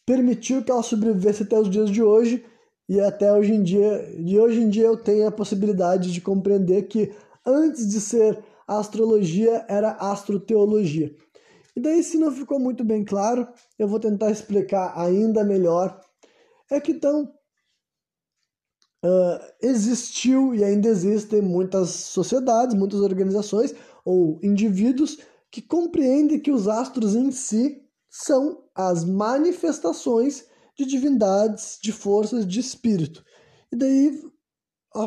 permitiu 0.06 0.64
que 0.64 0.72
ela 0.72 0.84
sobrevivesse 0.84 1.44
até 1.44 1.58
os 1.58 1.70
dias 1.70 1.90
de 1.90 2.02
hoje 2.02 2.46
e 2.88 3.00
até 3.00 3.32
hoje 3.32 3.54
em 3.54 3.62
dia, 3.62 4.14
de 4.20 4.40
hoje 4.40 4.62
em 4.62 4.70
dia 4.70 4.86
eu 4.86 4.98
tenho 4.98 5.28
a 5.28 5.32
possibilidade 5.32 6.12
de 6.12 6.20
compreender 6.20 6.88
que 6.88 7.14
antes 7.46 7.88
de 7.88 8.02
ser 8.02 8.44
astrologia 8.68 9.66
era 9.68 9.92
astroteologia. 9.92 11.16
E 11.76 11.80
daí 11.80 12.04
se 12.04 12.18
não 12.18 12.32
ficou 12.32 12.60
muito 12.60 12.84
bem 12.84 13.04
claro, 13.04 13.48
eu 13.78 13.88
vou 13.88 14.00
tentar 14.00 14.32
explicar 14.32 14.94
ainda 14.98 15.44
melhor. 15.44 16.00
É 16.70 16.80
que 16.80 16.92
então 16.92 17.34
uh, 19.04 19.40
existiu 19.62 20.54
e 20.54 20.64
ainda 20.64 20.88
existem 20.88 21.42
muitas 21.42 21.90
sociedades, 21.90 22.76
muitas 22.76 23.00
organizações 23.02 23.74
ou 24.04 24.40
indivíduos 24.44 25.18
que 25.52 25.62
compreendem 25.62 26.40
que 26.40 26.52
os 26.52 26.68
astros 26.68 27.16
em 27.16 27.32
si 27.32 27.84
são 28.10 28.64
as 28.76 29.04
manifestações 29.04 30.46
de 30.78 30.86
divindades, 30.86 31.78
de 31.82 31.92
forças, 31.92 32.48
de 32.48 32.60
espírito. 32.60 33.24
E 33.72 33.76
daí 33.76 34.24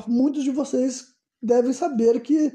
muitos 0.06 0.44
de 0.44 0.50
vocês 0.50 1.06
devem 1.42 1.72
saber 1.72 2.20
que 2.20 2.54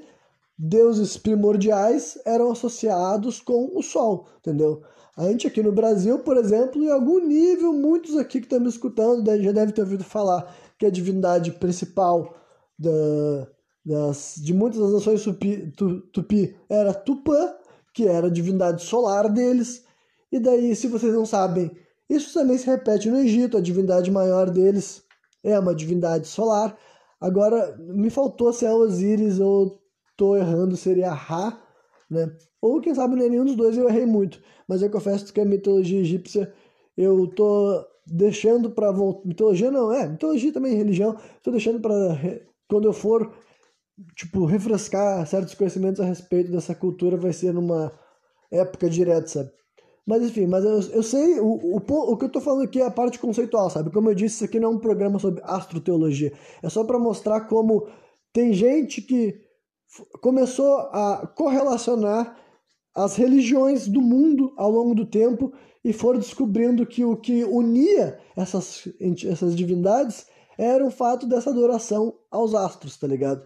deuses 0.57 1.17
primordiais 1.17 2.17
eram 2.25 2.51
associados 2.51 3.39
com 3.39 3.71
o 3.75 3.84
Sol, 3.84 4.27
entendeu? 4.39 4.81
A 5.15 5.23
gente 5.23 5.47
aqui 5.47 5.61
no 5.61 5.71
Brasil, 5.71 6.19
por 6.19 6.38
exemplo, 6.38 6.84
em 6.84 6.89
algum 6.89 7.19
nível, 7.19 7.73
muitos 7.73 8.15
aqui 8.17 8.39
que 8.39 8.45
estão 8.45 8.59
me 8.59 8.69
escutando 8.69 9.25
já 9.41 9.51
devem 9.51 9.73
ter 9.73 9.81
ouvido 9.81 10.03
falar 10.03 10.55
que 10.77 10.85
a 10.85 10.91
divindade 10.91 11.51
principal 11.53 12.35
da, 12.77 13.47
das, 13.84 14.35
de 14.38 14.53
muitas 14.53 14.79
das 14.79 14.93
nações 14.93 15.23
tupi, 15.23 15.73
tu, 15.75 16.01
tupi 16.11 16.55
era 16.69 16.93
Tupã, 16.93 17.53
que 17.93 18.07
era 18.07 18.27
a 18.27 18.31
divindade 18.31 18.84
solar 18.84 19.27
deles. 19.27 19.84
E 20.31 20.39
daí, 20.39 20.75
se 20.75 20.88
vocês 20.88 21.13
não 21.13 21.25
sabem, 21.25 21.71
isso 22.07 22.34
também 22.34 22.57
se 22.57 22.67
repete 22.67 23.09
no 23.09 23.17
Egito, 23.17 23.57
a 23.57 23.61
divindade 23.61 24.11
maior 24.11 24.51
deles 24.51 25.03
é 25.43 25.57
uma 25.57 25.73
divindade 25.73 26.27
solar. 26.27 26.77
Agora, 27.19 27.75
me 27.79 28.11
faltou 28.11 28.53
se 28.53 28.65
é 28.65 28.71
Osíris 28.71 29.39
ou 29.39 29.81
tô 30.18 30.35
errando, 30.35 30.76
seria 30.76 31.14
Ra, 31.14 31.57
né? 32.10 32.35
Ou 32.61 32.81
quem 32.81 32.94
sabe 32.95 33.23
é 33.23 33.30
nenhum 33.30 33.45
dos 33.45 33.56
dois, 33.56 33.77
eu 33.77 33.88
errei 33.88 34.06
muito. 34.06 34.41
Mas 34.68 34.81
eu 34.81 34.89
confesso 34.89 35.31
que 35.31 35.39
a 35.39 35.45
mitologia 35.45 35.99
egípcia 35.99 36.52
eu 36.98 37.27
tô 37.27 37.85
deixando 38.06 38.72
para 38.72 38.91
voltar. 38.91 39.27
Mitologia 39.27 39.72
não, 39.72 39.94
é, 39.94 40.07
mitologia 40.07 40.52
também, 40.52 40.76
religião. 40.76 41.15
Tô 41.44 41.52
deixando 41.52 41.80
para 41.80 41.95
quando 42.68 42.85
eu 42.85 42.94
for, 42.94 43.31
tipo, 44.15 44.45
refrescar 44.45 45.26
certos 45.27 45.53
conhecimentos 45.53 46.02
a 46.02 46.06
respeito 46.06 46.52
dessa 46.52 46.76
cultura, 46.76 47.15
vai 47.15 47.31
ser 47.31 47.53
numa 47.53 47.91
época 48.52 48.89
direta, 48.89 49.27
sabe? 49.27 49.52
Mas 50.06 50.23
enfim, 50.23 50.48
mas 50.48 50.64
eu, 50.64 50.80
eu 50.95 51.03
sei, 51.03 51.38
o, 51.39 51.45
o, 51.45 51.77
o 51.77 52.18
que 52.18 52.26
eu 52.26 52.31
tô 52.31 52.39
falando 52.39 52.64
aqui 52.64 52.81
é 52.81 52.85
a 52.85 52.91
parte 52.91 53.19
conceitual, 53.19 53.69
sabe? 53.69 53.91
Como 53.91 54.10
eu 54.10 54.15
disse, 54.15 54.35
isso 54.35 54.45
aqui 54.45 54.60
não 54.60 54.72
é 54.72 54.76
um 54.76 54.80
programa 54.80 55.19
sobre 55.19 55.41
astroteologia. 55.44 56.31
É 56.64 56.69
só 56.69 56.84
para 56.85 56.98
mostrar 56.98 57.41
como 57.41 57.88
tem 58.31 58.53
gente 58.53 59.02
que 59.02 59.47
começou 60.22 60.76
a 60.91 61.27
correlacionar 61.35 62.38
as 62.95 63.15
religiões 63.15 63.88
do 63.88 64.01
mundo 64.01 64.53
ao 64.57 64.72
longo 64.72 64.95
do 64.95 65.05
tempo 65.05 65.53
e 65.84 65.93
foram 65.93 66.19
descobrindo 66.19 66.85
que 66.85 67.05
o 67.05 67.15
que 67.15 67.43
unia 67.43 68.19
essas, 68.35 68.88
essas 69.26 69.55
divindades 69.55 70.26
era 70.57 70.85
o 70.85 70.91
fato 70.91 71.27
dessa 71.27 71.51
adoração 71.51 72.15
aos 72.31 72.55
astros, 72.55 72.97
tá 72.97 73.07
ligado? 73.07 73.45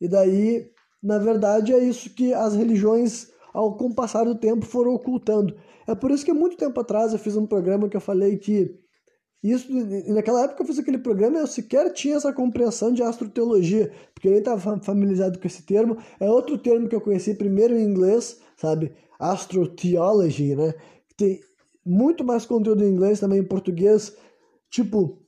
E 0.00 0.06
daí, 0.06 0.70
na 1.02 1.18
verdade, 1.18 1.72
é 1.72 1.78
isso 1.78 2.10
que 2.10 2.32
as 2.34 2.54
religiões, 2.54 3.28
ao 3.52 3.76
com 3.76 3.86
o 3.86 3.94
passar 3.94 4.24
do 4.24 4.34
tempo, 4.34 4.66
foram 4.66 4.94
ocultando. 4.94 5.56
É 5.86 5.94
por 5.94 6.10
isso 6.10 6.24
que 6.24 6.32
muito 6.32 6.56
tempo 6.56 6.78
atrás 6.80 7.12
eu 7.12 7.18
fiz 7.18 7.36
um 7.36 7.46
programa 7.46 7.88
que 7.88 7.96
eu 7.96 8.00
falei 8.00 8.36
que 8.36 8.78
Isso, 9.42 9.72
naquela 10.12 10.44
época 10.44 10.62
eu 10.62 10.66
fiz 10.66 10.78
aquele 10.78 10.98
programa 10.98 11.38
eu 11.38 11.46
sequer 11.46 11.90
tinha 11.94 12.16
essa 12.16 12.32
compreensão 12.32 12.92
de 12.92 13.02
astroteologia, 13.02 13.90
porque 14.14 14.28
eu 14.28 14.32
nem 14.32 14.40
estava 14.40 14.78
familiarizado 14.80 15.38
com 15.38 15.46
esse 15.46 15.62
termo. 15.62 15.96
É 16.18 16.28
outro 16.28 16.58
termo 16.58 16.88
que 16.88 16.94
eu 16.94 17.00
conheci 17.00 17.34
primeiro 17.34 17.74
em 17.74 17.82
inglês, 17.82 18.38
sabe? 18.56 18.92
Astrotheology, 19.18 20.54
né? 20.54 20.74
Tem 21.16 21.40
muito 21.84 22.22
mais 22.22 22.44
conteúdo 22.44 22.84
em 22.84 22.90
inglês 22.90 23.18
também 23.18 23.40
em 23.40 23.44
português. 23.44 24.14
Tipo, 24.68 25.18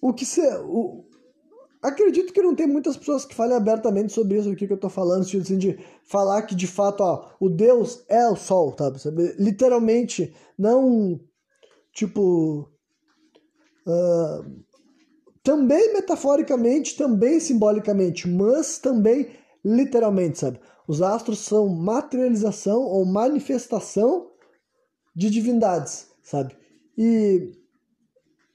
o 0.00 0.12
que 0.12 0.24
se. 0.24 0.40
O, 0.64 1.04
acredito 1.82 2.32
que 2.32 2.42
não 2.42 2.54
tem 2.54 2.68
muitas 2.68 2.96
pessoas 2.96 3.24
que 3.24 3.34
falem 3.34 3.56
abertamente 3.56 4.12
sobre 4.12 4.38
isso 4.38 4.50
aqui 4.50 4.68
que 4.68 4.72
eu 4.72 4.80
tô 4.80 4.88
falando, 4.88 5.22
assim, 5.22 5.58
de 5.58 5.78
falar 6.04 6.42
que 6.42 6.54
de 6.54 6.68
fato, 6.68 7.02
ó, 7.02 7.30
o 7.40 7.48
Deus 7.48 8.04
é 8.08 8.28
o 8.28 8.36
sol, 8.36 8.76
sabe? 8.78 9.34
Literalmente, 9.38 10.32
não 10.56 11.20
tipo 11.92 12.70
Uh, 13.86 14.66
também 15.42 15.92
metaforicamente, 15.92 16.96
também 16.96 17.38
simbolicamente, 17.38 18.28
mas 18.28 18.78
também 18.78 19.30
literalmente, 19.64 20.38
sabe? 20.38 20.60
Os 20.88 21.00
astros 21.00 21.38
são 21.38 21.68
materialização 21.68 22.82
ou 22.82 23.04
manifestação 23.04 24.30
de 25.14 25.30
divindades, 25.30 26.08
sabe? 26.22 26.56
E 26.98 27.52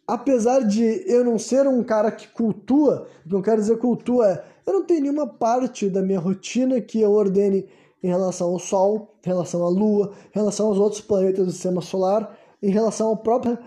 apesar 0.05 0.67
de 0.67 0.83
eu 1.09 1.23
não 1.23 1.39
ser 1.39 1.65
um 1.67 1.83
cara 1.83 2.11
que 2.11 2.27
cultua, 2.27 3.07
não 3.25 3.41
quero 3.41 3.61
dizer 3.61 3.77
cultua, 3.77 4.29
é, 4.29 4.45
eu 4.65 4.73
não 4.73 4.85
tenho 4.85 5.01
nenhuma 5.01 5.27
parte 5.27 5.89
da 5.89 6.01
minha 6.01 6.19
rotina 6.19 6.81
que 6.81 6.99
eu 6.99 7.11
ordene 7.11 7.69
em 8.03 8.07
relação 8.07 8.49
ao 8.49 8.59
Sol, 8.59 9.15
em 9.25 9.29
relação 9.29 9.65
à 9.65 9.69
Lua, 9.69 10.13
em 10.35 10.39
relação 10.39 10.67
aos 10.67 10.77
outros 10.77 11.01
planetas 11.01 11.45
do 11.45 11.51
sistema 11.51 11.81
solar, 11.81 12.37
em 12.61 12.71
relação 12.71 13.07
ao 13.07 13.17
próprio 13.17 13.57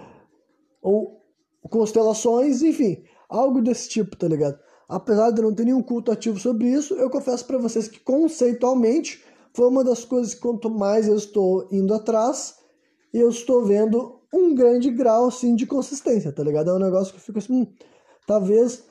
ou 0.83 1.24
constelações, 1.71 2.63
enfim, 2.63 3.03
algo 3.29 3.61
desse 3.63 3.89
tipo, 3.89 4.17
tá 4.17 4.29
ligado? 4.29 4.59
Apesar 4.89 5.31
de 5.31 5.43
não 5.43 5.55
ter 5.55 5.65
nenhum 5.65 5.83
culto 5.83 6.13
ativo 6.13 6.39
sobre 6.39 6.69
isso, 6.69 6.95
eu 6.95 7.09
confesso 7.09 7.47
para 7.47 7.59
vocês 7.59 7.89
que 7.89 8.01
conceitualmente 8.01 9.25
foi 9.55 9.69
uma 9.69 9.83
das 9.83 10.05
coisas 10.05 10.35
que 10.35 10.41
quanto 10.41 10.69
mais 10.69 11.09
eu 11.09 11.17
estou 11.17 11.69
indo 11.71 11.95
atrás, 11.95 12.57
eu 13.13 13.29
estou 13.29 13.65
vendo 13.65 14.21
um 14.33 14.55
grande 14.55 14.91
grau 14.91 15.29
assim 15.29 15.55
de 15.55 15.67
consistência, 15.67 16.33
tá 16.33 16.43
ligado? 16.43 16.71
É 16.71 16.75
um 16.75 16.79
negócio 16.79 17.15
que 17.15 17.21
fica 17.21 17.39
assim, 17.39 17.63
hum, 17.63 17.67
talvez 18.27 18.85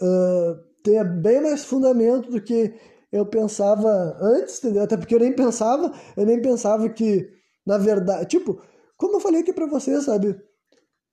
uh, 0.00 0.56
tenha 0.82 1.04
bem 1.04 1.40
mais 1.42 1.64
fundamento 1.64 2.30
do 2.30 2.40
que 2.40 2.72
eu 3.10 3.26
pensava 3.26 4.16
antes, 4.20 4.58
entendeu? 4.58 4.84
Até 4.84 4.96
porque 4.96 5.14
eu 5.14 5.20
nem 5.20 5.34
pensava, 5.34 5.92
eu 6.16 6.24
nem 6.24 6.40
pensava 6.40 6.88
que, 6.88 7.28
na 7.66 7.76
verdade, 7.76 8.26
tipo, 8.26 8.62
como 8.96 9.16
eu 9.16 9.20
falei 9.20 9.40
aqui 9.40 9.52
pra 9.52 9.66
vocês, 9.66 10.04
sabe? 10.04 10.40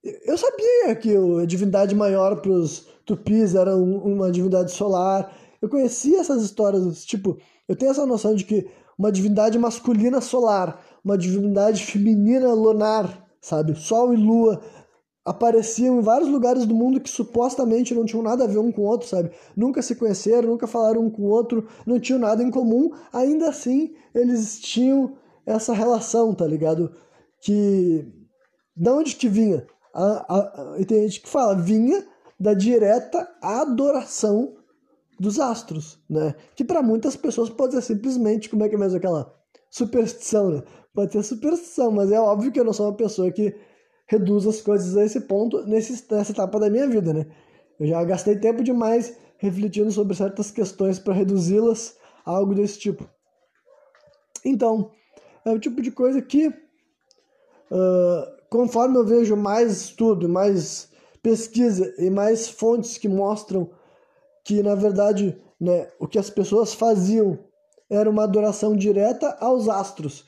Eu 0.04 0.38
sabia 0.38 0.96
que 0.96 1.14
a 1.42 1.46
divindade 1.46 1.94
maior 1.94 2.42
para 2.42 2.52
os 2.52 2.88
tupis 3.06 3.56
era 3.56 3.76
uma 3.76 4.32
divindade 4.32 4.72
solar. 4.72 5.36
Eu 5.62 5.68
conhecia 5.68 6.20
essas 6.20 6.42
histórias, 6.42 7.04
tipo, 7.04 7.38
eu 7.68 7.76
tenho 7.76 7.92
essa 7.92 8.06
noção 8.06 8.34
de 8.34 8.46
que 8.46 8.70
uma 8.98 9.12
divindade 9.12 9.60
masculina 9.60 10.22
solar, 10.22 10.82
uma 11.04 11.18
divindade 11.18 11.84
feminina 11.84 12.54
lunar, 12.54 13.28
sabe? 13.42 13.76
Sol 13.76 14.14
e 14.14 14.18
lua 14.18 14.62
apareciam 15.26 16.00
em 16.00 16.02
vários 16.02 16.30
lugares 16.30 16.66
do 16.66 16.74
mundo 16.74 17.00
que 17.00 17.10
supostamente 17.10 17.94
não 17.94 18.06
tinham 18.06 18.24
nada 18.24 18.46
a 18.46 18.48
ver 18.48 18.58
um 18.58 18.72
com 18.72 18.82
o 18.82 18.86
outro, 18.86 19.08
sabe? 19.08 19.32
Nunca 19.56 19.82
se 19.82 19.96
conheceram, 19.96 20.50
nunca 20.50 20.66
falaram 20.66 21.06
um 21.06 21.10
com 21.10 21.24
o 21.24 21.30
outro, 21.30 21.68
não 21.86 22.00
tinham 22.00 22.20
nada 22.20 22.42
em 22.42 22.50
comum. 22.50 22.90
Ainda 23.14 23.50
assim, 23.50 23.94
eles 24.16 24.60
tinham 24.60 25.18
essa 25.46 25.74
relação, 25.74 26.34
tá 26.34 26.48
ligado? 26.48 26.92
Que. 27.42 28.06
De 28.76 28.90
onde 28.90 29.16
que 29.16 29.28
vinha? 29.28 29.68
A, 30.00 30.74
a, 30.74 30.80
e 30.80 30.86
tem 30.86 31.04
gente 31.04 31.22
que 31.22 31.30
fala, 31.30 31.56
vinha 31.56 32.06
da 32.40 32.54
direta 32.54 33.28
adoração 33.42 34.56
dos 35.20 35.40
astros, 35.40 36.00
né? 36.10 36.34
Que 36.56 36.64
para 36.64 36.82
muitas 36.82 37.16
pessoas 37.16 37.50
pode 37.50 37.74
ser 37.74 37.82
simplesmente, 37.82 38.50
como 38.50 38.64
é 38.64 38.70
que 38.70 38.76
é 38.76 38.78
mesmo 38.78 38.98
aquela 38.98 39.36
superstição, 39.70 40.50
né? 40.50 40.64
Pode 40.94 41.12
ser 41.12 41.24
superstição, 41.24 41.92
mas 41.92 42.12
é 42.12 42.20
óbvio 42.20 42.52
que 42.52 42.60
eu 42.60 42.64
não 42.64 42.74
sou 42.74 42.88
uma 42.88 42.96
pessoa 42.96 43.32
que 43.32 43.54
reduz 44.08 44.48
as 44.48 44.62
coisas 44.62 44.96
a 44.96 45.04
esse 45.04 45.22
ponto 45.22 45.66
nesse, 45.66 46.04
nessa 46.12 46.32
etapa 46.32 46.60
da 46.60 46.70
minha 46.70 46.88
vida, 46.88 47.14
né? 47.14 47.26
Eu 47.80 47.88
já 47.88 48.04
gastei 48.04 48.38
tempo 48.38 48.64
demais 48.64 49.16
refletindo 49.38 49.92
sobre 49.92 50.16
certas 50.16 50.52
questões 50.52 51.00
para 51.00 51.14
reduzi-las 51.14 51.98
a 52.26 52.32
algo 52.32 52.56
desse 52.56 52.80
tipo. 52.80 53.08
Então, 54.46 54.92
é 55.46 55.52
o 55.52 55.60
tipo 55.60 55.82
de 55.82 55.92
coisa 55.92 56.22
que 56.22 56.48
uh, 56.48 58.39
conforme 58.50 58.98
eu 58.98 59.06
vejo 59.06 59.36
mais 59.36 59.72
estudo, 59.72 60.28
mais 60.28 60.90
pesquisa 61.22 61.94
e 61.98 62.10
mais 62.10 62.48
fontes 62.48 62.98
que 62.98 63.08
mostram 63.08 63.70
que, 64.44 64.64
na 64.64 64.76
verdade, 64.76 65.38
né, 65.60 65.88
o 66.00 66.08
que 66.08 66.18
as 66.18 66.30
pessoas 66.30 66.74
faziam 66.74 67.38
era 67.90 68.10
uma 68.10 68.24
adoração 68.24 68.76
direta 68.76 69.38
aos 69.40 69.68
astros. 69.68 70.26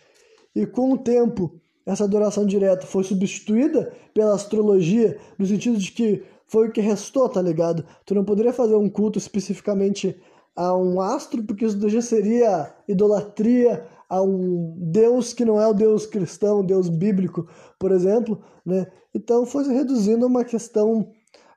E 0.55 0.65
com 0.65 0.93
o 0.93 0.97
tempo, 0.97 1.59
essa 1.85 2.03
adoração 2.03 2.45
direta 2.45 2.85
foi 2.85 3.03
substituída 3.03 3.93
pela 4.13 4.35
astrologia, 4.35 5.17
no 5.37 5.45
sentido 5.45 5.77
de 5.77 5.91
que 5.91 6.23
foi 6.47 6.67
o 6.67 6.71
que 6.71 6.81
restou, 6.81 7.29
tá 7.29 7.41
ligado? 7.41 7.85
Tu 8.05 8.13
não 8.13 8.25
poderia 8.25 8.51
fazer 8.51 8.75
um 8.75 8.89
culto 8.89 9.17
especificamente 9.17 10.19
a 10.55 10.75
um 10.75 10.99
astro, 10.99 11.43
porque 11.43 11.65
isso 11.65 11.89
já 11.89 12.01
seria 12.01 12.75
idolatria 12.87 13.87
a 14.09 14.21
um 14.21 14.75
Deus 14.77 15.31
que 15.31 15.45
não 15.45 15.61
é 15.61 15.65
o 15.65 15.73
Deus 15.73 16.05
cristão, 16.05 16.59
o 16.59 16.63
Deus 16.63 16.89
bíblico, 16.89 17.47
por 17.81 17.91
exemplo, 17.91 18.39
né? 18.63 18.85
Então 19.13 19.43
foi 19.43 19.67
reduzindo 19.67 20.23
a 20.23 20.27
uma 20.27 20.45
questão 20.45 21.07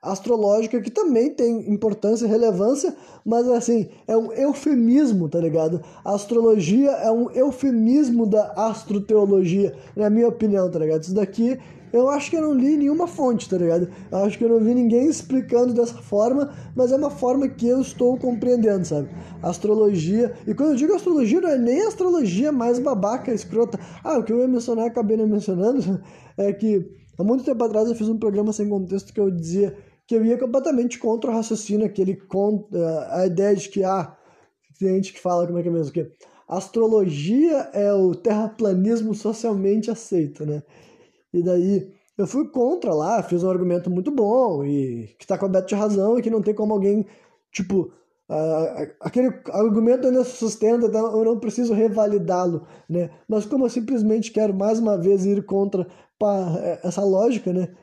astrológica 0.01 0.81
que 0.81 0.89
também 0.89 1.29
tem 1.29 1.71
importância 1.71 2.25
e 2.25 2.27
relevância, 2.27 2.95
mas 3.23 3.47
assim, 3.47 3.87
é 4.07 4.17
um 4.17 4.31
eufemismo, 4.31 5.29
tá 5.29 5.39
ligado? 5.39 5.81
A 6.03 6.15
astrologia 6.15 6.89
é 6.91 7.11
um 7.11 7.29
eufemismo 7.29 8.25
da 8.25 8.53
astroteologia, 8.53 9.75
na 9.95 10.09
minha 10.09 10.27
opinião, 10.27 10.69
tá 10.69 10.79
ligado? 10.79 11.03
Isso 11.03 11.13
daqui 11.13 11.59
eu 11.95 12.09
acho 12.09 12.29
que 12.29 12.35
eu 12.35 12.41
não 12.41 12.53
li 12.53 12.75
nenhuma 12.75 13.07
fonte, 13.07 13.49
tá 13.49 13.57
ligado? 13.57 13.89
Eu 14.11 14.17
acho 14.19 14.37
que 14.37 14.43
eu 14.43 14.49
não 14.49 14.59
vi 14.59 14.73
ninguém 14.73 15.07
explicando 15.07 15.73
dessa 15.73 15.95
forma, 15.95 16.53
mas 16.75 16.91
é 16.91 16.95
uma 16.95 17.09
forma 17.09 17.47
que 17.47 17.67
eu 17.67 17.79
estou 17.79 18.17
compreendendo, 18.17 18.85
sabe? 18.85 19.09
Astrologia, 19.41 20.33
e 20.45 20.53
quando 20.53 20.71
eu 20.71 20.75
digo 20.75 20.93
astrologia, 20.93 21.39
não 21.39 21.49
é 21.49 21.57
nem 21.57 21.81
astrologia 21.81 22.51
mais 22.51 22.79
babaca, 22.79 23.33
escrota. 23.33 23.79
Ah, 24.03 24.17
o 24.17 24.23
que 24.23 24.33
eu 24.33 24.39
ia 24.39 24.47
mencionar, 24.47 24.87
acabei 24.87 25.15
não 25.15 25.27
mencionando, 25.27 26.01
é 26.37 26.51
que 26.51 26.85
há 27.17 27.23
muito 27.23 27.45
tempo 27.45 27.63
atrás 27.63 27.87
eu 27.87 27.95
fiz 27.95 28.09
um 28.09 28.17
programa 28.17 28.51
sem 28.51 28.67
contexto 28.67 29.13
que 29.13 29.19
eu 29.19 29.31
dizia 29.31 29.75
que 30.07 30.15
eu 30.15 30.23
ia 30.23 30.37
completamente 30.37 30.99
contra 30.99 31.31
o 31.31 31.33
raciocínio, 31.33 31.85
aquele 31.85 32.15
contra, 32.15 33.07
a 33.15 33.25
ideia 33.25 33.55
de 33.55 33.69
que, 33.69 33.83
ah, 33.83 34.15
tem 34.77 34.95
gente 34.95 35.13
que 35.13 35.19
fala 35.19 35.47
como 35.47 35.57
é 35.57 35.63
que 35.63 35.69
é 35.69 35.71
mesmo, 35.71 35.91
que 35.91 36.11
astrologia 36.47 37.69
é 37.73 37.91
o 37.93 38.13
terraplanismo 38.13 39.15
socialmente 39.15 39.89
aceito, 39.89 40.45
né? 40.45 40.61
E 41.35 41.43
daí 41.43 41.91
eu 42.17 42.25
fui 42.25 42.47
contra 42.47 42.93
lá, 42.93 43.21
fiz 43.21 43.43
um 43.43 43.49
argumento 43.49 43.89
muito 43.89 44.09
bom 44.09 44.63
e 44.63 45.07
que 45.19 45.25
está 45.25 45.37
coberto 45.37 45.67
de 45.67 45.75
razão 45.75 46.17
e 46.17 46.21
que 46.21 46.29
não 46.29 46.41
tem 46.41 46.53
como 46.53 46.73
alguém, 46.73 47.05
tipo, 47.51 47.91
uh, 48.29 48.93
aquele 49.01 49.27
argumento 49.51 50.07
ainda 50.07 50.23
se 50.23 50.37
sustenta, 50.37 50.87
então 50.87 51.17
eu 51.17 51.25
não 51.25 51.39
preciso 51.39 51.73
revalidá-lo, 51.73 52.65
né? 52.89 53.09
Mas 53.27 53.45
como 53.45 53.65
eu 53.65 53.69
simplesmente 53.69 54.31
quero 54.31 54.53
mais 54.53 54.79
uma 54.79 54.97
vez 54.97 55.25
ir 55.25 55.45
contra 55.45 55.85
é, 56.61 56.79
essa 56.87 57.03
lógica, 57.03 57.51
né, 57.51 57.75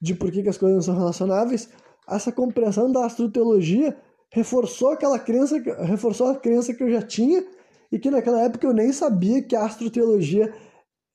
de 0.00 0.14
por 0.14 0.32
que, 0.32 0.42
que 0.42 0.48
as 0.48 0.58
coisas 0.58 0.76
não 0.76 0.82
são 0.82 0.96
relacionáveis, 0.96 1.68
essa 2.08 2.32
compreensão 2.32 2.90
da 2.90 3.06
astroteologia 3.06 3.96
reforçou 4.30 4.90
aquela 4.90 5.18
crença, 5.18 5.56
reforçou 5.84 6.28
a 6.28 6.36
crença 6.36 6.74
que 6.74 6.82
eu 6.82 6.90
já 6.90 7.02
tinha 7.02 7.44
e 7.90 7.98
que 7.98 8.10
naquela 8.10 8.42
época 8.42 8.66
eu 8.66 8.72
nem 8.72 8.92
sabia 8.92 9.42
que 9.42 9.54
a 9.54 9.64
astroteologia 9.64 10.52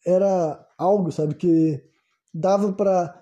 era 0.06 0.68
algo, 0.82 1.12
sabe, 1.12 1.36
que 1.36 1.82
dava 2.34 2.74
para 2.74 3.22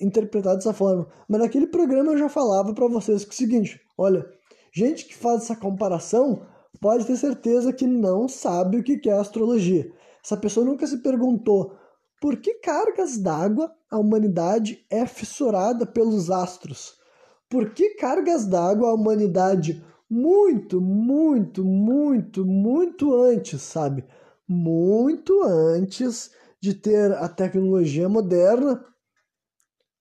interpretar 0.00 0.54
dessa 0.54 0.72
forma. 0.72 1.06
Mas 1.28 1.40
naquele 1.40 1.66
programa 1.66 2.12
eu 2.12 2.18
já 2.18 2.28
falava 2.28 2.74
para 2.74 2.86
vocês 2.86 3.24
que 3.24 3.30
é 3.30 3.34
o 3.34 3.36
seguinte, 3.36 3.80
olha, 3.96 4.26
gente 4.72 5.06
que 5.06 5.16
faz 5.16 5.42
essa 5.42 5.56
comparação 5.56 6.42
pode 6.80 7.06
ter 7.06 7.16
certeza 7.16 7.72
que 7.72 7.86
não 7.86 8.28
sabe 8.28 8.78
o 8.78 8.82
que 8.84 9.08
é 9.08 9.12
astrologia. 9.12 9.90
Essa 10.22 10.36
pessoa 10.36 10.66
nunca 10.66 10.86
se 10.86 10.98
perguntou 10.98 11.74
por 12.20 12.36
que 12.36 12.54
cargas 12.54 13.16
d'água 13.16 13.72
a 13.90 13.98
humanidade 13.98 14.84
é 14.90 15.06
fissurada 15.06 15.86
pelos 15.86 16.30
astros? 16.30 16.98
Por 17.48 17.70
que 17.72 17.94
cargas 17.94 18.46
d'água 18.46 18.90
a 18.90 18.94
humanidade 18.94 19.82
muito, 20.08 20.80
muito, 20.80 21.64
muito, 21.64 22.44
muito 22.44 23.14
antes, 23.14 23.62
sabe? 23.62 24.04
Muito 24.46 25.42
antes 25.44 26.30
de 26.60 26.74
ter 26.74 27.12
a 27.12 27.28
tecnologia 27.28 28.08
moderna, 28.08 28.84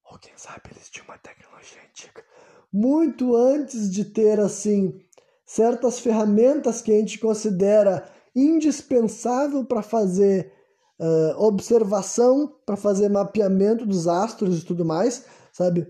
ou 0.03 0.17
quem 0.17 0.33
sabe 0.35 0.71
eles 0.71 0.89
tinham 0.89 1.05
uma 1.05 1.17
tecnologia 1.17 1.79
antiga, 1.87 2.23
muito 2.71 3.35
antes 3.35 3.89
de 3.91 4.05
ter 4.05 4.39
assim 4.39 4.99
certas 5.45 5.99
ferramentas 5.99 6.81
que 6.81 6.91
a 6.91 6.95
gente 6.95 7.17
considera 7.17 8.07
indispensável 8.35 9.65
para 9.65 9.81
fazer 9.81 10.53
uh, 10.99 11.41
observação 11.41 12.59
para 12.65 12.75
fazer 12.75 13.09
mapeamento 13.09 13.85
dos 13.85 14.07
astros 14.07 14.61
e 14.61 14.65
tudo 14.65 14.85
mais, 14.85 15.25
sabe? 15.51 15.87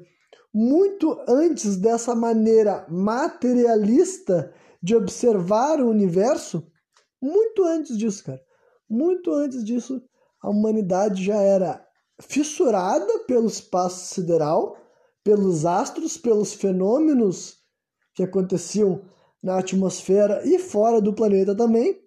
Muito 0.54 1.20
antes 1.28 1.76
dessa 1.76 2.16
maneira 2.16 2.86
materialista 2.90 4.54
de 4.82 4.96
observar 4.96 5.82
o 5.82 5.90
universo, 5.90 6.66
muito 7.22 7.64
antes 7.64 7.98
disso, 7.98 8.24
cara, 8.24 8.42
muito 8.90 9.32
antes 9.32 9.64
disso, 9.64 10.02
a 10.42 10.50
humanidade 10.50 11.24
já 11.24 11.42
era 11.42 11.86
fissurada 12.22 13.20
pelo 13.28 13.48
espaço 13.48 14.14
sideral, 14.14 14.78
pelos 15.24 15.66
astros, 15.66 16.18
pelos 16.18 16.54
fenômenos 16.54 17.58
que 18.14 18.24
aconteciam 18.24 19.02
na 19.42 19.60
atmosfera 19.60 20.42
e 20.46 20.60
fora 20.60 21.02
do 21.02 21.14
planeta 21.14 21.56
também. 21.56 21.98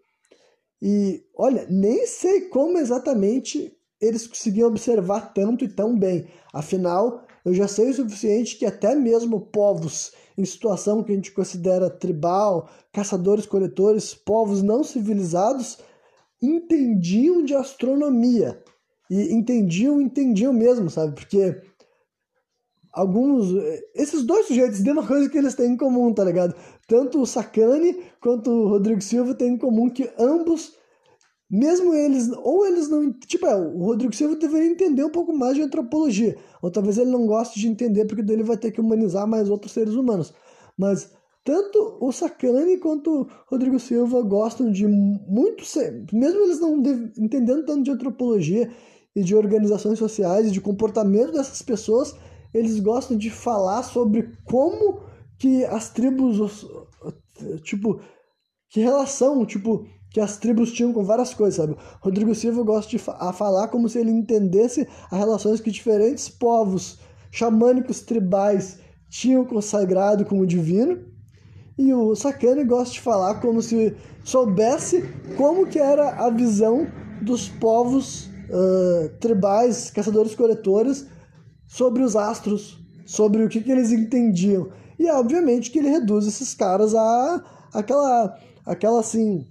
E 0.81 1.25
olha, 1.37 1.67
nem 1.71 2.07
sei 2.07 2.43
como 2.49 2.79
exatamente 2.79 3.77
eles 4.01 4.27
conseguiam 4.27 4.69
observar 4.69 5.33
tanto 5.33 5.65
e 5.65 5.69
tão 5.69 5.97
bem. 5.97 6.27
Afinal, 6.53 7.25
eu 7.45 7.55
já 7.55 7.69
sei 7.69 7.91
o 7.91 7.95
suficiente 7.95 8.57
que 8.57 8.67
até 8.67 8.95
mesmo 8.95 9.41
povos 9.41 10.13
em 10.37 10.45
situação 10.45 11.03
que 11.03 11.13
a 11.13 11.15
gente 11.15 11.33
considera 11.33 11.91
tribal, 11.91 12.69
caçadores-coletores, 12.93 14.15
povos 14.15 14.63
não 14.63 14.83
civilizados, 14.83 15.79
entendiam 16.43 17.45
de 17.45 17.55
astronomia. 17.55 18.63
E 19.09 19.33
entendiam, 19.33 20.01
entendiam 20.01 20.53
mesmo, 20.53 20.91
sabe? 20.91 21.15
Porque 21.15 21.61
alguns. 22.93 23.47
Esses 23.95 24.25
dois 24.25 24.47
sujeitos 24.47 24.83
têm 24.83 24.93
uma 24.93 25.07
coisa 25.07 25.29
que 25.29 25.39
eles 25.39 25.55
têm 25.55 25.73
em 25.73 25.77
comum, 25.77 26.13
tá 26.13 26.25
ligado? 26.25 26.55
Tanto 26.89 27.21
o 27.21 27.27
Sacani 27.27 28.03
quanto 28.21 28.51
o 28.51 28.69
Rodrigo 28.69 29.01
Silva 29.01 29.35
têm 29.35 29.55
em 29.55 29.59
comum 29.59 29.89
que 29.89 30.11
ambos, 30.19 30.75
mesmo 31.51 31.95
eles, 31.95 32.31
ou 32.43 32.67
eles 32.67 32.89
não. 32.89 33.13
Tipo, 33.13 33.47
é, 33.47 33.57
o 33.57 33.85
Rodrigo 33.85 34.15
Silva 34.15 34.37
deveria 34.37 34.71
entender 34.71 35.05
um 35.05 35.11
pouco 35.11 35.33
mais 35.33 35.57
de 35.57 35.63
antropologia, 35.63 36.37
ou 36.61 36.71
talvez 36.71 36.99
ele 36.99 37.11
não 37.11 37.27
goste 37.27 37.61
de 37.61 37.69
entender, 37.69 38.05
porque 38.07 38.23
dele 38.23 38.43
vai 38.43 38.57
ter 38.57 38.71
que 38.71 38.81
humanizar 38.81 39.27
mais 39.27 39.49
outros 39.49 39.73
seres 39.73 39.95
humanos. 39.95 40.33
Mas 40.77 41.11
tanto 41.45 41.99
o 42.01 42.13
Sacani 42.13 42.79
quanto 42.79 43.23
o 43.23 43.29
Rodrigo 43.47 43.79
Silva 43.79 44.23
gostam 44.23 44.71
de 44.71 44.87
muito, 44.87 45.65
mesmo 46.13 46.41
eles 46.43 46.61
não 46.61 46.83
entendendo 47.19 47.65
tanto 47.65 47.83
de 47.83 47.91
antropologia 47.91 48.71
e 49.15 49.23
de 49.23 49.35
organizações 49.35 49.99
sociais 49.99 50.49
e 50.49 50.51
de 50.51 50.61
comportamento 50.61 51.33
dessas 51.33 51.61
pessoas, 51.61 52.15
eles 52.55 52.79
gostam 52.81 53.17
de 53.17 53.31
falar 53.31 53.83
sobre 53.83 54.31
como 54.45 55.01
que 55.39 55.65
as 55.65 55.91
tribos, 55.91 56.65
tipo, 57.63 58.01
que 58.71 58.81
relação, 58.81 59.45
tipo, 59.45 59.87
que 60.11 60.21
as 60.21 60.37
tribos 60.37 60.73
tinham 60.73 60.93
com 60.93 61.05
várias 61.05 61.35
coisas, 61.35 61.57
sabe? 61.57 61.77
Rodrigo 62.01 62.35
Silva 62.35 62.63
gosta 62.63 62.91
de 62.91 62.99
fa 62.99 63.17
a 63.19 63.33
falar 63.33 63.69
como 63.69 63.89
se 63.89 63.99
ele 63.99 64.11
entendesse 64.11 64.87
as 65.11 65.19
relações 65.19 65.61
que 65.61 65.71
diferentes 65.71 66.29
povos 66.29 66.99
xamânicos 67.31 68.03
tribais 68.03 68.79
tinham 69.09 69.45
com 69.45 69.57
o 69.57 69.63
sagrado, 69.63 70.25
com 70.25 70.39
o 70.39 70.47
divino. 70.47 71.12
E 71.79 71.93
o 71.93 72.15
Sakane 72.15 72.65
gosta 72.65 72.95
de 72.95 73.01
falar 73.01 73.41
como 73.41 73.63
se 73.63 73.97
soubesse 74.25 75.03
como 75.37 75.67
que 75.67 75.79
era 75.79 76.11
a 76.25 76.31
visão 76.31 76.87
dos 77.23 77.49
povos 77.49 78.27
uh, 78.27 79.09
tribais, 79.21 79.91
caçadores-coletores, 79.91 81.07
sobre 81.67 82.03
os 82.03 82.15
astros, 82.15 82.79
sobre 83.07 83.45
o 83.45 83.49
que, 83.49 83.63
que 83.63 83.73
eles 83.73 83.91
entendiam. 83.91 84.69
E 84.99 85.11
obviamente 85.11 85.71
que 85.71 85.79
ele 85.79 85.89
reduz 85.89 86.27
esses 86.27 86.55
caras 86.55 86.95
a 86.95 87.43
aquela, 87.73 88.39
aquela 88.67 89.01
assim. 89.01 89.47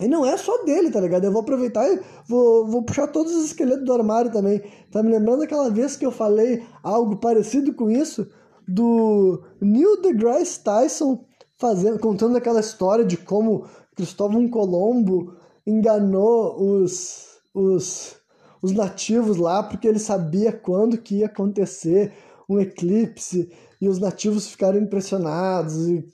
E 0.00 0.06
não 0.06 0.24
é 0.24 0.36
só 0.36 0.64
dele, 0.64 0.90
tá 0.90 1.00
ligado? 1.00 1.24
Eu 1.24 1.32
vou 1.32 1.42
aproveitar 1.42 1.88
e 1.88 2.00
vou, 2.28 2.66
vou 2.66 2.82
puxar 2.82 3.08
todos 3.08 3.34
os 3.34 3.46
esqueletos 3.46 3.84
do 3.84 3.92
armário 3.92 4.30
também. 4.30 4.62
Tá 4.92 5.02
me 5.02 5.10
lembrando 5.10 5.42
aquela 5.42 5.70
vez 5.70 5.96
que 5.96 6.06
eu 6.06 6.10
falei 6.10 6.62
algo 6.82 7.16
parecido 7.16 7.72
com 7.72 7.90
isso? 7.90 8.28
Do 8.66 9.42
Neil 9.60 10.00
deGrasse 10.02 10.62
Tyson 10.62 11.24
fazendo, 11.58 11.98
contando 11.98 12.36
aquela 12.36 12.60
história 12.60 13.04
de 13.04 13.16
como 13.16 13.66
Cristóvão 13.94 14.48
Colombo 14.48 15.36
enganou 15.66 16.82
os, 16.82 17.26
os 17.52 18.18
os 18.62 18.72
nativos 18.72 19.36
lá 19.36 19.62
porque 19.62 19.86
ele 19.86 19.98
sabia 19.98 20.52
quando 20.52 20.98
que 20.98 21.16
ia 21.16 21.26
acontecer 21.26 22.12
um 22.48 22.58
eclipse 22.58 23.50
e 23.80 23.88
os 23.88 23.98
nativos 23.98 24.48
ficaram 24.48 24.78
impressionados 24.78 25.88
e 25.88 26.04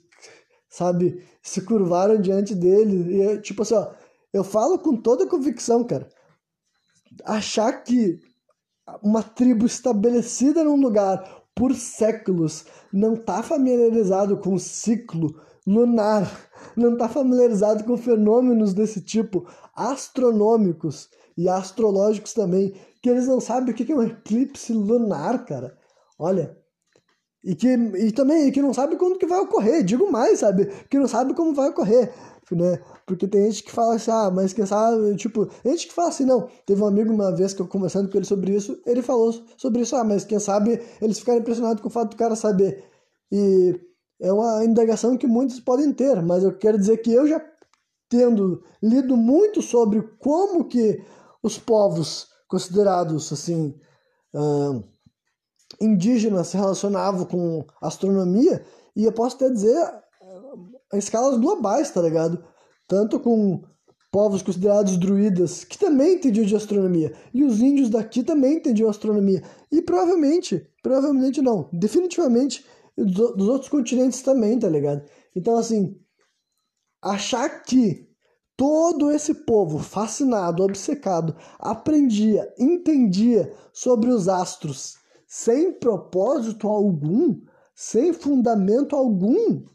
sabe 0.69 1.23
se 1.41 1.61
curvaram 1.61 2.19
diante 2.19 2.53
dele. 2.53 3.21
E 3.21 3.41
tipo 3.41 3.61
assim 3.61 3.75
ó, 3.75 3.91
eu 4.33 4.43
falo 4.43 4.77
com 4.77 4.95
toda 4.95 5.27
convicção 5.27 5.83
cara. 5.83 6.07
Achar 7.23 7.83
que 7.83 8.19
uma 9.01 9.23
tribo 9.23 9.65
estabelecida 9.65 10.63
num 10.63 10.75
lugar 10.75 11.43
por 11.55 11.73
séculos 11.73 12.65
não 12.91 13.15
tá 13.15 13.41
familiarizado 13.41 14.37
com 14.37 14.53
o 14.53 14.59
ciclo 14.59 15.39
lunar 15.65 16.29
não 16.75 16.93
está 16.93 17.07
familiarizado 17.07 17.83
com 17.83 17.97
fenômenos 17.97 18.73
desse 18.73 19.01
tipo 19.01 19.47
astronômicos 19.75 21.09
e 21.37 21.49
astrológicos 21.49 22.33
também, 22.33 22.73
que 23.01 23.09
eles 23.09 23.27
não 23.27 23.39
sabem 23.39 23.73
o 23.73 23.75
que 23.75 23.91
é 23.91 23.95
um 23.95 24.03
eclipse 24.03 24.71
lunar, 24.73 25.45
cara. 25.45 25.77
Olha, 26.17 26.57
e 27.43 27.53
que 27.55 27.67
e 27.67 28.11
também 28.11 28.51
que 28.51 28.61
não 28.61 28.73
sabe 28.73 28.95
quando 28.95 29.17
que 29.17 29.27
vai 29.27 29.39
ocorrer, 29.39 29.83
digo 29.83 30.11
mais, 30.11 30.39
sabe? 30.39 30.67
Que 30.89 30.97
não 30.97 31.07
sabe 31.07 31.33
como 31.33 31.53
vai 31.53 31.69
ocorrer, 31.69 32.11
né? 32.53 32.79
Porque 33.05 33.27
tem 33.27 33.45
gente 33.45 33.63
que 33.63 33.71
fala 33.71 33.95
assim, 33.95 34.11
ah, 34.11 34.29
mas 34.29 34.53
quem 34.53 34.65
sabe, 34.65 35.15
tipo, 35.15 35.49
gente 35.65 35.87
que 35.87 35.93
fala 35.93 36.09
assim, 36.09 36.25
não. 36.25 36.47
Teve 36.65 36.83
um 36.83 36.87
amigo 36.87 37.11
uma 37.13 37.33
vez 37.33 37.53
que 37.53 37.61
eu 37.61 37.67
conversando 37.67 38.09
com 38.09 38.17
ele 38.17 38.25
sobre 38.25 38.53
isso, 38.53 38.79
ele 38.85 39.01
falou 39.01 39.33
sobre 39.57 39.81
isso, 39.81 39.95
ah, 39.95 40.03
mas 40.03 40.25
quem 40.25 40.37
sabe 40.37 40.79
eles 41.01 41.17
ficaram 41.17 41.39
impressionados 41.39 41.81
com 41.81 41.87
o 41.87 41.91
fato 41.91 42.11
do 42.11 42.17
cara 42.17 42.35
saber. 42.35 42.83
E 43.31 43.79
é 44.21 44.31
uma 44.31 44.63
indagação 44.63 45.17
que 45.17 45.25
muitos 45.25 45.59
podem 45.59 45.91
ter, 45.93 46.21
mas 46.21 46.43
eu 46.43 46.55
quero 46.57 46.77
dizer 46.77 46.97
que 46.97 47.11
eu 47.11 47.27
já 47.27 47.41
tendo 48.09 48.63
lido 48.81 49.17
muito 49.17 49.61
sobre 49.61 50.01
como 50.19 50.65
que 50.65 51.03
os 51.41 51.57
povos 51.57 52.27
considerados 52.47 53.31
assim 53.33 53.75
uh, 54.33 54.83
indígenas 55.81 56.47
se 56.47 56.57
relacionavam 56.57 57.25
com 57.25 57.65
astronomia 57.81 58.63
e 58.95 59.05
eu 59.05 59.11
posso 59.11 59.35
até 59.35 59.49
dizer 59.49 59.75
escalas 60.97 61.39
globais, 61.39 61.91
tá 61.91 62.01
ligado? 62.01 62.43
Tanto 62.87 63.19
com 63.19 63.63
povos 64.11 64.41
considerados 64.41 64.95
druidas, 64.97 65.65
que 65.65 65.77
também 65.77 66.15
entendiam 66.15 66.45
de 66.45 66.55
astronomia, 66.55 67.13
e 67.33 67.43
os 67.43 67.59
índios 67.59 67.89
daqui 67.89 68.23
também 68.23 68.55
entendiam 68.55 68.89
astronomia, 68.89 69.43
e 69.69 69.81
provavelmente, 69.81 70.65
provavelmente 70.81 71.41
não, 71.41 71.69
definitivamente 71.73 72.65
dos 72.97 73.49
outros 73.49 73.69
continentes 73.69 74.21
também, 74.21 74.57
tá 74.57 74.69
ligado? 74.69 75.03
Então, 75.35 75.57
assim, 75.57 75.99
achar 77.01 77.63
que 77.63 78.07
todo 78.55 79.11
esse 79.11 79.33
povo 79.33 79.79
fascinado, 79.79 80.63
obcecado, 80.63 81.35
aprendia, 81.59 82.49
entendia 82.57 83.53
sobre 83.73 84.09
os 84.11 84.29
astros 84.29 84.95
sem 85.27 85.73
propósito 85.73 86.69
algum, 86.69 87.41
sem 87.75 88.13
fundamento 88.13 88.95
algum, 88.95 89.65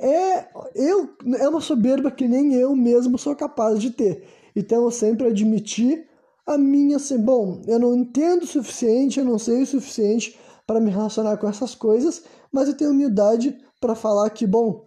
é, 0.00 0.48
eu, 0.74 1.10
é 1.38 1.48
uma 1.48 1.60
soberba 1.60 2.10
que 2.10 2.26
nem 2.26 2.54
eu 2.54 2.74
mesmo 2.74 3.18
sou 3.18 3.36
capaz 3.36 3.80
de 3.80 3.90
ter. 3.90 4.26
Então 4.56 4.84
eu 4.84 4.90
sempre 4.90 5.26
admiti 5.26 6.04
a 6.46 6.56
minha 6.56 6.96
assim, 6.96 7.18
bom, 7.18 7.62
eu 7.66 7.78
não 7.78 7.94
entendo 7.94 8.42
o 8.42 8.46
suficiente, 8.46 9.20
eu 9.20 9.24
não 9.24 9.38
sei 9.38 9.62
o 9.62 9.66
suficiente 9.66 10.38
para 10.66 10.80
me 10.80 10.90
relacionar 10.90 11.36
com 11.36 11.48
essas 11.48 11.74
coisas, 11.74 12.24
mas 12.50 12.68
eu 12.68 12.76
tenho 12.76 12.90
humildade 12.90 13.56
para 13.80 13.94
falar 13.94 14.30
que, 14.30 14.46
bom, 14.46 14.84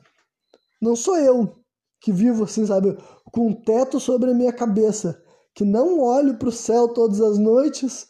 não 0.81 0.95
sou 0.95 1.17
eu 1.17 1.55
que 2.01 2.11
vivo 2.11 2.43
assim, 2.43 2.65
sabe, 2.65 2.97
com 3.31 3.47
um 3.47 3.53
teto 3.53 3.99
sobre 3.99 4.31
a 4.31 4.33
minha 4.33 4.51
cabeça, 4.51 5.21
que 5.55 5.63
não 5.63 5.99
olho 6.01 6.37
para 6.37 6.49
o 6.49 6.51
céu 6.51 6.89
todas 6.89 7.21
as 7.21 7.37
noites, 7.37 8.07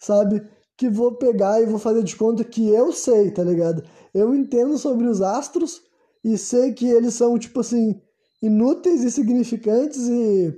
sabe, 0.00 0.42
que 0.76 0.90
vou 0.90 1.12
pegar 1.16 1.62
e 1.62 1.66
vou 1.66 1.78
fazer 1.78 2.02
de 2.02 2.16
conta 2.16 2.42
que 2.42 2.68
eu 2.68 2.92
sei, 2.92 3.30
tá 3.30 3.44
ligado? 3.44 3.84
Eu 4.12 4.34
entendo 4.34 4.76
sobre 4.76 5.06
os 5.06 5.22
astros 5.22 5.80
e 6.26 6.36
sei 6.36 6.72
que 6.72 6.86
eles 6.86 7.14
são, 7.14 7.38
tipo 7.38 7.60
assim, 7.60 8.00
inúteis 8.42 9.04
e 9.04 9.10
significantes 9.10 10.08
e 10.08 10.54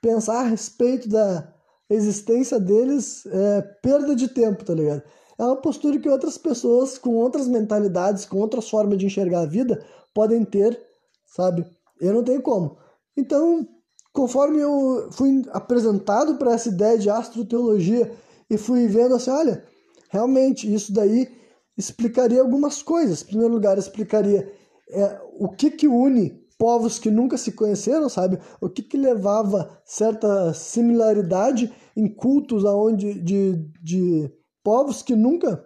pensar 0.00 0.40
a 0.40 0.48
respeito 0.48 1.08
da 1.08 1.52
existência 1.90 2.60
deles 2.60 3.26
é 3.26 3.62
perda 3.82 4.14
de 4.14 4.28
tempo, 4.28 4.64
tá 4.64 4.74
ligado? 4.74 5.02
é 5.38 5.44
uma 5.44 5.56
postura 5.56 5.98
que 5.98 6.08
outras 6.08 6.36
pessoas 6.36 6.98
com 6.98 7.14
outras 7.14 7.46
mentalidades, 7.46 8.26
com 8.26 8.38
outras 8.38 8.68
formas 8.68 8.98
de 8.98 9.06
enxergar 9.06 9.42
a 9.42 9.46
vida 9.46 9.84
podem 10.12 10.44
ter, 10.44 10.78
sabe? 11.26 11.64
Eu 12.00 12.12
não 12.12 12.24
tenho 12.24 12.42
como. 12.42 12.76
Então, 13.16 13.66
conforme 14.12 14.58
eu 14.58 15.08
fui 15.12 15.42
apresentado 15.52 16.36
para 16.36 16.54
essa 16.54 16.68
ideia 16.68 16.98
de 16.98 17.08
astroteologia 17.08 18.12
e 18.50 18.58
fui 18.58 18.88
vendo 18.88 19.14
assim, 19.14 19.30
olha, 19.30 19.64
realmente 20.10 20.72
isso 20.72 20.92
daí 20.92 21.28
explicaria 21.76 22.40
algumas 22.40 22.82
coisas. 22.82 23.22
Em 23.22 23.26
primeiro 23.26 23.54
lugar, 23.54 23.78
explicaria 23.78 24.52
é, 24.90 25.20
o 25.38 25.48
que 25.48 25.70
que 25.70 25.88
une 25.88 26.46
povos 26.58 26.98
que 26.98 27.10
nunca 27.10 27.38
se 27.38 27.52
conheceram, 27.52 28.08
sabe? 28.08 28.38
O 28.60 28.68
que, 28.68 28.82
que 28.82 28.96
levava 28.96 29.80
certa 29.84 30.52
similaridade 30.52 31.72
em 31.96 32.08
cultos 32.08 32.64
aonde 32.64 33.14
de, 33.14 33.54
de 33.80 34.30
povos 34.62 35.00
que 35.00 35.14
nunca 35.14 35.64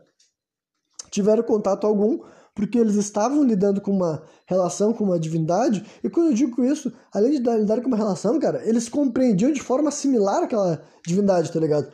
tiveram 1.11 1.43
contato 1.43 1.87
algum, 1.87 2.21
porque 2.55 2.79
eles 2.79 2.97
estavam 2.97 3.43
lidando 3.43 3.81
com 3.81 3.91
uma 3.91 4.23
relação 4.47 4.93
com 4.93 5.05
uma 5.05 5.19
divindade, 5.19 5.85
e 6.05 6.11
quando 6.11 6.29
eu 6.29 6.35
digo 6.35 6.63
isso, 6.63 6.93
além 7.13 7.33
de 7.33 7.39
lidar 7.39 7.81
com 7.81 7.89
uma 7.89 7.97
relação, 7.97 8.39
cara, 8.39 8.67
eles 8.69 8.89
compreendiam 8.89 9.51
de 9.51 9.63
forma 9.63 9.91
similar 9.91 10.43
aquela 10.43 10.83
divindade, 11.07 11.51
tá 11.51 11.59
ligado? 11.59 11.91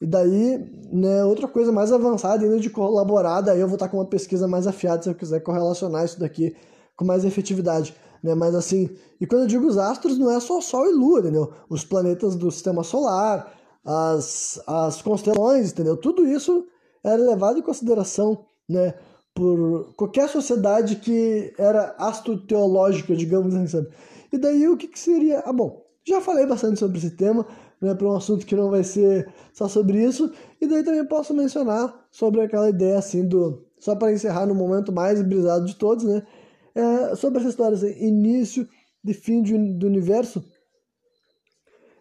E 0.00 0.06
daí, 0.06 0.58
né, 0.92 1.24
outra 1.24 1.48
coisa 1.48 1.72
mais 1.72 1.92
avançada, 1.92 2.44
ainda 2.44 2.60
de 2.60 2.70
colaborada, 2.70 3.52
aí 3.52 3.60
eu 3.60 3.66
vou 3.66 3.74
estar 3.74 3.88
com 3.88 3.96
uma 3.96 4.06
pesquisa 4.06 4.46
mais 4.46 4.66
afiada 4.66 5.02
se 5.02 5.08
eu 5.08 5.14
quiser 5.14 5.40
correlacionar 5.40 6.04
isso 6.04 6.20
daqui 6.20 6.54
com 6.96 7.04
mais 7.04 7.24
efetividade, 7.24 7.94
né? 8.22 8.34
Mas 8.34 8.54
assim, 8.54 8.90
e 9.20 9.26
quando 9.26 9.42
eu 9.42 9.48
digo 9.48 9.66
os 9.66 9.76
astros, 9.76 10.18
não 10.18 10.30
é 10.30 10.38
só 10.40 10.60
Sol 10.60 10.86
e 10.86 10.92
Lua, 10.92 11.20
entendeu? 11.20 11.52
Os 11.68 11.84
planetas 11.84 12.36
do 12.36 12.50
sistema 12.50 12.84
solar, 12.84 13.52
as, 13.84 14.60
as 14.66 15.02
constelações, 15.02 15.72
entendeu? 15.72 15.96
Tudo 15.96 16.26
isso 16.26 16.66
era 17.02 17.22
levado 17.22 17.58
em 17.58 17.62
consideração, 17.62 18.44
né? 18.68 18.94
Por 19.34 19.94
qualquer 19.94 20.28
sociedade 20.28 20.96
que 20.96 21.52
era 21.58 21.94
astroteológica, 21.98 23.14
digamos 23.14 23.54
assim, 23.54 23.66
sabe? 23.66 23.88
E 24.32 24.38
daí 24.38 24.68
o 24.68 24.76
que, 24.76 24.88
que 24.88 24.98
seria? 24.98 25.40
Ah, 25.40 25.52
bom, 25.52 25.84
já 26.06 26.20
falei 26.20 26.46
bastante 26.46 26.78
sobre 26.78 26.98
esse 26.98 27.10
tema, 27.10 27.46
né, 27.80 27.94
para 27.94 28.08
um 28.08 28.16
assunto 28.16 28.44
que 28.44 28.56
não 28.56 28.70
vai 28.70 28.84
ser 28.84 29.32
só 29.52 29.68
sobre 29.68 30.02
isso. 30.04 30.32
E 30.60 30.66
daí 30.66 30.82
também 30.82 31.04
posso 31.04 31.34
mencionar 31.34 32.06
sobre 32.10 32.40
aquela 32.40 32.68
ideia 32.68 32.98
assim 32.98 33.26
do. 33.26 33.64
Só 33.78 33.94
para 33.94 34.12
encerrar 34.12 34.46
no 34.46 34.54
momento 34.54 34.92
mais 34.92 35.22
brisado 35.22 35.64
de 35.64 35.76
todos, 35.76 36.04
né? 36.04 36.26
É, 36.74 37.14
sobre 37.14 37.38
essa 37.38 37.48
história, 37.48 37.76
assim, 37.76 37.92
início 38.04 38.68
e 39.04 39.14
fim 39.14 39.42
de, 39.42 39.56
do 39.74 39.86
universo. 39.86 40.44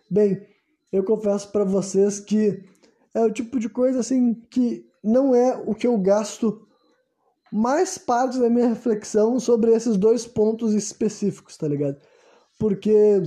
Bem, 0.09 0.41
eu 0.91 1.03
confesso 1.03 1.51
para 1.51 1.63
vocês 1.63 2.19
que 2.19 2.63
é 3.13 3.21
o 3.21 3.31
tipo 3.31 3.59
de 3.59 3.69
coisa 3.69 3.99
assim 3.99 4.33
que 4.49 4.85
não 5.03 5.33
é 5.33 5.55
o 5.65 5.73
que 5.73 5.87
eu 5.87 5.97
gasto 5.97 6.67
mais 7.51 7.97
parte 7.97 8.39
da 8.39 8.49
minha 8.49 8.67
reflexão 8.67 9.39
sobre 9.39 9.73
esses 9.73 9.97
dois 9.97 10.25
pontos 10.25 10.73
específicos, 10.73 11.57
tá 11.57 11.67
ligado? 11.67 11.97
Porque 12.59 13.21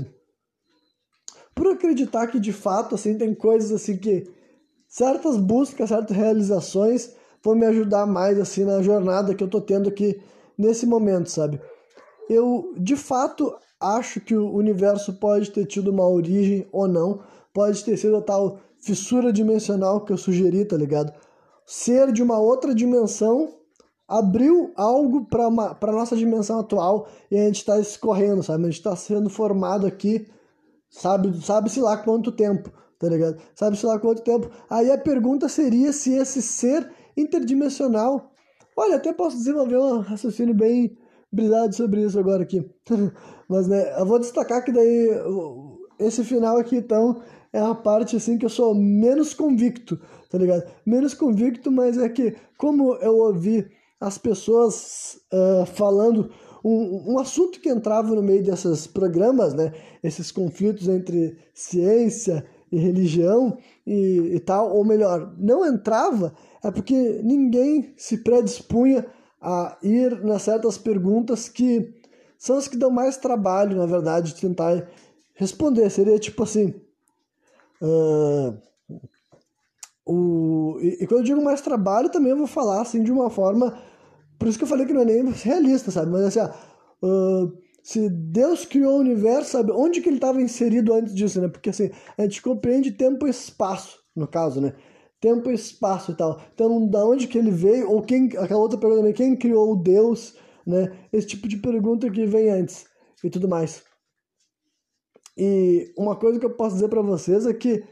por 1.60 1.72
acreditar 1.72 2.26
que 2.28 2.40
de 2.40 2.54
fato 2.54 2.94
assim 2.94 3.18
tem 3.18 3.34
coisas 3.34 3.70
assim 3.70 3.94
que 3.94 4.26
certas 4.88 5.36
buscas, 5.36 5.90
certas 5.90 6.16
realizações 6.16 7.14
vão 7.44 7.54
me 7.54 7.66
ajudar 7.66 8.06
mais 8.06 8.40
assim 8.40 8.64
na 8.64 8.80
jornada 8.80 9.34
que 9.34 9.44
eu 9.44 9.48
tô 9.48 9.60
tendo 9.60 9.86
aqui 9.90 10.18
nesse 10.56 10.86
momento, 10.86 11.28
sabe? 11.28 11.60
Eu 12.30 12.72
de 12.78 12.96
fato 12.96 13.54
acho 13.78 14.22
que 14.22 14.34
o 14.34 14.50
universo 14.54 15.12
pode 15.12 15.50
ter 15.50 15.66
tido 15.66 15.90
uma 15.90 16.08
origem 16.08 16.66
ou 16.72 16.88
não, 16.88 17.20
pode 17.52 17.84
ter 17.84 17.98
sido 17.98 18.16
a 18.16 18.22
tal 18.22 18.58
fissura 18.78 19.30
dimensional 19.30 20.00
que 20.00 20.14
eu 20.14 20.16
sugeri, 20.16 20.64
tá 20.64 20.78
ligado? 20.78 21.12
Ser 21.66 22.10
de 22.10 22.22
uma 22.22 22.38
outra 22.38 22.74
dimensão 22.74 23.52
abriu 24.08 24.72
algo 24.74 25.26
para 25.26 25.92
nossa 25.92 26.16
dimensão 26.16 26.58
atual 26.58 27.06
e 27.30 27.36
a 27.36 27.44
gente 27.44 27.56
está 27.56 27.78
escorrendo, 27.78 28.42
sabe? 28.42 28.62
A 28.62 28.66
gente 28.68 28.78
está 28.78 28.96
sendo 28.96 29.28
formado 29.28 29.86
aqui 29.86 30.26
Sabe, 30.90 31.40
sabe-se 31.40 31.80
lá 31.80 31.96
quanto 31.96 32.32
tempo, 32.32 32.70
tá 32.98 33.08
ligado? 33.08 33.40
Sabe-se 33.54 33.86
lá 33.86 33.98
quanto 33.98 34.22
tempo. 34.22 34.50
Aí 34.68 34.90
a 34.90 34.98
pergunta 34.98 35.48
seria 35.48 35.92
se 35.92 36.12
esse 36.12 36.42
ser 36.42 36.90
interdimensional. 37.16 38.32
Olha, 38.76 38.96
até 38.96 39.12
posso 39.12 39.36
desenvolver 39.36 39.78
um 39.78 40.00
raciocínio 40.00 40.54
bem 40.54 40.96
brisado 41.32 41.74
sobre 41.74 42.02
isso 42.02 42.18
agora 42.18 42.42
aqui. 42.42 42.68
Mas, 43.48 43.68
né, 43.68 43.98
eu 43.98 44.04
vou 44.04 44.18
destacar 44.18 44.64
que 44.64 44.72
daí 44.72 45.08
esse 45.98 46.24
final 46.24 46.56
aqui, 46.56 46.76
então, 46.76 47.22
é 47.52 47.60
a 47.60 47.74
parte 47.74 48.16
assim 48.16 48.38
que 48.38 48.44
eu 48.44 48.50
sou 48.50 48.74
menos 48.74 49.34
convicto, 49.34 50.00
tá 50.30 50.38
ligado? 50.38 50.64
Menos 50.86 51.14
convicto, 51.14 51.70
mas 51.70 51.98
é 51.98 52.08
que 52.08 52.36
como 52.56 52.94
eu 52.96 53.18
ouvi 53.18 53.68
as 54.00 54.16
pessoas 54.16 55.20
uh, 55.32 55.66
falando 55.66 56.30
um, 56.64 57.14
um 57.14 57.18
assunto 57.18 57.60
que 57.60 57.68
entrava 57.68 58.14
no 58.14 58.22
meio 58.22 58.42
desses 58.42 58.86
programas, 58.86 59.54
né? 59.54 59.72
Esses 60.02 60.30
conflitos 60.30 60.88
entre 60.88 61.36
ciência 61.54 62.44
e 62.70 62.78
religião 62.78 63.58
e, 63.86 64.34
e 64.34 64.40
tal, 64.40 64.74
ou 64.74 64.84
melhor, 64.84 65.34
não 65.38 65.66
entrava, 65.66 66.32
é 66.62 66.70
porque 66.70 67.20
ninguém 67.22 67.92
se 67.96 68.18
predispunha 68.18 69.06
a 69.40 69.78
ir 69.82 70.22
nas 70.22 70.42
certas 70.42 70.76
perguntas 70.76 71.48
que 71.48 71.94
são 72.38 72.56
as 72.56 72.68
que 72.68 72.76
dão 72.76 72.90
mais 72.90 73.16
trabalho, 73.16 73.76
na 73.76 73.86
verdade, 73.86 74.34
de 74.34 74.40
tentar 74.40 74.88
responder. 75.34 75.90
Seria 75.90 76.18
tipo 76.18 76.42
assim. 76.42 76.74
Uh, 77.82 78.56
o, 80.04 80.78
e, 80.80 81.02
e, 81.02 81.06
quando 81.06 81.20
eu 81.20 81.24
digo 81.24 81.42
mais 81.42 81.60
trabalho, 81.60 82.10
também 82.10 82.30
eu 82.30 82.36
vou 82.36 82.46
falar 82.46 82.82
assim 82.82 83.02
de 83.02 83.12
uma 83.12 83.30
forma 83.30 83.78
por 84.40 84.48
isso 84.48 84.56
que 84.56 84.64
eu 84.64 84.68
falei 84.68 84.86
que 84.86 84.94
não 84.94 85.02
é 85.02 85.04
nem 85.04 85.30
realista, 85.30 85.90
sabe? 85.90 86.10
Mas 86.10 86.22
assim, 86.22 86.40
uh, 86.40 87.52
se 87.82 88.08
Deus 88.08 88.64
criou 88.64 88.94
o 88.94 89.00
universo, 89.00 89.50
sabe? 89.50 89.70
Onde 89.70 90.00
que 90.00 90.08
ele 90.08 90.16
estava 90.16 90.40
inserido 90.40 90.94
antes 90.94 91.14
disso, 91.14 91.42
né? 91.42 91.48
Porque 91.48 91.68
assim, 91.68 91.90
a 92.16 92.22
gente 92.22 92.40
compreende 92.40 92.90
tempo 92.90 93.26
e 93.26 93.30
espaço, 93.30 93.98
no 94.16 94.26
caso, 94.26 94.58
né? 94.58 94.72
Tempo 95.20 95.50
e 95.50 95.54
espaço 95.54 96.12
e 96.12 96.14
tal. 96.14 96.40
Então, 96.54 96.88
da 96.88 97.04
onde 97.04 97.28
que 97.28 97.36
ele 97.36 97.50
veio, 97.50 97.90
ou 97.90 98.00
quem, 98.00 98.30
aquela 98.38 98.60
outra 98.60 98.78
pergunta 98.78 99.02
também, 99.02 99.12
quem 99.12 99.36
criou 99.36 99.72
o 99.72 99.76
Deus, 99.76 100.34
né? 100.66 100.90
Esse 101.12 101.26
tipo 101.26 101.46
de 101.46 101.58
pergunta 101.58 102.10
que 102.10 102.24
vem 102.24 102.48
antes 102.48 102.86
e 103.22 103.28
tudo 103.28 103.46
mais. 103.46 103.82
E 105.36 105.92
uma 105.98 106.16
coisa 106.16 106.40
que 106.40 106.46
eu 106.46 106.56
posso 106.56 106.76
dizer 106.76 106.88
para 106.88 107.02
vocês 107.02 107.44
é 107.44 107.52
que, 107.52 107.84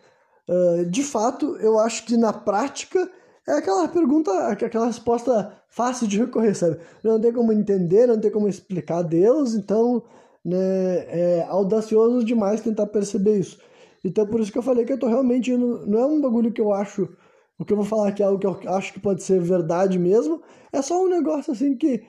uh, 0.48 0.86
de 0.86 1.02
fato, 1.02 1.58
eu 1.58 1.78
acho 1.78 2.06
que 2.06 2.16
na 2.16 2.32
prática 2.32 3.06
é 3.48 3.58
aquela 3.58 3.88
pergunta, 3.88 4.30
aquela 4.48 4.86
resposta 4.86 5.52
fácil 5.68 6.06
de 6.06 6.18
recorrer, 6.18 6.54
sabe? 6.54 6.78
Não 7.02 7.18
tem 7.18 7.32
como 7.32 7.52
entender, 7.52 8.06
não 8.06 8.20
tem 8.20 8.30
como 8.30 8.46
explicar 8.46 9.02
Deus, 9.02 9.54
então 9.54 10.02
né, 10.44 10.58
é 11.08 11.46
audacioso 11.48 12.24
demais 12.24 12.60
tentar 12.60 12.86
perceber 12.86 13.38
isso. 13.38 13.58
Então 14.04 14.26
por 14.26 14.40
isso 14.40 14.52
que 14.52 14.58
eu 14.58 14.62
falei 14.62 14.84
que 14.84 14.92
eu 14.92 14.98
tô 14.98 15.06
realmente 15.06 15.50
indo, 15.50 15.86
não 15.86 15.98
é 15.98 16.06
um 16.06 16.20
bagulho 16.20 16.52
que 16.52 16.60
eu 16.60 16.72
acho, 16.74 17.08
o 17.58 17.64
que 17.64 17.72
eu 17.72 17.76
vou 17.76 17.86
falar 17.86 18.08
aqui 18.08 18.22
é 18.22 18.26
algo 18.26 18.38
que 18.38 18.46
eu 18.46 18.74
acho 18.74 18.92
que 18.92 19.00
pode 19.00 19.22
ser 19.22 19.40
verdade 19.40 19.98
mesmo, 19.98 20.42
é 20.70 20.82
só 20.82 21.02
um 21.02 21.08
negócio 21.08 21.52
assim 21.52 21.74
que 21.74 22.04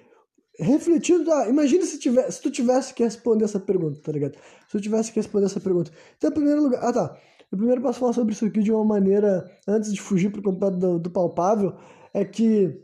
refletido, 0.59 1.31
ah, 1.31 1.47
imagina 1.47 1.85
se, 1.85 1.97
tiver, 1.97 2.29
se 2.29 2.41
tu 2.41 2.51
tivesse 2.51 2.93
que 2.93 3.01
responder 3.01 3.45
essa 3.45 3.59
pergunta, 3.61 4.01
tá 4.03 4.11
ligado? 4.11 4.33
Se 4.33 4.77
tu 4.77 4.81
tivesse 4.81 5.09
que 5.09 5.17
responder 5.17 5.45
essa 5.45 5.59
pergunta. 5.59 5.89
Então, 6.17 6.29
em 6.29 6.33
primeiro 6.33 6.61
lugar, 6.63 6.83
ah 6.83 6.91
tá, 6.91 7.17
eu 7.51 7.57
primeiro 7.57 7.81
posso 7.81 7.99
falar 7.99 8.13
sobre 8.13 8.33
isso 8.33 8.45
aqui 8.45 8.61
de 8.61 8.71
uma 8.71 8.85
maneira, 8.85 9.49
antes 9.67 9.91
de 9.91 9.99
fugir 9.99 10.31
por 10.31 10.41
completo 10.41 10.77
do, 10.77 10.99
do 10.99 11.09
palpável, 11.09 11.75
é 12.13 12.23
que 12.23 12.83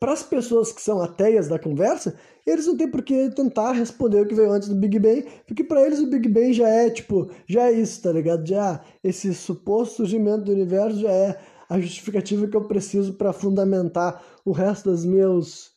para 0.00 0.12
as 0.12 0.22
pessoas 0.22 0.72
que 0.72 0.80
são 0.80 1.02
ateias 1.02 1.46
da 1.46 1.58
conversa, 1.58 2.18
eles 2.46 2.66
não 2.66 2.76
têm 2.76 2.90
por 2.90 3.02
que 3.02 3.28
tentar 3.30 3.72
responder 3.72 4.22
o 4.22 4.26
que 4.26 4.34
veio 4.34 4.50
antes 4.50 4.68
do 4.68 4.74
Big 4.74 4.98
Bang, 4.98 5.28
porque 5.46 5.62
para 5.62 5.84
eles 5.84 6.00
o 6.00 6.06
Big 6.06 6.26
Bang 6.28 6.52
já 6.54 6.68
é, 6.68 6.88
tipo, 6.88 7.30
já 7.46 7.68
é 7.68 7.72
isso, 7.72 8.02
tá 8.02 8.10
ligado? 8.10 8.46
Já 8.46 8.82
esse 9.04 9.34
suposto 9.34 9.96
surgimento 9.96 10.44
do 10.44 10.52
universo 10.52 11.00
já 11.00 11.10
é 11.10 11.40
a 11.68 11.78
justificativa 11.78 12.48
que 12.48 12.56
eu 12.56 12.66
preciso 12.66 13.12
para 13.12 13.32
fundamentar 13.32 14.24
o 14.44 14.52
resto 14.52 14.90
das 14.90 15.04
meus 15.04 15.70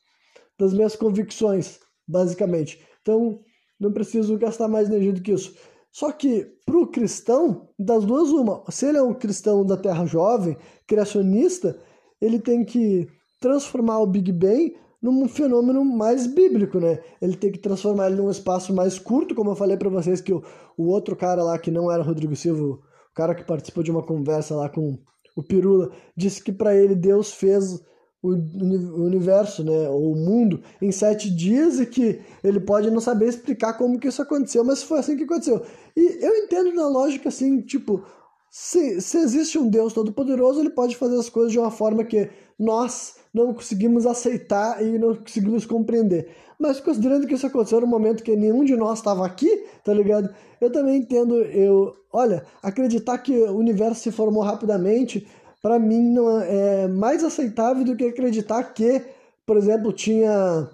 das 0.58 0.74
minhas 0.74 0.96
convicções, 0.96 1.80
basicamente. 2.08 2.82
Então, 3.02 3.42
não 3.80 3.92
preciso 3.92 4.38
gastar 4.38 4.68
mais 4.68 4.88
energia 4.88 5.12
do 5.12 5.22
que 5.22 5.34
isso. 5.34 5.54
Só 5.94 6.12
que 6.12 6.52
para 6.66 6.76
o 6.76 6.88
cristão, 6.88 7.70
das 7.78 8.04
duas, 8.04 8.32
uma. 8.32 8.64
Se 8.72 8.88
ele 8.88 8.98
é 8.98 9.04
um 9.04 9.14
cristão 9.14 9.64
da 9.64 9.78
Terra 9.78 10.06
Jovem, 10.08 10.58
criacionista, 10.88 11.80
ele 12.20 12.40
tem 12.40 12.66
que 12.66 13.08
transformar 13.40 14.00
o 14.00 14.08
Big 14.08 14.32
Bang 14.32 14.76
num 15.00 15.28
fenômeno 15.28 15.86
mais 15.86 16.26
bíblico, 16.26 16.80
né? 16.80 17.00
Ele 17.22 17.38
tem 17.38 17.52
que 17.52 17.60
transformar 17.60 18.08
ele 18.08 18.16
num 18.16 18.32
espaço 18.32 18.74
mais 18.74 18.98
curto, 18.98 19.36
como 19.36 19.52
eu 19.52 19.56
falei 19.56 19.78
para 19.78 19.90
vocês 19.90 20.20
que 20.20 20.34
o, 20.34 20.42
o 20.76 20.88
outro 20.88 21.16
cara 21.16 21.44
lá 21.44 21.60
que 21.60 21.70
não 21.70 21.92
era 21.92 22.02
Rodrigo 22.02 22.36
Silva, 22.36 22.64
o 22.64 22.82
cara 23.14 23.36
que 23.36 23.44
participou 23.44 23.84
de 23.84 23.92
uma 23.92 24.02
conversa 24.02 24.56
lá 24.56 24.70
com 24.70 24.98
o 25.36 25.44
Pirula, 25.44 25.92
disse 26.18 26.44
que 26.44 26.52
para 26.52 26.76
ele 26.76 26.96
Deus 26.96 27.32
fez 27.34 27.80
o 28.24 29.04
universo, 29.04 29.66
né, 29.66 29.90
ou 29.90 30.14
o 30.14 30.16
mundo, 30.16 30.62
em 30.82 30.92
sete 30.92 31.30
dias 31.30 31.80
e 31.80 31.86
que 31.86 32.22
ele 32.42 32.62
pode 32.62 32.90
não 32.90 33.02
saber 33.02 33.28
explicar 33.28 33.74
como 33.74 34.00
que 34.00 34.08
isso 34.08 34.22
aconteceu, 34.22 34.64
mas 34.64 34.82
foi 34.82 35.00
assim 35.00 35.18
que 35.18 35.26
aconteceu. 35.26 35.62
E 35.96 36.26
eu 36.26 36.34
entendo 36.38 36.74
na 36.74 36.88
lógica 36.88 37.28
assim, 37.28 37.60
tipo, 37.62 38.02
se, 38.50 39.02
se 39.02 39.18
existe 39.18 39.60
um 39.60 39.68
Deus 39.68 39.92
todo-poderoso, 39.92 40.62
ele 40.62 40.70
pode 40.70 40.96
fazer 40.96 41.20
as 41.20 41.28
coisas 41.28 41.52
de 41.52 41.60
uma 41.60 41.70
forma 41.72 42.06
que 42.06 42.30
nós 42.58 43.16
não 43.34 43.54
conseguimos 43.54 44.06
aceitar 44.06 44.82
e 44.82 44.98
não 44.98 45.16
conseguimos 45.16 45.66
compreender. 45.66 46.30
Mas 46.58 46.80
considerando 46.80 47.28
que 47.28 47.34
isso 47.34 47.48
aconteceu 47.48 47.82
no 47.82 47.88
momento 47.88 48.24
que 48.24 48.36
nenhum 48.36 48.64
de 48.64 48.76
nós 48.76 49.00
estava 49.00 49.26
aqui, 49.26 49.66
tá 49.84 49.94
ligado? 49.94 50.34
Eu 50.62 50.72
também 50.72 51.02
entendo, 51.02 51.42
eu, 51.42 51.94
olha, 52.12 52.46
acreditar 52.62 53.18
que 53.18 53.36
o 53.36 53.58
universo 53.58 54.02
se 54.02 54.12
formou 54.12 54.44
rapidamente 54.44 55.28
para 55.64 55.80
mim 55.80 56.12
não 56.12 56.42
é, 56.42 56.84
é 56.84 56.88
mais 56.90 57.24
aceitável 57.24 57.86
do 57.86 57.96
que 57.96 58.04
acreditar 58.04 58.62
que, 58.74 59.02
por 59.46 59.56
exemplo, 59.56 59.94
tinha 59.94 60.70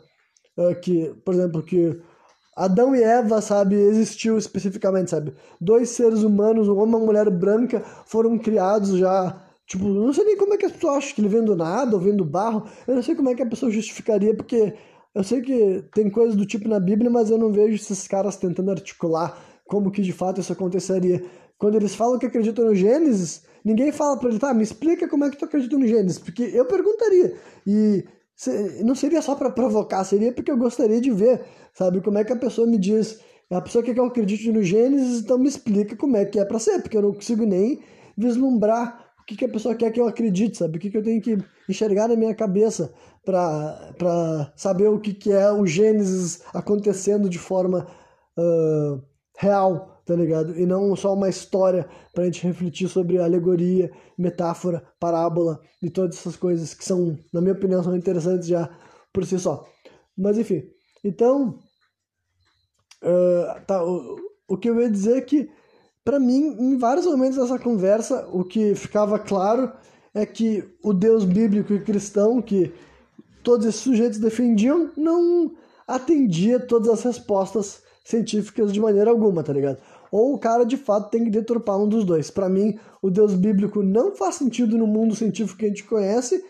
uh, 0.57 0.81
que, 0.81 1.13
por 1.23 1.35
exemplo, 1.35 1.61
que 1.61 2.01
Adão 2.57 2.95
e 2.95 3.03
Eva, 3.03 3.39
sabe, 3.39 3.75
existiu 3.75 4.35
especificamente, 4.35 5.11
sabe? 5.11 5.33
Dois 5.61 5.89
seres 5.89 6.23
humanos, 6.23 6.67
um 6.67 6.77
homem 6.77 6.95
e 6.95 6.97
uma 6.97 7.05
mulher 7.05 7.29
branca, 7.29 7.81
foram 8.07 8.37
criados 8.39 8.97
já. 8.97 9.39
Tipo, 9.67 9.85
não 9.87 10.11
sei 10.11 10.25
nem 10.25 10.35
como 10.35 10.55
é 10.55 10.57
que 10.57 10.65
as 10.65 10.71
pessoas 10.71 10.97
acham 10.97 11.15
que 11.15 11.21
ele 11.21 11.29
vem 11.29 11.45
do 11.45 11.55
nada 11.55 11.95
ou 11.95 12.01
vem 12.01 12.15
do 12.15 12.25
barro. 12.25 12.65
Eu 12.87 12.95
não 12.95 13.03
sei 13.03 13.13
como 13.13 13.29
é 13.29 13.35
que 13.35 13.43
a 13.43 13.45
pessoa 13.45 13.71
justificaria, 13.71 14.35
porque 14.35 14.73
eu 15.13 15.23
sei 15.23 15.41
que 15.41 15.85
tem 15.93 16.09
coisas 16.09 16.35
do 16.35 16.47
tipo 16.47 16.67
na 16.67 16.79
Bíblia, 16.79 17.11
mas 17.11 17.29
eu 17.29 17.37
não 17.37 17.51
vejo 17.51 17.75
esses 17.75 18.07
caras 18.07 18.35
tentando 18.37 18.71
articular 18.71 19.37
como 19.67 19.91
que 19.91 20.01
de 20.01 20.11
fato 20.11 20.41
isso 20.41 20.51
aconteceria. 20.51 21.23
Quando 21.59 21.75
eles 21.75 21.93
falam 21.93 22.17
que 22.17 22.25
acreditam 22.25 22.65
no 22.65 22.73
Gênesis, 22.73 23.43
ninguém 23.63 23.91
fala 23.91 24.17
para 24.17 24.29
ele, 24.29 24.39
tá, 24.39 24.53
me 24.53 24.63
explica 24.63 25.07
como 25.07 25.25
é 25.25 25.29
que 25.29 25.37
tu 25.37 25.45
acredita 25.45 25.77
no 25.77 25.87
Gênesis, 25.87 26.19
porque 26.19 26.43
eu 26.43 26.65
perguntaria. 26.65 27.35
E 27.65 28.03
não 28.83 28.95
seria 28.95 29.21
só 29.21 29.35
para 29.35 29.49
provocar, 29.49 30.03
seria 30.03 30.31
porque 30.31 30.51
eu 30.51 30.57
gostaria 30.57 31.01
de 31.01 31.11
ver, 31.11 31.41
sabe, 31.73 32.01
como 32.01 32.17
é 32.17 32.23
que 32.23 32.31
a 32.31 32.37
pessoa 32.37 32.65
me 32.65 32.77
diz, 32.77 33.19
a 33.51 33.61
pessoa 33.61 33.83
quer 33.83 33.93
que 33.93 33.99
eu 33.99 34.05
acredite 34.05 34.51
no 34.51 34.63
Gênesis, 34.63 35.21
então 35.21 35.37
me 35.37 35.47
explica 35.47 35.95
como 35.95 36.15
é 36.15 36.25
que 36.25 36.39
é 36.39 36.45
para 36.45 36.59
ser, 36.59 36.81
porque 36.81 36.95
eu 36.95 37.01
não 37.01 37.13
consigo 37.13 37.45
nem 37.45 37.81
vislumbrar 38.17 39.07
o 39.21 39.25
que, 39.25 39.35
que 39.35 39.45
a 39.45 39.49
pessoa 39.49 39.75
quer 39.75 39.91
que 39.91 39.99
eu 39.99 40.07
acredite, 40.07 40.57
sabe, 40.57 40.77
o 40.77 40.81
que, 40.81 40.89
que 40.89 40.97
eu 40.97 41.03
tenho 41.03 41.21
que 41.21 41.37
enxergar 41.67 42.07
na 42.07 42.15
minha 42.15 42.33
cabeça 42.33 42.93
para 43.25 44.51
saber 44.55 44.87
o 44.87 44.99
que, 44.99 45.13
que 45.13 45.31
é 45.31 45.51
o 45.51 45.65
Gênesis 45.65 46.41
acontecendo 46.53 47.29
de 47.29 47.37
forma 47.37 47.85
uh, 48.37 49.01
real, 49.37 49.88
tá 50.09 50.15
ligado? 50.15 50.59
E 50.59 50.65
não 50.65 50.95
só 50.95 51.13
uma 51.13 51.29
história 51.29 51.87
para 52.15 52.23
a 52.23 52.25
gente 52.25 52.41
refletir 52.41 52.89
sobre 52.89 53.19
alegoria, 53.19 53.91
metáfora, 54.17 54.83
parábola 54.99 55.61
e 55.83 55.89
todas 55.91 56.17
essas 56.17 56.35
coisas 56.35 56.73
que 56.73 56.83
são, 56.83 57.15
na 57.31 57.39
minha 57.39 57.53
opinião, 57.53 57.83
são 57.83 57.95
interessantes 57.95 58.47
já 58.47 58.67
por 59.13 59.23
si 59.23 59.37
só. 59.37 59.67
Mas 60.17 60.39
enfim, 60.39 60.63
então, 61.03 61.59
uh, 63.03 63.61
tá, 63.67 63.85
o, 63.85 64.15
o 64.47 64.57
que 64.57 64.67
eu 64.67 64.81
ia 64.81 64.89
dizer 64.89 65.17
é 65.17 65.21
que, 65.21 65.47
para 66.03 66.19
mim, 66.19 66.57
em 66.59 66.75
vários 66.75 67.05
momentos 67.05 67.37
dessa 67.37 67.59
conversa, 67.59 68.27
o 68.33 68.43
que 68.43 68.73
ficava 68.73 69.19
claro 69.19 69.71
é 70.11 70.25
que 70.25 70.63
o 70.83 70.91
Deus 70.91 71.23
bíblico 71.23 71.71
e 71.71 71.83
cristão 71.83 72.41
que 72.41 72.73
todos 73.43 73.67
esses 73.67 73.81
sujeitos 73.81 74.17
defendiam 74.17 74.89
não 74.97 75.51
atendia 75.87 76.59
todas 76.59 76.89
as 76.89 77.03
respostas 77.03 77.83
científicas 78.03 78.73
de 78.73 78.79
maneira 78.79 79.11
alguma, 79.11 79.43
tá 79.43 79.53
ligado? 79.53 79.77
Ou 80.11 80.33
o 80.33 80.39
cara 80.39 80.63
de 80.63 80.77
fato 80.77 81.09
tem 81.09 81.23
que 81.23 81.29
deturpar 81.29 81.77
um 81.77 81.87
dos 81.87 82.03
dois. 82.03 82.29
Para 82.29 82.49
mim, 82.49 82.79
o 83.01 83.09
Deus 83.09 83.33
bíblico 83.35 83.81
não 83.83 84.15
faz 84.15 84.35
sentido 84.35 84.77
no 84.77 84.87
mundo 84.87 85.15
científico 85.15 85.59
que 85.59 85.65
a 85.65 85.69
gente 85.69 85.83
conhece 85.83 86.43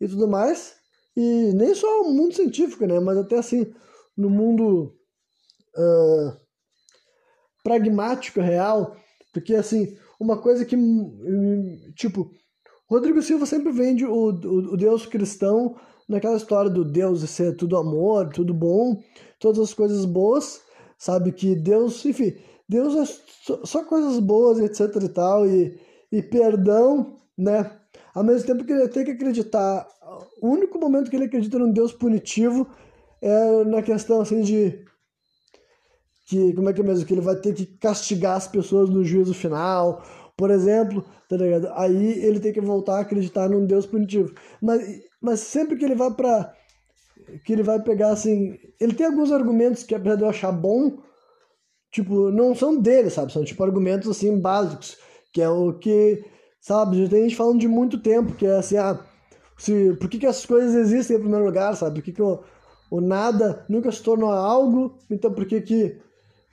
e 0.00 0.08
tudo 0.08 0.28
mais. 0.28 0.74
E 1.16 1.52
nem 1.54 1.74
só 1.74 2.02
o 2.02 2.12
mundo 2.12 2.34
científico, 2.34 2.86
né? 2.86 3.00
Mas 3.00 3.16
até 3.16 3.38
assim, 3.38 3.72
no 4.16 4.28
mundo 4.28 4.94
uh, 5.76 6.36
pragmático, 7.62 8.40
real. 8.40 8.96
Porque 9.32 9.54
assim, 9.54 9.96
uma 10.20 10.38
coisa 10.38 10.64
que, 10.64 10.76
tipo, 11.94 12.30
Rodrigo 12.88 13.20
Silva 13.22 13.46
sempre 13.46 13.72
vende 13.72 14.04
o, 14.04 14.30
o, 14.30 14.74
o 14.74 14.76
Deus 14.76 15.06
cristão 15.06 15.76
naquela 16.08 16.36
história 16.36 16.70
do 16.70 16.84
Deus 16.84 17.28
ser 17.28 17.56
tudo 17.56 17.76
amor, 17.76 18.28
tudo 18.28 18.54
bom, 18.54 19.02
todas 19.40 19.58
as 19.58 19.74
coisas 19.74 20.04
boas, 20.04 20.60
sabe? 20.96 21.32
Que 21.32 21.54
Deus, 21.54 22.04
enfim, 22.04 22.36
Deus 22.68 22.96
é 22.96 23.64
só 23.64 23.84
coisas 23.84 24.18
boas, 24.18 24.58
etc 24.58 25.02
e 25.02 25.08
tal, 25.08 25.46
e, 25.46 25.78
e 26.10 26.22
perdão, 26.22 27.16
né? 27.36 27.70
Ao 28.14 28.24
mesmo 28.24 28.46
tempo 28.46 28.64
que 28.64 28.72
ele 28.72 28.88
tem 28.88 29.04
que 29.04 29.12
acreditar, 29.12 29.86
o 30.40 30.48
único 30.48 30.78
momento 30.78 31.10
que 31.10 31.16
ele 31.16 31.26
acredita 31.26 31.58
num 31.58 31.72
Deus 31.72 31.92
punitivo 31.92 32.66
é 33.20 33.64
na 33.64 33.82
questão 33.82 34.20
assim 34.20 34.40
de 34.40 34.84
que 36.26 36.52
como 36.54 36.68
é 36.68 36.72
que 36.72 36.80
é 36.80 36.84
mesmo 36.84 37.06
que 37.06 37.14
ele 37.14 37.20
vai 37.20 37.36
ter 37.36 37.54
que 37.54 37.66
castigar 37.66 38.36
as 38.36 38.48
pessoas 38.48 38.90
no 38.90 39.04
juízo 39.04 39.32
final, 39.32 40.02
por 40.36 40.50
exemplo, 40.50 41.04
tá 41.28 41.36
ligado? 41.36 41.68
Aí 41.74 42.24
ele 42.24 42.40
tem 42.40 42.52
que 42.52 42.60
voltar 42.60 42.98
a 42.98 43.00
acreditar 43.00 43.48
num 43.48 43.64
Deus 43.64 43.86
punitivo. 43.86 44.34
Mas 44.60 44.82
mas 45.20 45.40
sempre 45.40 45.76
que 45.76 45.84
ele 45.84 45.94
vai 45.94 46.12
para 46.12 46.52
que 47.44 47.52
ele 47.52 47.62
vai 47.62 47.82
pegar 47.82 48.10
assim, 48.10 48.58
ele 48.80 48.94
tem 48.94 49.06
alguns 49.06 49.32
argumentos 49.32 49.82
que 49.82 49.94
apesar 49.94 50.16
de 50.16 50.22
eu 50.22 50.28
achar 50.28 50.52
bom, 50.52 50.98
tipo, 51.96 52.30
não 52.30 52.54
são 52.54 52.78
dele, 52.78 53.08
sabe? 53.08 53.32
São 53.32 53.42
tipo 53.42 53.64
argumentos 53.64 54.10
assim 54.10 54.38
básicos, 54.38 54.98
que 55.32 55.40
é 55.40 55.48
o 55.48 55.72
que, 55.72 56.22
sabe, 56.60 57.02
já 57.02 57.08
tem 57.08 57.22
gente 57.22 57.36
falando 57.36 57.58
de 57.58 57.66
muito 57.66 57.98
tempo, 57.98 58.34
que 58.34 58.44
é 58.44 58.56
assim, 58.56 58.76
ah, 58.76 59.00
se, 59.56 59.96
por 59.98 60.10
que, 60.10 60.18
que 60.18 60.26
as 60.26 60.44
coisas 60.44 60.74
existem 60.74 61.16
em 61.16 61.20
primeiro 61.20 61.46
lugar, 61.46 61.74
sabe? 61.74 61.94
Por 61.96 62.04
que, 62.04 62.12
que 62.12 62.22
o, 62.22 62.40
o 62.90 63.00
nada 63.00 63.64
nunca 63.66 63.90
se 63.90 64.02
tornou 64.02 64.30
algo, 64.30 64.98
então 65.10 65.32
por 65.32 65.46
que 65.46 65.58
que, 65.62 65.98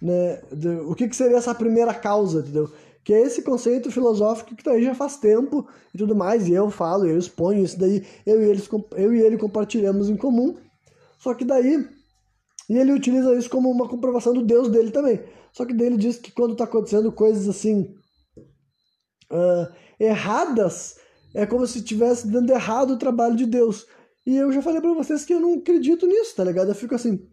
né, 0.02 0.41
o 0.88 0.95
que 0.95 1.10
que 1.10 1.15
seria 1.15 1.38
essa 1.38 1.53
primeira 1.53 1.94
causa, 1.94 2.40
entendeu? 2.40 2.72
Que 3.03 3.14
é 3.14 3.22
esse 3.22 3.41
conceito 3.41 3.91
filosófico 3.91 4.56
que 4.56 4.64
tá 4.64 4.72
aí 4.72 4.84
já 4.86 4.95
faz 4.95 5.18
tempo 5.18 5.68
e 5.94 5.98
tudo 5.98 6.15
mais, 6.15 6.48
e 6.48 6.53
eu 6.53 6.70
falo, 6.70 7.06
eu 7.06 7.18
exponho 7.18 7.65
isso 7.65 7.78
daí, 7.78 8.06
eu 8.26 8.41
e, 8.41 8.49
eles, 8.49 8.70
eu 8.95 9.14
e 9.14 9.20
ele 9.20 9.38
compartilhamos 9.38 10.10
em 10.10 10.15
comum, 10.15 10.56
só 11.20 11.34
que 11.34 11.44
daí 11.44 11.86
e 12.69 12.77
ele 12.77 12.94
utiliza 12.94 13.35
isso 13.35 13.49
como 13.49 13.69
uma 13.69 13.88
comprovação 13.88 14.34
do 14.34 14.44
Deus 14.44 14.69
dele 14.69 14.91
também. 14.91 15.22
Só 15.52 15.65
que 15.65 15.73
daí 15.73 15.88
ele 15.88 15.98
diz 15.98 16.18
que 16.18 16.31
quando 16.31 16.53
está 16.53 16.64
acontecendo 16.64 17.11
coisas 17.11 17.48
assim 17.48 17.94
uh, 19.31 19.73
erradas, 19.99 20.95
é 21.34 21.45
como 21.45 21.68
se 21.68 21.80
estivesse 21.80 22.27
dando 22.27 22.52
errado 22.52 22.91
o 22.91 22.99
trabalho 22.99 23.35
de 23.35 23.45
Deus. 23.45 23.85
E 24.26 24.38
eu 24.38 24.52
já 24.52 24.61
falei 24.61 24.80
para 24.80 24.94
vocês 24.94 25.26
que 25.26 25.34
eu 25.34 25.40
não 25.40 25.56
acredito 25.56 26.07
nisso, 26.07 26.35
tá 26.35 26.44
ligado? 26.44 26.69
Eu 26.69 26.76
fico 26.76 26.95
assim. 26.95 27.27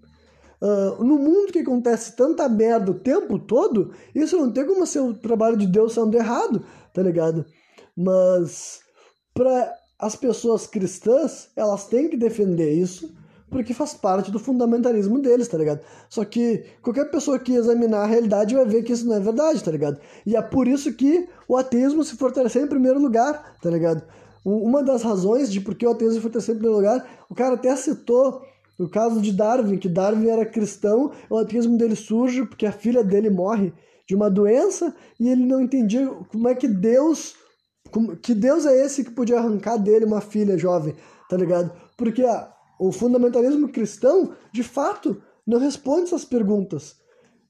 Uh, 0.60 1.02
no 1.02 1.16
mundo 1.18 1.52
que 1.52 1.60
acontece 1.60 2.14
tanta 2.14 2.46
merda 2.46 2.90
o 2.90 2.98
tempo 2.98 3.38
todo, 3.38 3.94
isso 4.14 4.36
não 4.36 4.52
tem 4.52 4.66
como 4.66 4.84
ser 4.84 5.00
o 5.00 5.14
trabalho 5.14 5.56
de 5.56 5.66
Deus 5.66 5.94
sendo 5.94 6.14
errado, 6.14 6.62
tá 6.92 7.02
ligado? 7.02 7.46
Mas 7.96 8.80
para 9.32 9.72
as 9.98 10.16
pessoas 10.16 10.66
cristãs, 10.66 11.50
elas 11.56 11.86
têm 11.86 12.10
que 12.10 12.16
defender 12.16 12.72
isso 12.72 13.10
porque 13.50 13.74
faz 13.74 13.94
parte 13.94 14.30
do 14.30 14.38
fundamentalismo 14.38 15.18
deles, 15.18 15.48
tá 15.48 15.58
ligado? 15.58 15.80
Só 16.08 16.24
que 16.24 16.64
qualquer 16.80 17.10
pessoa 17.10 17.38
que 17.38 17.52
examinar 17.52 18.04
a 18.04 18.06
realidade 18.06 18.54
vai 18.54 18.64
ver 18.64 18.82
que 18.82 18.92
isso 18.92 19.06
não 19.06 19.16
é 19.16 19.20
verdade, 19.20 19.62
tá 19.62 19.70
ligado? 19.70 19.98
E 20.24 20.36
é 20.36 20.42
por 20.42 20.68
isso 20.68 20.92
que 20.92 21.28
o 21.48 21.56
ateísmo 21.56 22.04
se 22.04 22.16
fortaleceu 22.16 22.64
em 22.64 22.68
primeiro 22.68 23.00
lugar, 23.00 23.56
tá 23.60 23.68
ligado? 23.68 24.02
Uma 24.44 24.82
das 24.82 25.02
razões 25.02 25.52
de 25.52 25.60
por 25.60 25.74
que 25.74 25.86
o 25.86 25.90
ateísmo 25.90 26.14
se 26.14 26.20
fortaleceu 26.20 26.54
em 26.54 26.58
primeiro 26.58 26.78
lugar, 26.78 27.24
o 27.28 27.34
cara 27.34 27.54
até 27.54 27.74
citou 27.76 28.42
o 28.78 28.88
caso 28.88 29.20
de 29.20 29.32
Darwin, 29.32 29.76
que 29.76 29.88
Darwin 29.88 30.28
era 30.28 30.46
cristão, 30.46 31.12
o 31.28 31.36
ateísmo 31.36 31.76
dele 31.76 31.94
surge 31.94 32.46
porque 32.46 32.64
a 32.64 32.72
filha 32.72 33.04
dele 33.04 33.28
morre 33.28 33.74
de 34.08 34.14
uma 34.14 34.30
doença 34.30 34.94
e 35.18 35.28
ele 35.28 35.44
não 35.44 35.60
entendia 35.60 36.08
como 36.30 36.48
é 36.48 36.54
que 36.54 36.66
Deus 36.66 37.34
que 38.22 38.34
Deus 38.34 38.66
é 38.66 38.84
esse 38.84 39.02
que 39.02 39.10
podia 39.10 39.38
arrancar 39.38 39.76
dele 39.76 40.04
uma 40.04 40.20
filha 40.20 40.56
jovem, 40.56 40.94
tá 41.28 41.36
ligado? 41.36 41.72
Porque 41.96 42.22
a, 42.22 42.48
o 42.80 42.90
fundamentalismo 42.90 43.68
cristão, 43.68 44.32
de 44.50 44.62
fato, 44.62 45.22
não 45.46 45.58
responde 45.58 46.04
essas 46.04 46.24
perguntas. 46.24 46.96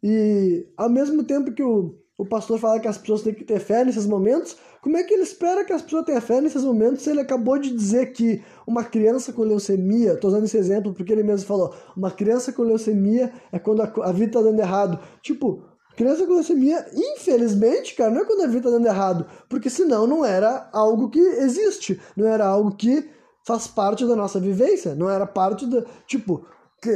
E 0.02 0.66
ao 0.76 0.90
mesmo 0.90 1.22
tempo 1.22 1.52
que 1.52 1.62
o, 1.62 1.94
o 2.18 2.26
pastor 2.26 2.58
fala 2.58 2.80
que 2.80 2.88
as 2.88 2.98
pessoas 2.98 3.22
têm 3.22 3.32
que 3.32 3.44
ter 3.44 3.60
fé 3.60 3.84
nesses 3.84 4.06
momentos, 4.06 4.56
como 4.82 4.96
é 4.96 5.04
que 5.04 5.14
ele 5.14 5.22
espera 5.22 5.64
que 5.64 5.72
as 5.72 5.82
pessoas 5.82 6.04
tenham 6.04 6.20
fé 6.20 6.40
nesses 6.40 6.64
momentos 6.64 7.02
se 7.02 7.10
ele 7.10 7.20
acabou 7.20 7.58
de 7.58 7.70
dizer 7.70 8.12
que 8.12 8.42
uma 8.66 8.82
criança 8.82 9.32
com 9.32 9.42
leucemia, 9.42 10.14
estou 10.14 10.30
usando 10.30 10.46
esse 10.46 10.56
exemplo 10.56 10.92
porque 10.92 11.12
ele 11.12 11.22
mesmo 11.22 11.46
falou, 11.46 11.72
uma 11.96 12.10
criança 12.10 12.52
com 12.52 12.62
leucemia 12.62 13.32
é 13.52 13.58
quando 13.60 13.82
a, 13.82 13.92
a 14.02 14.10
vida 14.10 14.30
está 14.30 14.42
dando 14.42 14.58
errado. 14.58 14.98
Tipo, 15.22 15.62
criança 15.96 16.26
com 16.26 16.32
leucemia, 16.32 16.84
infelizmente, 16.92 17.94
cara, 17.94 18.10
não 18.10 18.22
é 18.22 18.24
quando 18.24 18.42
a 18.42 18.46
vida 18.48 18.58
está 18.58 18.70
dando 18.70 18.86
errado, 18.86 19.26
porque 19.48 19.70
senão 19.70 20.08
não 20.08 20.24
era 20.24 20.68
algo 20.72 21.08
que 21.08 21.20
existe, 21.20 22.00
não 22.16 22.26
era 22.26 22.44
algo 22.44 22.74
que 22.74 23.08
faz 23.44 23.66
parte 23.66 24.06
da 24.06 24.16
nossa 24.16 24.38
vivência, 24.38 24.94
não 24.94 25.08
era 25.08 25.26
parte 25.26 25.66
da. 25.66 25.84
Tipo, 26.06 26.46
que 26.80 26.90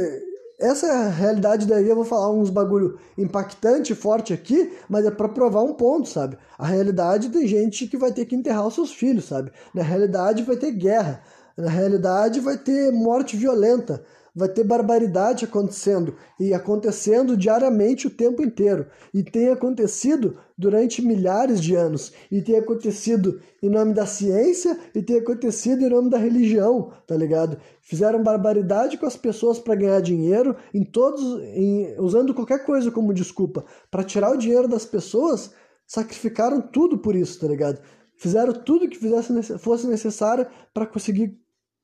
essa 0.59 0.87
é 0.87 0.91
a 0.91 1.09
realidade 1.09 1.65
daí, 1.65 1.87
eu 1.87 1.95
vou 1.95 2.05
falar 2.05 2.31
uns 2.31 2.49
bagulho 2.49 2.97
impactante, 3.17 3.93
forte 3.93 4.33
aqui, 4.33 4.73
mas 4.87 5.05
é 5.05 5.11
para 5.11 5.27
provar 5.27 5.63
um 5.63 5.73
ponto, 5.73 6.07
sabe? 6.07 6.37
A 6.57 6.65
realidade 6.65 7.29
tem 7.29 7.45
gente 7.45 7.87
que 7.87 7.97
vai 7.97 8.11
ter 8.11 8.25
que 8.25 8.35
enterrar 8.35 8.65
os 8.65 8.73
seus 8.73 8.91
filhos, 8.91 9.25
sabe? 9.25 9.51
Na 9.73 9.83
realidade 9.83 10.43
vai 10.43 10.55
ter 10.55 10.71
guerra, 10.71 11.21
na 11.57 11.69
realidade 11.69 12.39
vai 12.39 12.57
ter 12.57 12.91
morte 12.91 13.35
violenta, 13.35 14.03
vai 14.35 14.49
ter 14.49 14.65
barbaridade 14.65 15.45
acontecendo 15.45 16.15
e 16.37 16.53
acontecendo 16.53 17.37
diariamente 17.37 18.07
o 18.07 18.09
tempo 18.09 18.43
inteiro. 18.43 18.87
E 19.13 19.23
tem 19.23 19.49
acontecido 19.49 20.37
durante 20.57 21.01
milhares 21.01 21.61
de 21.61 21.73
anos. 21.73 22.11
E 22.29 22.41
tem 22.41 22.57
acontecido 22.57 23.39
em 23.63 23.69
nome 23.69 23.93
da 23.93 24.05
ciência 24.05 24.77
e 24.93 25.01
tem 25.01 25.19
acontecido 25.19 25.85
em 25.85 25.89
nome 25.89 26.09
da 26.09 26.17
religião, 26.17 26.91
tá 27.07 27.15
ligado? 27.15 27.57
Fizeram 27.81 28.21
barbaridade 28.21 28.97
com 28.97 29.05
as 29.05 29.15
pessoas 29.15 29.57
para 29.57 29.75
ganhar 29.75 30.01
dinheiro, 30.01 30.55
em 30.73 30.83
todos, 30.83 31.41
em, 31.53 31.95
usando 31.97 32.33
qualquer 32.33 32.65
coisa 32.65 32.91
como 32.91 33.13
desculpa. 33.13 33.63
Para 33.89 34.03
tirar 34.03 34.31
o 34.31 34.37
dinheiro 34.37 34.67
das 34.67 34.85
pessoas, 34.85 35.51
sacrificaram 35.87 36.59
tudo 36.61 36.97
por 36.97 37.15
isso, 37.15 37.39
tá 37.39 37.47
ligado? 37.47 37.79
Fizeram 38.17 38.53
tudo 38.53 38.89
que 38.89 38.97
fizesse, 38.97 39.57
fosse 39.59 39.87
necessário 39.87 40.47
para 40.73 40.85
conseguir 40.85 41.37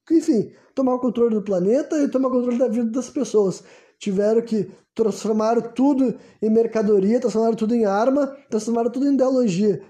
enfim, 0.09 0.51
tomar 0.73 0.95
o 0.95 0.99
controle 0.99 1.35
do 1.35 1.41
planeta 1.41 1.97
e 1.97 2.07
tomar 2.07 2.29
o 2.29 2.31
controle 2.31 2.57
da 2.57 2.67
vida 2.67 2.89
das 2.89 3.09
pessoas. 3.09 3.63
tiveram 3.99 4.41
que 4.41 4.71
transformar 4.95 5.73
tudo 5.73 6.15
em 6.41 6.49
mercadoria, 6.49 7.19
transformar 7.19 7.55
tudo 7.55 7.75
em 7.75 7.85
arma, 7.85 8.27
transformar 8.49 8.89
tudo 8.89 9.07
em 9.07 9.13
ideologia. 9.13 9.81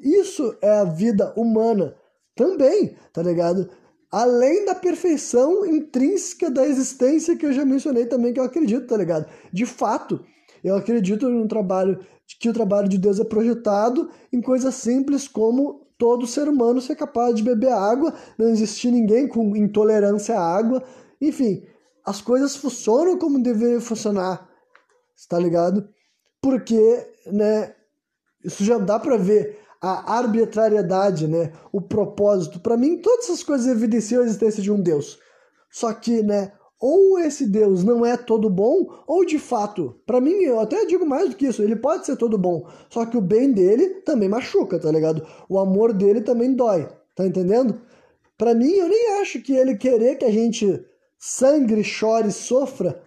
Isso 0.00 0.56
é 0.60 0.80
a 0.80 0.84
vida 0.84 1.32
humana 1.36 1.94
também, 2.34 2.96
tá 3.12 3.22
ligado? 3.22 3.70
Além 4.10 4.64
da 4.64 4.74
perfeição 4.74 5.64
intrínseca 5.64 6.50
da 6.50 6.66
existência 6.66 7.36
que 7.36 7.46
eu 7.46 7.52
já 7.52 7.64
mencionei 7.64 8.06
também, 8.06 8.32
que 8.32 8.40
eu 8.40 8.44
acredito, 8.44 8.86
tá 8.86 8.96
ligado? 8.96 9.26
De 9.52 9.64
fato, 9.64 10.20
eu 10.62 10.76
acredito 10.76 11.28
no 11.28 11.48
trabalho, 11.48 11.98
que 12.38 12.48
o 12.48 12.52
trabalho 12.52 12.88
de 12.88 12.98
Deus 12.98 13.18
é 13.18 13.24
projetado 13.24 14.10
em 14.32 14.40
coisas 14.40 14.74
simples 14.74 15.28
como 15.28 15.81
todo 16.02 16.26
ser 16.26 16.48
humano 16.48 16.80
ser 16.80 16.96
capaz 16.96 17.32
de 17.36 17.44
beber 17.44 17.70
água, 17.70 18.12
não 18.36 18.48
existir 18.48 18.90
ninguém 18.90 19.28
com 19.28 19.56
intolerância 19.56 20.36
à 20.36 20.42
água, 20.44 20.82
enfim, 21.20 21.64
as 22.04 22.20
coisas 22.20 22.56
funcionam 22.56 23.16
como 23.16 23.40
deveriam 23.40 23.80
funcionar, 23.80 24.50
está 25.16 25.38
ligado? 25.38 25.88
Porque, 26.40 27.08
né, 27.28 27.72
isso 28.44 28.64
já 28.64 28.78
dá 28.78 28.98
para 28.98 29.16
ver 29.16 29.60
a 29.80 30.16
arbitrariedade, 30.16 31.28
né, 31.28 31.52
o 31.70 31.80
propósito. 31.80 32.58
Para 32.58 32.76
mim, 32.76 33.00
todas 33.00 33.26
essas 33.26 33.44
coisas 33.44 33.68
evidenciam 33.68 34.22
a 34.22 34.24
existência 34.24 34.60
de 34.60 34.72
um 34.72 34.82
Deus. 34.82 35.20
Só 35.70 35.92
que, 35.92 36.20
né, 36.20 36.50
ou 36.82 37.16
esse 37.16 37.46
Deus 37.46 37.84
não 37.84 38.04
é 38.04 38.16
todo 38.16 38.50
bom, 38.50 38.88
ou 39.06 39.24
de 39.24 39.38
fato, 39.38 39.94
para 40.04 40.20
mim, 40.20 40.32
eu 40.42 40.58
até 40.58 40.84
digo 40.84 41.06
mais 41.06 41.30
do 41.30 41.36
que 41.36 41.46
isso, 41.46 41.62
ele 41.62 41.76
pode 41.76 42.04
ser 42.04 42.16
todo 42.16 42.36
bom, 42.36 42.66
só 42.90 43.06
que 43.06 43.16
o 43.16 43.20
bem 43.20 43.52
dele 43.52 44.00
também 44.00 44.28
machuca, 44.28 44.80
tá 44.80 44.90
ligado? 44.90 45.24
O 45.48 45.60
amor 45.60 45.92
dele 45.92 46.22
também 46.22 46.52
dói, 46.52 46.88
tá 47.14 47.24
entendendo? 47.24 47.80
Para 48.36 48.52
mim, 48.52 48.72
eu 48.72 48.88
nem 48.88 49.20
acho 49.20 49.40
que 49.40 49.52
ele 49.52 49.76
querer 49.76 50.16
que 50.16 50.24
a 50.24 50.32
gente 50.32 50.84
sangre, 51.16 51.84
chore, 51.84 52.32
sofra 52.32 53.00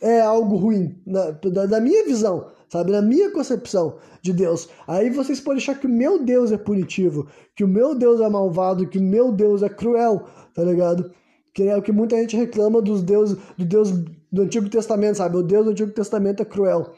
é 0.00 0.20
algo 0.20 0.54
ruim, 0.56 1.00
na, 1.04 1.30
da, 1.30 1.66
da 1.66 1.80
minha 1.80 2.04
visão, 2.04 2.46
sabe? 2.68 2.92
Na 2.92 3.02
minha 3.02 3.30
concepção 3.30 3.96
de 4.22 4.32
Deus. 4.32 4.68
Aí 4.86 5.10
vocês 5.10 5.40
podem 5.40 5.58
achar 5.58 5.80
que 5.80 5.86
o 5.86 5.90
meu 5.90 6.22
Deus 6.22 6.52
é 6.52 6.58
punitivo, 6.58 7.26
que 7.56 7.64
o 7.64 7.68
meu 7.68 7.92
Deus 7.94 8.20
é 8.20 8.28
malvado, 8.28 8.86
que 8.86 8.98
o 8.98 9.02
meu 9.02 9.32
Deus 9.32 9.64
é 9.64 9.68
cruel, 9.68 10.24
tá 10.54 10.62
ligado? 10.62 11.10
Que 11.56 11.62
é 11.62 11.74
o 11.74 11.80
que 11.80 11.90
muita 11.90 12.18
gente 12.18 12.36
reclama 12.36 12.82
dos 12.82 13.02
deuses, 13.02 13.38
do 13.56 13.64
Deus 13.64 13.90
do 14.30 14.42
Antigo 14.42 14.68
Testamento, 14.68 15.16
sabe? 15.16 15.38
O 15.38 15.42
Deus 15.42 15.64
do 15.64 15.70
Antigo 15.70 15.90
Testamento 15.90 16.42
é 16.42 16.44
cruel, 16.44 16.92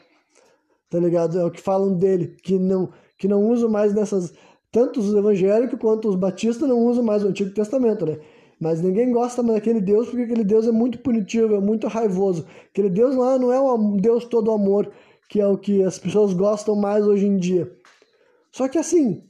tá 0.89 0.99
ligado? 0.99 1.39
É 1.39 1.45
o 1.45 1.49
que 1.49 1.61
falam 1.61 1.93
dele, 1.93 2.35
que 2.43 2.59
não, 2.59 2.89
que 3.17 3.25
não 3.25 3.41
usam 3.47 3.69
mais 3.69 3.93
nessas. 3.93 4.33
Tanto 4.69 4.99
os 4.99 5.15
evangélicos 5.15 5.79
quanto 5.79 6.09
os 6.09 6.15
batistas 6.17 6.67
não 6.67 6.85
usam 6.85 7.01
mais 7.01 7.23
o 7.23 7.29
Antigo 7.29 7.51
Testamento, 7.51 8.05
né? 8.05 8.17
Mas 8.59 8.81
ninguém 8.81 9.13
gosta 9.13 9.41
mais 9.41 9.55
daquele 9.55 9.79
Deus 9.79 10.09
porque 10.09 10.23
aquele 10.23 10.43
Deus 10.43 10.67
é 10.67 10.73
muito 10.73 10.99
punitivo, 10.99 11.55
é 11.55 11.61
muito 11.61 11.87
raivoso. 11.87 12.45
Aquele 12.69 12.89
Deus 12.89 13.15
lá 13.15 13.39
não 13.39 13.53
é 13.53 13.61
um 13.61 13.95
Deus 13.95 14.25
todo 14.25 14.51
amor, 14.51 14.91
que 15.29 15.39
é 15.39 15.47
o 15.47 15.57
que 15.57 15.81
as 15.83 15.97
pessoas 15.97 16.33
gostam 16.33 16.75
mais 16.75 17.07
hoje 17.07 17.25
em 17.25 17.37
dia. 17.37 17.71
Só 18.51 18.67
que 18.67 18.77
assim, 18.77 19.23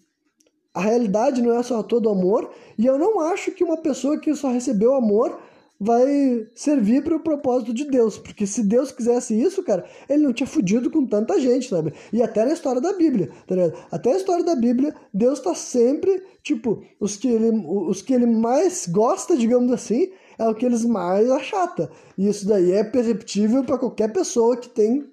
a 0.74 0.82
realidade 0.82 1.42
não 1.42 1.58
é 1.58 1.64
só 1.64 1.82
todo 1.82 2.10
amor, 2.10 2.50
e 2.78 2.86
eu 2.86 2.98
não 2.98 3.20
acho 3.20 3.52
que 3.52 3.64
uma 3.64 3.78
pessoa 3.78 4.20
que 4.20 4.34
só 4.36 4.50
recebeu 4.50 4.94
amor 4.94 5.40
vai 5.80 6.46
servir 6.54 7.04
para 7.04 7.16
o 7.16 7.22
propósito 7.22 7.74
de 7.74 7.86
Deus, 7.86 8.18
porque 8.18 8.46
se 8.46 8.62
Deus 8.64 8.92
quisesse 8.92 9.40
isso, 9.40 9.64
cara, 9.64 9.86
ele 10.10 10.24
não 10.24 10.34
tinha 10.34 10.46
fudido 10.46 10.92
com 10.92 11.06
tanta 11.06 11.40
gente, 11.40 11.70
sabe? 11.70 11.94
E 12.12 12.22
até 12.22 12.44
na 12.44 12.52
história 12.52 12.82
da 12.82 12.92
Bíblia, 12.92 13.30
tá 13.48 13.56
ligado? 13.56 13.74
Até 13.90 14.12
a 14.12 14.18
história 14.18 14.44
da 14.44 14.56
Bíblia, 14.56 14.94
Deus 15.14 15.40
tá 15.40 15.56
sempre, 15.56 16.22
tipo, 16.44 16.84
os 17.00 17.16
que 17.16 17.30
ele, 17.30 17.52
os 17.66 18.02
que 18.02 18.14
ele 18.14 18.26
mais 18.26 18.88
gosta, 18.88 19.38
digamos 19.38 19.72
assim, 19.72 20.10
é 20.38 20.50
o 20.50 20.56
que 20.56 20.66
eles 20.66 20.84
mais 20.84 21.32
achata. 21.32 21.90
E 22.18 22.28
isso 22.28 22.46
daí 22.46 22.74
é 22.74 22.84
perceptível 22.84 23.64
para 23.64 23.78
qualquer 23.78 24.12
pessoa 24.12 24.58
que 24.58 24.68
tem 24.68 25.10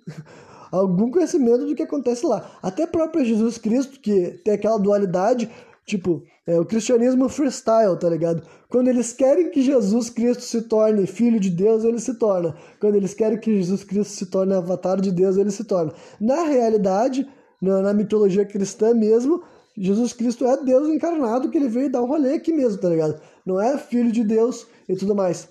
algum 0.77 1.11
conhecimento 1.11 1.67
do 1.67 1.75
que 1.75 1.83
acontece 1.83 2.27
lá. 2.27 2.59
Até 2.63 2.87
próprio 2.87 3.25
Jesus 3.25 3.59
Cristo, 3.59 4.01
que 4.01 4.41
tem 4.45 4.55
aquela 4.55 4.79
dualidade, 4.79 5.51
tipo, 5.85 6.23
é, 6.47 6.59
o 6.61 6.65
cristianismo 6.65 7.29
freestyle, 7.29 7.99
tá 7.99 8.09
ligado? 8.09 8.43
Quando 8.69 8.89
eles 8.89 9.13
querem 9.13 9.51
que 9.51 9.63
Jesus 9.63 10.11
Cristo 10.11 10.43
se 10.43 10.63
torne 10.63 11.07
filho 11.07 11.41
de 11.41 11.51
Deus, 11.51 11.85
ele 11.85 11.99
se 11.99 12.15
torna. 12.15 12.55
Quando 12.81 12.95
eles 12.95 13.15
querem 13.15 13.39
que 13.39 13.57
Jesus 13.57 13.85
Cristo 13.85 14.13
se 14.13 14.27
torne 14.27 14.55
avatar 14.55 15.01
de 15.01 15.11
Deus, 15.11 15.37
ele 15.37 15.51
se 15.51 15.65
torna. 15.65 15.93
Na 16.21 16.45
realidade, 16.45 17.29
na, 17.61 17.83
na 17.83 17.93
mitologia 17.93 18.45
cristã 18.45 18.95
mesmo, 18.95 19.43
Jesus 19.77 20.13
Cristo 20.13 20.47
é 20.47 20.57
Deus 20.63 20.89
encarnado 20.89 21.51
que 21.51 21.59
ele 21.59 21.69
veio 21.69 21.91
dar 21.91 22.03
um 22.03 22.07
rolê 22.07 22.35
aqui 22.35 22.53
mesmo, 22.53 22.81
tá 22.81 22.89
ligado? 22.89 23.21
Não 23.45 23.61
é 23.61 23.77
filho 23.77 24.11
de 24.11 24.25
Deus 24.25 24.67
e 24.89 24.97
tudo 24.97 25.15
mais. 25.15 25.49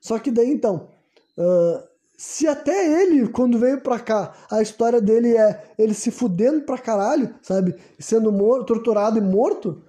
Só 0.00 0.18
que 0.18 0.30
daí 0.30 0.50
então, 0.50 0.88
uh, 1.36 1.89
se 2.22 2.46
até 2.46 3.00
ele, 3.00 3.26
quando 3.28 3.58
veio 3.58 3.80
pra 3.80 3.98
cá, 3.98 4.34
a 4.50 4.60
história 4.60 5.00
dele 5.00 5.38
é 5.38 5.72
ele 5.78 5.94
se 5.94 6.10
fudendo 6.10 6.60
pra 6.66 6.76
caralho, 6.76 7.34
sabe? 7.40 7.74
Sendo 7.98 8.30
morto, 8.30 8.74
torturado 8.74 9.16
e 9.16 9.22
morto, 9.22 9.80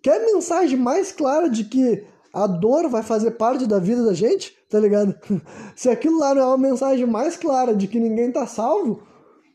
quer 0.00 0.24
mensagem 0.24 0.78
mais 0.78 1.10
clara 1.10 1.50
de 1.50 1.64
que 1.64 2.04
a 2.32 2.46
dor 2.46 2.88
vai 2.88 3.02
fazer 3.02 3.32
parte 3.32 3.66
da 3.66 3.80
vida 3.80 4.04
da 4.04 4.14
gente, 4.14 4.56
tá 4.70 4.78
ligado? 4.78 5.12
Se 5.74 5.90
aquilo 5.90 6.20
lá 6.20 6.36
não 6.36 6.42
é 6.42 6.46
uma 6.46 6.56
mensagem 6.56 7.04
mais 7.04 7.36
clara 7.36 7.74
de 7.74 7.88
que 7.88 7.98
ninguém 7.98 8.30
tá 8.30 8.46
salvo, 8.46 9.02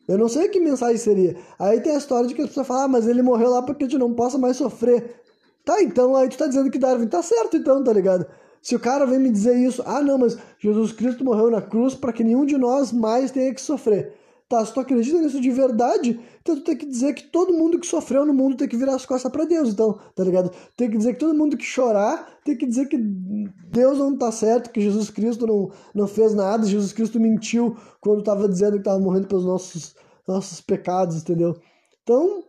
eu 0.06 0.18
não 0.18 0.28
sei 0.28 0.50
que 0.50 0.60
mensagem 0.60 0.98
seria. 0.98 1.38
Aí 1.58 1.80
tem 1.80 1.94
a 1.94 1.98
história 1.98 2.28
de 2.28 2.36
que 2.36 2.42
as 2.42 2.50
pessoas 2.50 2.68
falam, 2.68 2.84
ah, 2.84 2.88
mas 2.90 3.08
ele 3.08 3.22
morreu 3.22 3.52
lá 3.52 3.62
porque 3.62 3.86
a 3.86 3.88
gente 3.88 3.98
não 3.98 4.14
possa 4.14 4.38
mais 4.38 4.58
sofrer. 4.58 5.16
Tá, 5.64 5.82
então 5.82 6.14
aí 6.18 6.28
tu 6.28 6.38
tá 6.38 6.46
dizendo 6.46 6.70
que 6.70 6.78
Darwin 6.78 7.08
tá 7.08 7.24
certo, 7.24 7.56
então, 7.56 7.82
tá 7.82 7.94
ligado? 7.94 8.26
Se 8.62 8.76
o 8.76 8.80
cara 8.80 9.06
vem 9.06 9.20
me 9.20 9.32
dizer 9.32 9.58
isso, 9.58 9.82
ah 9.86 10.02
não, 10.02 10.20
mas 10.20 10.38
Jesus 10.60 10.92
Cristo 10.92 11.26
morreu 11.26 11.50
na 11.50 11.62
cruz 11.62 11.96
para 11.96 12.14
que 12.14 12.24
nenhum 12.24 12.46
de 12.46 12.58
nós 12.58 12.92
mais 12.92 13.32
tenha 13.32 13.54
que 13.54 13.62
sofrer. 13.62 14.14
Tá, 14.48 14.64
se 14.66 14.74
tu 14.74 14.82
acredita 14.82 15.18
nisso 15.18 15.40
de 15.40 15.50
verdade, 15.50 16.20
então 16.42 16.58
tu 16.58 16.64
tem 16.64 16.76
que 16.76 16.86
dizer 16.86 17.14
que 17.14 17.24
todo 17.24 17.54
mundo 17.54 17.80
que 17.80 17.88
sofreu 17.88 18.26
no 18.26 18.34
mundo 18.34 18.58
tem 18.58 18.68
que 18.68 18.76
virar 18.76 18.96
as 18.96 19.06
costas 19.06 19.32
para 19.32 19.46
Deus, 19.46 19.70
então, 19.70 19.98
tá 20.14 20.26
ligado? 20.26 20.52
Tem 20.76 20.92
que 20.92 20.98
dizer 20.98 21.14
que 21.14 21.22
todo 21.22 21.34
mundo 21.34 21.56
que 21.56 21.64
chorar 21.64 22.28
tem 22.44 22.58
que 22.58 22.66
dizer 22.66 22.88
que 22.88 22.98
Deus 22.98 23.98
não 23.98 24.18
tá 24.18 24.30
certo, 24.30 24.70
que 24.70 24.82
Jesus 24.82 25.10
Cristo 25.10 25.48
não, 25.48 25.72
não 25.96 26.06
fez 26.06 26.36
nada, 26.36 26.68
Jesus 26.68 26.92
Cristo 26.92 27.18
mentiu 27.18 27.78
quando 28.02 28.24
tava 28.24 28.48
dizendo 28.50 28.78
que 28.78 28.84
tava 28.84 29.00
morrendo 29.00 29.28
pelos 29.28 29.46
nossos, 29.46 29.96
nossos 30.28 30.60
pecados, 30.60 31.16
entendeu? 31.16 31.56
Então, 32.04 32.44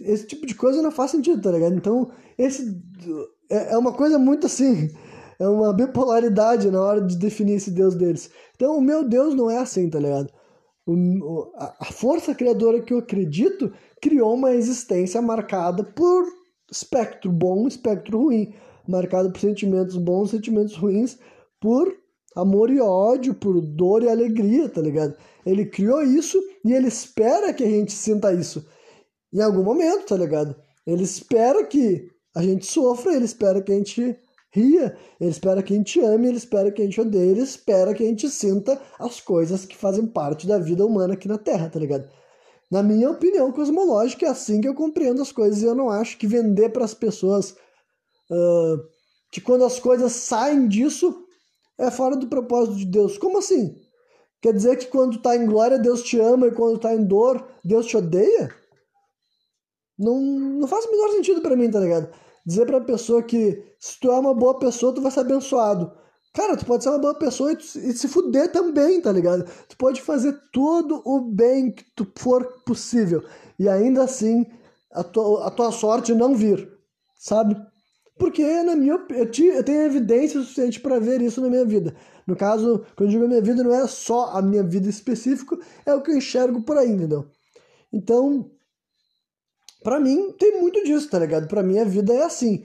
esse 0.00 0.26
tipo 0.26 0.44
de 0.44 0.56
coisa 0.56 0.82
não 0.82 0.90
faz 0.90 1.12
sentido, 1.12 1.40
tá 1.40 1.52
ligado? 1.52 1.76
Então, 1.76 2.10
esse 2.36 2.82
é, 3.48 3.74
é 3.74 3.78
uma 3.78 3.92
coisa 3.92 4.18
muito 4.18 4.46
assim 4.46 4.90
é 5.38 5.48
uma 5.48 5.72
bipolaridade 5.72 6.70
na 6.70 6.80
hora 6.80 7.00
de 7.00 7.16
definir 7.16 7.54
esse 7.54 7.70
Deus 7.70 7.94
deles. 7.94 8.30
Então, 8.54 8.76
o 8.76 8.80
meu 8.80 9.06
Deus 9.06 9.34
não 9.34 9.50
é 9.50 9.58
assim, 9.58 9.88
tá 9.90 9.98
ligado? 9.98 10.32
O, 10.86 11.50
a 11.56 11.86
força 11.86 12.34
criadora 12.34 12.80
que 12.80 12.94
eu 12.94 12.98
acredito 12.98 13.72
criou 14.00 14.34
uma 14.34 14.54
existência 14.54 15.20
marcada 15.20 15.82
por 15.82 16.24
espectro 16.70 17.30
bom, 17.30 17.66
espectro 17.66 18.22
ruim, 18.22 18.54
marcada 18.86 19.30
por 19.30 19.40
sentimentos 19.40 19.96
bons, 19.96 20.30
sentimentos 20.30 20.76
ruins, 20.76 21.18
por 21.60 21.92
amor 22.36 22.70
e 22.70 22.80
ódio, 22.80 23.34
por 23.34 23.60
dor 23.60 24.02
e 24.02 24.08
alegria, 24.08 24.68
tá 24.68 24.80
ligado? 24.80 25.16
Ele 25.44 25.64
criou 25.66 26.02
isso 26.02 26.38
e 26.64 26.72
ele 26.72 26.88
espera 26.88 27.52
que 27.52 27.64
a 27.64 27.68
gente 27.68 27.92
sinta 27.92 28.32
isso 28.32 28.64
em 29.32 29.40
algum 29.40 29.62
momento, 29.62 30.06
tá 30.06 30.16
ligado? 30.16 30.54
Ele 30.86 31.02
espera 31.02 31.64
que 31.64 32.08
a 32.34 32.42
gente 32.42 32.66
sofra, 32.66 33.14
ele 33.14 33.24
espera 33.24 33.62
que 33.62 33.72
a 33.72 33.74
gente 33.74 34.16
ria, 34.56 34.96
ele 35.20 35.30
espera 35.30 35.62
que 35.62 35.72
a 35.72 35.76
gente 35.76 36.00
ame, 36.00 36.28
ele 36.28 36.38
espera 36.38 36.72
que 36.72 36.80
a 36.80 36.84
gente 36.84 37.00
odeie, 37.00 37.30
ele 37.30 37.42
espera 37.42 37.92
que 37.92 38.02
a 38.02 38.06
gente 38.06 38.28
sinta 38.30 38.80
as 38.98 39.20
coisas 39.20 39.66
que 39.66 39.76
fazem 39.76 40.06
parte 40.06 40.46
da 40.46 40.58
vida 40.58 40.84
humana 40.84 41.14
aqui 41.14 41.28
na 41.28 41.36
Terra, 41.36 41.68
tá 41.68 41.78
ligado? 41.78 42.08
Na 42.70 42.82
minha 42.82 43.10
opinião 43.10 43.52
cosmológica, 43.52 44.26
é 44.26 44.28
assim 44.30 44.60
que 44.60 44.66
eu 44.66 44.74
compreendo 44.74 45.22
as 45.22 45.30
coisas 45.30 45.62
e 45.62 45.66
eu 45.66 45.74
não 45.74 45.90
acho 45.90 46.18
que 46.18 46.26
vender 46.26 46.70
para 46.70 46.84
as 46.84 46.94
pessoas 46.94 47.52
uh, 48.30 48.78
que 49.30 49.40
quando 49.40 49.64
as 49.64 49.78
coisas 49.78 50.12
saem 50.12 50.66
disso 50.66 51.24
é 51.78 51.90
fora 51.90 52.16
do 52.16 52.26
propósito 52.26 52.76
de 52.76 52.86
Deus. 52.86 53.18
Como 53.18 53.38
assim? 53.38 53.76
Quer 54.40 54.52
dizer 54.52 54.76
que 54.76 54.86
quando 54.86 55.20
tá 55.20 55.36
em 55.36 55.46
glória 55.46 55.78
Deus 55.78 56.02
te 56.02 56.18
ama 56.18 56.48
e 56.48 56.52
quando 56.52 56.78
tá 56.78 56.94
em 56.94 57.04
dor 57.04 57.46
Deus 57.64 57.86
te 57.86 57.96
odeia? 57.96 58.50
Não, 59.98 60.20
não 60.20 60.68
faz 60.68 60.84
o 60.86 60.90
menor 60.90 61.10
sentido 61.10 61.40
para 61.40 61.56
mim, 61.56 61.70
tá 61.70 61.80
ligado? 61.80 62.10
Dizer 62.46 62.64
para 62.64 62.78
a 62.78 62.84
pessoa 62.84 63.22
que 63.22 63.62
se 63.80 63.98
tu 63.98 64.10
é 64.10 64.18
uma 64.18 64.32
boa 64.32 64.58
pessoa, 64.58 64.94
tu 64.94 65.02
vai 65.02 65.10
ser 65.10 65.20
abençoado. 65.20 65.90
Cara, 66.32 66.56
tu 66.56 66.64
pode 66.66 66.84
ser 66.84 66.90
uma 66.90 66.98
boa 66.98 67.14
pessoa 67.14 67.52
e, 67.52 67.92
se 67.92 68.06
fuder 68.08 68.52
também, 68.52 69.00
tá 69.00 69.10
ligado? 69.10 69.44
Tu 69.68 69.76
pode 69.76 70.02
fazer 70.02 70.38
todo 70.52 71.02
o 71.04 71.20
bem 71.20 71.72
que 71.72 71.84
tu 71.96 72.06
for 72.16 72.62
possível 72.64 73.24
e 73.58 73.68
ainda 73.68 74.04
assim 74.04 74.46
a 74.92 75.02
tua, 75.02 75.46
a 75.46 75.50
tua 75.50 75.72
sorte 75.72 76.14
não 76.14 76.34
vir, 76.34 76.70
sabe? 77.18 77.56
Porque 78.18 78.62
na 78.62 78.76
minha 78.76 78.94
eu, 78.94 79.26
eu 79.26 79.64
tenho 79.64 79.82
evidência 79.82 80.40
suficiente 80.40 80.78
para 80.80 80.98
ver 80.98 81.20
isso 81.22 81.40
na 81.40 81.48
minha 81.48 81.64
vida. 81.64 81.94
No 82.26 82.36
caso, 82.36 82.84
quando 82.96 83.08
eu 83.08 83.12
digo 83.12 83.24
a 83.24 83.28
minha 83.28 83.42
vida, 83.42 83.62
não 83.62 83.74
é 83.74 83.86
só 83.86 84.30
a 84.36 84.42
minha 84.42 84.62
vida 84.62 84.88
específica, 84.88 85.58
é 85.84 85.94
o 85.94 86.02
que 86.02 86.10
eu 86.10 86.16
enxergo 86.16 86.62
por 86.62 86.76
aí, 86.76 86.90
entendeu? 86.90 87.26
Então, 87.92 88.50
para 89.82 90.00
mim, 90.00 90.32
tem 90.38 90.60
muito 90.60 90.82
disso, 90.84 91.08
tá 91.10 91.18
ligado? 91.18 91.46
Para 91.48 91.62
mim, 91.62 91.78
a 91.78 91.84
vida 91.84 92.12
é 92.12 92.24
assim. 92.24 92.64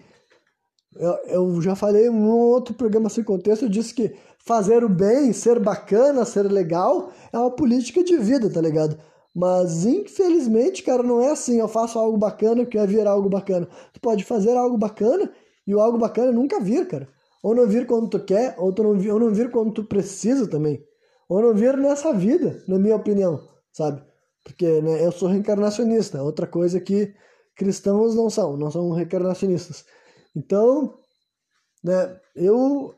Eu, 0.95 1.13
eu 1.27 1.61
já 1.61 1.75
falei 1.75 2.07
em 2.07 2.09
um 2.09 2.29
outro 2.29 2.73
programa 2.73 3.09
sem 3.09 3.23
contexto, 3.23 3.63
eu 3.63 3.69
disse 3.69 3.93
que 3.93 4.13
fazer 4.39 4.83
o 4.83 4.89
bem, 4.89 5.31
ser 5.31 5.59
bacana, 5.59 6.25
ser 6.25 6.43
legal, 6.43 7.11
é 7.31 7.37
uma 7.37 7.51
política 7.51 8.03
de 8.03 8.17
vida, 8.17 8.51
tá 8.51 8.59
ligado? 8.59 8.97
Mas 9.33 9.85
infelizmente, 9.85 10.83
cara, 10.83 11.01
não 11.03 11.21
é 11.21 11.31
assim. 11.31 11.59
Eu 11.59 11.67
faço 11.67 11.97
algo 11.97 12.17
bacana 12.17 12.65
que 12.65 12.77
vai 12.77 12.87
virar 12.87 13.11
algo 13.11 13.29
bacana. 13.29 13.67
Tu 13.93 14.01
pode 14.01 14.23
fazer 14.25 14.55
algo 14.57 14.77
bacana 14.77 15.31
e 15.65 15.73
o 15.73 15.79
algo 15.79 15.97
bacana 15.97 16.31
nunca 16.31 16.59
vir, 16.59 16.87
cara. 16.87 17.07
Ou 17.41 17.55
não 17.55 17.65
vir 17.67 17.87
quando 17.87 18.09
tu 18.09 18.19
quer, 18.19 18.55
ou, 18.59 18.71
tu 18.73 18.83
não, 18.83 18.97
vir, 18.97 19.11
ou 19.11 19.19
não 19.19 19.33
vir 19.33 19.49
quando 19.49 19.71
tu 19.71 19.83
precisa 19.83 20.47
também. 20.47 20.83
Ou 21.29 21.41
não 21.41 21.53
vir 21.53 21.77
nessa 21.77 22.13
vida, 22.13 22.61
na 22.67 22.77
minha 22.77 22.95
opinião, 22.95 23.39
sabe? 23.71 24.03
Porque 24.43 24.81
né, 24.81 25.05
eu 25.05 25.11
sou 25.11 25.29
reencarnacionista, 25.29 26.21
outra 26.23 26.47
coisa 26.47 26.79
que 26.79 27.13
cristãos 27.55 28.15
não 28.15 28.29
são, 28.29 28.57
não 28.57 28.71
são 28.71 28.91
reencarnacionistas. 28.91 29.85
Então, 30.35 30.97
né, 31.83 32.19
eu. 32.35 32.95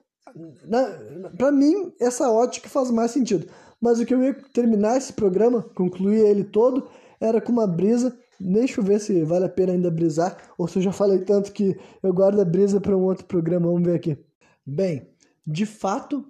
Para 1.38 1.52
mim, 1.52 1.94
essa 2.00 2.32
ótica 2.32 2.68
faz 2.68 2.90
mais 2.90 3.12
sentido. 3.12 3.48
Mas 3.80 4.00
o 4.00 4.06
que 4.06 4.14
eu 4.14 4.24
ia 4.24 4.34
terminar 4.54 4.98
esse 4.98 5.12
programa, 5.12 5.62
concluir 5.76 6.26
ele 6.26 6.44
todo, 6.44 6.88
era 7.20 7.42
com 7.42 7.52
uma 7.52 7.68
brisa. 7.68 8.18
Deixa 8.40 8.80
eu 8.80 8.84
ver 8.84 9.00
se 9.00 9.24
vale 9.24 9.46
a 9.46 9.50
pena 9.50 9.74
ainda 9.74 9.92
brisar, 9.92 10.38
ou 10.58 10.68
se 10.68 10.80
eu 10.80 10.82
já 10.82 10.92
falei 10.92 11.20
tanto 11.20 11.52
que 11.52 11.78
eu 12.02 12.14
guardo 12.14 12.40
a 12.42 12.46
brisa 12.46 12.82
para 12.82 12.96
um 12.96 13.04
outro 13.04 13.26
programa. 13.26 13.68
Vamos 13.68 13.84
ver 13.84 13.96
aqui. 13.96 14.18
Bem, 14.66 15.08
de 15.46 15.66
fato, 15.66 16.26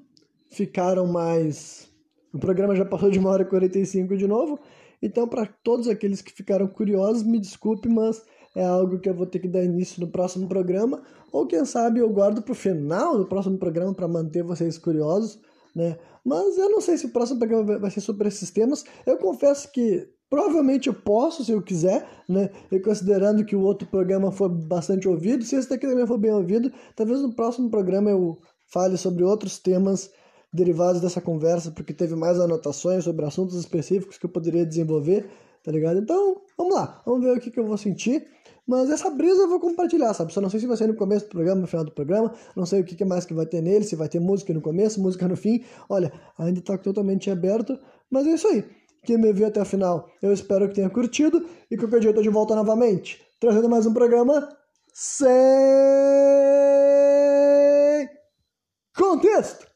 ficaram 0.51 1.05
mais. 1.05 1.87
O 2.33 2.39
programa 2.39 2.75
já 2.75 2.83
passou 2.83 3.09
de 3.11 3.19
uma 3.19 3.29
hora 3.29 3.43
e 3.43 3.45
45 3.45 4.17
de 4.17 4.27
novo. 4.27 4.59
Então, 5.03 5.27
para 5.27 5.45
todos 5.45 5.89
aqueles 5.89 6.21
que 6.21 6.31
ficaram 6.31 6.65
curiosos, 6.65 7.23
me 7.23 7.37
desculpe, 7.37 7.89
mas 7.89 8.23
é 8.55 8.63
algo 8.63 8.99
que 8.99 9.09
eu 9.09 9.13
vou 9.13 9.25
ter 9.25 9.39
que 9.39 9.49
dar 9.49 9.61
início 9.61 9.99
no 9.99 10.07
próximo 10.07 10.47
programa. 10.47 11.03
Ou 11.29 11.45
quem 11.45 11.65
sabe 11.65 11.99
eu 11.99 12.09
guardo 12.09 12.41
para 12.41 12.53
o 12.53 12.55
final 12.55 13.17
do 13.17 13.25
próximo 13.25 13.57
programa 13.57 13.93
para 13.93 14.07
manter 14.07 14.43
vocês 14.43 14.77
curiosos, 14.77 15.41
né? 15.75 15.97
Mas 16.25 16.57
eu 16.57 16.69
não 16.69 16.79
sei 16.79 16.97
se 16.97 17.05
o 17.05 17.09
próximo 17.09 17.37
programa 17.37 17.79
vai 17.79 17.91
ser 17.91 17.99
sobre 17.99 18.29
esses 18.29 18.49
temas. 18.49 18.85
Eu 19.05 19.17
confesso 19.17 19.69
que 19.73 20.07
provavelmente 20.29 20.87
eu 20.87 20.93
posso, 20.93 21.43
se 21.43 21.51
eu 21.51 21.61
quiser, 21.61 22.07
né? 22.29 22.49
E 22.71 22.79
considerando 22.79 23.43
que 23.43 23.57
o 23.57 23.61
outro 23.61 23.85
programa 23.89 24.31
foi 24.31 24.47
bastante 24.47 25.05
ouvido, 25.05 25.43
se 25.43 25.57
esse 25.57 25.69
daqui 25.69 25.85
também 25.85 26.07
for 26.07 26.17
bem 26.17 26.31
ouvido, 26.31 26.71
talvez 26.95 27.21
no 27.21 27.35
próximo 27.35 27.69
programa 27.69 28.09
eu 28.09 28.37
fale 28.71 28.95
sobre 28.95 29.25
outros 29.25 29.59
temas 29.59 30.09
derivados 30.53 31.01
dessa 31.01 31.19
conversa, 31.19 31.71
porque 31.71 31.93
teve 31.93 32.15
mais 32.15 32.39
anotações 32.39 33.03
sobre 33.03 33.25
assuntos 33.25 33.55
específicos 33.55 34.17
que 34.17 34.25
eu 34.25 34.29
poderia 34.29 34.65
desenvolver, 34.65 35.27
tá 35.63 35.71
ligado? 35.71 35.99
Então, 35.99 36.41
vamos 36.57 36.75
lá, 36.75 37.01
vamos 37.05 37.25
ver 37.25 37.35
o 37.35 37.39
que, 37.39 37.49
que 37.49 37.59
eu 37.59 37.65
vou 37.65 37.77
sentir. 37.77 38.27
Mas 38.65 38.89
essa 38.89 39.09
brisa 39.09 39.41
eu 39.41 39.49
vou 39.49 39.59
compartilhar, 39.59 40.13
sabe? 40.13 40.31
Só 40.31 40.39
não 40.39 40.49
sei 40.49 40.61
se 40.61 40.67
vai 40.67 40.77
ser 40.77 40.87
no 40.87 40.95
começo 40.95 41.25
do 41.25 41.31
programa, 41.31 41.59
no 41.59 41.67
final 41.67 41.83
do 41.83 41.91
programa. 41.91 42.33
Não 42.55 42.65
sei 42.65 42.79
o 42.79 42.85
que 42.85 43.03
mais 43.03 43.25
que 43.25 43.33
vai 43.33 43.45
ter 43.45 43.61
nele, 43.61 43.83
se 43.83 43.95
vai 43.95 44.07
ter 44.07 44.21
música 44.21 44.53
no 44.53 44.61
começo, 44.61 45.01
música 45.01 45.27
no 45.27 45.35
fim. 45.35 45.65
Olha, 45.89 46.13
ainda 46.37 46.61
tá 46.61 46.77
totalmente 46.77 47.29
aberto. 47.29 47.77
Mas 48.09 48.25
é 48.25 48.35
isso 48.35 48.47
aí. 48.47 48.63
Quem 49.03 49.17
me 49.17 49.33
viu 49.33 49.47
até 49.47 49.61
o 49.61 49.65
final, 49.65 50.09
eu 50.21 50.31
espero 50.31 50.69
que 50.69 50.75
tenha 50.75 50.89
curtido. 50.89 51.45
E 51.69 51.75
qualquer 51.75 51.99
dia 51.99 52.11
eu 52.11 52.15
tô 52.15 52.21
de 52.21 52.29
volta 52.29 52.55
novamente, 52.55 53.21
trazendo 53.37 53.67
mais 53.67 53.85
um 53.85 53.93
programa 53.93 54.47
sem 54.93 55.27
contexto. 58.95 59.72